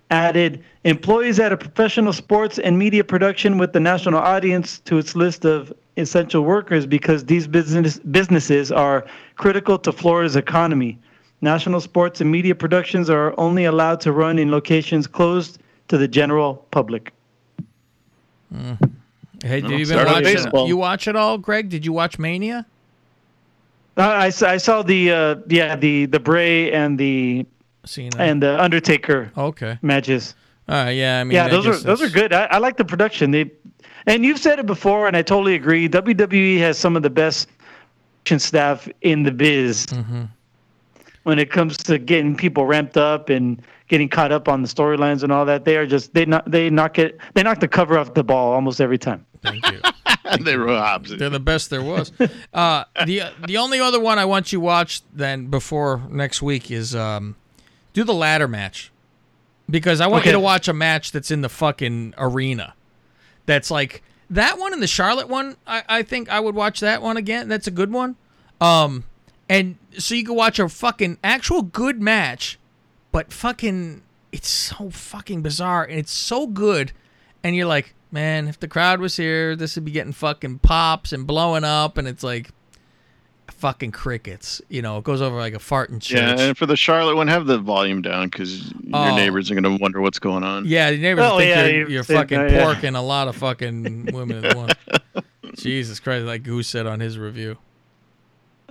added 0.09 0.63
employees 0.83 1.39
at 1.39 1.51
a 1.51 1.57
professional 1.57 2.13
sports 2.13 2.59
and 2.59 2.77
media 2.79 3.03
production 3.03 3.57
with 3.57 3.73
the 3.73 3.79
national 3.79 4.19
audience 4.19 4.79
to 4.79 4.97
its 4.97 5.15
list 5.15 5.43
of 5.45 5.73
essential 5.97 6.43
workers 6.43 6.85
because 6.85 7.25
these 7.25 7.47
business 7.47 7.99
businesses 7.99 8.71
are 8.71 9.05
critical 9.35 9.77
to 9.79 9.91
Florida's 9.91 10.35
economy. 10.35 10.97
National 11.41 11.81
sports 11.81 12.21
and 12.21 12.31
media 12.31 12.55
productions 12.55 13.09
are 13.09 13.33
only 13.39 13.65
allowed 13.65 13.99
to 14.01 14.11
run 14.11 14.39
in 14.39 14.49
locations 14.49 15.07
closed 15.07 15.59
to 15.89 15.97
the 15.97 16.07
general 16.07 16.55
public. 16.71 17.11
Hey, 19.43 19.61
did 19.61 19.69
you 19.71 19.77
even 19.77 19.97
watch 20.05 20.23
it? 20.45 20.51
You 20.67 20.77
watch 20.77 21.07
it 21.07 21.15
all, 21.15 21.37
Greg? 21.37 21.69
Did 21.69 21.85
you 21.85 21.93
watch 21.93 22.17
Mania? 22.17 22.65
Uh, 23.97 24.01
I, 24.01 24.27
s- 24.27 24.41
I 24.43 24.57
saw 24.57 24.81
the 24.83 25.11
uh, 25.11 25.35
yeah 25.47 25.75
the 25.75 26.05
the 26.05 26.19
Bray 26.19 26.71
and 26.71 26.97
the 26.97 27.45
Seen 27.87 28.11
that? 28.11 28.21
and 28.21 28.41
the 28.41 28.61
Undertaker 28.61 29.31
okay. 29.37 29.79
matches. 29.81 30.35
Uh, 30.67 30.91
yeah, 30.93 31.21
I 31.21 31.23
mean, 31.23 31.35
yeah, 31.35 31.45
I 31.45 31.49
those 31.49 31.65
are 31.65 31.77
those 31.77 32.01
are 32.01 32.09
good. 32.09 32.33
I, 32.33 32.45
I 32.45 32.57
like 32.57 32.77
the 32.77 32.85
production. 32.85 33.31
They, 33.31 33.49
and 34.05 34.25
you've 34.25 34.39
said 34.39 34.59
it 34.59 34.65
before, 34.65 35.07
and 35.07 35.15
I 35.15 35.21
totally 35.21 35.55
agree. 35.55 35.87
WWE 35.87 36.57
has 36.59 36.77
some 36.77 36.95
of 36.95 37.03
the 37.03 37.09
best 37.09 37.47
production 38.27 38.39
staff 38.39 38.89
in 39.01 39.23
the 39.23 39.31
biz 39.31 39.85
Mm-hmm. 39.87 40.23
when 41.23 41.39
it 41.39 41.49
comes 41.51 41.77
to 41.77 41.97
getting 41.97 42.35
people 42.35 42.65
ramped 42.65 42.97
up 42.97 43.29
and 43.29 43.61
getting 43.87 44.09
caught 44.09 44.31
up 44.33 44.49
on 44.49 44.61
the 44.61 44.67
storylines 44.67 45.23
and 45.23 45.31
all 45.31 45.45
that. 45.45 45.63
They 45.63 45.77
are 45.77 45.85
just 45.85 46.13
they 46.13 46.25
knock 46.25 46.43
they 46.47 46.69
knock 46.69 46.99
it 46.99 47.17
they 47.33 47.43
knock 47.43 47.61
the 47.61 47.67
cover 47.67 47.97
off 47.97 48.13
the 48.13 48.23
ball 48.23 48.51
almost 48.53 48.81
every 48.81 48.97
time. 48.97 49.25
Thank 49.41 49.65
you. 49.71 49.79
they 50.43 50.57
were 50.57 50.69
opposite. 50.69 51.19
They're 51.19 51.29
the 51.29 51.39
best 51.39 51.69
there 51.69 51.81
was. 51.83 52.11
Uh, 52.53 52.83
the 53.05 53.23
the 53.45 53.57
only 53.57 53.79
other 53.79 53.99
one 53.99 54.19
I 54.19 54.25
want 54.25 54.51
you 54.51 54.59
to 54.59 54.65
watch 54.65 55.01
then 55.13 55.47
before 55.47 56.01
next 56.09 56.41
week 56.41 56.69
is 56.69 56.93
um, 56.95 57.35
do 57.97 58.03
the 58.03 58.13
ladder 58.13 58.47
match 58.47 58.91
because 59.67 60.01
I 60.01 60.05
want 60.05 60.27
you 60.27 60.31
to 60.31 60.39
watch 60.39 60.67
a 60.67 60.73
match 60.73 61.11
that's 61.11 61.31
in 61.31 61.41
the 61.41 61.49
fucking 61.49 62.13
arena. 62.15 62.75
That's 63.47 63.71
like 63.71 64.03
that 64.29 64.59
one 64.59 64.71
and 64.71 64.83
the 64.83 64.87
Charlotte 64.87 65.27
one. 65.27 65.55
I, 65.65 65.81
I 65.89 66.03
think 66.03 66.29
I 66.29 66.39
would 66.39 66.53
watch 66.53 66.79
that 66.81 67.01
one 67.01 67.17
again. 67.17 67.47
That's 67.47 67.65
a 67.65 67.71
good 67.71 67.91
one. 67.91 68.15
Um, 68.61 69.05
and 69.49 69.77
so 69.97 70.13
you 70.13 70.23
can 70.23 70.35
watch 70.35 70.59
a 70.59 70.69
fucking 70.69 71.17
actual 71.23 71.63
good 71.63 71.99
match, 71.99 72.59
but 73.11 73.33
fucking 73.33 74.03
it's 74.31 74.47
so 74.47 74.91
fucking 74.91 75.41
bizarre 75.41 75.83
and 75.83 75.97
it's 75.97 76.11
so 76.11 76.45
good, 76.45 76.91
and 77.43 77.55
you're 77.55 77.65
like, 77.65 77.95
man, 78.11 78.47
if 78.47 78.59
the 78.59 78.67
crowd 78.67 78.99
was 78.99 79.15
here, 79.15 79.55
this 79.55 79.73
would 79.73 79.85
be 79.85 79.91
getting 79.91 80.13
fucking 80.13 80.59
pops 80.59 81.11
and 81.13 81.25
blowing 81.25 81.63
up, 81.63 81.97
and 81.97 82.07
it's 82.07 82.23
like 82.23 82.51
fucking 83.57 83.91
crickets. 83.91 84.61
You 84.69 84.81
know, 84.81 84.97
it 84.97 85.03
goes 85.03 85.21
over 85.21 85.35
like 85.37 85.53
a 85.53 85.59
fart 85.59 85.89
in 85.89 85.99
church. 85.99 86.19
Yeah, 86.19 86.39
and 86.39 86.57
for 86.57 86.65
the 86.65 86.75
Charlotte 86.77 87.15
one, 87.15 87.27
have 87.27 87.45
the 87.47 87.57
volume 87.57 88.01
down 88.01 88.29
because 88.29 88.73
Oh. 88.93 89.05
your 89.05 89.15
neighbors 89.15 89.51
are 89.51 89.55
going 89.59 89.63
to 89.77 89.81
wonder 89.81 89.99
what's 90.01 90.19
going 90.19 90.43
on. 90.43 90.65
Yeah, 90.65 90.91
the 90.91 90.97
neighbors 90.97 91.25
Oh, 91.25 91.37
think 91.39 91.49
yeah, 91.49 91.65
you're, 91.65 91.87
you 91.89 91.95
you're 91.95 92.03
fucking 92.03 92.37
that, 92.39 92.51
yeah. 92.51 92.63
porking 92.65 92.95
a 92.95 93.01
lot 93.01 93.27
of 93.27 93.35
fucking 93.35 94.09
women 94.13 94.45
at 94.45 94.55
once. 94.55 94.73
Jesus 95.55 95.99
Christ, 95.99 96.25
like 96.25 96.43
Goose 96.43 96.67
said 96.67 96.85
on 96.87 96.99
his 96.99 97.17
review. 97.17 97.57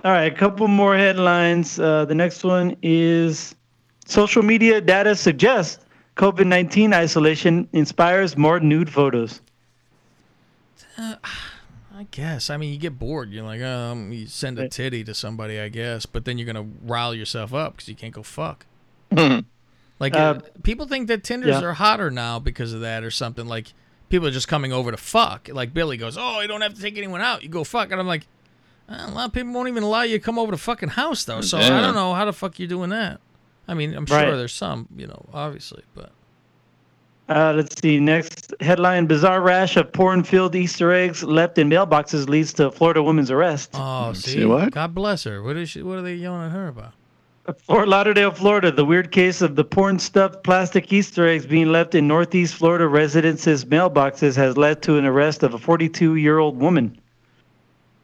All 0.03 0.11
right, 0.11 0.31
a 0.31 0.35
couple 0.35 0.67
more 0.67 0.95
headlines. 0.95 1.79
Uh, 1.79 2.05
the 2.05 2.15
next 2.15 2.43
one 2.43 2.77
is 2.81 3.55
social 4.05 4.41
media 4.43 4.79
data 4.79 5.15
suggests 5.15 5.83
COVID 6.15 6.45
19 6.47 6.93
isolation 6.93 7.67
inspires 7.73 8.37
more 8.37 8.59
nude 8.59 8.89
photos. 8.89 9.41
I 11.97 12.05
guess. 12.11 12.49
I 12.51 12.57
mean, 12.57 12.71
you 12.71 12.77
get 12.79 12.99
bored. 12.99 13.31
You're 13.31 13.43
like, 13.43 13.61
um, 13.61 14.11
you 14.11 14.27
send 14.27 14.59
a 14.59 14.69
titty 14.69 15.03
to 15.05 15.15
somebody, 15.15 15.59
I 15.59 15.69
guess, 15.69 16.05
but 16.05 16.25
then 16.25 16.37
you're 16.37 16.45
gonna 16.45 16.67
rile 16.83 17.15
yourself 17.15 17.53
up 17.55 17.73
because 17.77 17.89
you 17.89 17.95
can't 17.95 18.13
go 18.13 18.21
fuck. 18.23 18.65
like 19.11 20.15
uh, 20.15 20.17
Uh, 20.17 20.39
people 20.63 20.85
think 20.87 21.07
that 21.07 21.23
Tinders 21.23 21.59
yeah. 21.59 21.63
are 21.67 21.73
hotter 21.73 22.11
now 22.11 22.37
because 22.39 22.73
of 22.73 22.81
that 22.81 23.03
or 23.03 23.09
something. 23.11 23.47
Like 23.47 23.73
people 24.09 24.27
are 24.27 24.31
just 24.31 24.47
coming 24.47 24.71
over 24.71 24.91
to 24.91 24.97
fuck. 24.97 25.49
Like 25.51 25.73
Billy 25.73 25.97
goes, 25.97 26.17
oh, 26.19 26.39
you 26.41 26.47
don't 26.47 26.61
have 26.61 26.75
to 26.75 26.81
take 26.81 26.97
anyone 26.97 27.21
out. 27.21 27.41
You 27.43 27.49
go 27.49 27.63
fuck, 27.63 27.91
and 27.91 27.99
I'm 27.99 28.07
like, 28.07 28.27
"Uh, 28.87 29.05
a 29.07 29.11
lot 29.11 29.27
of 29.29 29.33
people 29.33 29.51
won't 29.53 29.67
even 29.69 29.81
allow 29.83 30.03
you 30.03 30.17
to 30.19 30.23
come 30.23 30.37
over 30.37 30.51
to 30.51 30.57
fucking 30.57 30.89
house 30.89 31.23
though. 31.25 31.41
So 31.41 31.57
I 31.57 31.69
don't 31.81 31.95
know 31.95 32.13
how 32.13 32.25
the 32.25 32.33
fuck 32.33 32.59
you're 32.59 32.67
doing 32.67 32.91
that. 32.91 33.19
I 33.67 33.73
mean, 33.73 33.93
I'm 33.95 34.05
sure 34.05 34.17
Right. 34.17 34.35
there's 34.35 34.53
some, 34.53 34.87
you 34.95 35.07
know, 35.07 35.25
obviously, 35.33 35.83
but 35.93 36.11
Uh, 37.29 37.53
let's 37.55 37.79
see. 37.81 37.99
Next 37.99 38.53
headline 38.61 39.05
Bizarre 39.05 39.41
rash 39.41 39.75
of 39.75 39.91
porn 39.91 40.23
filled 40.23 40.55
Easter 40.55 40.93
eggs 40.93 41.23
left 41.23 41.57
in 41.57 41.69
mailboxes 41.69 42.29
leads 42.29 42.53
to 42.53 42.71
Florida 42.71 43.03
woman's 43.03 43.29
arrest. 43.31 43.71
oh, 43.73 44.13
see 44.13 44.31
see, 44.31 44.45
what? 44.45 44.71
God 44.71 44.95
bless 44.95 45.25
her. 45.25 45.43
What 45.43 45.57
is 45.57 45.69
she? 45.69 45.81
What 45.83 45.97
are 45.97 46.01
they 46.01 46.15
yelling 46.15 46.45
at 46.47 46.51
her 46.53 46.69
about? 46.69 46.93
Fort 47.63 47.87
Lauderdale, 47.87 48.31
Florida. 48.31 48.71
The 48.71 48.83
weird 48.83 49.11
case 49.11 49.41
of 49.41 49.55
the 49.55 49.63
porn 49.63 49.99
stuffed 49.99 50.43
plastic 50.43 50.91
Easter 50.91 51.27
eggs 51.27 51.45
being 51.45 51.71
left 51.71 51.95
in 51.95 52.07
Northeast 52.07 52.55
Florida 52.55 52.87
residences' 52.87 53.63
mailboxes 53.63 54.35
has 54.35 54.57
led 54.57 54.81
to 54.83 54.97
an 54.97 55.05
arrest 55.05 55.43
of 55.43 55.53
a 55.53 55.57
42 55.57 56.15
year 56.15 56.39
old 56.39 56.57
woman. 56.57 56.99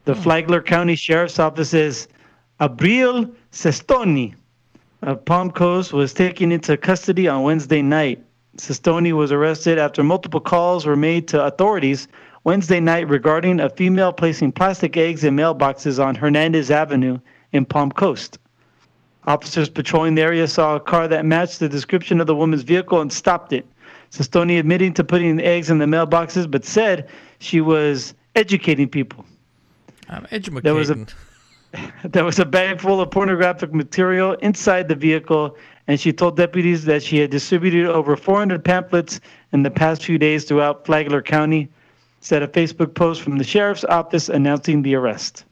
The 0.04 0.14
Flagler 0.14 0.62
County 0.62 0.96
Sheriff's 0.96 1.38
Office 1.38 1.70
says 1.70 2.08
Abril 2.60 3.34
Sestoni 3.52 4.34
of 5.02 5.24
Palm 5.24 5.50
Coast 5.50 5.92
was 5.92 6.12
taken 6.14 6.52
into 6.52 6.76
custody 6.76 7.28
on 7.28 7.42
Wednesday 7.42 7.82
night. 7.82 8.24
Sestoni 8.56 9.12
was 9.12 9.32
arrested 9.32 9.78
after 9.78 10.02
multiple 10.02 10.40
calls 10.40 10.86
were 10.86 10.96
made 10.96 11.26
to 11.28 11.44
authorities 11.44 12.06
Wednesday 12.44 12.80
night 12.80 13.08
regarding 13.08 13.58
a 13.60 13.68
female 13.70 14.12
placing 14.12 14.52
plastic 14.52 14.96
eggs 14.96 15.24
in 15.24 15.34
mailboxes 15.34 16.02
on 16.04 16.14
Hernandez 16.14 16.70
Avenue 16.70 17.18
in 17.52 17.64
Palm 17.64 17.90
Coast. 17.90 18.38
Officers 19.26 19.68
patrolling 19.70 20.14
the 20.14 20.22
area 20.22 20.46
saw 20.46 20.76
a 20.76 20.80
car 20.80 21.08
that 21.08 21.24
matched 21.24 21.58
the 21.58 21.68
description 21.68 22.20
of 22.20 22.26
the 22.26 22.34
woman's 22.34 22.62
vehicle 22.62 23.00
and 23.00 23.12
stopped 23.12 23.52
it. 23.52 23.66
Sestoni 24.10 24.58
admitting 24.58 24.92
to 24.94 25.02
putting 25.02 25.36
the 25.36 25.44
eggs 25.44 25.70
in 25.70 25.78
the 25.78 25.86
mailboxes, 25.86 26.48
but 26.48 26.64
said 26.64 27.08
she 27.38 27.60
was 27.60 28.14
educating 28.36 28.88
people. 28.88 29.24
I'm 30.08 30.26
educating. 30.30 30.62
There 30.62 30.74
was 30.74 30.90
a- 30.90 31.06
There 32.04 32.24
was 32.24 32.38
a 32.38 32.44
bag 32.44 32.80
full 32.80 33.00
of 33.00 33.10
pornographic 33.10 33.74
material 33.74 34.34
inside 34.34 34.86
the 34.86 34.94
vehicle, 34.94 35.56
and 35.86 36.00
she 36.00 36.12
told 36.12 36.36
deputies 36.36 36.84
that 36.84 37.02
she 37.02 37.18
had 37.18 37.30
distributed 37.30 37.86
over 37.86 38.16
400 38.16 38.64
pamphlets 38.64 39.20
in 39.52 39.62
the 39.62 39.70
past 39.70 40.04
few 40.04 40.18
days 40.18 40.44
throughout 40.44 40.86
Flagler 40.86 41.22
County. 41.22 41.68
Said 42.20 42.42
a 42.42 42.48
Facebook 42.48 42.94
post 42.94 43.20
from 43.20 43.36
the 43.36 43.44
sheriff's 43.44 43.84
office 43.84 44.30
announcing 44.30 44.82
the 44.82 44.94
arrest. 44.94 45.44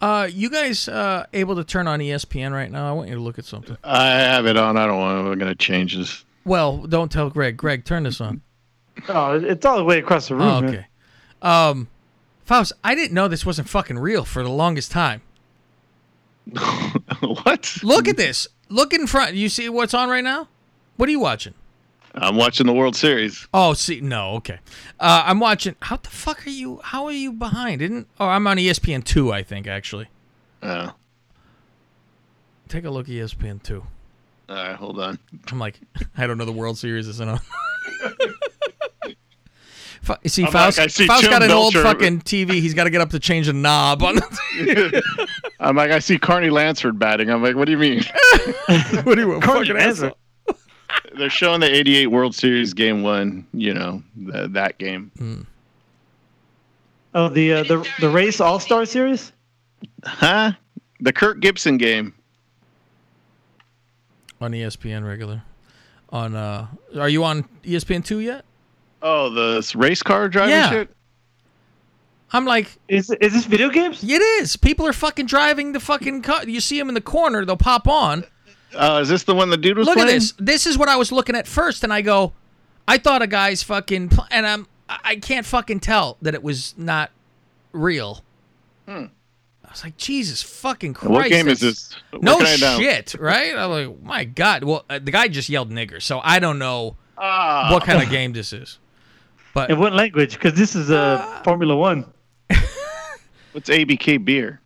Uh, 0.00 0.28
you 0.32 0.48
guys 0.48 0.86
uh, 0.88 1.26
able 1.32 1.56
to 1.56 1.64
turn 1.64 1.88
on 1.88 1.98
ESPN 1.98 2.52
right 2.52 2.70
now? 2.70 2.88
I 2.88 2.92
want 2.92 3.08
you 3.08 3.16
to 3.16 3.20
look 3.20 3.38
at 3.38 3.44
something. 3.44 3.76
I 3.82 4.10
have 4.10 4.46
it 4.46 4.56
on. 4.56 4.76
I 4.76 4.86
don't 4.86 4.98
want. 4.98 5.18
I'm 5.18 5.38
going 5.38 5.50
to 5.50 5.56
change 5.56 5.96
this. 5.96 6.24
Well, 6.44 6.78
don't 6.78 7.10
tell 7.10 7.30
Greg. 7.30 7.56
Greg, 7.56 7.84
turn 7.84 8.04
this 8.04 8.20
on. 8.20 8.42
Oh, 9.08 9.40
it's 9.40 9.66
all 9.66 9.76
the 9.76 9.84
way 9.84 9.98
across 9.98 10.28
the 10.28 10.36
room. 10.36 10.44
Oh, 10.44 10.60
man. 10.60 10.70
okay. 10.70 10.86
Um, 11.42 11.88
Faust, 12.44 12.72
I 12.82 12.94
didn't 12.94 13.12
know 13.12 13.28
this 13.28 13.44
wasn't 13.44 13.68
fucking 13.68 13.98
real 13.98 14.24
for 14.24 14.42
the 14.42 14.48
longest 14.48 14.90
time. 14.90 15.20
what? 17.20 17.76
Look 17.82 18.08
at 18.08 18.16
this. 18.16 18.48
Look 18.68 18.92
in 18.92 19.06
front. 19.06 19.34
You 19.34 19.48
see 19.48 19.68
what's 19.68 19.94
on 19.94 20.08
right 20.08 20.24
now? 20.24 20.48
What 20.96 21.08
are 21.08 21.12
you 21.12 21.20
watching? 21.20 21.54
I'm 22.14 22.36
watching 22.36 22.66
the 22.66 22.72
World 22.72 22.96
Series. 22.96 23.46
Oh, 23.54 23.74
see, 23.74 24.00
no, 24.00 24.30
okay. 24.36 24.58
Uh, 24.98 25.22
I'm 25.26 25.38
watching. 25.40 25.76
How 25.82 25.96
the 25.96 26.08
fuck 26.08 26.46
are 26.46 26.50
you? 26.50 26.80
How 26.82 27.04
are 27.04 27.12
you 27.12 27.32
behind? 27.32 27.78
Didn't? 27.80 28.08
Oh, 28.18 28.26
I'm 28.26 28.46
on 28.46 28.56
ESPN 28.56 29.04
two, 29.04 29.32
I 29.32 29.42
think 29.42 29.66
actually. 29.68 30.08
Oh, 30.62 30.94
Take 32.68 32.84
a 32.84 32.90
look 32.90 33.08
at 33.08 33.14
ESPN 33.14 33.62
two. 33.62 33.84
all 34.48 34.56
right. 34.56 34.74
Hold 34.76 34.98
on. 35.00 35.18
I'm 35.52 35.58
like, 35.58 35.80
I 36.18 36.26
don't 36.26 36.36
know 36.38 36.44
the 36.44 36.52
World 36.52 36.76
Series 36.78 37.06
isn't 37.08 37.28
on. 37.28 37.38
Fa- 40.02 40.18
See, 40.26 40.44
I'm 40.44 40.52
Faust, 40.52 40.78
like, 40.78 40.90
Faust 40.90 41.28
got 41.28 41.42
an 41.42 41.50
old 41.50 41.74
fucking 41.74 42.20
TV. 42.22 42.52
He's 42.52 42.72
got 42.74 42.84
to 42.84 42.90
get 42.90 43.00
up 43.00 43.10
to 43.10 43.18
change 43.18 43.48
a 43.48 43.52
knob 43.52 44.02
on. 44.02 44.16
The 44.16 45.02
I'm 45.60 45.74
like, 45.76 45.90
I 45.90 45.98
see 45.98 46.18
Carney 46.18 46.50
Lansford 46.50 46.98
batting. 46.98 47.30
I'm 47.30 47.42
like, 47.42 47.56
what 47.56 47.64
do 47.66 47.72
you 47.72 47.78
mean? 47.78 48.02
what 49.02 49.16
do 49.16 49.20
you 49.20 49.40
Carney 49.40 49.72
Lansford. 49.72 50.14
They're 51.16 51.30
showing 51.30 51.60
the 51.60 51.70
'88 51.74 52.06
World 52.08 52.34
Series 52.34 52.72
Game 52.74 53.02
One. 53.02 53.46
You 53.52 53.74
know 53.74 54.02
th- 54.30 54.50
that 54.52 54.78
game. 54.78 55.46
Oh, 57.14 57.28
the 57.28 57.52
uh, 57.54 57.62
the 57.64 57.88
the 58.00 58.08
race 58.08 58.40
All 58.40 58.60
Star 58.60 58.84
Series. 58.86 59.32
Huh? 60.04 60.52
The 61.00 61.12
Kirk 61.12 61.40
Gibson 61.40 61.76
game. 61.76 62.14
on 64.40 64.52
ESPN 64.52 65.06
regular. 65.06 65.42
On 66.10 66.34
uh, 66.34 66.66
are 66.96 67.08
you 67.08 67.24
on 67.24 67.44
ESPN 67.64 68.04
two 68.04 68.20
yet? 68.20 68.44
Oh, 69.02 69.30
the 69.30 69.72
race 69.76 70.02
car 70.02 70.28
driving 70.28 70.50
Yeah. 70.54 70.70
shit. 70.70 70.90
I'm 72.32 72.44
like, 72.44 72.78
Is 72.88 73.10
is 73.20 73.32
this 73.32 73.46
video 73.46 73.70
games? 73.70 74.04
it 74.04 74.20
is. 74.20 74.56
People 74.56 74.86
are 74.86 74.92
fucking 74.92 75.26
driving 75.26 75.72
the 75.72 75.80
fucking 75.80 76.22
car. 76.22 76.44
You 76.44 76.60
see 76.60 76.78
them 76.78 76.88
in 76.88 76.94
the 76.94 77.00
corner. 77.00 77.44
They'll 77.44 77.56
pop 77.56 77.88
on. 77.88 78.24
Uh, 78.74 78.98
is 79.02 79.08
this 79.08 79.24
the 79.24 79.34
one 79.34 79.48
the 79.48 79.56
dude 79.56 79.78
was 79.78 79.86
Look 79.86 79.96
playing? 79.96 80.10
at 80.10 80.14
this. 80.14 80.34
This 80.38 80.66
is 80.66 80.76
what 80.76 80.90
I 80.90 80.96
was 80.96 81.10
looking 81.10 81.34
at 81.36 81.46
first, 81.46 81.84
and 81.84 81.92
I 81.92 82.02
go, 82.02 82.34
I 82.86 82.98
thought 82.98 83.22
a 83.22 83.26
guy's 83.26 83.62
fucking, 83.62 84.10
pl- 84.10 84.26
and 84.30 84.46
I'm, 84.46 84.66
I 84.90 84.98
I 85.04 85.16
can't 85.16 85.46
fucking 85.46 85.80
tell 85.80 86.18
that 86.20 86.34
it 86.34 86.42
was 86.42 86.74
not 86.76 87.10
real. 87.72 88.22
I 88.86 89.70
was 89.70 89.84
like, 89.84 89.96
Jesus 89.98 90.42
fucking 90.42 90.94
Christ! 90.94 91.08
Hmm. 91.08 91.14
What 91.14 91.28
game 91.30 91.48
is 91.48 91.60
this? 91.60 91.94
Where 92.10 92.20
No 92.22 92.38
can 92.38 92.46
I 92.46 92.56
down- 92.56 92.80
shit, 92.80 93.14
right? 93.18 93.54
I'm 93.56 93.70
like, 93.70 94.02
my 94.02 94.24
God. 94.24 94.64
Well, 94.64 94.84
uh, 94.88 94.98
the 94.98 95.10
guy 95.10 95.28
just 95.28 95.48
yelled 95.48 95.70
nigger, 95.70 96.00
so 96.00 96.20
I 96.22 96.38
don't 96.38 96.58
know 96.58 96.96
Ah. 97.18 97.68
what 97.72 97.84
kind 97.84 98.02
of 98.02 98.08
game 98.10 98.32
this 98.32 98.52
is. 98.52 98.78
But 99.54 99.70
In 99.70 99.78
what 99.78 99.92
language? 99.92 100.34
Because 100.34 100.54
this 100.54 100.74
is 100.76 100.90
uh, 100.90 101.40
Formula 101.44 101.74
One. 101.76 102.04
What's 103.52 103.68
ABK 103.70 104.24
beer? 104.24 104.60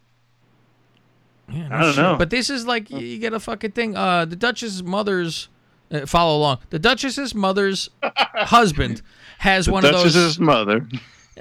Yeah, 1.50 1.68
I 1.70 1.80
don't 1.82 1.92
shit. 1.94 2.02
know. 2.02 2.16
But 2.16 2.30
this 2.30 2.48
is 2.50 2.66
like 2.66 2.90
you 2.90 2.98
you 2.98 3.18
get 3.18 3.32
a 3.34 3.40
fucking 3.40 3.72
thing. 3.72 3.96
Uh, 3.96 4.24
the 4.24 4.36
Duchess's 4.36 4.82
mother's 4.82 5.48
uh, 5.90 6.06
follow 6.06 6.38
along. 6.38 6.59
The 6.70 6.78
Duchess's 6.78 7.34
mother's 7.34 7.90
husband 8.02 9.02
has 9.38 9.68
one 9.68 9.84
of 9.84 9.92
those 9.92 10.02
Duchess's 10.14 10.38
mother. 10.38 10.86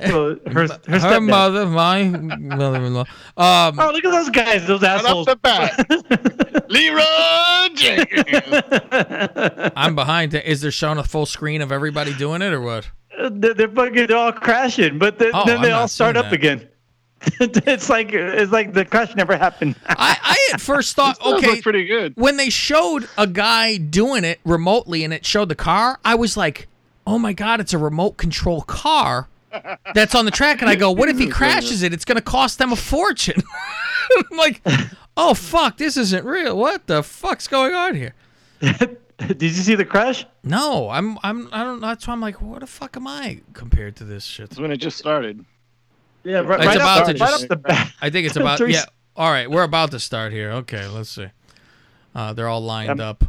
So 0.08 0.40
her 0.48 0.68
her, 0.88 1.00
Her 1.00 1.20
mother, 1.22 1.66
my 1.66 2.04
mother-in-law. 2.06 3.02
Um, 3.38 3.80
Oh, 3.80 3.92
look 3.94 4.06
at 4.06 4.12
those 4.12 4.30
guys, 4.30 4.66
those 4.66 4.82
Right 4.82 4.96
off 4.96 5.06
assholes. 5.06 5.26
the 5.28 5.36
bat. 5.36 6.70
Leeroy 6.70 7.76
Jenkins. 7.76 9.72
I'm 9.76 9.96
behind. 9.96 10.34
Is 10.34 10.62
there 10.62 10.72
showing 10.72 10.98
a 10.98 11.04
full 11.04 11.26
screen 11.26 11.62
of 11.62 11.72
everybody 11.74 12.14
doing 12.14 12.42
it 12.42 12.54
or 12.54 12.62
what? 12.62 12.90
they're, 13.32 13.54
they're 13.54 13.68
fucking 13.70 14.12
all 14.14 14.32
crashing, 14.32 14.98
but 14.98 15.20
then, 15.20 15.32
Oh, 15.34 15.44
then 15.46 15.62
they 15.62 15.72
I'm 15.72 15.82
all 15.82 15.88
start 15.90 16.16
up 16.18 16.26
that. 16.26 16.34
again. 16.34 16.68
it's 17.40 17.90
like 17.90 18.14
it's 18.14 18.52
like 18.52 18.74
the 18.74 18.84
crash 18.86 19.16
never 19.16 19.38
happened. 19.38 19.76
I, 19.86 20.18
I 20.22 20.54
at 20.54 20.62
first 20.62 20.96
thought, 20.96 21.24
okay, 21.24 21.62
pretty 21.62 21.86
good. 21.86 22.14
when 22.16 22.38
they 22.38 22.50
showed 22.50 23.08
a 23.18 23.28
guy 23.28 23.78
doing 23.78 24.24
it 24.24 24.40
remotely 24.44 25.04
and 25.04 25.14
it 25.14 25.26
showed 25.26 25.50
the 25.50 25.56
car, 25.56 26.00
I 26.04 26.16
was 26.16 26.36
like, 26.36 26.68
oh 27.06 27.20
my 27.20 27.34
god, 27.34 27.60
it's 27.60 27.74
a 27.74 27.78
remote 27.78 28.18
control 28.18 28.62
car. 28.62 29.28
that's 29.94 30.16
on 30.16 30.24
the 30.26 30.32
track, 30.32 30.62
and 30.62 30.70
I 30.70 30.76
go, 30.76 30.92
"What 30.92 31.10
if 31.10 31.20
he 31.20 31.28
crashes 31.40 31.84
it? 31.84 31.94
It's 31.94 32.06
going 32.06 32.16
to 32.16 32.22
cost 32.22 32.58
them 32.58 32.72
a 32.72 32.76
fortune." 32.78 33.44
I'm 34.32 34.38
like, 34.38 34.62
"Oh 35.18 35.34
fuck, 35.34 35.78
this 35.78 35.98
isn't 35.98 36.26
real. 36.26 36.58
What 36.58 36.88
the 36.88 37.04
fuck's 37.04 37.48
going 37.50 37.74
on 37.76 37.96
here?" 37.96 38.16
Did 38.62 39.42
you 39.42 39.50
see 39.50 39.76
the 39.76 39.86
crash? 39.86 40.26
No, 40.44 40.90
I'm 40.90 41.20
I'm 41.22 41.50
I 41.52 41.64
don't. 41.64 41.82
That's 41.82 42.08
why 42.08 42.14
I'm 42.14 42.22
like, 42.22 42.42
"What 42.42 42.62
the 42.62 42.68
fuck 42.68 42.96
am 42.96 43.08
I 43.08 43.42
compared 43.54 43.98
to 43.98 44.06
this 44.06 44.24
shit?" 44.24 44.52
It's 44.52 44.60
when 44.60 44.72
it 44.72 44.78
just 44.78 44.98
started. 44.98 45.46
Yeah, 46.24 46.40
right, 46.40 46.60
It's 46.60 46.68
right 46.68 46.76
about 46.76 47.02
off, 47.02 47.08
to 47.08 47.14
the- 47.14 47.20
just- 47.20 47.42
right 47.42 47.50
the 47.50 47.56
bat. 47.56 47.92
I 48.02 48.10
think 48.10 48.28
it's 48.28 48.36
about 48.36 48.60
yeah. 48.70 48.84
All 49.16 49.32
right, 49.32 49.50
we're 49.50 49.64
about 49.64 49.92
to 49.92 50.00
start 50.00 50.32
here. 50.32 50.52
Okay, 50.52 50.88
let's 50.88 51.10
see. 51.10 51.28
Uh, 52.16 52.34
they're 52.34 52.48
all 52.48 52.62
lined 52.64 52.90
Um, 52.90 53.00
up. 53.00 53.24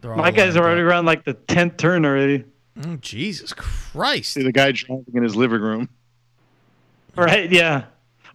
They're 0.00 0.12
all 0.12 0.18
My 0.18 0.30
guys 0.30 0.56
are 0.56 0.62
already 0.64 0.80
up. 0.82 0.86
around 0.88 1.04
like 1.06 1.24
the 1.24 1.34
tenth 1.34 1.76
turn 1.76 2.04
already. 2.04 2.44
Oh, 2.86 2.96
Jesus 2.96 3.52
Christ! 3.52 4.32
See 4.32 4.42
the 4.42 4.52
guy 4.52 4.72
driving 4.72 5.04
in 5.14 5.22
his 5.22 5.36
living 5.36 5.60
room. 5.60 5.88
Right? 7.16 7.50
Yeah, 7.50 7.84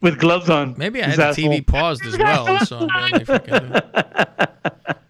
with 0.02 0.20
gloves 0.20 0.50
on. 0.50 0.76
Maybe 0.78 1.02
I 1.02 1.08
His 1.08 1.16
had 1.16 1.34
the 1.36 1.42
TV 1.44 1.66
paused 1.66 2.06
as 2.06 2.18
well. 2.18 2.60
So 2.66 2.88
I'm 2.92 3.12
barely 3.12 3.26
fucking- 3.26 3.82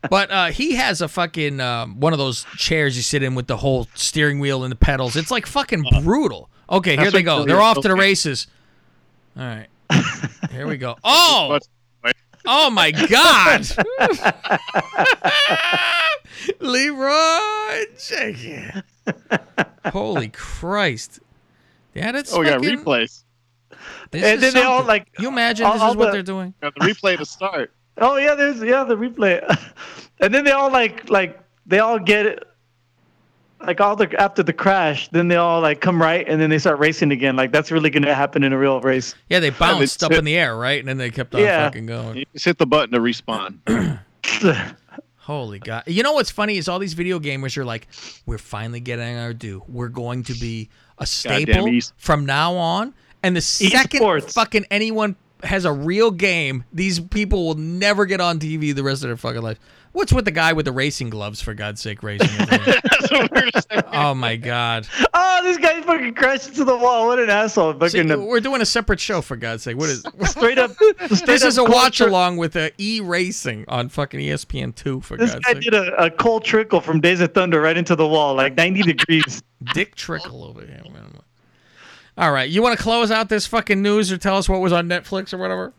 but 0.09 0.29
uh, 0.31 0.45
he 0.47 0.75
has 0.75 1.01
a 1.01 1.07
fucking 1.07 1.59
um, 1.59 1.99
one 1.99 2.13
of 2.13 2.19
those 2.19 2.45
chairs 2.57 2.95
you 2.95 3.01
sit 3.01 3.23
in 3.23 3.33
with 3.35 3.47
the 3.47 3.57
whole 3.57 3.87
steering 3.95 4.39
wheel 4.39 4.63
and 4.63 4.71
the 4.71 4.75
pedals. 4.77 5.15
It's 5.15 5.31
like 5.31 5.47
fucking 5.47 5.83
brutal. 6.03 6.49
Okay, 6.69 6.95
here 6.95 7.09
they 7.11 7.23
go. 7.23 7.43
They're 7.43 7.59
off 7.61 7.75
to 7.77 7.81
the 7.81 7.93
okay. 7.93 7.99
races. 7.99 8.47
All 9.37 9.43
right, 9.43 9.67
here 10.51 10.67
we 10.67 10.77
go. 10.77 10.95
Oh, 11.03 11.59
oh 12.45 12.69
my 12.69 12.91
God, 12.91 13.65
Leeroy 16.59 17.85
Jenkins. 17.99 18.83
Holy 19.87 20.27
Christ! 20.29 21.19
Yeah, 21.93 22.11
that's 22.11 22.33
Oh, 22.33 22.39
we 22.39 22.45
got 22.45 22.61
replays. 22.61 23.23
this 24.11 24.23
And 24.23 24.35
is 24.35 24.41
then 24.41 24.53
they 24.53 24.63
all 24.63 24.83
like. 24.83 25.07
You 25.19 25.27
imagine 25.27 25.65
all- 25.65 25.73
this 25.73 25.81
all 25.81 25.91
is 25.91 25.97
what 25.97 26.11
they're 26.11 26.23
doing? 26.23 26.53
Got 26.61 26.75
the 26.75 26.81
replay 26.85 27.17
to 27.17 27.25
start. 27.25 27.73
Oh 27.97 28.17
yeah, 28.17 28.35
there's 28.35 28.61
yeah 28.61 28.83
the 28.83 28.95
replay, 28.95 29.41
and 30.19 30.33
then 30.33 30.43
they 30.43 30.51
all 30.51 30.71
like 30.71 31.09
like 31.09 31.39
they 31.65 31.79
all 31.79 31.99
get 31.99 32.25
it. 32.25 32.43
Like 33.65 33.81
all 33.81 33.95
the 33.95 34.09
after 34.21 34.43
the 34.43 34.53
crash, 34.53 35.07
then 35.09 35.27
they 35.27 35.35
all 35.35 35.61
like 35.61 35.81
come 35.81 36.01
right, 36.01 36.27
and 36.27 36.39
then 36.41 36.49
they 36.49 36.57
start 36.59 36.79
racing 36.79 37.11
again. 37.11 37.35
Like 37.35 37.51
that's 37.51 37.71
really 37.71 37.89
gonna 37.89 38.13
happen 38.13 38.43
in 38.43 38.53
a 38.53 38.57
real 38.57 38.79
race. 38.81 39.15
Yeah, 39.29 39.39
they 39.39 39.49
bounced 39.51 40.03
up 40.03 40.11
hit- 40.11 40.19
in 40.19 40.25
the 40.25 40.35
air, 40.37 40.55
right? 40.57 40.79
And 40.79 40.87
then 40.87 40.97
they 40.97 41.09
kept 41.11 41.33
on 41.35 41.41
Yeah. 41.41 41.65
fucking 41.65 41.85
going. 41.85 42.17
You 42.17 42.25
just 42.33 42.45
hit 42.45 42.57
the 42.57 42.65
button 42.67 42.91
to 42.93 42.99
respawn. 42.99 43.57
Holy 45.17 45.57
God. 45.59 45.83
You 45.87 46.03
know 46.03 46.13
what's 46.13 46.29
funny 46.29 46.57
is 46.57 46.67
all 46.67 46.77
these 46.77 46.93
video 46.93 47.19
gamers 47.19 47.57
are 47.57 47.65
like, 47.65 47.87
we're 48.27 48.37
finally 48.37 48.79
getting 48.79 49.17
our 49.17 49.33
due. 49.33 49.63
We're 49.67 49.87
going 49.89 50.23
to 50.25 50.33
be 50.33 50.69
a 50.99 51.05
staple 51.07 51.67
from 51.97 52.25
now 52.27 52.53
on. 52.55 52.93
And 53.23 53.35
the 53.35 53.41
second 53.41 54.01
Esports. 54.01 54.33
fucking 54.33 54.65
anyone 54.69 55.15
has 55.43 55.65
a 55.65 55.71
real 55.71 56.11
game, 56.11 56.63
these 56.73 56.99
people 56.99 57.45
will 57.45 57.55
never 57.55 58.05
get 58.05 58.21
on 58.21 58.39
TV 58.39 58.73
the 58.73 58.83
rest 58.83 59.03
of 59.03 59.09
their 59.09 59.17
fucking 59.17 59.41
life. 59.41 59.59
What's 59.91 60.11
with 60.11 60.25
the 60.25 60.31
guy 60.31 60.51
with 60.51 60.65
the 60.65 60.73
racing 60.73 61.09
gloves, 61.09 61.41
for 61.41 61.53
God's 61.53 61.79
sake, 61.81 62.03
racing? 62.03 62.27
That's 62.49 63.11
what 63.11 63.31
we 63.31 63.41
were 63.43 63.61
saying. 63.71 63.83
oh 63.93 64.13
my 64.13 64.35
God. 64.35 64.85
oh, 65.13 65.41
this 65.41 65.57
guy 65.57 65.81
fucking 65.83 66.15
crashed 66.15 66.49
into 66.49 66.65
the 66.65 66.75
wall. 66.75 67.07
What 67.07 67.17
an 67.19 67.29
asshole! 67.29 67.73
Fucking 67.75 68.11
uh, 68.11 68.17
we're 68.17 68.41
doing 68.41 68.61
a 68.61 68.65
separate 68.65 68.99
show, 68.99 69.21
for 69.21 69.37
God's 69.37 69.63
sake. 69.63 69.77
What 69.77 69.87
is 69.89 70.03
straight 70.25 70.57
up. 70.57 70.71
this? 70.99 71.19
straight 71.19 71.41
Is 71.41 71.57
a 71.57 71.61
up 71.61 71.67
cold 71.67 71.69
watch 71.69 72.01
along 72.01 72.35
with 72.35 72.57
uh, 72.57 72.71
E 72.77 72.99
Racing 72.99 73.63
on 73.69 73.87
fucking 73.87 74.19
ESPN 74.19 74.75
two, 74.75 74.99
for 74.99 75.15
This 75.15 75.31
God's 75.31 75.45
guy 75.45 75.53
sake. 75.53 75.63
did 75.63 75.73
a, 75.73 75.95
a 76.03 76.11
Cole 76.11 76.41
Trickle 76.41 76.81
from 76.81 76.99
Days 76.99 77.21
of 77.21 77.33
Thunder 77.33 77.61
right 77.61 77.77
into 77.77 77.95
the 77.95 78.07
wall, 78.07 78.35
like 78.35 78.55
90 78.55 78.81
degrees. 78.81 79.41
Dick 79.73 79.95
Trickle 79.95 80.43
over 80.43 80.59
here. 80.59 80.81
man. 80.91 81.21
All 82.17 82.31
right, 82.31 82.49
you 82.49 82.61
want 82.61 82.77
to 82.77 82.81
close 82.81 83.11
out 83.11 83.27
this 83.27 83.45
fucking 83.45 83.81
news 83.81 84.11
or 84.11 84.17
tell 84.17 84.37
us 84.37 84.47
what 84.47 84.61
was 84.61 84.71
on 84.71 84.87
Netflix 84.87 85.33
or 85.33 85.37
whatever? 85.37 85.73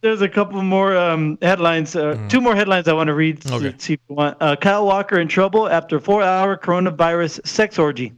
There's 0.00 0.22
a 0.22 0.28
couple 0.28 0.62
more 0.62 0.96
um, 0.96 1.38
headlines. 1.42 1.96
Uh, 1.96 2.16
Two 2.28 2.40
more 2.40 2.54
headlines 2.54 2.86
I 2.86 2.92
want 2.92 3.08
to 3.08 3.14
read. 3.14 3.40
Mm. 3.40 3.52
Okay. 3.56 3.70
See, 3.72 3.78
see 3.78 3.92
if 3.94 4.00
you 4.08 4.14
want. 4.14 4.36
Uh, 4.40 4.54
Kyle 4.54 4.86
Walker 4.86 5.18
in 5.18 5.26
trouble 5.26 5.68
after 5.68 5.98
four-hour 5.98 6.56
coronavirus 6.56 7.44
sex 7.44 7.80
orgy. 7.80 8.12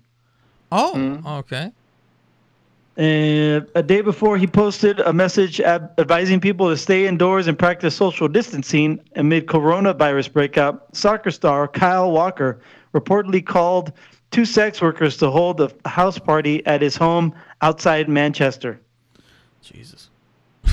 Oh, 0.70 1.22
okay. 1.38 1.72
And 2.96 3.66
a 3.74 3.82
day 3.82 4.02
before, 4.02 4.36
he 4.36 4.46
posted 4.46 5.00
a 5.00 5.12
message 5.12 5.58
ad- 5.60 5.90
advising 5.98 6.38
people 6.40 6.68
to 6.68 6.76
stay 6.76 7.06
indoors 7.06 7.46
and 7.46 7.58
practice 7.58 7.96
social 7.96 8.28
distancing 8.28 9.00
amid 9.16 9.46
coronavirus 9.46 10.32
breakout. 10.32 10.94
Soccer 10.94 11.30
star 11.30 11.66
Kyle 11.66 12.12
Walker 12.12 12.60
reportedly 12.92 13.44
called 13.44 13.92
two 14.34 14.44
sex 14.44 14.82
workers 14.82 15.16
to 15.16 15.30
hold 15.30 15.60
a 15.60 15.70
house 15.88 16.18
party 16.18 16.66
at 16.66 16.82
his 16.82 16.96
home 16.96 17.32
outside 17.62 18.08
Manchester. 18.08 18.80
Jesus. 19.62 20.10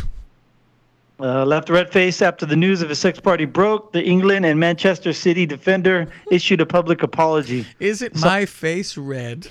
Uh, 1.20 1.46
left 1.46 1.70
red 1.70 1.92
face 1.92 2.20
after 2.20 2.48
the 2.48 2.56
news 2.56 2.82
of 2.82 2.90
his 2.90 2.98
sex 2.98 3.20
party 3.20 3.46
broke. 3.46 3.94
The 3.94 4.04
England 4.04 4.44
and 4.44 4.60
Manchester 4.60 5.14
City 5.14 5.46
defender 5.46 6.08
issued 6.32 6.62
a 6.62 6.66
public 6.66 7.04
apology. 7.04 7.68
Is 7.80 8.02
it 8.02 8.16
my 8.16 8.48
face 8.48 8.98
red? 8.98 9.48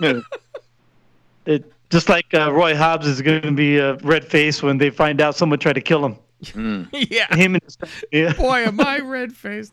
It, 1.46 1.72
just 1.88 2.08
like 2.08 2.32
uh, 2.34 2.52
Roy 2.52 2.76
Hobbs 2.76 3.08
is 3.08 3.20
going 3.22 3.42
to 3.42 3.50
be 3.50 3.78
a 3.78 3.94
red 3.96 4.24
face 4.24 4.62
when 4.62 4.78
they 4.78 4.90
find 4.90 5.20
out 5.20 5.34
someone 5.34 5.58
tried 5.58 5.72
to 5.72 5.80
kill 5.80 6.04
him. 6.04 6.88
yeah. 6.92 7.34
Him 7.34 7.54
and 7.54 7.64
his, 7.64 7.76
yeah. 8.12 8.34
Boy, 8.34 8.58
am 8.58 8.80
I 8.80 9.00
red 9.00 9.32
faced. 9.32 9.72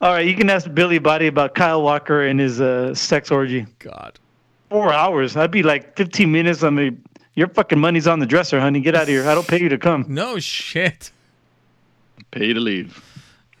All 0.00 0.12
right, 0.12 0.26
you 0.26 0.36
can 0.36 0.48
ask 0.48 0.72
Billy 0.72 0.98
Body 0.98 1.26
about 1.26 1.56
Kyle 1.56 1.82
Walker 1.82 2.22
and 2.22 2.38
his 2.38 2.60
uh, 2.60 2.94
sex 2.94 3.32
orgy. 3.32 3.66
God. 3.80 4.18
Four 4.70 4.92
hours. 4.92 5.34
That'd 5.34 5.50
be 5.50 5.64
like 5.64 5.96
15 5.96 6.30
minutes. 6.30 6.62
I 6.62 6.70
mean, 6.70 7.02
your 7.34 7.48
fucking 7.48 7.80
money's 7.80 8.06
on 8.06 8.20
the 8.20 8.26
dresser, 8.26 8.60
honey. 8.60 8.80
Get 8.80 8.94
out 8.94 9.02
of 9.02 9.08
here. 9.08 9.28
I 9.28 9.34
don't 9.34 9.46
pay 9.46 9.60
you 9.60 9.68
to 9.70 9.78
come. 9.78 10.04
No 10.08 10.38
shit. 10.38 11.10
Pay 12.30 12.52
to 12.52 12.60
leave. 12.60 13.02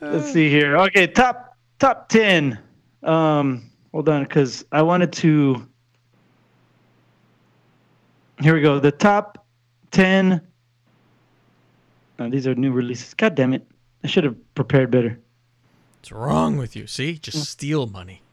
Let's 0.00 0.30
see 0.32 0.48
here. 0.48 0.76
Okay, 0.76 1.08
top 1.08 1.56
top 1.80 2.08
10. 2.08 2.58
Um, 3.02 3.70
hold 3.90 4.08
on, 4.08 4.22
because 4.22 4.64
I 4.70 4.82
wanted 4.82 5.12
to. 5.14 5.66
Here 8.40 8.54
we 8.54 8.60
go. 8.60 8.78
The 8.78 8.92
top 8.92 9.44
10. 9.90 10.40
Oh, 12.20 12.30
these 12.30 12.46
are 12.46 12.54
new 12.54 12.70
releases. 12.70 13.14
God 13.14 13.34
damn 13.34 13.52
it. 13.52 13.66
I 14.04 14.06
should 14.06 14.22
have 14.22 14.36
prepared 14.54 14.92
better. 14.92 15.18
What's 16.00 16.12
wrong 16.12 16.56
with 16.56 16.76
you? 16.76 16.86
See? 16.86 17.18
Just 17.18 17.44
steal 17.50 17.86
money. 17.86 18.22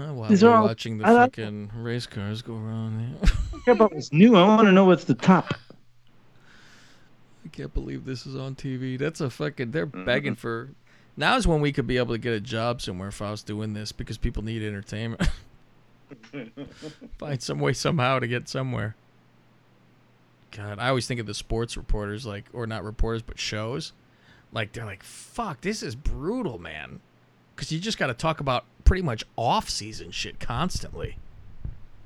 Oh, 0.00 0.14
while 0.14 0.28
These 0.28 0.44
we're 0.44 0.54
all- 0.54 0.64
watching 0.64 0.98
the 0.98 1.06
I 1.08 1.12
fucking 1.12 1.72
race 1.74 2.06
cars 2.06 2.40
go 2.40 2.54
around 2.54 2.98
there. 2.98 3.18
I 3.32 3.50
don't 3.50 3.64
care 3.64 3.74
about 3.74 3.92
what's 3.92 4.12
new. 4.12 4.36
I 4.36 4.46
want 4.46 4.68
to 4.68 4.72
know 4.72 4.84
what's 4.84 5.04
the 5.04 5.14
top. 5.14 5.54
I 7.44 7.48
can't 7.48 7.74
believe 7.74 8.04
this 8.04 8.24
is 8.24 8.36
on 8.36 8.54
TV. 8.54 8.96
That's 8.96 9.20
a 9.20 9.28
fucking. 9.28 9.72
They're 9.72 9.88
mm-hmm. 9.88 10.04
begging 10.04 10.34
for. 10.36 10.70
Now 11.16 11.36
is 11.36 11.48
when 11.48 11.60
we 11.60 11.72
could 11.72 11.88
be 11.88 11.96
able 11.96 12.14
to 12.14 12.18
get 12.18 12.32
a 12.32 12.40
job 12.40 12.80
somewhere 12.80 13.08
if 13.08 13.20
I 13.20 13.32
was 13.32 13.42
doing 13.42 13.72
this 13.72 13.90
because 13.90 14.18
people 14.18 14.44
need 14.44 14.62
entertainment. 14.62 15.28
Find 17.18 17.42
some 17.42 17.58
way 17.58 17.72
somehow 17.72 18.20
to 18.20 18.28
get 18.28 18.48
somewhere. 18.48 18.94
God, 20.52 20.78
I 20.78 20.88
always 20.88 21.08
think 21.08 21.18
of 21.18 21.26
the 21.26 21.34
sports 21.34 21.76
reporters, 21.76 22.24
like, 22.24 22.44
or 22.52 22.68
not 22.68 22.84
reporters, 22.84 23.22
but 23.22 23.38
shows. 23.38 23.92
Like, 24.52 24.72
they're 24.72 24.84
like, 24.86 25.02
fuck, 25.02 25.60
this 25.60 25.82
is 25.82 25.94
brutal, 25.94 26.58
man. 26.58 27.00
Because 27.54 27.70
you 27.72 27.78
just 27.80 27.98
got 27.98 28.06
to 28.08 28.14
talk 28.14 28.40
about 28.40 28.64
pretty 28.84 29.02
much 29.02 29.24
off 29.36 29.68
season 29.68 30.10
shit 30.10 30.38
constantly. 30.40 31.18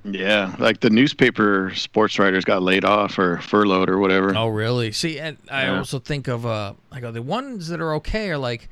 Yeah, 0.05 0.57
like 0.59 0.81
the 0.81 0.91
newspaper 0.91 1.73
sports 1.77 2.19
writers 2.19 2.45
got 2.45 2.61
laid 2.63 2.85
off 2.85 3.19
or 3.21 3.39
furloughed 3.39 3.89
or 3.89 3.99
whatever. 3.99 4.37
Oh, 4.37 4.49
really? 4.49 4.91
See, 4.91 5.21
and 5.21 5.37
I 5.49 5.67
Yeah. 5.67 5.79
also 5.79 6.01
think 6.01 6.27
of 6.27 6.45
uh, 6.45 6.73
I 6.91 6.99
go 6.99 7.13
the 7.13 7.23
ones 7.23 7.69
that 7.69 7.81
are 7.81 7.95
okay 7.97 8.31
are 8.31 8.39
like 8.39 8.69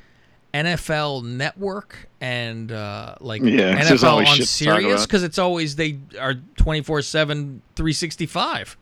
NFL 0.52 1.22
Network 1.22 2.08
and 2.20 2.72
uh, 2.72 3.14
like 3.20 3.42
yeah, 3.42 3.80
NFL 3.80 4.16
on 4.16 4.24
shit 4.24 4.34
to 4.48 4.64
talk 4.64 4.80
Sirius 4.80 5.06
because 5.06 5.22
it's 5.22 5.38
always 5.38 5.76
they 5.76 5.98
are 6.20 6.34
24 6.56 7.02
7 7.02 7.62
365 7.76 8.76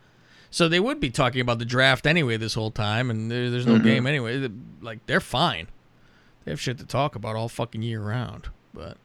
so 0.50 0.68
they 0.68 0.80
would 0.80 0.98
be 1.00 1.10
talking 1.10 1.40
about 1.40 1.58
the 1.58 1.64
draft 1.64 2.06
anyway 2.06 2.36
this 2.36 2.54
whole 2.54 2.70
time 2.70 3.10
and 3.10 3.30
there, 3.30 3.50
there's 3.50 3.66
no 3.66 3.74
Mhm. 3.76 3.84
game 3.84 4.06
anyway 4.06 4.48
like 4.80 5.04
they're 5.06 5.20
fine 5.20 5.68
they 6.44 6.50
have 6.52 6.60
shit 6.60 6.78
to 6.78 6.86
talk 6.86 7.14
about 7.14 7.36
all 7.36 7.48
fucking 7.48 7.82
year 7.82 8.00
round 8.00 8.48
but 8.74 8.96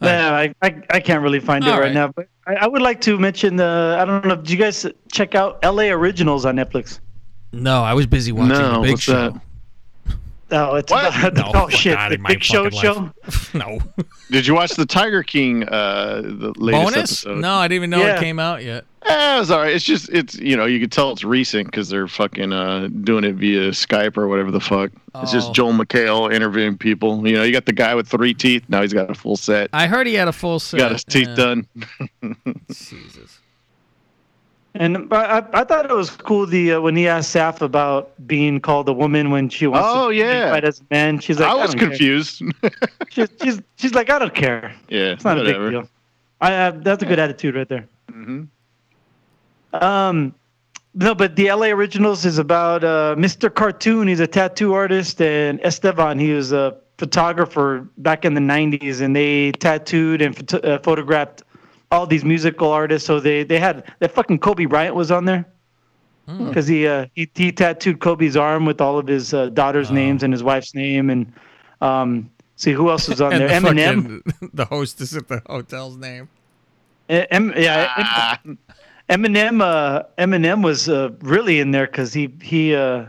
Yeah, 0.00 0.32
I, 0.34 0.54
I, 0.60 0.82
I 0.90 1.00
can't 1.00 1.22
really 1.22 1.40
find 1.40 1.64
it 1.64 1.70
All 1.70 1.78
right, 1.78 1.86
right. 1.86 1.94
now. 1.94 2.08
But 2.08 2.28
I, 2.46 2.54
I 2.56 2.66
would 2.66 2.82
like 2.82 3.00
to 3.02 3.18
mention 3.18 3.56
the. 3.56 3.96
I 3.98 4.04
don't 4.04 4.24
know. 4.26 4.36
Did 4.36 4.50
you 4.50 4.58
guys 4.58 4.84
check 5.10 5.34
out 5.34 5.60
L.A. 5.62 5.90
Originals 5.90 6.44
on 6.44 6.56
Netflix? 6.56 7.00
no 7.52 7.82
I 7.82 7.94
was 7.94 8.06
busy 8.06 8.32
watching 8.32 8.48
No, 8.48 8.72
the 8.74 8.80
Big 8.80 8.90
what's 8.90 9.02
Show 9.02 9.30
that? 9.30 9.40
Oh, 10.50 10.74
it's 10.74 10.90
What? 10.92 11.16
about 11.16 11.34
No, 11.34 11.50
oh 11.54 11.68
shit, 11.68 11.96
the 12.10 12.18
Big 12.26 12.42
Show 12.42 12.64
fucking 12.64 12.80
show. 12.80 13.12
no 13.58 13.78
Did 14.30 14.46
you 14.46 14.54
watch 14.54 14.72
the 14.72 14.84
Tiger 14.84 15.22
King 15.22 15.62
uh 15.68 16.20
the 16.22 16.52
latest 16.56 16.82
bonus 16.94 16.96
episode? 17.24 17.38
no 17.38 17.54
I 17.54 17.68
didn't 17.68 17.76
even 17.76 17.90
know 17.90 18.00
Yeah. 18.04 18.16
it 18.16 18.20
came 18.20 18.38
out 18.40 18.62
yet 18.64 18.84
Eh, 19.06 19.36
it 19.36 19.38
was 19.38 19.50
all 19.50 19.58
right. 19.60 19.74
It's 19.74 19.84
just 19.84 20.08
it's 20.10 20.34
you 20.36 20.56
know 20.56 20.64
you 20.64 20.80
could 20.80 20.90
tell 20.90 21.10
it's 21.12 21.24
recent 21.24 21.66
because 21.66 21.88
they're 21.90 22.08
fucking 22.08 22.52
uh, 22.52 22.88
doing 23.02 23.24
it 23.24 23.34
via 23.34 23.70
Skype 23.70 24.16
or 24.16 24.28
whatever 24.28 24.50
the 24.50 24.60
fuck. 24.60 24.90
It's 25.20 25.30
Oh. 25.30 25.32
just 25.32 25.52
Joel 25.54 25.72
McHale 25.74 26.32
interviewing 26.32 26.78
people. 26.78 27.26
You 27.28 27.34
know, 27.36 27.42
you 27.42 27.52
got 27.52 27.66
the 27.66 27.72
guy 27.72 27.94
with 27.94 28.08
three 28.08 28.32
teeth. 28.34 28.64
Now 28.68 28.80
he's 28.82 28.92
got 28.94 29.10
a 29.10 29.14
full 29.14 29.36
set. 29.36 29.68
I 29.72 29.86
heard 29.86 30.06
he 30.06 30.14
had 30.14 30.28
a 30.28 30.32
full 30.32 30.58
set. 30.58 30.78
got 30.78 30.92
his 30.92 31.04
teeth 31.04 31.28
yeah. 31.28 31.34
done. 31.34 31.66
Jesus. 32.68 33.40
And 34.76 35.06
I, 35.12 35.38
I- 35.38 35.60
I 35.60 35.64
thought 35.64 35.84
it 35.88 35.94
was 35.94 36.10
cool 36.10 36.46
the 36.46 36.72
uh, 36.72 36.80
when 36.80 36.96
he 36.96 37.06
asked 37.06 37.32
Saff 37.34 37.60
about 37.60 38.10
being 38.26 38.58
called 38.60 38.88
a 38.88 38.92
woman 38.92 39.30
when 39.30 39.48
she 39.48 39.66
wants 39.68 39.86
Oh, 39.88 40.08
to 40.10 40.16
yeah. 40.16 40.50
fight 40.50 40.64
as 40.64 40.80
a 40.80 40.84
man. 40.90 41.20
She's 41.20 41.38
like, 41.38 41.48
I 41.48 41.54
was 41.54 41.70
don't 41.70 41.78
care." 41.80 41.88
confused. 41.90 42.42
She's, 43.10 43.28
she's 43.40 43.62
she's 43.76 43.94
like, 43.94 44.10
I 44.10 44.18
don't 44.18 44.34
care. 44.34 44.74
yeah, 44.88 45.12
It's 45.12 45.24
not 45.24 45.38
a 45.38 45.44
big 45.44 45.54
deal. 45.70 45.88
I 46.40 46.54
uh, 46.54 46.70
that's 46.72 47.02
a 47.04 47.06
good 47.06 47.20
attitude 47.20 47.54
right 47.54 47.68
there. 47.68 47.86
Mhm. 48.10 48.48
Um, 49.80 50.34
no, 50.94 51.14
but 51.14 51.34
the 51.36 51.50
LA 51.50 51.66
Originals 51.66 52.24
is 52.24 52.38
about 52.38 52.84
uh, 52.84 53.14
Mr. 53.18 53.52
Cartoon. 53.52 54.06
He's 54.08 54.20
a 54.20 54.26
tattoo 54.26 54.74
artist, 54.74 55.20
and 55.20 55.60
Esteban. 55.64 56.18
He 56.18 56.32
was 56.32 56.52
a 56.52 56.76
photographer 56.98 57.88
back 57.98 58.24
in 58.24 58.34
the 58.34 58.40
'90s, 58.40 59.00
and 59.00 59.14
they 59.16 59.50
tattooed 59.52 60.22
and 60.22 60.36
photo- 60.36 60.58
uh, 60.74 60.78
photographed 60.78 61.42
all 61.90 62.06
these 62.06 62.24
musical 62.24 62.70
artists. 62.70 63.06
So 63.06 63.18
they 63.18 63.42
they 63.42 63.58
had 63.58 63.92
that 63.98 64.12
fucking 64.12 64.38
Kobe 64.38 64.66
Bryant 64.66 64.94
was 64.94 65.10
on 65.10 65.24
there 65.24 65.44
because 66.26 66.66
he, 66.68 66.86
uh, 66.86 67.06
he 67.14 67.28
he 67.34 67.50
tattooed 67.52 67.98
Kobe's 68.00 68.36
arm 68.36 68.64
with 68.64 68.80
all 68.80 68.96
of 68.98 69.06
his 69.08 69.34
uh, 69.34 69.48
daughter's 69.50 69.90
names 69.90 70.22
and 70.22 70.32
his 70.32 70.42
wife's 70.44 70.74
name, 70.76 71.10
and 71.10 71.32
um, 71.80 72.30
see 72.56 72.70
who 72.72 72.88
else 72.88 73.08
was 73.08 73.20
on 73.20 73.30
there. 73.30 73.48
the 73.48 73.54
Eminem. 73.54 74.22
fucking- 74.24 74.50
the 74.54 74.64
hostess 74.64 75.16
at 75.16 75.26
the 75.28 75.42
hotel's 75.46 75.96
name. 75.96 76.28
Em, 77.08 77.52
yeah, 77.56 77.92
Ah. 77.98 78.40
Em- 78.46 78.58
Eminem. 79.08 79.60
Uh, 79.62 80.02
Eminem 80.18 80.62
was 80.64 80.88
uh, 80.88 81.10
really 81.20 81.60
in 81.60 81.70
there 81.70 81.86
because 81.86 82.12
he 82.12 82.32
he 82.42 82.74
uh, 82.74 83.04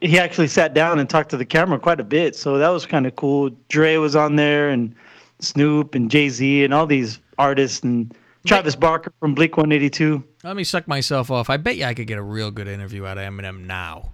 he 0.00 0.18
actually 0.18 0.46
sat 0.48 0.74
down 0.74 0.98
and 0.98 1.08
talked 1.08 1.30
to 1.30 1.36
the 1.36 1.44
camera 1.44 1.78
quite 1.78 2.00
a 2.00 2.04
bit. 2.04 2.36
So 2.36 2.58
that 2.58 2.68
was 2.68 2.86
kind 2.86 3.06
of 3.06 3.16
cool. 3.16 3.50
Dre 3.68 3.96
was 3.96 4.14
on 4.14 4.36
there, 4.36 4.70
and 4.70 4.94
Snoop 5.40 5.94
and 5.94 6.10
Jay 6.10 6.28
Z 6.28 6.64
and 6.64 6.72
all 6.72 6.86
these 6.86 7.20
artists 7.38 7.80
and 7.82 8.14
Travis 8.46 8.76
Barker 8.76 9.12
from 9.20 9.34
Blink 9.34 9.56
One 9.56 9.72
Eighty 9.72 9.90
Two. 9.90 10.22
Let 10.44 10.54
me 10.56 10.64
suck 10.64 10.86
myself 10.86 11.30
off. 11.30 11.50
I 11.50 11.56
bet 11.56 11.76
you 11.76 11.84
I 11.84 11.94
could 11.94 12.06
get 12.06 12.18
a 12.18 12.22
real 12.22 12.50
good 12.52 12.68
interview 12.68 13.04
out 13.04 13.18
of 13.18 13.24
Eminem 13.24 13.66
now. 13.66 14.12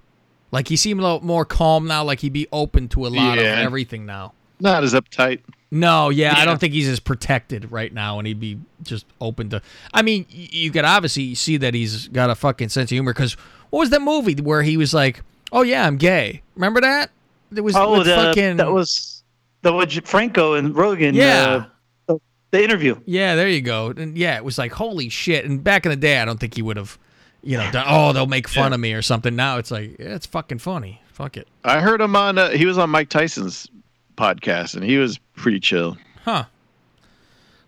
Like 0.51 0.69
he 0.69 0.77
seemed 0.77 1.01
a 1.01 1.03
little 1.03 1.25
more 1.25 1.45
calm 1.45 1.87
now. 1.87 2.05
Like 2.05 2.21
he'd 2.21 2.33
be 2.33 2.47
open 2.53 2.89
to 2.89 3.07
a 3.07 3.09
lot 3.09 3.37
Yeah. 3.39 3.53
of 3.55 3.59
everything 3.59 4.07
now. 4.07 4.33
Not 4.61 4.83
as 4.85 4.95
uptight. 4.95 5.41
No, 5.75 6.11
yeah, 6.11 6.35
I 6.37 6.45
don't 6.45 6.61
think 6.61 6.75
he's 6.75 6.87
as 6.87 7.01
protected 7.01 7.73
right 7.73 7.91
now, 7.95 8.19
and 8.19 8.29
he'd 8.29 8.39
be 8.39 8.61
just 8.83 9.07
open 9.23 9.49
to. 9.49 9.63
I 9.95 10.03
mean, 10.03 10.27
you 10.29 10.71
could 10.71 10.85
obviously 10.85 11.35
see 11.35 11.57
that 11.57 11.73
he's 11.73 12.09
got 12.09 12.29
a 12.29 12.35
fucking 12.35 12.69
sense 12.69 12.91
of 12.93 12.95
humor. 12.95 13.15
Because 13.15 13.39
what 13.71 13.81
was 13.81 13.89
that 13.89 14.03
movie 14.03 14.35
where 14.35 14.63
he 14.63 14.77
was 14.77 14.93
like, 14.93 15.23
"Oh 15.51 15.63
yeah, 15.63 15.87
I'm 15.87 15.97
gay." 15.97 16.43
Remember 16.57 16.83
that? 16.83 17.11
It 17.57 17.63
was 17.63 17.75
Oh, 17.75 18.03
the, 18.03 18.15
fucking 18.15 18.59
that 18.59 18.71
was 18.71 19.23
that 19.63 19.73
was 19.73 19.95
Franco 20.05 20.53
and 20.55 20.77
Rogan. 20.77 21.15
Yeah. 21.15 21.65
uh, 22.07 22.17
the 22.51 22.63
interview. 22.63 23.01
Yeah, 23.07 23.35
there 23.35 23.49
you 23.49 23.63
go. 23.63 23.95
And 23.97 24.19
yeah, 24.19 24.37
it 24.37 24.45
was 24.45 24.59
like 24.59 24.73
holy 24.73 25.09
shit. 25.09 25.47
And 25.47 25.65
back 25.65 25.87
in 25.87 25.91
the 25.91 25.97
day, 25.97 26.19
I 26.19 26.27
don't 26.27 26.39
think 26.39 26.55
he 26.55 26.61
would 26.61 26.77
have, 26.77 26.99
you 27.43 27.57
know, 27.57 27.71
done, 27.73 27.87
oh 27.89 28.13
they'll 28.13 28.27
make 28.27 28.47
fun 28.47 28.75
of 28.75 28.81
me 28.81 28.93
or 28.93 29.01
something. 29.01 29.35
Now 29.35 29.57
it's 29.57 29.71
like 29.71 29.99
yeah, 29.99 30.15
it's 30.17 30.27
fucking 30.27 30.59
funny. 30.59 31.01
Fuck 31.15 31.39
it, 31.39 31.49
I 31.65 31.81
heard 31.81 32.03
him 32.03 32.15
on. 32.15 32.37
Uh, 32.37 32.51
he 32.51 32.67
was 32.67 32.77
on 32.77 32.91
Mike 32.91 33.09
Tyson's 33.09 33.69
podcast, 34.17 34.75
and 34.75 34.85
he 34.85 34.99
was 34.99 35.19
pretty 35.43 35.61
chill. 35.61 35.97
huh? 36.25 36.45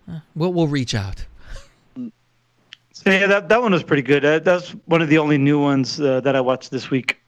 Uh, 0.08 0.20
We'll 0.34 0.52
we'll 0.52 0.68
reach 0.68 0.94
out. 0.94 1.24
So 2.92 3.10
yeah, 3.10 3.26
that 3.26 3.48
that 3.48 3.60
one 3.60 3.72
was 3.72 3.82
pretty 3.82 4.02
good. 4.02 4.24
Uh, 4.24 4.38
that's 4.38 4.70
one 4.86 5.02
of 5.02 5.08
the 5.08 5.18
only 5.18 5.36
new 5.38 5.60
ones 5.60 6.00
uh, 6.00 6.20
that 6.20 6.36
I 6.36 6.40
watched 6.40 6.70
this 6.70 6.90
week. 6.90 7.20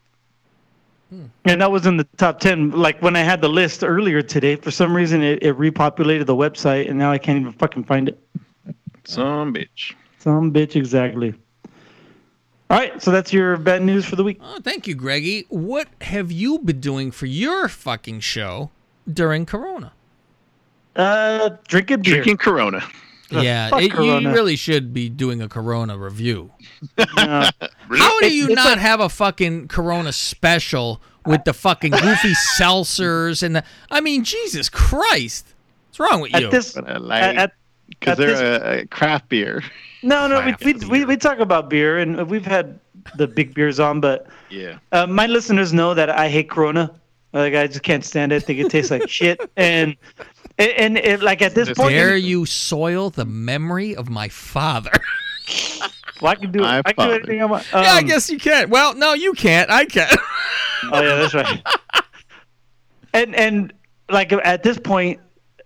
And 1.44 1.60
that 1.60 1.70
was 1.70 1.86
in 1.86 1.97
the 1.97 2.05
top 2.16 2.40
ten. 2.40 2.70
Like 2.73 3.01
when 3.01 3.14
I 3.16 3.20
had 3.23 3.40
the 3.40 3.48
list 3.48 3.85
earlier 3.85 4.23
today, 4.23 4.56
for 4.56 4.70
some 4.70 4.94
reason 4.94 5.23
it, 5.23 5.43
it 5.43 5.56
repopulated 5.56 6.27
the 6.27 6.35
website, 6.35 6.89
and 6.89 6.98
now 6.98 7.12
I 7.12 7.18
can't 7.18 7.39
even 7.40 7.52
fucking 7.52 7.85
find 7.85 8.09
it. 8.09 8.18
Some 9.05 9.55
bitch. 9.55 9.94
Some 10.18 10.52
bitch, 10.52 10.74
exactly. 10.77 11.32
All 12.68 12.77
right, 12.77 13.01
so 13.01 13.12
that's 13.12 13.32
your 13.32 13.56
bad 13.56 13.82
news 13.82 14.05
for 14.05 14.16
the 14.16 14.24
week. 14.24 14.39
Oh, 14.43 14.59
thank 14.60 14.89
you, 14.89 14.97
Greggy. 14.97 15.47
What 15.48 15.86
have 16.01 16.32
you 16.32 16.59
been 16.59 16.81
doing 16.81 17.12
for 17.12 17.27
your 17.27 17.68
fucking 17.68 18.18
show 18.20 18.70
during 19.10 19.47
Corona? 19.47 19.93
Uh, 20.97 21.51
drinking 21.68 22.02
beer. 22.02 22.14
Drinking 22.14 22.36
Corona. 22.39 22.82
Yeah, 23.31 23.70
fuck 23.70 23.82
it, 23.82 23.93
you 23.93 24.31
really 24.32 24.55
should 24.56 24.94
be 24.94 25.09
doing 25.09 25.43
a 25.43 25.48
Corona 25.48 25.98
review. 25.98 26.51
Uh, 27.16 27.51
How 27.90 28.20
do 28.20 28.35
you 28.35 28.47
it's 28.47 28.55
not 28.56 28.66
like- 28.66 28.78
have 28.78 29.01
a 29.01 29.09
fucking 29.09 29.68
Corona 29.68 30.12
special 30.12 31.01
with 31.24 31.44
the 31.44 31.52
fucking 31.55 31.90
goofy 31.93 32.32
seltzers 32.59 33.43
and 33.43 33.56
the? 33.56 33.64
I 33.90 34.01
mean, 34.01 34.24
Jesus 34.24 34.68
Christ, 34.68 35.55
what's 35.89 35.98
wrong 36.01 36.20
with 36.20 36.32
you? 36.32 36.47
at 36.47 36.51
this, 36.51 36.73
But 36.73 36.86
at, 37.10 37.36
at- 37.36 37.52
because 37.89 38.18
they're 38.18 38.28
this- 38.31 38.40
a, 38.40 38.78
a 38.82 38.86
craft 38.86 39.28
beer. 39.28 39.62
no, 40.02 40.27
no, 40.28 40.36
we, 40.44 40.52
Craft 40.52 40.64
we, 40.64 41.01
we 41.01 41.05
we 41.06 41.16
talk 41.16 41.39
about 41.39 41.70
beer, 41.70 41.98
and 41.98 42.28
we've 42.28 42.44
had 42.47 42.78
the 43.16 43.27
big 43.27 43.55
beers 43.55 43.81
on, 43.81 44.01
but 44.01 44.27
Yeah. 44.51 44.78
Uh, 44.93 45.06
my 45.06 45.27
listeners 45.27 45.73
know 45.73 45.94
that 45.94 46.10
I 46.10 46.28
hate 46.28 46.51
Corona. 46.51 46.93
Like 47.32 47.55
I 47.55 47.66
just 47.66 47.82
can't 47.82 48.05
stand 48.05 48.32
it. 48.32 48.36
I 48.36 48.40
think 48.40 48.59
it 48.60 48.70
tastes 48.70 48.90
like 48.90 49.09
shit. 49.09 49.39
And 49.56 49.97
and, 50.59 50.70
and 50.73 50.99
it, 50.99 51.23
like 51.23 51.43
at 51.43 51.55
this 51.55 51.70
point, 51.73 51.91
Dare 51.91 52.16
you 52.16 52.47
soil 52.47 53.11
the 53.11 53.24
memory 53.24 53.95
of 53.97 54.09
my 54.09 54.28
father? 54.28 54.91
well, 56.20 56.33
I 56.33 56.35
can 56.37 56.51
do 56.53 56.61
My 56.61 56.78
I 56.78 56.83
can 56.83 56.93
do 56.93 56.97
father. 56.97 57.15
anything 57.15 57.43
I 57.43 57.45
want. 57.45 57.66
yeah, 57.73 57.81
I 57.81 57.99
Um, 57.99 58.07
guess 58.07 58.31
you 58.31 58.39
can't. 58.39 58.69
Well, 58.70 58.95
no, 58.95 59.12
you 59.15 59.33
can't. 59.35 59.70
I 59.70 59.85
can. 59.85 60.09
Oh 60.93 61.01
yeah, 61.03 61.16
that's 61.16 61.35
right. 61.35 61.62
and 63.15 63.35
and 63.35 63.73
like 64.11 64.33
at 64.33 64.62
this 64.62 64.78
point, 64.78 65.20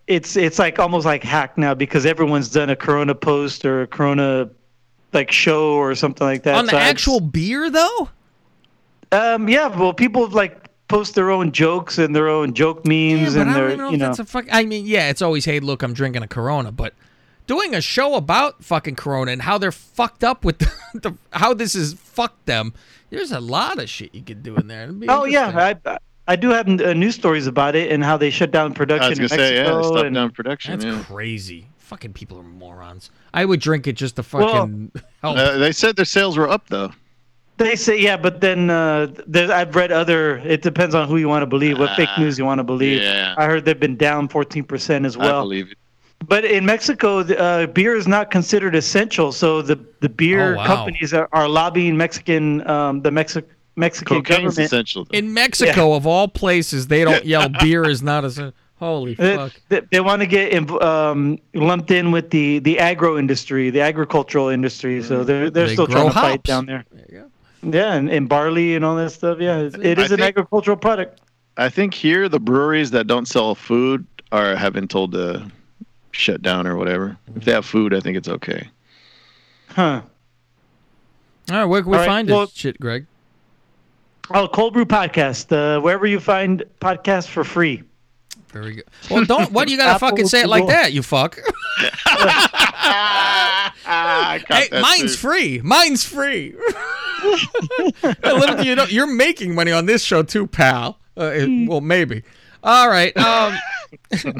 it's 0.06 0.36
it's 0.36 0.58
like 0.58 0.78
almost 0.78 1.04
like 1.06 1.22
hack 1.22 1.56
now 1.58 1.74
because 1.74 2.06
everyone's 2.06 2.48
done 2.50 2.70
a 2.70 2.76
Corona 2.76 3.14
post 3.14 3.64
or 3.64 3.82
a 3.82 3.86
Corona 3.86 4.50
like 5.12 5.30
show 5.30 5.72
or 5.74 5.94
something 5.94 6.26
like 6.26 6.42
that. 6.44 6.54
On 6.54 6.64
the 6.66 6.70
So 6.72 6.76
I- 6.78 6.82
actual 6.82 7.20
beer, 7.20 7.68
though. 7.70 8.08
um, 9.12 9.48
yeah. 9.48 9.66
Well, 9.68 9.92
people 9.92 10.28
like 10.28 10.59
post 10.90 11.14
their 11.14 11.30
own 11.30 11.52
jokes 11.52 11.98
and 11.98 12.14
their 12.14 12.28
own 12.28 12.52
joke 12.52 12.84
memes 12.84 13.34
Yeah, 13.34 13.42
and 13.42 13.54
their 13.54 13.76
know 13.76 13.90
you 13.90 13.96
know. 13.96 14.06
that's 14.06 14.18
a 14.18 14.24
fuck. 14.24 14.46
I 14.50 14.64
mean, 14.64 14.86
yeah, 14.86 15.08
it's 15.08 15.22
always, 15.22 15.44
hey, 15.44 15.60
look, 15.60 15.82
I'm 15.82 15.94
drinking 15.94 16.22
a 16.24 16.28
Corona, 16.28 16.72
but 16.72 16.94
doing 17.46 17.74
a 17.74 17.80
show 17.80 18.16
about 18.16 18.64
fucking 18.64 18.96
Corona 18.96 19.30
and 19.30 19.42
how 19.42 19.56
they're 19.56 19.72
fucked 19.72 20.24
up 20.24 20.44
with 20.44 20.58
the, 20.58 20.70
the 20.94 21.14
how 21.32 21.54
this 21.54 21.74
has 21.74 21.94
fucked 21.94 22.46
them. 22.46 22.74
There's 23.08 23.32
a 23.32 23.40
lot 23.40 23.78
of 23.78 23.88
shit 23.88 24.14
you 24.14 24.22
could 24.22 24.42
do 24.42 24.56
in 24.56 24.66
there. 24.66 24.84
It'd 24.84 25.00
be 25.00 25.08
Oh 25.08 25.24
yeah, 25.24 25.76
I 25.86 25.98
I 26.26 26.36
do 26.36 26.50
have 26.50 26.68
uh, 26.68 26.92
news 26.92 27.14
stories 27.14 27.46
about 27.46 27.74
it 27.76 27.90
and 27.90 28.04
how 28.04 28.16
they 28.16 28.30
shut 28.30 28.50
down 28.50 28.72
I 28.72 28.74
production 28.74 29.10
was 29.10 29.18
in 29.18 29.26
gonna 29.28 29.48
say 29.48 29.54
yeah. 29.54 29.62
Mexico. 29.62 29.82
They 29.82 29.88
stopped 29.88 30.06
and, 30.06 30.14
down 30.14 30.30
production. 30.30 30.78
That's 30.78 30.84
yeah. 30.84 31.04
crazy. 31.04 31.68
Fucking 31.78 32.12
people 32.12 32.38
are 32.38 32.44
morons. 32.44 33.10
I 33.34 33.44
would 33.44 33.60
drink 33.60 33.86
it 33.86 33.94
just 33.94 34.16
to 34.16 34.24
Well, 34.32 34.48
fucking 34.48 34.92
help. 35.22 35.36
Uh, 35.36 35.58
they 35.58 35.72
said 35.72 35.96
their 35.96 36.04
sales 36.04 36.36
were 36.36 36.48
up 36.48 36.68
though. 36.68 36.92
They 37.60 37.76
say 37.76 38.00
yeah, 38.00 38.16
but 38.16 38.40
then 38.40 38.70
uh, 38.70 39.08
there's, 39.26 39.50
I've 39.50 39.76
read 39.76 39.92
other. 39.92 40.38
It 40.38 40.62
depends 40.62 40.94
on 40.94 41.06
who 41.06 41.18
you 41.18 41.28
want 41.28 41.42
to 41.42 41.46
believe, 41.46 41.78
what 41.78 41.94
fake 41.94 42.08
Ah, 42.16 42.20
news 42.20 42.38
you 42.38 42.46
want 42.46 42.58
to 42.58 42.64
believe. 42.64 43.02
yeah. 43.02 43.34
I 43.36 43.44
heard 43.44 43.66
they've 43.66 43.78
been 43.78 43.96
down 43.96 44.28
14% 44.28 45.04
as 45.04 45.16
well. 45.18 45.28
I 45.28 45.32
well. 45.32 45.42
believe 45.42 45.70
it. 45.72 45.78
But 46.26 46.46
in 46.46 46.64
Mexico, 46.64 47.22
the, 47.22 47.38
uh, 47.38 47.66
beer 47.66 47.96
is 47.96 48.08
not 48.08 48.30
considered 48.30 48.74
essential, 48.74 49.30
so 49.30 49.60
the 49.60 49.78
the 50.00 50.08
beer 50.08 50.54
Oh, 50.54 50.56
wow. 50.56 50.66
companies 50.66 51.12
are, 51.12 51.28
are 51.32 51.48
lobbying 51.48 51.96
Mexican 51.98 52.66
um, 52.66 53.02
the 53.02 53.10
Mexi- 53.10 53.44
Mexican 53.76 54.16
Cocaine's 54.22 54.54
government. 54.56 54.58
essential. 54.66 55.04
Though. 55.04 55.18
in 55.18 55.32
Mexico, 55.34 55.92
of 55.94 56.06
all 56.06 56.28
places, 56.28 56.86
they 56.86 57.04
don't 57.04 57.24
yell 57.26 57.48
beer 57.60 57.88
is 57.88 58.02
not 58.02 58.24
as 58.24 58.38
a 58.38 58.52
holy 58.78 59.14
They, 59.14 59.36
fuck. 59.36 59.52
they, 59.68 59.80
they 59.92 60.00
want 60.00 60.20
to 60.20 60.26
get 60.26 60.52
um, 60.82 61.38
lumped 61.54 61.90
in 61.90 62.10
with 62.10 62.30
the, 62.30 62.58
the 62.60 62.78
agro 62.78 63.18
industry, 63.18 63.68
the 63.70 63.82
agricultural 63.82 64.48
industry. 64.48 65.02
So 65.02 65.24
they're 65.24 65.50
they're 65.50 65.66
They 65.68 65.72
still 65.74 65.86
trying 65.86 66.08
to 66.08 66.12
fight 66.14 66.42
down 66.42 66.64
there. 66.66 66.84
There 66.90 67.06
you 67.10 67.18
go. 67.20 67.29
Yeah, 67.62 67.94
and, 67.94 68.08
and 68.10 68.28
barley 68.28 68.74
and 68.74 68.84
all 68.84 68.96
that 68.96 69.10
stuff. 69.10 69.38
Yeah, 69.40 69.58
it's, 69.58 69.76
it 69.76 69.98
I 69.98 70.02
an 70.02 70.08
think- 70.08 70.20
agricultural 70.20 70.76
product. 70.76 71.20
I 71.56 71.68
think 71.68 71.92
here 71.92 72.28
the 72.28 72.40
breweries 72.40 72.90
that 72.92 73.06
don't 73.06 73.26
sell 73.26 73.54
food 73.54 74.06
are 74.32 74.56
have 74.56 74.72
been 74.72 74.88
told 74.88 75.12
to 75.12 75.50
shut 76.12 76.40
down 76.42 76.66
or 76.66 76.76
whatever. 76.76 77.18
If 77.36 77.44
they 77.44 77.52
have 77.52 77.66
food, 77.66 77.92
I 77.92 78.00
think 78.00 78.16
it's 78.16 78.28
okay. 78.28 78.68
Huh. 79.68 80.02
All 81.50 81.56
right, 81.56 81.64
where 81.64 81.82
can 81.82 81.90
we 81.90 81.96
All 81.98 82.02
right, 82.02 82.08
find 82.08 82.30
well- 82.30 82.46
this 82.46 82.54
shit, 82.54 82.78
Greg? 82.80 83.06
Oh, 84.32 84.46
Cold 84.46 84.74
Brew 84.74 84.84
Podcast. 84.86 85.50
Uh, 85.50 85.80
wherever 85.80 86.06
you 86.06 86.20
find 86.20 86.62
podcasts 86.80 87.26
for 87.26 87.42
free. 87.42 87.82
Very 88.52 88.76
good. 88.76 88.84
Well, 89.10 89.24
don't. 89.24 89.52
What 89.52 89.66
do 89.66 89.72
you 89.72 89.78
gotta 89.78 89.98
fucking 90.06 90.26
say 90.28 90.42
it 90.42 90.48
like 90.48 90.66
that? 90.68 90.92
You 90.92 91.02
fuck. 91.02 91.38
Hey, 93.82 94.68
mine's 94.72 95.12
too. 95.12 95.28
free. 95.28 95.60
Mine's 95.62 96.04
free. 96.04 96.54
Little 98.22 98.62
you 98.64 98.74
know, 98.76 98.84
you're 98.84 99.06
making 99.12 99.54
money 99.54 99.72
on 99.72 99.86
this 99.86 100.02
show 100.02 100.22
too, 100.22 100.46
pal. 100.46 100.98
Uh, 101.16 101.32
it- 101.34 101.68
well, 101.68 101.80
maybe. 101.80 102.22
All 102.62 102.88
right. 102.88 103.16
Um, 103.16 103.56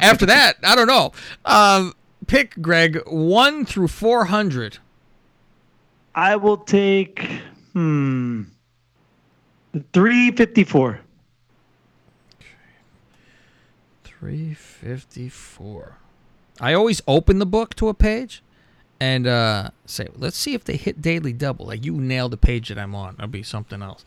after 0.01 0.25
that, 0.27 0.57
I 0.63 0.75
don't 0.75 0.87
know. 0.87 1.11
Um, 1.45 1.93
pick 2.27 2.59
Greg 2.61 3.01
one 3.07 3.65
through 3.65 3.87
four 3.89 4.25
hundred. 4.25 4.77
I 6.15 6.35
will 6.35 6.57
take 6.57 7.27
hmm 7.73 8.43
354. 9.93 10.99
354. 14.21 15.97
I 16.59 16.73
always 16.73 17.01
open 17.07 17.39
the 17.39 17.45
book 17.45 17.73
to 17.75 17.89
a 17.89 17.95
page 17.95 18.43
and 18.99 19.25
uh, 19.25 19.71
say, 19.87 20.09
let's 20.15 20.37
see 20.37 20.53
if 20.53 20.63
they 20.63 20.77
hit 20.77 21.01
daily 21.01 21.33
double. 21.33 21.65
Like 21.65 21.83
you 21.83 21.93
nailed 21.93 22.31
the 22.31 22.37
page 22.37 22.69
that 22.69 22.77
I'm 22.77 22.93
on. 22.93 23.15
That'll 23.15 23.31
be 23.31 23.41
something 23.41 23.81
else. 23.81 24.05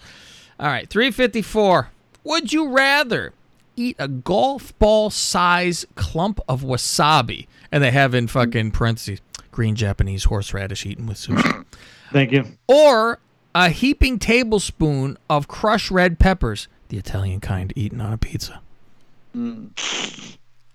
All 0.60 0.68
right, 0.68 0.88
354. 0.88 1.90
Would 2.22 2.52
you 2.52 2.68
rather 2.68 3.32
eat 3.74 3.96
a 3.98 4.06
golf 4.06 4.78
ball 4.78 5.10
size 5.10 5.84
clump 5.96 6.38
of 6.48 6.62
wasabi? 6.62 7.46
And 7.72 7.82
they 7.82 7.90
have 7.90 8.14
in 8.14 8.28
fucking 8.28 8.70
parentheses 8.70 9.20
green 9.50 9.74
Japanese 9.74 10.22
horseradish 10.24 10.86
eaten 10.86 11.06
with 11.06 11.16
sushi. 11.16 11.64
Thank 12.12 12.30
you. 12.30 12.44
or 12.68 13.18
a 13.52 13.68
heaping 13.70 14.20
tablespoon 14.20 15.18
of 15.28 15.48
crushed 15.48 15.90
red 15.90 16.20
peppers, 16.20 16.68
the 16.88 16.98
Italian 16.98 17.40
kind 17.40 17.72
eaten 17.74 18.00
on 18.00 18.12
a 18.12 18.16
pizza. 18.16 18.60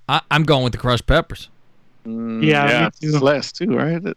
I, 0.08 0.22
I'm 0.32 0.44
going 0.44 0.64
with 0.64 0.74
the 0.74 0.80
crushed 0.80 1.06
peppers. 1.06 1.50
Mm, 2.06 2.44
Yeah, 2.44 2.68
yeah, 2.70 2.90
too. 2.90 3.10
it's 3.10 3.22
less 3.22 3.52
too, 3.52 3.76
right? 3.76 4.04
A 4.06 4.16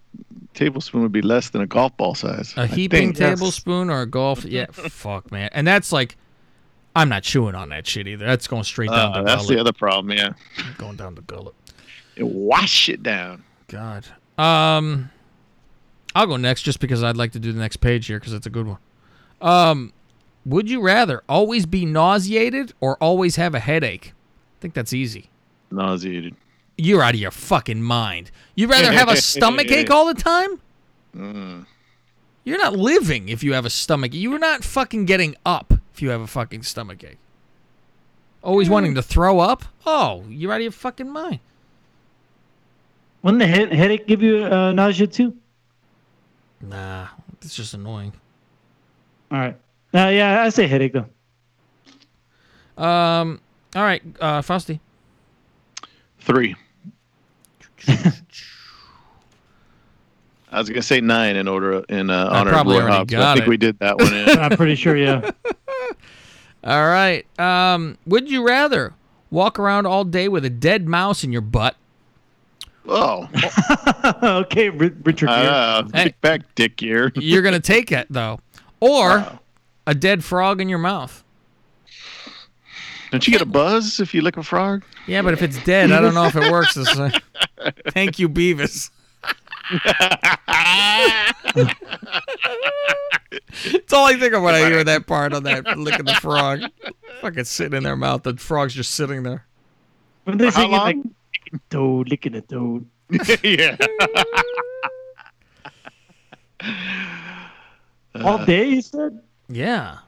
tablespoon 0.55 1.03
would 1.03 1.13
be 1.13 1.23
less 1.23 1.51
than 1.51 1.61
a 1.63 1.67
golf 1.67 1.97
ball 1.97 2.15
size. 2.15 2.55
A 2.57 2.63
I 2.63 2.67
heaping 2.67 3.13
think. 3.13 3.17
tablespoon 3.17 3.91
or 3.91 4.03
a 4.03 4.07
golf? 4.07 4.45
Yeah, 4.49 4.67
fuck, 4.71 5.31
man. 5.31 5.51
And 5.53 5.67
that's 5.67 5.93
like, 5.93 6.17
I'm 6.95 7.09
not 7.09 7.23
chewing 7.23 7.55
on 7.55 7.71
that 7.71 7.87
shit 7.87 8.07
either. 8.07 8.25
That's 8.27 8.47
going 8.47 8.65
straight 8.65 8.91
down 8.91 9.13
Uh, 9.13 9.19
the 9.19 9.25
that's 9.25 9.43
gullet. 9.43 9.55
the 9.57 9.61
other 9.61 9.73
problem. 9.73 10.17
Yeah, 10.17 10.31
Going 10.79 10.97
down 10.97 11.15
the 11.15 11.23
gullet. 11.23 11.55
You 12.17 12.27
wash 12.27 12.89
it 12.89 13.03
down. 13.03 13.45
God. 13.69 14.07
Um, 14.39 15.11
I'll 16.15 16.27
go 16.27 16.37
next 16.37 16.63
just 16.63 16.81
because 16.81 17.03
I'd 17.03 17.17
like 17.17 17.33
to 17.33 17.39
do 17.39 17.53
the 17.53 17.59
next 17.61 17.79
page 17.79 18.07
here 18.07 18.19
because 18.19 18.35
it's 18.35 18.47
a 18.47 18.51
good 18.51 18.67
one. 18.67 18.79
Um, 19.41 19.93
would 20.45 20.69
you 20.69 20.81
rather 20.83 21.23
always 21.29 21.65
be 21.67 21.87
nauseated 21.87 22.75
or 22.81 22.97
always 22.99 23.37
have 23.37 23.55
a 23.55 23.61
headache? 23.61 24.13
I 24.63 24.71
think 24.71 24.75
that's 24.75 24.93
easy. 24.93 25.29
Nauseated. 25.73 26.37
You're 26.79 27.03
out 27.03 27.15
of 27.15 27.21
your 27.21 27.33
fucking 27.33 27.83
mind. 27.83 28.31
You'd 28.55 28.71
rather 28.71 28.93
have 28.93 29.09
a 29.09 29.17
stomach 29.21 29.69
ache 29.73 29.91
all 29.91 30.07
the 30.07 30.15
time? 30.15 30.61
Mm. 31.17 31.67
You're 32.45 32.59
not 32.59 32.75
living 32.75 33.29
if 33.29 33.43
you 33.43 33.55
have 33.55 33.65
a 33.67 33.71
stomach. 33.71 34.13
You're 34.15 34.39
not 34.39 34.63
fucking 34.63 35.07
getting 35.07 35.35
up 35.45 35.75
if 35.93 36.01
you 36.01 36.11
have 36.11 36.21
a 36.21 36.29
fucking 36.29 36.63
stomach 36.63 37.03
ache. 37.03 37.19
Always 38.45 38.71
wanting 38.71 38.95
to 38.95 39.03
throw 39.03 39.41
up? 39.41 39.65
Oh, 39.85 40.23
you're 40.29 40.53
out 40.53 40.59
of 40.59 40.63
your 40.63 40.71
fucking 40.71 41.11
mind. 41.11 41.41
Wouldn't 43.23 43.41
the 43.41 43.49
head, 43.49 43.73
headache 43.73 44.07
give 44.07 44.23
you 44.23 44.45
uh, 44.45 44.71
nausea 44.71 45.09
too? 45.09 45.37
Nah, 46.61 47.09
it's 47.41 47.57
just 47.57 47.75
annoying. 47.75 48.13
All 49.33 49.39
right. 49.39 49.57
Uh, 49.93 50.07
yeah, 50.07 50.45
I 50.45 50.51
say 50.51 50.69
headache 50.69 50.93
though. 50.93 51.09
Um, 52.81 53.41
all 53.75 53.83
right, 53.83 54.03
uh, 54.21 54.43
Frosty. 54.43 54.81
Three. 56.21 56.55
I 60.51 60.59
was 60.59 60.69
gonna 60.69 60.83
say 60.83 61.01
nine 61.01 61.37
in 61.37 61.49
order 61.49 61.83
in 61.89 62.11
uh, 62.11 62.27
I 62.27 62.41
honor 62.41 62.51
of 62.51 62.55
probably 62.55 62.79
Roy 62.79 62.87
Hobbs. 62.89 63.11
got 63.11 63.23
I 63.23 63.35
think 63.35 63.47
it. 63.47 63.51
we 63.51 63.57
did 63.57 63.79
that 63.79 63.99
one. 63.99 64.13
Yeah. 64.13 64.27
I'm 64.51 64.57
pretty 64.57 64.75
sure. 64.75 64.97
Yeah. 64.97 65.31
All 66.65 66.87
right. 66.87 67.25
Um, 67.41 67.97
would 68.07 68.31
you 68.31 68.47
rather 68.47 68.93
walk 69.31 69.59
around 69.59 69.87
all 69.87 70.05
day 70.05 70.29
with 70.29 70.45
a 70.45 70.51
dead 70.51 70.87
mouse 70.87 71.25
in 71.25 71.33
your 71.33 71.41
butt? 71.41 71.75
oh, 72.87 73.29
okay, 74.23 74.69
Richard. 74.69 75.29
Gere. 75.29 75.47
uh, 75.49 75.85
Hey. 75.95 76.15
back, 76.21 76.55
Dick 76.55 76.77
Gere. 76.77 77.11
You're 77.17 77.43
gonna 77.43 77.59
take 77.59 77.91
it 77.91 78.07
though, 78.11 78.39
or 78.81 79.39
a 79.87 79.95
dead 79.95 80.23
frog 80.23 80.61
in 80.61 80.69
your 80.69 80.79
mouth. 80.79 81.22
Don't 83.13 83.27
you 83.27 83.33
get 83.33 83.43
a 83.43 83.47
buzz 83.47 84.01
if 84.01 84.15
you 84.15 84.23
lick 84.23 84.39
a 84.39 84.43
frog? 84.43 84.83
Yeah, 85.07 85.21
but 85.21 85.35
if 85.35 85.43
it's 85.43 85.63
dead, 85.65 85.93
I 85.93 86.01
don't 86.01 86.15
know 86.15 86.25
if 86.25 86.35
it 86.35 86.51
works 86.51 86.75
this 86.75 86.97
way. 86.97 87.13
Uh, 87.59 87.71
thank 87.91 88.19
you, 88.19 88.29
Beavis. 88.29 88.91
It's 93.65 93.93
all 93.93 94.07
I 94.07 94.17
think 94.17 94.35
of 94.35 94.43
when 94.43 94.55
I 94.55 94.69
hear 94.69 94.85
that 94.85 95.07
part 95.07 95.33
on 95.33 95.45
that 95.45 95.67
licking 95.79 96.05
the 96.05 96.15
frog. 96.15 96.61
Fucking 97.21 97.45
sitting 97.45 97.77
in 97.77 97.83
their 97.83 97.97
mouth. 97.97 98.23
The 98.23 98.37
frog's 98.37 98.75
just 98.75 98.95
sitting 98.95 99.23
there. 99.23 99.47
When 100.25 100.39
they 100.39 100.47
For 100.47 100.53
sing 100.61 100.73
it 100.73 100.77
like 100.77 100.97
licking 100.97 101.15
a 101.55 101.59
toad, 101.71 102.11
licking 102.11 102.35
a 102.35 102.41
toad. 102.43 102.87
yeah. 103.43 103.77
All 108.23 108.45
day, 108.45 108.69
you 108.69 108.83
said? 108.83 109.21
Yeah. 109.49 109.99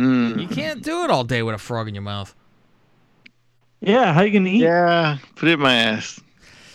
Hmm. 0.00 0.38
You 0.38 0.48
can't 0.48 0.82
do 0.82 1.04
it 1.04 1.10
all 1.10 1.24
day 1.24 1.42
with 1.42 1.54
a 1.54 1.58
frog 1.58 1.86
in 1.86 1.94
your 1.94 2.00
mouth. 2.02 2.34
Yeah, 3.82 4.12
how 4.14 4.22
you 4.22 4.32
gonna 4.32 4.48
eat? 4.48 4.62
Yeah. 4.62 5.18
Put 5.36 5.48
it 5.50 5.52
in 5.52 5.60
my 5.60 5.74
ass. 5.74 6.20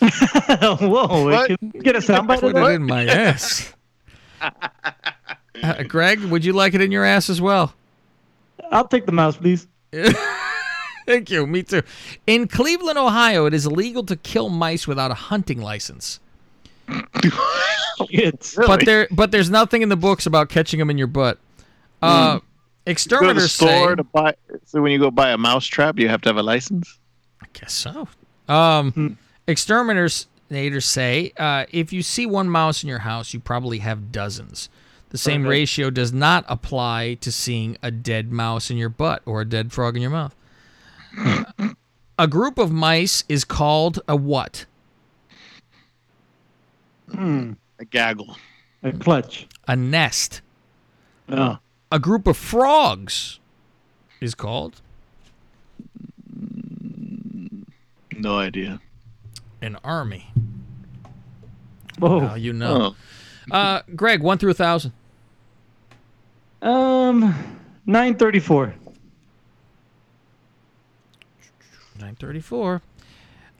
Whoa, 0.00 1.24
What? 1.24 1.48
can 1.48 1.70
get 1.70 1.96
a 1.96 1.98
soundbite 2.00 2.40
Put 2.40 2.50
it 2.50 2.54
that? 2.54 2.70
in 2.72 2.84
my 2.84 3.04
ass. 3.06 3.74
Uh, 5.62 5.82
Greg, 5.84 6.20
would 6.20 6.44
you 6.44 6.52
like 6.52 6.74
it 6.74 6.82
in 6.82 6.92
your 6.92 7.02
ass 7.02 7.30
as 7.30 7.40
well? 7.40 7.72
I'll 8.70 8.86
take 8.86 9.06
the 9.06 9.12
mouse, 9.12 9.38
please. 9.38 9.66
Thank 11.06 11.30
you. 11.30 11.46
Me 11.46 11.62
too. 11.62 11.82
In 12.26 12.46
Cleveland, 12.46 12.98
Ohio, 12.98 13.46
it 13.46 13.54
is 13.54 13.64
illegal 13.64 14.04
to 14.04 14.16
kill 14.16 14.50
mice 14.50 14.86
without 14.86 15.10
a 15.10 15.14
hunting 15.14 15.62
license. 15.62 16.20
It's 18.10 18.54
But 18.54 18.84
there, 18.84 19.08
but 19.10 19.30
there's 19.30 19.48
nothing 19.48 19.80
in 19.80 19.88
the 19.88 19.96
books 19.96 20.26
about 20.26 20.50
catching 20.50 20.78
them 20.78 20.90
in 20.90 20.98
your 20.98 21.06
butt. 21.06 21.38
Uh, 22.02 22.34
Go 22.34 22.38
to 22.38 22.40
the 22.40 22.45
exterminators 22.86 23.52
say. 23.52 23.66
store 23.66 23.96
to 23.96 24.04
buy. 24.04 24.34
So 24.64 24.80
when 24.80 24.92
you 24.92 24.98
go 24.98 25.10
buy 25.10 25.30
a 25.30 25.38
mouse 25.38 25.66
trap, 25.66 25.98
you 25.98 26.08
have 26.08 26.20
to 26.22 26.28
have 26.28 26.36
a 26.36 26.42
license. 26.42 26.98
I 27.42 27.46
guess 27.52 27.72
so. 27.72 28.08
Um, 28.48 29.18
exterminators 29.46 30.26
say 30.80 31.32
uh, 31.36 31.66
if 31.70 31.92
you 31.92 32.02
see 32.02 32.26
one 32.26 32.48
mouse 32.48 32.82
in 32.82 32.88
your 32.88 33.00
house, 33.00 33.34
you 33.34 33.40
probably 33.40 33.78
have 33.78 34.12
dozens. 34.12 34.68
The 35.10 35.18
same 35.18 35.42
Okay. 35.42 35.50
ratio 35.50 35.90
does 35.90 36.12
not 36.12 36.44
apply 36.48 37.14
to 37.20 37.30
seeing 37.32 37.76
a 37.82 37.90
dead 37.90 38.32
mouse 38.32 38.70
in 38.70 38.76
your 38.76 38.88
butt 38.88 39.22
or 39.24 39.40
a 39.40 39.44
dead 39.44 39.72
frog 39.72 39.96
in 39.96 40.02
your 40.02 40.10
mouth. 40.10 40.34
a 42.18 42.26
group 42.28 42.58
of 42.58 42.70
mice 42.72 43.24
is 43.28 43.44
called 43.44 44.00
a 44.08 44.16
what? 44.16 44.66
Hmm, 47.12 47.52
A 47.78 47.84
gaggle. 47.84 48.36
a 48.82 48.92
clutch. 48.92 49.46
A 49.68 49.76
nest. 49.76 50.40
Oh. 51.28 51.58
A 51.92 51.98
group 51.98 52.26
of 52.26 52.36
frogs 52.36 53.38
is 54.20 54.34
called 54.34 54.80
No 58.12 58.38
idea. 58.38 58.80
an 59.62 59.76
army. 59.84 60.30
Oh, 62.02 62.20
Now 62.20 62.34
you 62.34 62.52
know. 62.52 62.94
Oh. 63.50 63.54
Uh, 63.54 63.82
Greg, 63.94 64.20
one 64.20 64.38
through 64.38 64.50
a 64.50 64.54
thousand. 64.54 64.92
Um, 66.60 67.22
934. 67.86 68.74
934. 71.98 72.82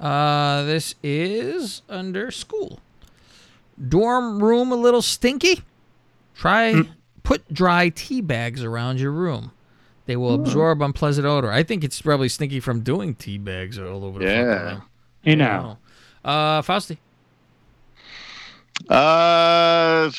Uh, 0.00 0.62
this 0.64 0.94
is 1.02 1.82
under 1.88 2.30
school. 2.30 2.80
Dorm 3.88 4.42
room 4.42 4.72
a 4.72 4.76
little 4.76 5.02
stinky? 5.02 5.62
Try 6.34 6.82
put 7.26 7.52
dry 7.52 7.88
tea 7.88 8.20
bags 8.20 8.62
around 8.62 9.00
your 9.00 9.10
room. 9.10 9.50
They 10.06 10.14
will 10.14 10.32
absorb 10.34 10.80
unpleasant 10.80 11.26
odor. 11.26 11.50
I 11.50 11.64
think 11.64 11.82
it's 11.82 12.00
probably 12.00 12.28
stinky 12.28 12.60
from 12.60 12.82
doing 12.82 13.16
tea 13.16 13.36
bags 13.38 13.80
all 13.80 14.04
over 14.04 14.20
the 14.20 14.26
fucking 14.26 14.40
Yeah. 14.40 14.70
room. 14.70 14.82
Hey 15.22 15.32
I 15.32 15.34
now. 15.34 15.56
don't 15.56 15.66
know. 16.24 16.30
Uh, 16.30 16.62
Fausti. 16.62 16.98
Uh, 18.88 20.10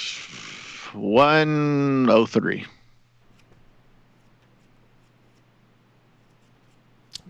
one 0.93 2.09
oh 2.09 2.25
three. 2.25 2.65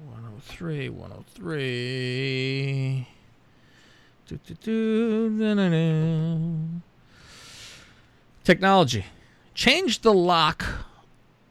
103, 0.06 0.90
103. 0.90 3.08
Do, 4.28 4.40
do, 4.46 4.54
do, 4.56 5.30
na, 5.30 5.54
na, 5.54 5.70
na. 5.70 6.38
Technology. 8.44 9.06
Change 9.58 10.02
the 10.02 10.14
lock 10.14 10.64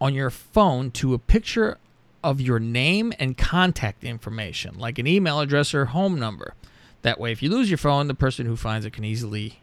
on 0.01 0.15
your 0.15 0.31
phone 0.31 0.93
to 0.93 1.13
a 1.13 1.19
picture 1.19 1.77
of 2.23 2.41
your 2.41 2.61
name 2.61 3.13
and 3.19 3.37
contact 3.37 4.05
information, 4.05 4.79
like 4.79 5.01
an 5.01 5.09
email 5.09 5.41
address 5.41 5.75
or 5.75 5.87
home 5.87 6.17
number. 6.17 6.55
That 7.03 7.19
way, 7.19 7.33
if 7.33 7.43
you 7.43 7.51
lose 7.51 7.69
your 7.69 7.79
phone, 7.79 8.07
the 8.07 8.15
person 8.15 8.47
who 8.47 8.55
finds 8.55 8.87
it 8.87 8.93
can 8.93 9.03
easily 9.03 9.59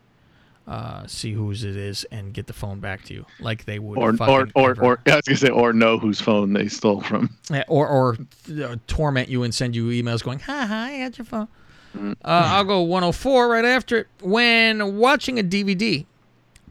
uh, 0.67 1.07
see 1.07 1.31
whose 1.31 1.63
it 1.63 1.77
is 1.77 2.03
and 2.11 2.33
get 2.33 2.47
the 2.47 2.53
phone 2.53 2.81
back 2.81 3.05
to 3.05 3.13
you, 3.13 3.25
like 3.39 3.63
they 3.63 3.79
would. 3.79 3.97
Or 3.97 4.13
or 4.27 4.49
or, 4.55 4.71
ever. 4.71 4.83
or 4.83 4.99
I 5.07 5.15
was 5.15 5.21
gonna 5.21 5.37
say 5.37 5.49
or 5.49 5.71
know 5.71 5.97
whose 5.97 6.19
phone 6.19 6.51
they 6.51 6.67
stole 6.67 6.99
from. 6.99 7.29
Yeah, 7.49 7.63
or 7.69 7.87
or 7.87 8.17
uh, 8.61 8.75
torment 8.87 9.29
you 9.29 9.43
and 9.43 9.55
send 9.55 9.73
you 9.73 9.87
emails 9.87 10.21
going, 10.21 10.39
"Ha 10.39 10.65
ha, 10.67 10.83
I 10.89 10.99
got 10.99 11.17
your 11.17 11.23
phone." 11.23 11.47
Uh, 11.95 12.11
I'll 12.25 12.65
go 12.65 12.81
104 12.81 13.47
right 13.47 13.63
after 13.63 13.99
it. 13.99 14.07
When 14.19 14.97
watching 14.97 15.39
a 15.39 15.43
DVD, 15.43 16.05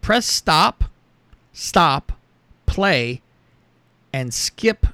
press 0.02 0.26
stop, 0.26 0.84
stop, 1.52 2.12
play, 2.66 3.20
and 4.12 4.32
skip 4.32 4.86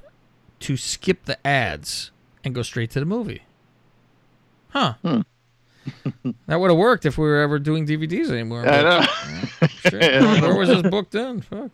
to 0.61 0.75
skip 0.77 1.25
the 1.25 1.45
ads 1.47 2.11
and 2.43 2.53
go 2.55 2.61
straight 2.61 2.91
to 2.91 2.99
the 2.99 3.05
movie. 3.05 3.43
Huh. 4.69 4.93
that 6.47 6.57
would 6.59 6.69
have 6.69 6.77
worked 6.77 7.05
if 7.05 7.17
we 7.17 7.25
were 7.25 7.41
ever 7.41 7.57
doing 7.59 7.87
DVDs 7.87 8.29
anymore. 8.29 8.61
I 8.67 8.81
but- 8.81 8.83
know. 9.61 9.67
Shit, 9.89 10.21
Where 10.41 10.55
was 10.55 10.69
this 10.69 10.81
booked 10.83 11.15
in? 11.15 11.41
Fuck. 11.41 11.71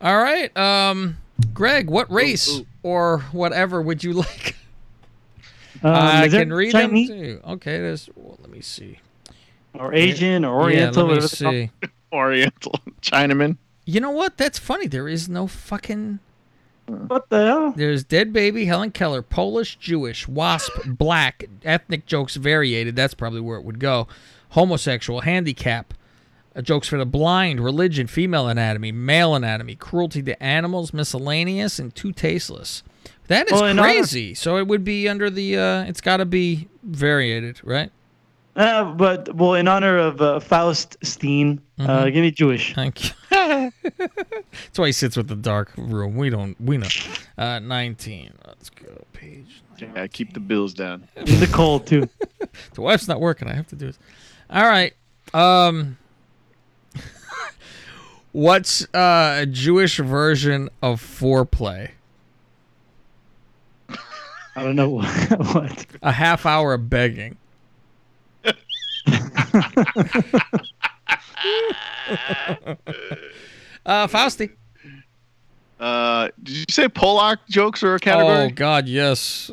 All 0.00 0.16
right. 0.22 0.54
Um, 0.56 1.18
Greg, 1.52 1.90
what 1.90 2.10
race 2.10 2.60
or 2.82 3.18
whatever 3.32 3.82
would 3.82 4.02
you 4.04 4.12
like? 4.14 4.56
Um, 5.82 5.92
I 5.94 6.28
can 6.28 6.52
read 6.52 6.72
Chinese 6.72 7.08
them 7.08 7.18
too. 7.18 7.40
Okay, 7.44 7.78
there's. 7.78 8.08
Well, 8.14 8.38
let 8.40 8.50
me 8.50 8.60
see. 8.60 8.98
or 9.74 9.92
Asian 9.92 10.44
or 10.44 10.70
Yeah, 10.70 10.86
Oriental. 10.90 11.04
let 11.06 11.08
me 11.08 11.14
whatever 11.16 11.36
they're 11.36 11.70
called. 11.70 11.70
see. 11.90 11.90
Oriental 12.12 12.80
Chinaman. 13.02 13.56
You 13.84 14.00
know 14.00 14.10
what? 14.10 14.36
That's 14.36 14.58
funny. 14.58 14.86
There 14.86 15.08
is 15.08 15.28
no 15.28 15.46
fucking. 15.46 16.20
What 16.86 17.30
the 17.30 17.46
hell? 17.46 17.72
There's 17.72 18.04
Dead 18.04 18.32
Baby, 18.32 18.66
Helen 18.66 18.90
Keller, 18.90 19.22
Polish, 19.22 19.76
Jewish, 19.76 20.28
Wasp, 20.28 20.72
Black, 20.86 21.44
ethnic 21.64 22.06
jokes 22.06 22.36
variated. 22.36 22.94
That's 22.96 23.14
probably 23.14 23.40
where 23.40 23.56
it 23.58 23.64
would 23.64 23.78
go. 23.78 24.06
Homosexual, 24.50 25.22
handicap, 25.22 25.94
uh, 26.54 26.62
jokes 26.62 26.86
for 26.86 26.98
the 26.98 27.06
blind, 27.06 27.60
religion, 27.60 28.06
female 28.06 28.48
anatomy, 28.48 28.92
male 28.92 29.34
anatomy, 29.34 29.74
cruelty 29.74 30.22
to 30.22 30.40
animals, 30.42 30.92
miscellaneous, 30.92 31.78
and 31.78 31.94
too 31.94 32.12
tasteless. 32.12 32.82
That 33.28 33.50
is 33.50 33.60
Well, 33.60 33.74
crazy. 33.76 34.34
So 34.34 34.58
it 34.58 34.66
would 34.66 34.84
be 34.84 35.08
under 35.08 35.30
the. 35.30 35.56
Uh, 35.58 35.84
it's 35.84 36.02
got 36.02 36.18
to 36.18 36.26
be 36.26 36.68
variated, 36.82 37.60
right? 37.64 37.90
Uh, 38.56 38.84
but 38.92 39.34
well, 39.34 39.54
in 39.54 39.66
honor 39.66 39.98
of 39.98 40.20
uh, 40.20 40.40
Faust 40.40 40.96
Steen, 41.02 41.60
Mm-hmm. 41.78 41.90
uh, 41.90 42.04
give 42.04 42.22
me 42.22 42.30
Jewish. 42.30 42.72
Thank 42.72 43.02
you. 43.04 43.10
That's 43.32 44.78
why 44.78 44.86
he 44.86 44.92
sits 44.92 45.16
with 45.16 45.26
the 45.26 45.34
dark 45.34 45.72
room. 45.76 46.14
We 46.14 46.30
don't. 46.30 46.58
We 46.60 46.76
know. 46.76 46.86
Uh, 47.36 47.58
Nineteen. 47.58 48.32
Let's 48.46 48.70
go. 48.70 49.04
Page. 49.12 49.60
Yeah, 49.78 50.06
keep 50.06 50.34
the 50.34 50.38
bills 50.40 50.72
down. 50.72 51.08
In 51.16 51.40
the 51.40 51.48
cold 51.48 51.86
too. 51.86 52.08
The 52.74 52.82
wife's 52.82 53.08
not 53.08 53.20
working. 53.20 53.48
I 53.48 53.54
have 53.54 53.66
to 53.68 53.74
do 53.76 53.86
this. 53.86 53.98
All 54.50 54.62
right. 54.64 54.92
Um. 55.32 55.96
What's 58.30 58.82
uh, 58.94 59.38
a 59.42 59.46
Jewish 59.46 59.98
version 59.98 60.68
of 60.82 61.00
foreplay? 61.00 61.90
I 63.88 64.62
don't 64.62 64.76
know 64.76 64.90
what. 64.90 65.06
what. 65.54 65.86
A 66.02 66.12
half 66.12 66.46
hour 66.46 66.74
of 66.74 66.88
begging. 66.88 67.36
Uh, 73.86 74.06
Fausti. 74.06 74.50
Uh, 75.78 76.28
did 76.42 76.56
you 76.56 76.64
say 76.70 76.88
Polak 76.88 77.38
jokes 77.48 77.82
are 77.82 77.94
a 77.94 77.98
category? 77.98 78.44
Oh 78.44 78.50
God, 78.50 78.88
yes. 78.88 79.50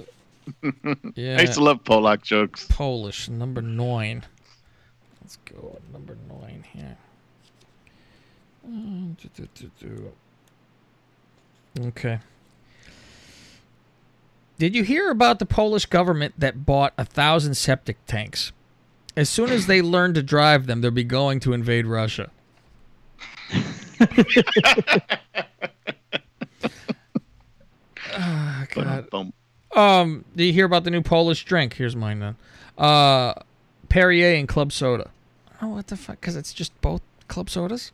Yeah. 1.15 1.37
I 1.37 1.41
used 1.41 1.53
to 1.53 1.63
love 1.63 1.83
Polak 1.83 2.21
jokes. 2.21 2.65
Polish 2.69 3.29
number 3.29 3.61
nine. 3.61 4.23
Let's 5.21 5.37
go 5.45 5.79
number 5.91 6.17
nine 6.29 6.63
here. 6.73 6.97
Uh. 8.65 9.13
Okay. 11.87 12.19
Did 14.57 14.75
you 14.75 14.83
hear 14.83 15.09
about 15.09 15.39
the 15.39 15.45
Polish 15.45 15.87
government 15.87 16.35
that 16.37 16.65
bought 16.65 16.93
a 16.97 17.03
thousand 17.03 17.55
septic 17.55 17.97
tanks? 18.05 18.51
As 19.17 19.29
soon 19.29 19.49
as 19.49 19.67
they 19.67 19.81
learn 19.81 20.13
to 20.13 20.23
drive 20.23 20.67
them, 20.67 20.81
they'll 20.81 20.91
be 20.91 21.03
going 21.03 21.39
to 21.41 21.53
invade 21.53 21.85
Russia. 21.85 22.29
Ah, 28.13 28.65
God. 28.71 29.07
Um, 29.75 30.25
do 30.35 30.43
you 30.43 30.51
hear 30.51 30.65
about 30.65 30.83
the 30.83 30.91
new 30.91 31.01
Polish 31.01 31.45
drink? 31.45 31.73
Here's 31.75 31.95
mine 31.95 32.19
then. 32.19 32.35
Uh, 32.77 33.33
Perrier 33.89 34.35
and 34.37 34.47
Club 34.47 34.71
Soda. 34.71 35.09
Oh, 35.61 35.69
what 35.69 35.87
the 35.87 35.95
fuck? 35.97 36.19
Because 36.19 36.35
it's 36.35 36.53
just 36.53 36.79
both 36.81 37.01
club 37.27 37.49
sodas. 37.49 37.91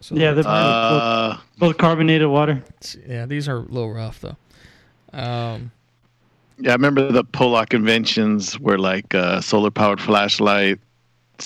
So 0.00 0.14
Yeah, 0.14 0.32
they're 0.32 0.44
Uh, 0.46 1.34
both, 1.34 1.58
both 1.58 1.76
carbonated 1.78 2.28
water. 2.28 2.62
yeah, 3.06 3.26
these 3.26 3.48
are 3.48 3.56
a 3.56 3.60
little 3.60 3.92
rough 3.92 4.20
though. 4.20 4.36
Um, 5.12 5.72
yeah, 6.60 6.70
I 6.70 6.74
remember 6.74 7.10
the 7.10 7.24
Polak 7.24 7.74
inventions 7.74 8.58
were 8.58 8.78
like 8.78 9.14
uh, 9.14 9.40
solar 9.40 9.70
powered 9.70 10.00
flashlight, 10.00 10.78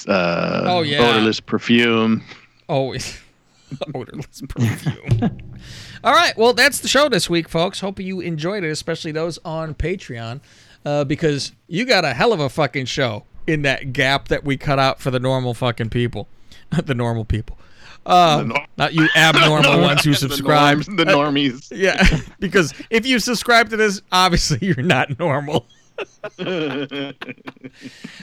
uh, 0.08 0.62
Oh, 0.66 0.82
yeah. 0.82 0.98
odorless 1.00 1.40
perfume. 1.40 2.22
always 2.68 3.18
odorless 3.94 4.42
perfume. 4.48 5.38
All 6.04 6.12
right, 6.12 6.36
well, 6.36 6.52
that's 6.52 6.80
the 6.80 6.88
show 6.88 7.08
this 7.08 7.30
week, 7.30 7.48
folks. 7.48 7.80
Hope 7.80 7.98
you 7.98 8.20
enjoyed 8.20 8.62
it, 8.62 8.70
especially 8.70 9.10
those 9.12 9.38
on 9.44 9.74
Patreon, 9.74 10.40
uh, 10.84 11.04
because 11.04 11.52
you 11.66 11.86
got 11.86 12.04
a 12.04 12.12
hell 12.12 12.32
of 12.34 12.40
a 12.40 12.48
fucking 12.50 12.84
show 12.86 13.24
in 13.46 13.62
that 13.62 13.92
gap 13.94 14.28
that 14.28 14.44
we 14.44 14.56
cut 14.58 14.78
out 14.78 15.00
for 15.00 15.10
the 15.10 15.18
normal 15.20 15.54
fucking 15.54 15.88
people, 15.90 16.28
the 16.84 16.94
normal 16.94 17.24
people. 17.24 17.58
Um, 18.06 18.48
nor- 18.48 18.66
not 18.76 18.92
you 18.92 19.08
abnormal 19.16 19.80
ones 19.82 20.04
who 20.04 20.10
The 20.10 20.16
subscribe. 20.16 20.78
the 20.84 21.04
normies. 21.04 21.70
Yeah, 21.76 22.06
because 22.38 22.74
if 22.90 23.06
you 23.06 23.18
subscribe 23.18 23.70
to 23.70 23.76
this, 23.76 24.02
obviously 24.12 24.58
you're 24.66 24.82
not 24.82 25.18
normal. 25.18 25.66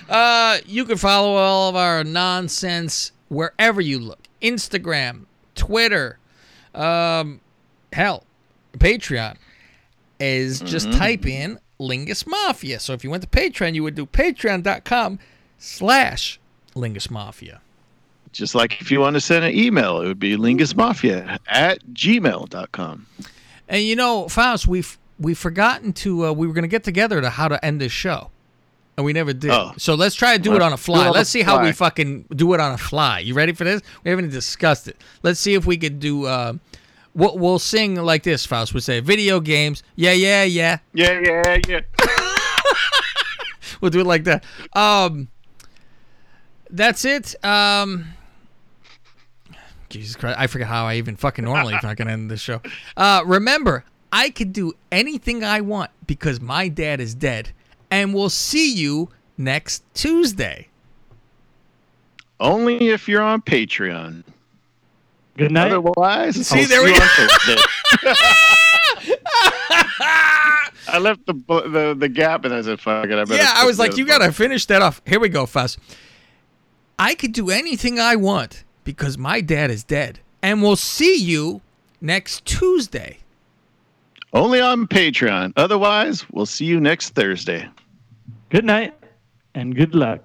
uh, 0.09 0.57
you 0.65 0.85
can 0.85 0.97
follow 0.97 1.35
all 1.35 1.69
of 1.69 1.75
our 1.75 2.03
nonsense 2.03 3.11
wherever 3.29 3.79
you 3.81 3.99
look 3.99 4.19
Instagram, 4.41 5.25
Twitter, 5.55 6.17
um, 6.75 7.39
hell, 7.93 8.25
Patreon. 8.77 9.35
Is 10.19 10.59
just 10.59 10.91
type 10.91 11.25
in 11.25 11.57
Lingus 11.79 12.27
Mafia. 12.27 12.79
So 12.79 12.93
if 12.93 13.03
you 13.03 13.09
went 13.09 13.23
to 13.23 13.29
Patreon, 13.29 13.73
you 13.73 13.81
would 13.81 13.95
do 13.95 14.05
patreon.com 14.05 15.17
slash 15.57 16.39
Lingus 16.75 17.09
Mafia. 17.09 17.61
Just 18.31 18.55
like 18.55 18.79
if 18.81 18.89
you 18.91 18.99
want 18.99 19.15
to 19.15 19.21
send 19.21 19.43
an 19.45 19.53
email, 19.55 20.01
it 20.01 20.07
would 20.07 20.19
be 20.19 20.37
lingusmafia 20.37 21.39
at 21.47 21.85
gmail.com. 21.93 23.07
And 23.67 23.83
you 23.83 23.95
know, 23.95 24.27
Faust, 24.29 24.67
we've 24.67 24.97
we've 25.19 25.37
forgotten 25.37 25.93
to 25.93 26.27
uh, 26.27 26.31
we 26.31 26.47
were 26.47 26.53
going 26.53 26.63
to 26.63 26.69
get 26.69 26.83
together 26.83 27.21
to 27.21 27.29
how 27.29 27.47
to 27.47 27.63
end 27.63 27.81
this 27.81 27.91
show, 27.91 28.29
and 28.97 29.05
we 29.05 29.13
never 29.13 29.33
did. 29.33 29.51
Oh. 29.51 29.73
So 29.77 29.95
let's 29.95 30.15
try 30.15 30.37
to 30.37 30.41
do 30.41 30.51
it 30.51 30.55
Let's 30.55 30.65
on 30.65 30.73
a 30.73 30.77
fly. 30.77 31.07
on 31.07 31.13
Let's 31.13 31.29
see 31.29 31.41
how 31.41 31.61
we 31.63 31.71
fucking 31.71 32.25
do 32.35 32.53
it 32.53 32.59
on 32.59 32.73
a 32.73 32.77
fly. 32.77 33.19
You 33.19 33.33
ready 33.33 33.53
for 33.53 33.63
this? 33.63 33.81
We 34.03 34.09
haven't 34.11 34.29
discussed 34.29 34.87
it. 34.87 34.97
Let's 35.23 35.39
see 35.39 35.53
if 35.53 35.65
we 35.65 35.77
could 35.77 35.99
do. 35.99 36.25
Uh, 36.25 36.53
we'll, 37.13 37.37
we'll 37.37 37.59
sing 37.59 37.95
like 37.95 38.23
this, 38.23 38.45
Faust. 38.45 38.73
We'll 38.73 38.81
say 38.81 38.99
video 39.01 39.39
games. 39.39 39.83
Yeah, 39.95 40.13
yeah, 40.13 40.43
yeah. 40.43 40.79
Yeah, 40.93 41.19
yeah, 41.19 41.57
yeah. 41.67 41.81
We'll 43.81 43.89
do 43.89 43.99
it 44.01 44.05
like 44.05 44.25
that. 44.25 44.43
Um, 44.73 45.27
that's 46.69 47.03
it. 47.03 47.43
Um, 47.43 48.05
Jesus 49.91 50.15
Christ, 50.15 50.39
I 50.39 50.47
forget 50.47 50.67
how 50.67 50.85
I 50.85 50.95
even 50.95 51.15
fucking 51.15 51.45
normally 51.45 51.77
fucking 51.81 52.07
end 52.07 52.31
this 52.31 52.41
show. 52.41 52.61
Uh, 52.97 53.21
remember, 53.25 53.83
I 54.11 54.29
could 54.29 54.53
do 54.53 54.73
anything 54.91 55.43
I 55.43 55.61
want 55.61 55.91
because 56.07 56.41
my 56.41 56.67
dad 56.67 56.99
is 56.99 57.13
dead, 57.13 57.51
and 57.89 58.13
we'll 58.13 58.29
see 58.29 58.73
you 58.73 59.09
next 59.37 59.83
Tuesday. 59.93 60.67
Only 62.39 62.89
if 62.89 63.07
you're 63.07 63.21
on 63.21 63.41
Patreon. 63.41 64.23
Good 65.37 65.51
night. 65.51 65.71
Otherwise, 65.71 66.47
See, 66.47 66.61
I'll 66.61 66.67
there 66.67 66.83
we 66.83 66.89
you 66.91 66.97
go. 66.97 67.03
on 67.03 68.09
I 70.87 70.97
left 70.99 71.25
the, 71.25 71.33
the 71.33 71.95
the 71.97 72.09
gap 72.09 72.43
and 72.43 72.53
I 72.53 72.61
said, 72.61 72.79
"Fuck 72.81 73.05
it." 73.05 73.13
I 73.13 73.23
better 73.23 73.35
Yeah, 73.41 73.53
I 73.55 73.65
was 73.65 73.79
like, 73.79 73.97
you 73.97 74.05
gotta 74.05 74.31
finish 74.31 74.65
that 74.65 74.81
off. 74.81 75.01
Here 75.05 75.19
we 75.19 75.29
go, 75.29 75.45
Fuss. 75.45 75.77
I 76.99 77.15
could 77.15 77.31
do 77.31 77.49
anything 77.49 77.99
I 77.99 78.15
want 78.15 78.63
because 78.91 79.17
my 79.17 79.41
dad 79.41 79.71
is 79.71 79.83
dead, 79.83 80.19
and 80.41 80.61
we'll 80.61 80.75
see 80.75 81.15
you 81.15 81.61
next 82.01 82.45
Tuesday. 82.45 83.17
Only 84.33 84.61
on 84.61 84.87
Patreon. 84.87 85.53
Otherwise, 85.57 86.29
we'll 86.31 86.45
see 86.45 86.65
you 86.65 86.79
next 86.79 87.09
Thursday. 87.15 87.67
Good 88.49 88.65
night 88.65 88.93
and 89.55 89.75
good 89.75 89.93
luck. 89.93 90.21